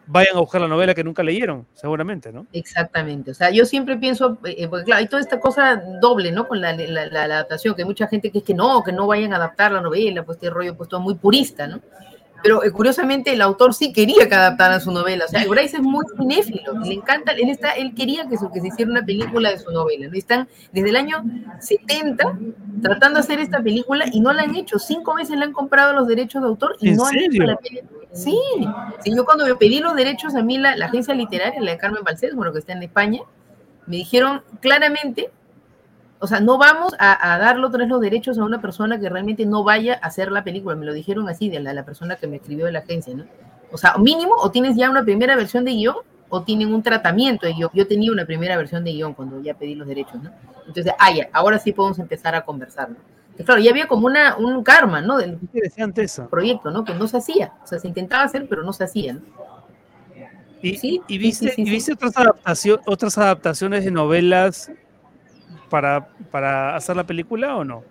vayan 0.07 0.37
a 0.37 0.41
buscar 0.41 0.61
la 0.61 0.69
novela 0.69 0.95
que 0.95 1.03
nunca 1.05 1.23
leyeron, 1.23 1.67
seguramente, 1.75 2.33
¿no? 2.33 2.47
Exactamente, 2.53 3.31
o 3.31 3.35
sea, 3.35 3.51
yo 3.51 3.65
siempre 3.65 3.97
pienso, 3.97 4.39
eh, 4.45 4.69
porque 4.69 4.85
claro, 4.85 5.01
hay 5.01 5.09
toda 5.09 5.21
esta 5.23 5.41
cosa 5.41 5.83
doble, 6.01 6.33
¿no? 6.33 6.47
Con 6.49 6.61
la, 6.61 6.73
la- 6.75 7.07
la- 7.07 7.25
adaptación, 7.25 7.75
que 7.75 7.83
hay 7.83 7.87
mucha 7.89 8.07
gente 8.09 8.31
que 8.31 8.39
es 8.39 8.45
que 8.45 8.55
no, 8.55 8.83
que 8.85 8.93
no 8.93 9.07
vayan 9.07 9.33
a 9.33 9.37
adaptar 9.37 9.73
la 9.73 9.81
novela, 9.81 10.23
pues 10.25 10.37
este 10.37 10.51
rollo 10.51 10.77
pues 10.77 10.89
todo 10.89 11.01
muy 11.01 11.15
purista, 11.15 11.67
¿no? 11.67 11.81
Pero 12.43 12.63
eh, 12.63 12.71
curiosamente 12.71 13.33
el 13.33 13.41
autor 13.41 13.73
sí 13.73 13.91
quería 13.91 14.29
que 14.29 14.35
adaptaran 14.35 14.79
su 14.79 14.93
novela, 14.93 15.25
o 15.25 15.29
sea, 15.29 15.47
Bryce 15.49 15.79
es 15.79 15.83
muy 15.83 16.05
cinéfilo, 16.19 16.79
le 16.85 16.93
encanta, 16.93 17.33
él, 17.33 17.49
está, 17.49 17.71
él 17.71 17.95
quería 17.95 18.29
que, 18.29 18.37
su- 18.37 18.51
que 18.53 18.61
se 18.61 18.67
hiciera 18.69 18.91
una 18.91 19.03
película 19.03 19.49
de 19.51 19.59
su 19.59 19.71
novela, 19.71 20.09
¿no? 20.09 20.15
Y 20.15 20.19
están 20.19 20.47
desde 20.71 20.91
el 20.91 20.97
año 20.97 21.25
70 21.61 22.39
tratando 22.83 23.19
de 23.19 23.21
hacer 23.25 23.41
esta 23.41 23.63
película 23.63 24.05
y 24.13 24.21
no 24.21 24.33
la 24.35 24.43
han 24.43 24.55
hecho, 24.55 24.79
cinco 24.79 25.15
veces 25.15 25.39
le 25.39 25.45
han 25.47 25.53
comprado 25.53 25.95
los 25.95 26.07
derechos 26.07 26.43
de 26.43 26.49
autor 26.49 26.77
y 26.81 26.91
¿En 26.91 26.97
no 26.97 27.07
han 27.07 27.17
hecho 27.19 27.43
la 27.45 27.57
película. 27.57 28.01
Sí, 28.15 28.39
sí, 29.01 29.15
yo 29.15 29.25
cuando 29.25 29.45
me 29.45 29.57
pedí 29.57 29.81
los 29.81 29.95
derechos 29.95 30.35
a 30.37 30.43
mí, 30.43 30.57
la, 30.57 30.71
agencia 30.71 31.15
literaria, 31.15 31.61
la 31.61 31.73
de 31.73 31.79
Carmen 31.79 32.05
Balcés, 32.05 32.35
bueno, 32.35 32.53
que 32.53 32.61
está 32.61 32.73
en 32.73 32.83
España, 32.83 33.21
me 33.87 33.97
dijeron 33.97 34.43
claramente, 34.61 35.31
o 36.21 36.27
sea, 36.29 36.39
no 36.39 36.57
vamos 36.57 36.95
a, 37.01 37.35
a 37.35 37.39
darle 37.39 37.67
otra 37.67 37.81
vez 37.81 37.89
los 37.89 38.01
derechos 38.01 38.39
a 38.39 38.45
una 38.45 38.61
persona 38.61 39.01
que 39.01 39.09
realmente 39.09 39.45
no 39.47 39.65
vaya 39.65 39.99
a 40.01 40.07
hacer 40.07 40.31
la 40.31 40.45
película, 40.45 40.77
me 40.77 40.87
lo 40.87 40.93
dijeron 40.93 41.29
así 41.29 41.49
de 41.49 41.59
la, 41.59 41.75
la 41.75 41.85
persona 41.85 42.15
que 42.17 42.29
me 42.29 42.37
escribió 42.37 42.67
de 42.67 42.73
la 42.73 42.79
agencia, 42.79 43.15
¿no? 43.15 43.25
O 43.73 43.77
sea, 43.77 43.97
mínimo, 43.99 44.35
o 44.37 44.51
tienes 44.53 44.77
ya 44.77 44.89
una 44.89 45.03
primera 45.03 45.35
versión 45.35 45.65
de 45.65 45.73
guion, 45.73 45.97
o 46.29 46.43
tienen 46.43 46.73
un 46.73 46.83
tratamiento 46.83 47.47
de 47.47 47.55
guion. 47.55 47.71
Yo 47.75 47.87
tenía 47.87 48.11
una 48.13 48.25
primera 48.25 48.57
versión 48.57 48.85
de 48.85 48.93
guion 48.93 49.15
cuando 49.15 49.41
ya 49.41 49.55
pedí 49.55 49.75
los 49.75 49.87
derechos, 49.87 50.23
¿no? 50.23 50.31
Entonces, 50.67 50.93
ah, 50.99 51.13
ya, 51.13 51.29
ahora 51.33 51.59
sí 51.59 51.73
podemos 51.73 51.99
empezar 51.99 52.35
a 52.35 52.45
conversar, 52.45 52.91
¿no? 52.91 52.97
Claro, 53.43 53.61
ya 53.61 53.71
había 53.71 53.89
como 53.89 54.07
una, 54.07 54.37
un 54.37 54.63
karma, 54.63 55.01
¿no? 55.01 55.19
Del 55.19 55.33
Interesante 55.33 56.03
eso. 56.03 56.29
proyecto, 56.29 56.71
¿no? 56.71 56.85
Que 56.85 56.95
no 56.95 57.09
se 57.09 57.17
hacía. 57.17 57.53
O 57.65 57.67
sea, 57.67 57.79
se 57.79 57.89
intentaba 57.89 58.23
hacer, 58.23 58.47
pero 58.49 58.63
no 58.63 58.73
se 58.73 58.85
hacía, 58.85 59.15
¿no? 59.15 59.21
¿Y, 60.63 60.77
Sí, 60.77 61.03
y 61.09 61.19
viste, 61.19 61.49
sí, 61.49 61.55
sí, 61.57 61.63
y 61.63 61.71
viste 61.71 61.93
otras, 61.93 62.17
adaptación, 62.17 62.81
otras 62.87 63.19
adaptaciones 63.19 63.85
de 63.85 63.91
novelas 63.91 64.71
para, 65.69 66.09
para 66.31 66.75
hacer 66.77 66.97
la 66.97 67.05
película 67.05 67.57
o 67.57 67.65
no? 67.65 67.83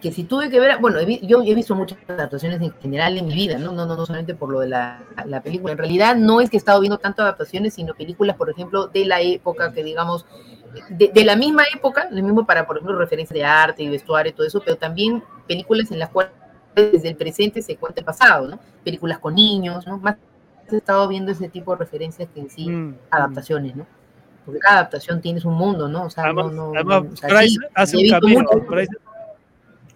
que 0.00 0.12
si 0.12 0.24
tuve 0.24 0.48
que 0.50 0.60
ver, 0.60 0.78
bueno, 0.80 1.00
yo 1.02 1.42
he 1.42 1.54
visto 1.54 1.74
muchas 1.74 1.98
adaptaciones 2.06 2.60
en 2.60 2.72
general 2.80 3.18
en 3.18 3.26
mi 3.26 3.34
vida, 3.34 3.58
¿no? 3.58 3.72
No, 3.72 3.86
no, 3.86 3.96
no 3.96 4.06
solamente 4.06 4.34
por 4.34 4.50
lo 4.50 4.60
de 4.60 4.68
la, 4.68 5.02
la 5.26 5.42
película. 5.42 5.72
En 5.72 5.78
realidad 5.78 6.16
no 6.16 6.40
es 6.40 6.50
que 6.50 6.56
he 6.56 6.58
estado 6.58 6.80
viendo 6.80 6.98
tanto 6.98 7.22
adaptaciones, 7.22 7.74
sino 7.74 7.94
películas, 7.94 8.36
por 8.36 8.50
ejemplo, 8.50 8.86
de 8.86 9.04
la 9.06 9.20
época, 9.20 9.72
que 9.72 9.82
digamos, 9.82 10.24
de, 10.90 11.08
de 11.14 11.24
la 11.24 11.36
misma 11.36 11.64
época, 11.74 12.08
lo 12.10 12.22
mismo 12.22 12.46
para, 12.46 12.66
por 12.66 12.76
ejemplo, 12.76 12.98
referencias 12.98 13.34
de 13.34 13.44
arte 13.44 13.82
y 13.82 13.88
vestuario 13.88 14.30
y 14.30 14.34
todo 14.34 14.46
eso, 14.46 14.60
pero 14.64 14.76
también 14.76 15.22
películas 15.46 15.90
en 15.90 15.98
las 15.98 16.10
cuales 16.10 16.32
desde 16.74 17.08
el 17.08 17.16
presente 17.16 17.60
se 17.62 17.76
cuenta 17.76 18.00
el 18.00 18.04
pasado, 18.06 18.48
¿no? 18.48 18.60
Películas 18.84 19.18
con 19.18 19.34
niños, 19.34 19.86
¿no? 19.86 19.98
Más 19.98 20.16
he 20.70 20.76
estado 20.76 21.08
viendo 21.08 21.32
ese 21.32 21.48
tipo 21.48 21.72
de 21.72 21.78
referencias 21.78 22.28
que 22.34 22.40
en 22.40 22.50
sí 22.50 22.68
Mm, 22.68 22.94
adaptaciones, 23.10 23.74
¿no? 23.74 23.86
Porque 24.44 24.60
cada 24.60 24.76
adaptación 24.80 25.20
tiene 25.20 25.40
su 25.40 25.50
mundo, 25.50 25.88
¿no? 25.88 26.04
O 26.04 26.10
sea, 26.10 26.24
Además, 26.24 26.52
no, 26.52 26.52
no, 26.52 26.72
además, 26.74 27.04
no- 27.04 27.10
o 27.12 27.16
sea, 27.16 27.42
sí, 27.42 27.58
hace 27.74 27.96
un 27.96 28.08
cameo. 28.08 28.44
Bryce, 28.68 28.92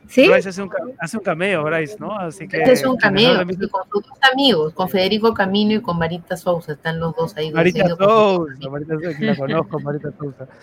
¿Sí? 0.08 0.28
Bryce 0.28 0.48
hace, 0.50 0.62
un, 0.62 0.68
ca- 0.68 0.78
hace 0.98 1.16
un 1.16 1.22
cameo, 1.22 1.62
Bryce, 1.64 1.96
¿no? 1.98 2.18
Así 2.18 2.46
que. 2.48 2.58
Este 2.58 2.72
es 2.72 2.84
un 2.84 2.92
no 2.92 2.98
cameo, 2.98 3.36
con 3.46 3.56
sus 3.90 4.02
dos 4.02 4.18
amigos, 4.32 4.74
con 4.74 4.88
Federico 4.88 5.32
Camino 5.32 5.74
y 5.74 5.80
con 5.80 5.98
Marita 5.98 6.36
Sousa, 6.36 6.72
están 6.72 7.00
los 7.00 7.14
dos 7.16 7.36
ahí. 7.36 7.50
Marita 7.52 7.88
Sousa, 7.88 8.68
Marita 8.70 8.94
Sousa, 8.94 9.18
que 9.18 9.24
la 9.24 9.36
conozco, 9.36 9.80
Marita 9.80 10.10
Sousa. 10.18 10.46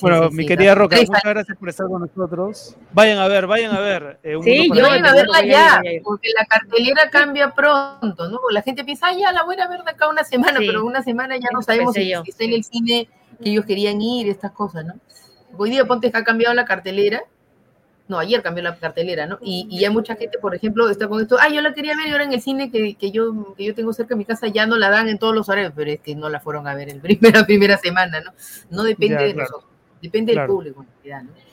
Bueno, 0.00 0.30
sí, 0.30 0.34
mi 0.34 0.42
sí, 0.42 0.48
querida 0.48 0.70
da- 0.70 0.74
Roca, 0.74 0.96
muchas 0.96 1.22
gracias 1.22 1.56
por 1.58 1.68
estar 1.68 1.86
con 1.86 2.00
nosotros. 2.00 2.76
Vayan 2.92 3.18
a 3.18 3.28
ver, 3.28 3.46
vayan 3.46 3.72
a 3.72 3.78
ver. 3.78 4.18
eh, 4.24 4.34
Un 4.34 4.42
Sí, 4.42 4.68
yo 4.74 4.84
voy 4.88 4.98
a 4.98 5.12
verla 5.12 5.44
ya, 5.44 5.80
porque 6.02 6.28
la 6.36 6.44
cartelera 6.46 7.08
cambia 7.08 7.50
pronto, 7.54 8.28
¿no? 8.28 8.38
Porque 8.40 8.54
la 8.54 8.62
gente 8.62 8.82
piensa, 8.82 9.06
ah, 9.10 9.12
ya 9.16 9.30
la 9.30 9.44
voy 9.44 9.60
a 9.60 9.68
ver 9.68 9.84
de 9.84 9.90
acá 9.92 10.08
una 10.08 10.24
semana, 10.24 10.58
Sí. 10.58 10.66
pero 10.66 10.84
una 10.84 11.04
semana 11.04 11.36
ya 11.36 11.46
no 11.52 11.62
sabemos 11.62 11.94
si, 11.94 12.10
está 12.12 12.42
en 12.42 12.52
el 12.54 12.64
cine 12.64 13.08
que 13.40 13.50
ellos 13.50 13.64
querían 13.64 14.00
ir, 14.02 14.28
estas 14.28 14.50
cosas, 14.50 14.84
¿no? 14.84 14.94
Hoy 15.56 15.70
día 15.70 15.84
ponte 15.84 16.10
que 16.10 16.18
ha 16.18 16.24
cambiado 16.24 16.52
la 16.54 16.64
cartelera, 16.64 17.22
no, 18.12 18.18
ayer 18.18 18.42
cambió 18.42 18.62
la 18.62 18.76
cartelera, 18.76 19.26
¿no? 19.26 19.38
Y, 19.42 19.66
y 19.70 19.80
ya 19.80 19.90
mucha 19.90 20.14
gente, 20.14 20.38
por 20.38 20.54
ejemplo, 20.54 20.88
está 20.88 21.08
con 21.08 21.20
esto, 21.20 21.36
ah, 21.40 21.48
yo 21.52 21.60
la 21.60 21.74
quería 21.74 21.96
ver 21.96 22.06
y 22.06 22.10
ahora 22.12 22.24
en 22.24 22.32
el 22.32 22.40
cine 22.40 22.70
que, 22.70 22.94
que 22.94 23.10
yo, 23.10 23.54
que 23.56 23.64
yo 23.64 23.74
tengo 23.74 23.92
cerca 23.92 24.10
de 24.14 24.18
mi 24.18 24.24
casa 24.24 24.46
ya 24.48 24.66
no 24.66 24.76
la 24.78 24.90
dan 24.90 25.08
en 25.08 25.18
todos 25.18 25.34
los 25.34 25.48
horarios, 25.48 25.72
pero 25.74 25.90
es 25.90 26.00
que 26.00 26.14
no 26.14 26.28
la 26.28 26.38
fueron 26.40 26.68
a 26.68 26.74
ver 26.74 26.88
en 26.90 27.00
primera, 27.02 27.44
primera 27.44 27.76
semana, 27.78 28.20
¿no? 28.20 28.32
No 28.70 28.84
depende 28.84 29.14
Ya, 29.16 29.22
de 29.22 29.32
claro. 29.34 29.48
nosotros, 29.50 29.70
depende 30.00 30.32
Claro. 30.32 30.46
del 30.48 30.56
público, 30.56 30.82
en 30.82 30.88
realidad, 31.04 31.22
¿no? 31.24 31.52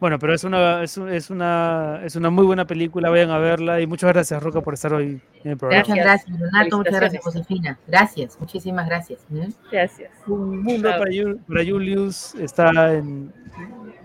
Bueno, 0.00 0.16
pero 0.20 0.32
es 0.32 0.44
una, 0.44 0.84
es, 0.84 0.96
un- 0.96 1.08
es 1.08 1.28
una, 1.28 2.00
es 2.04 2.14
una 2.14 2.30
muy 2.30 2.46
buena 2.46 2.64
película, 2.68 3.10
vayan 3.10 3.30
a 3.30 3.38
verla 3.38 3.80
y 3.80 3.86
muchas 3.88 4.12
gracias, 4.12 4.40
Roca, 4.40 4.60
por 4.60 4.74
estar 4.74 4.92
hoy 4.94 5.20
en 5.42 5.50
el 5.50 5.56
programa. 5.56 5.82
Muchas 5.88 5.96
gracias, 6.04 6.38
Renato. 6.38 6.76
Muchas 6.78 6.94
gracias. 7.00 7.24
Josefina. 7.24 7.78
Gracias, 7.84 8.38
muchísimas 8.38 8.86
gracias. 8.86 9.18
¿eh? 9.34 9.48
Gracias. 9.72 10.12
Un 10.28 10.62
mundo 10.62 10.88
para, 10.88 11.10
Ju- 11.10 11.40
para 11.48 11.64
Julius 11.64 12.32
está 12.36 12.94
en, 12.94 13.32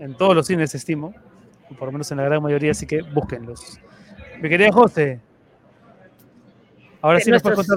en 0.00 0.14
todos 0.16 0.34
los 0.34 0.48
cines, 0.48 0.74
estimo, 0.74 1.14
por 1.78 1.86
lo 1.88 1.92
menos 1.92 2.10
en 2.10 2.18
la 2.18 2.24
gran 2.24 2.42
mayoría, 2.42 2.70
así 2.72 2.86
que 2.86 3.02
búsquenlos. 3.02 3.78
Mi 4.40 4.48
querida 4.48 4.72
José, 4.72 5.20
ahora 7.00 7.18
Eh, 7.18 7.22
sí 7.22 7.30
nos 7.30 7.42
puedes 7.42 7.56
contar, 7.56 7.76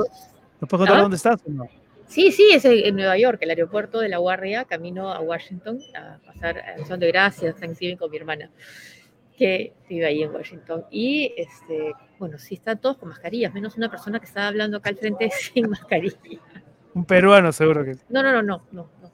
¿nos 0.59 0.69
puedes 0.69 0.79
contar 0.79 0.97
¿Ah? 0.97 1.01
dónde 1.01 1.17
estás 1.17 1.39
o 1.45 1.49
no? 1.51 1.67
Sí, 2.07 2.31
sí, 2.31 2.51
es 2.53 2.63
en 2.63 2.85
en 2.85 2.95
Nueva 2.95 3.17
York, 3.17 3.37
el 3.41 3.49
aeropuerto 3.49 3.99
de 3.99 4.07
La 4.09 4.17
Guardia, 4.17 4.65
camino 4.65 5.11
a 5.11 5.19
Washington 5.19 5.79
a 5.93 6.19
pasar 6.25 6.57
a 6.59 6.75
Acción 6.79 6.99
de 6.99 7.07
Gracias, 7.07 7.55
Thanksgiving 7.57 7.97
con 7.97 8.09
mi 8.09 8.17
hermana, 8.17 8.49
que 9.37 9.73
vive 9.89 10.05
ahí 10.05 10.23
en 10.23 10.33
Washington. 10.33 10.85
Y, 10.89 11.33
este, 11.35 11.91
bueno, 12.17 12.37
sí 12.37 12.55
están 12.55 12.79
todos 12.79 12.97
con 12.97 13.09
mascarillas, 13.09 13.53
menos 13.53 13.75
una 13.75 13.89
persona 13.91 14.19
que 14.19 14.25
estaba 14.25 14.47
hablando 14.47 14.77
acá 14.77 14.89
al 14.89 14.95
frente 14.97 15.29
sin 15.53 15.69
mascarilla. 15.69 16.17
Un 16.93 17.05
peruano 17.05 17.51
seguro 17.51 17.83
que 17.83 17.97
No, 18.09 18.23
no, 18.23 18.31
no, 18.31 18.41
no, 18.41 18.63
no. 18.71 18.89
no. 19.01 19.11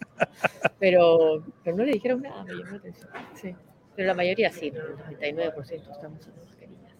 Pero, 0.80 1.44
pero 1.64 1.76
no 1.76 1.84
le 1.84 1.94
dijeron 1.94 2.22
nada, 2.22 2.44
me 2.44 2.54
llamó 2.54 2.72
la 2.72 2.78
atención. 2.78 3.10
Sí. 3.34 3.56
Pero 3.96 4.08
la 4.08 4.14
mayoría 4.14 4.52
sí, 4.52 4.68
el 4.68 4.96
99% 5.20 5.92
estamos 5.92 6.20
usando 6.20 6.42
mascarillas. 6.44 6.94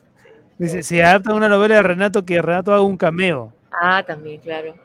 Dice, 0.58 0.84
si 0.84 1.02
adaptan 1.02 1.36
una 1.36 1.50
novela 1.50 1.76
de 1.76 1.84
Renato, 1.84 2.24
que 2.24 2.42
Renato 2.42 2.74
haga 2.74 2.82
un 2.82 2.98
cameo. 2.98 3.54
Ah, 3.72 4.04
también, 4.06 4.40
claro. 4.42 4.76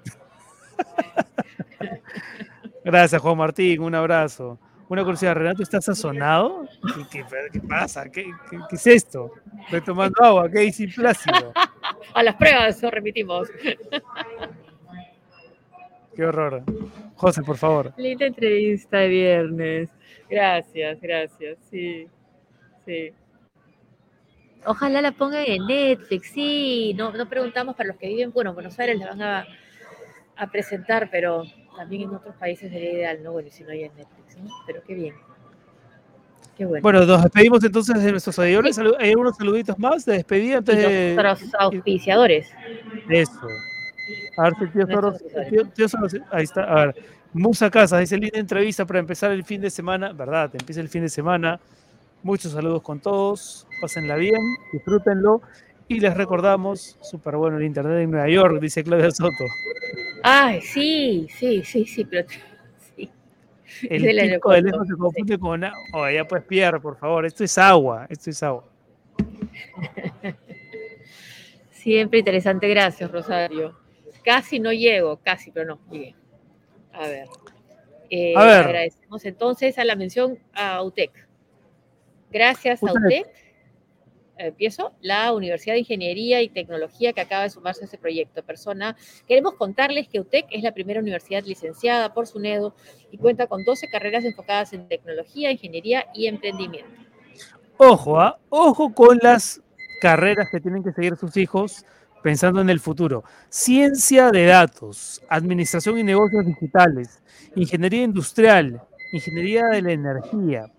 Gracias, 2.84 3.20
Juan 3.20 3.36
Martín, 3.36 3.82
un 3.82 3.94
abrazo. 3.94 4.58
Una 4.88 5.02
curiosidad, 5.02 5.34
¿Renato 5.34 5.62
está 5.62 5.82
sazonado? 5.82 6.66
¿Qué, 6.94 7.04
qué, 7.10 7.24
qué 7.52 7.60
pasa? 7.60 8.08
¿Qué, 8.08 8.24
qué, 8.50 8.58
qué 8.70 8.76
es 8.76 8.86
esto? 8.86 9.32
Estoy 9.64 9.82
tomando 9.82 10.24
agua, 10.24 10.50
¿qué 10.50 10.60
dice 10.60 10.88
Plácido? 10.88 11.52
A 12.14 12.22
las 12.22 12.36
pruebas, 12.36 12.82
nos 12.82 12.90
remitimos. 12.90 13.48
Qué 16.16 16.24
horror. 16.24 16.62
José, 17.16 17.42
por 17.42 17.58
favor. 17.58 17.92
Linda 17.96 18.26
entrevista 18.26 18.98
de 18.98 19.08
viernes. 19.08 19.90
Gracias, 20.30 21.00
gracias. 21.00 21.58
Sí, 21.70 22.06
sí. 22.84 23.12
Ojalá 24.64 25.00
la 25.00 25.12
pongan 25.12 25.44
en 25.46 25.66
Netflix, 25.66 26.30
sí. 26.32 26.94
No, 26.96 27.12
no 27.12 27.28
preguntamos 27.28 27.74
para 27.76 27.88
los 27.88 27.96
que 27.96 28.08
viven, 28.08 28.32
bueno, 28.32 28.50
en 28.50 28.54
Buenos 28.54 28.78
Aires 28.78 28.98
la 28.98 29.06
van 29.08 29.22
a, 29.22 29.46
a 30.36 30.46
presentar, 30.50 31.08
pero 31.10 31.44
también 31.76 32.02
en 32.02 32.14
otros 32.14 32.34
países 32.36 32.70
sería 32.70 32.92
ideal, 32.92 33.22
¿no? 33.22 33.32
Bueno, 33.32 33.48
si 33.50 33.62
no 33.64 33.70
hay 33.70 33.84
en 33.84 33.94
Netflix, 33.96 34.36
¿no? 34.36 34.50
Pero 34.66 34.82
qué 34.86 34.94
bien. 34.94 35.14
Qué 36.56 36.66
bueno. 36.66 36.82
Bueno, 36.82 37.06
nos 37.06 37.22
despedimos 37.22 37.62
entonces 37.62 38.02
de 38.02 38.10
nuestros 38.10 38.34
seguidores. 38.34 38.76
Salu- 38.76 38.96
¿Hay 38.98 39.10
algunos 39.10 39.36
saluditos 39.36 39.78
más 39.78 40.04
de 40.04 40.14
despedida 40.14 40.58
antes 40.58 40.76
de 40.76 41.14
nuestros 41.16 41.54
auspiciadores. 41.60 42.50
eso? 43.08 43.48
A 44.36 44.42
ver 44.44 44.52
si 44.58 44.64
el 44.64 44.72
tío 44.72 44.86
Soros, 44.88 45.22
el 45.36 45.48
tío- 45.48 45.68
tío 45.68 45.88
Soros- 45.88 46.20
ahí 46.32 46.44
está. 46.44 46.64
A 46.64 46.86
ver, 46.86 46.96
Musa 47.32 47.70
Casas 47.70 48.00
dice 48.00 48.16
linda 48.16 48.38
entrevista 48.38 48.86
para 48.86 48.98
empezar 49.00 49.30
el 49.32 49.44
fin 49.44 49.60
de 49.60 49.70
semana. 49.70 50.12
¿Verdad? 50.12 50.50
Empieza 50.54 50.80
el 50.80 50.88
fin 50.88 51.02
de 51.02 51.08
semana. 51.08 51.60
Muchos 52.22 52.52
saludos 52.52 52.82
con 52.82 53.00
todos. 53.00 53.66
Pásenla 53.80 54.16
bien, 54.16 54.40
disfrútenlo. 54.72 55.40
Y 55.86 56.00
les 56.00 56.14
recordamos, 56.14 56.98
súper 57.00 57.36
bueno 57.36 57.56
el 57.56 57.64
internet 57.64 58.02
en 58.02 58.10
Nueva 58.10 58.28
York, 58.28 58.60
dice 58.60 58.84
Claudia 58.84 59.10
Soto. 59.10 59.44
Ay, 60.22 60.60
sí, 60.60 61.26
sí, 61.30 61.62
sí, 61.64 61.86
sí, 61.86 62.04
pero 62.04 62.28
sí. 62.96 63.10
El 63.88 64.32
pico 64.34 64.50
de 64.50 64.62
lejos 64.62 64.86
se 64.86 64.94
confunde 64.96 65.38
con 65.38 65.64
agua. 65.64 65.78
Oh, 65.94 66.10
ya 66.10 66.26
pues 66.26 66.42
Pierre, 66.44 66.80
por 66.80 66.98
favor. 66.98 67.24
Esto 67.24 67.44
es 67.44 67.56
agua. 67.56 68.06
Esto 68.10 68.28
es 68.28 68.42
agua. 68.42 68.64
Siempre 71.70 72.18
interesante, 72.18 72.68
gracias, 72.68 73.10
Rosario. 73.10 73.78
Casi 74.22 74.60
no 74.60 74.72
llego, 74.72 75.16
casi, 75.22 75.50
pero 75.50 75.66
no, 75.66 75.78
llegué. 75.90 76.17
A 76.98 77.06
ver. 77.06 77.28
Eh, 78.10 78.34
A 78.36 78.44
ver. 78.44 78.64
Agradecemos 78.64 79.24
entonces 79.24 79.78
a 79.78 79.84
la 79.84 79.94
mención 79.94 80.38
a 80.52 80.82
UTEC. 80.82 81.12
Gracias 82.30 82.82
a 82.82 82.92
UTEC. 82.92 83.28
Empiezo. 84.36 84.92
La 85.00 85.32
Universidad 85.32 85.74
de 85.74 85.80
Ingeniería 85.80 86.42
y 86.42 86.48
Tecnología 86.48 87.12
que 87.12 87.20
acaba 87.20 87.44
de 87.44 87.50
sumarse 87.50 87.82
a 87.82 87.84
este 87.84 87.98
proyecto. 87.98 88.42
Persona, 88.42 88.96
queremos 89.28 89.54
contarles 89.54 90.08
que 90.08 90.18
UTEC 90.20 90.46
es 90.50 90.62
la 90.64 90.72
primera 90.72 91.00
universidad 91.00 91.44
licenciada 91.44 92.12
por 92.12 92.26
SUNEDO 92.26 92.74
y 93.12 93.18
cuenta 93.18 93.46
con 93.46 93.64
12 93.64 93.88
carreras 93.88 94.24
enfocadas 94.24 94.72
en 94.72 94.88
tecnología, 94.88 95.52
ingeniería 95.52 96.06
y 96.14 96.26
emprendimiento. 96.26 96.90
Ojo, 97.76 98.20
¿ah? 98.20 98.38
ojo 98.48 98.92
con 98.92 99.18
las 99.22 99.62
carreras 100.00 100.48
que 100.50 100.60
tienen 100.60 100.82
que 100.82 100.92
seguir 100.92 101.16
sus 101.16 101.36
hijos 101.36 101.84
pensando 102.22 102.60
en 102.60 102.70
el 102.70 102.80
futuro. 102.80 103.24
Ciencia 103.48 104.30
de 104.30 104.46
datos, 104.46 105.22
administración 105.28 105.98
y 105.98 106.04
negocios 106.04 106.46
digitales, 106.46 107.22
ingeniería 107.54 108.04
industrial, 108.04 108.80
ingeniería 109.12 109.66
de 109.66 109.82
la 109.82 109.92
energía, 109.92 110.70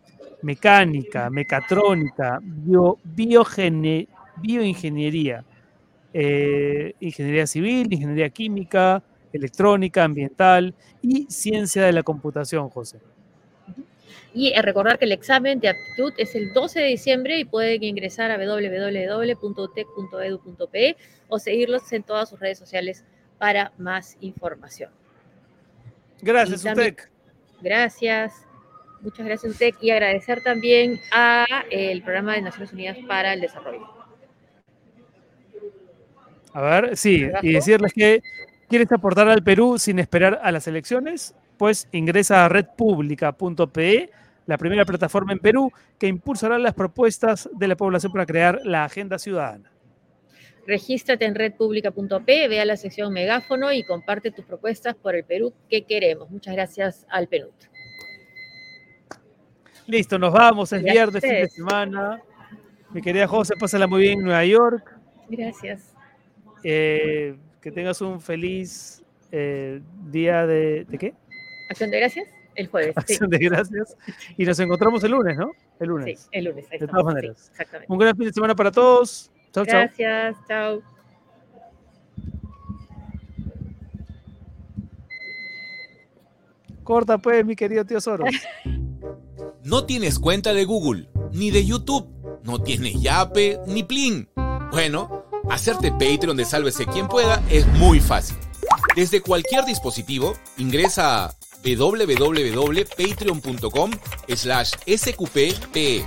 mecánica, 0.41 1.29
mecatrónica, 1.29 2.39
bio, 2.41 2.97
bioingeniería, 3.03 5.43
eh, 6.13 6.93
ingeniería 6.99 7.47
civil, 7.47 7.91
ingeniería 7.91 8.29
química, 8.29 9.03
electrónica, 9.31 10.03
ambiental 10.03 10.75
y 11.01 11.25
ciencia 11.29 11.83
de 11.83 11.93
la 11.93 12.03
computación, 12.03 12.69
José. 12.69 12.99
Y 14.33 14.53
eh, 14.53 14.61
recordar 14.61 14.99
que 14.99 15.05
el 15.05 15.11
examen 15.11 15.59
de 15.59 15.69
aptitud 15.69 16.13
es 16.17 16.35
el 16.35 16.53
12 16.53 16.79
de 16.81 16.85
diciembre 16.85 17.39
y 17.39 17.45
pueden 17.45 17.83
ingresar 17.83 18.29
a 18.31 18.37
www.utec.edu.pe 18.37 20.95
o 21.27 21.39
seguirlos 21.39 21.91
en 21.91 22.03
todas 22.03 22.29
sus 22.29 22.39
redes 22.39 22.59
sociales 22.59 23.03
para 23.37 23.71
más 23.77 24.15
información. 24.21 24.91
Gracias, 26.21 26.63
también- 26.63 26.93
UTEC. 26.93 27.09
Gracias. 27.61 28.45
Muchas 29.01 29.25
gracias, 29.25 29.55
UTEC. 29.55 29.75
Y 29.81 29.91
agradecer 29.91 30.41
también 30.43 30.99
a 31.11 31.45
eh, 31.69 31.91
el 31.91 32.01
Programa 32.03 32.35
de 32.35 32.41
Naciones 32.41 32.71
Unidas 32.73 32.97
para 33.07 33.33
el 33.33 33.41
Desarrollo. 33.41 33.87
A 36.53 36.61
ver, 36.61 36.97
sí, 36.97 37.29
y 37.43 37.53
decirles 37.53 37.93
que 37.93 38.23
quieres 38.67 38.91
aportar 38.91 39.29
al 39.29 39.43
Perú 39.43 39.77
sin 39.77 39.99
esperar 39.99 40.39
a 40.41 40.51
las 40.51 40.67
elecciones, 40.67 41.35
pues 41.59 41.89
ingresa 41.91 42.45
a 42.45 42.49
redpublica.pe, 42.49 44.09
la 44.45 44.57
primera 44.57 44.85
plataforma 44.85 45.33
en 45.33 45.39
Perú 45.39 45.71
que 45.99 46.07
impulsará 46.07 46.57
las 46.57 46.73
propuestas 46.73 47.49
de 47.53 47.67
la 47.67 47.75
población 47.75 48.13
para 48.13 48.25
crear 48.25 48.61
la 48.63 48.85
agenda 48.85 49.19
ciudadana. 49.19 49.69
Regístrate 50.65 51.25
en 51.25 51.35
redpublica.p, 51.35 52.47
ve 52.47 52.61
a 52.61 52.65
la 52.65 52.77
sección 52.77 53.11
megáfono 53.11 53.73
y 53.73 53.83
comparte 53.83 54.31
tus 54.31 54.45
propuestas 54.45 54.95
por 54.95 55.15
el 55.15 55.25
Perú 55.25 55.53
que 55.69 55.83
queremos. 55.83 56.31
Muchas 56.31 56.55
gracias 56.55 57.05
al 57.09 57.27
PNUD. 57.27 57.51
Listo, 59.85 60.17
nos 60.17 60.31
vamos, 60.31 60.71
es 60.71 60.81
Gracias 60.81 60.93
viernes, 60.93 61.21
fin 61.21 61.41
de 61.41 61.49
semana. 61.49 62.21
Mi 62.91 63.01
querida 63.01 63.27
José, 63.27 63.55
pásala 63.59 63.85
muy 63.85 64.03
bien 64.03 64.19
en 64.19 64.25
Nueva 64.25 64.45
York. 64.45 64.95
Gracias. 65.27 65.93
Eh, 66.63 67.35
que 67.59 67.71
tengas 67.71 67.99
un 67.99 68.21
feliz 68.21 69.03
eh, 69.33 69.81
día 70.09 70.47
de, 70.47 70.85
¿de 70.85 70.97
qué? 70.97 71.13
Acción 71.69 71.91
de 71.91 71.99
gracias 71.99 72.27
el 72.55 72.67
jueves. 72.67 72.95
sí. 73.05 73.13
Acción 73.13 73.29
de 73.29 73.37
gracias. 73.37 73.97
Y 74.37 74.45
nos 74.45 74.59
encontramos 74.59 75.03
el 75.03 75.11
lunes, 75.11 75.37
¿no? 75.37 75.51
El 75.79 75.89
lunes. 75.89 76.19
Sí, 76.19 76.27
el 76.31 76.45
lunes. 76.45 76.65
ahí 76.71 76.79
de 76.79 76.85
estamos, 76.85 77.03
todas 77.03 77.13
sí, 77.13 77.15
maneras. 77.15 77.49
exactamente. 77.51 77.93
Un 77.93 77.99
gran 77.99 78.17
fin 78.17 78.25
de 78.25 78.33
semana 78.33 78.55
para 78.55 78.71
todos. 78.71 79.31
Chau, 79.53 79.65
chau. 79.65 79.79
Gracias, 79.79 80.37
chao. 80.47 80.81
Corta 86.83 87.17
pues, 87.17 87.45
mi 87.45 87.55
querido 87.55 87.85
tío 87.85 88.01
Soros. 88.01 88.29
No 89.61 89.85
tienes 89.85 90.17
cuenta 90.17 90.53
de 90.53 90.63
Google, 90.63 91.09
ni 91.33 91.51
de 91.51 91.65
YouTube, 91.65 92.07
no 92.43 92.63
tienes 92.63 92.99
Yape, 93.01 93.59
ni 93.67 93.83
Plin. 93.83 94.29
Bueno, 94.71 95.25
hacerte 95.49 95.91
Patreon 95.91 96.37
de 96.37 96.45
Sálvese 96.45 96.85
quien 96.85 97.09
pueda 97.09 97.43
es 97.49 97.67
muy 97.67 97.99
fácil. 97.99 98.37
Desde 98.95 99.21
cualquier 99.21 99.65
dispositivo, 99.65 100.33
ingresa 100.57 101.25
a 101.25 101.38
www.patreon.com 101.63 103.91
slash 104.35 104.73
sqppe. 104.87 106.05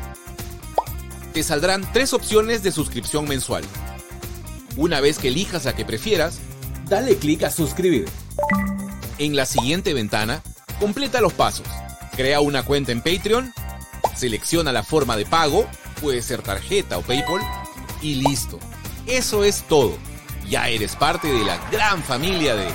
Te 1.33 1.43
saldrán 1.43 1.91
tres 1.93 2.13
opciones 2.13 2.63
de 2.63 2.73
suscripción 2.73 3.27
mensual. 3.27 3.65
Una 4.77 5.01
vez 5.01 5.19
que 5.19 5.29
elijas 5.29 5.65
la 5.65 5.75
que 5.75 5.85
prefieras, 5.85 6.39
dale 6.89 7.17
clic 7.17 7.43
a 7.45 7.51
suscribir. 7.51 8.07
En 9.19 9.37
la 9.37 9.47
siguiente 9.47 9.95
ventana, 9.95 10.43
completa 10.81 11.21
los 11.21 11.33
pasos. 11.33 11.67
Crea 12.17 12.41
una 12.41 12.65
cuenta 12.65 12.93
en 12.93 13.01
Patreon, 13.01 13.53
selecciona 14.15 14.73
la 14.73 14.83
forma 14.83 15.17
de 15.17 15.27
pago, 15.27 15.67
puede 16.01 16.23
ser 16.23 16.43
tarjeta 16.43 16.99
o 16.99 17.03
PayPal, 17.03 17.41
y 18.03 18.17
listo. 18.17 18.59
Eso 19.07 19.45
es 19.45 19.63
todo. 19.63 19.97
Ya 20.49 20.69
eres 20.69 20.97
parte 20.97 21.33
de 21.33 21.45
la 21.45 21.57
gran 21.71 22.03
familia 22.03 22.55
de 22.55 22.69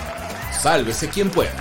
Sálvese 0.62 1.10
quien 1.10 1.30
pueda. 1.30 1.54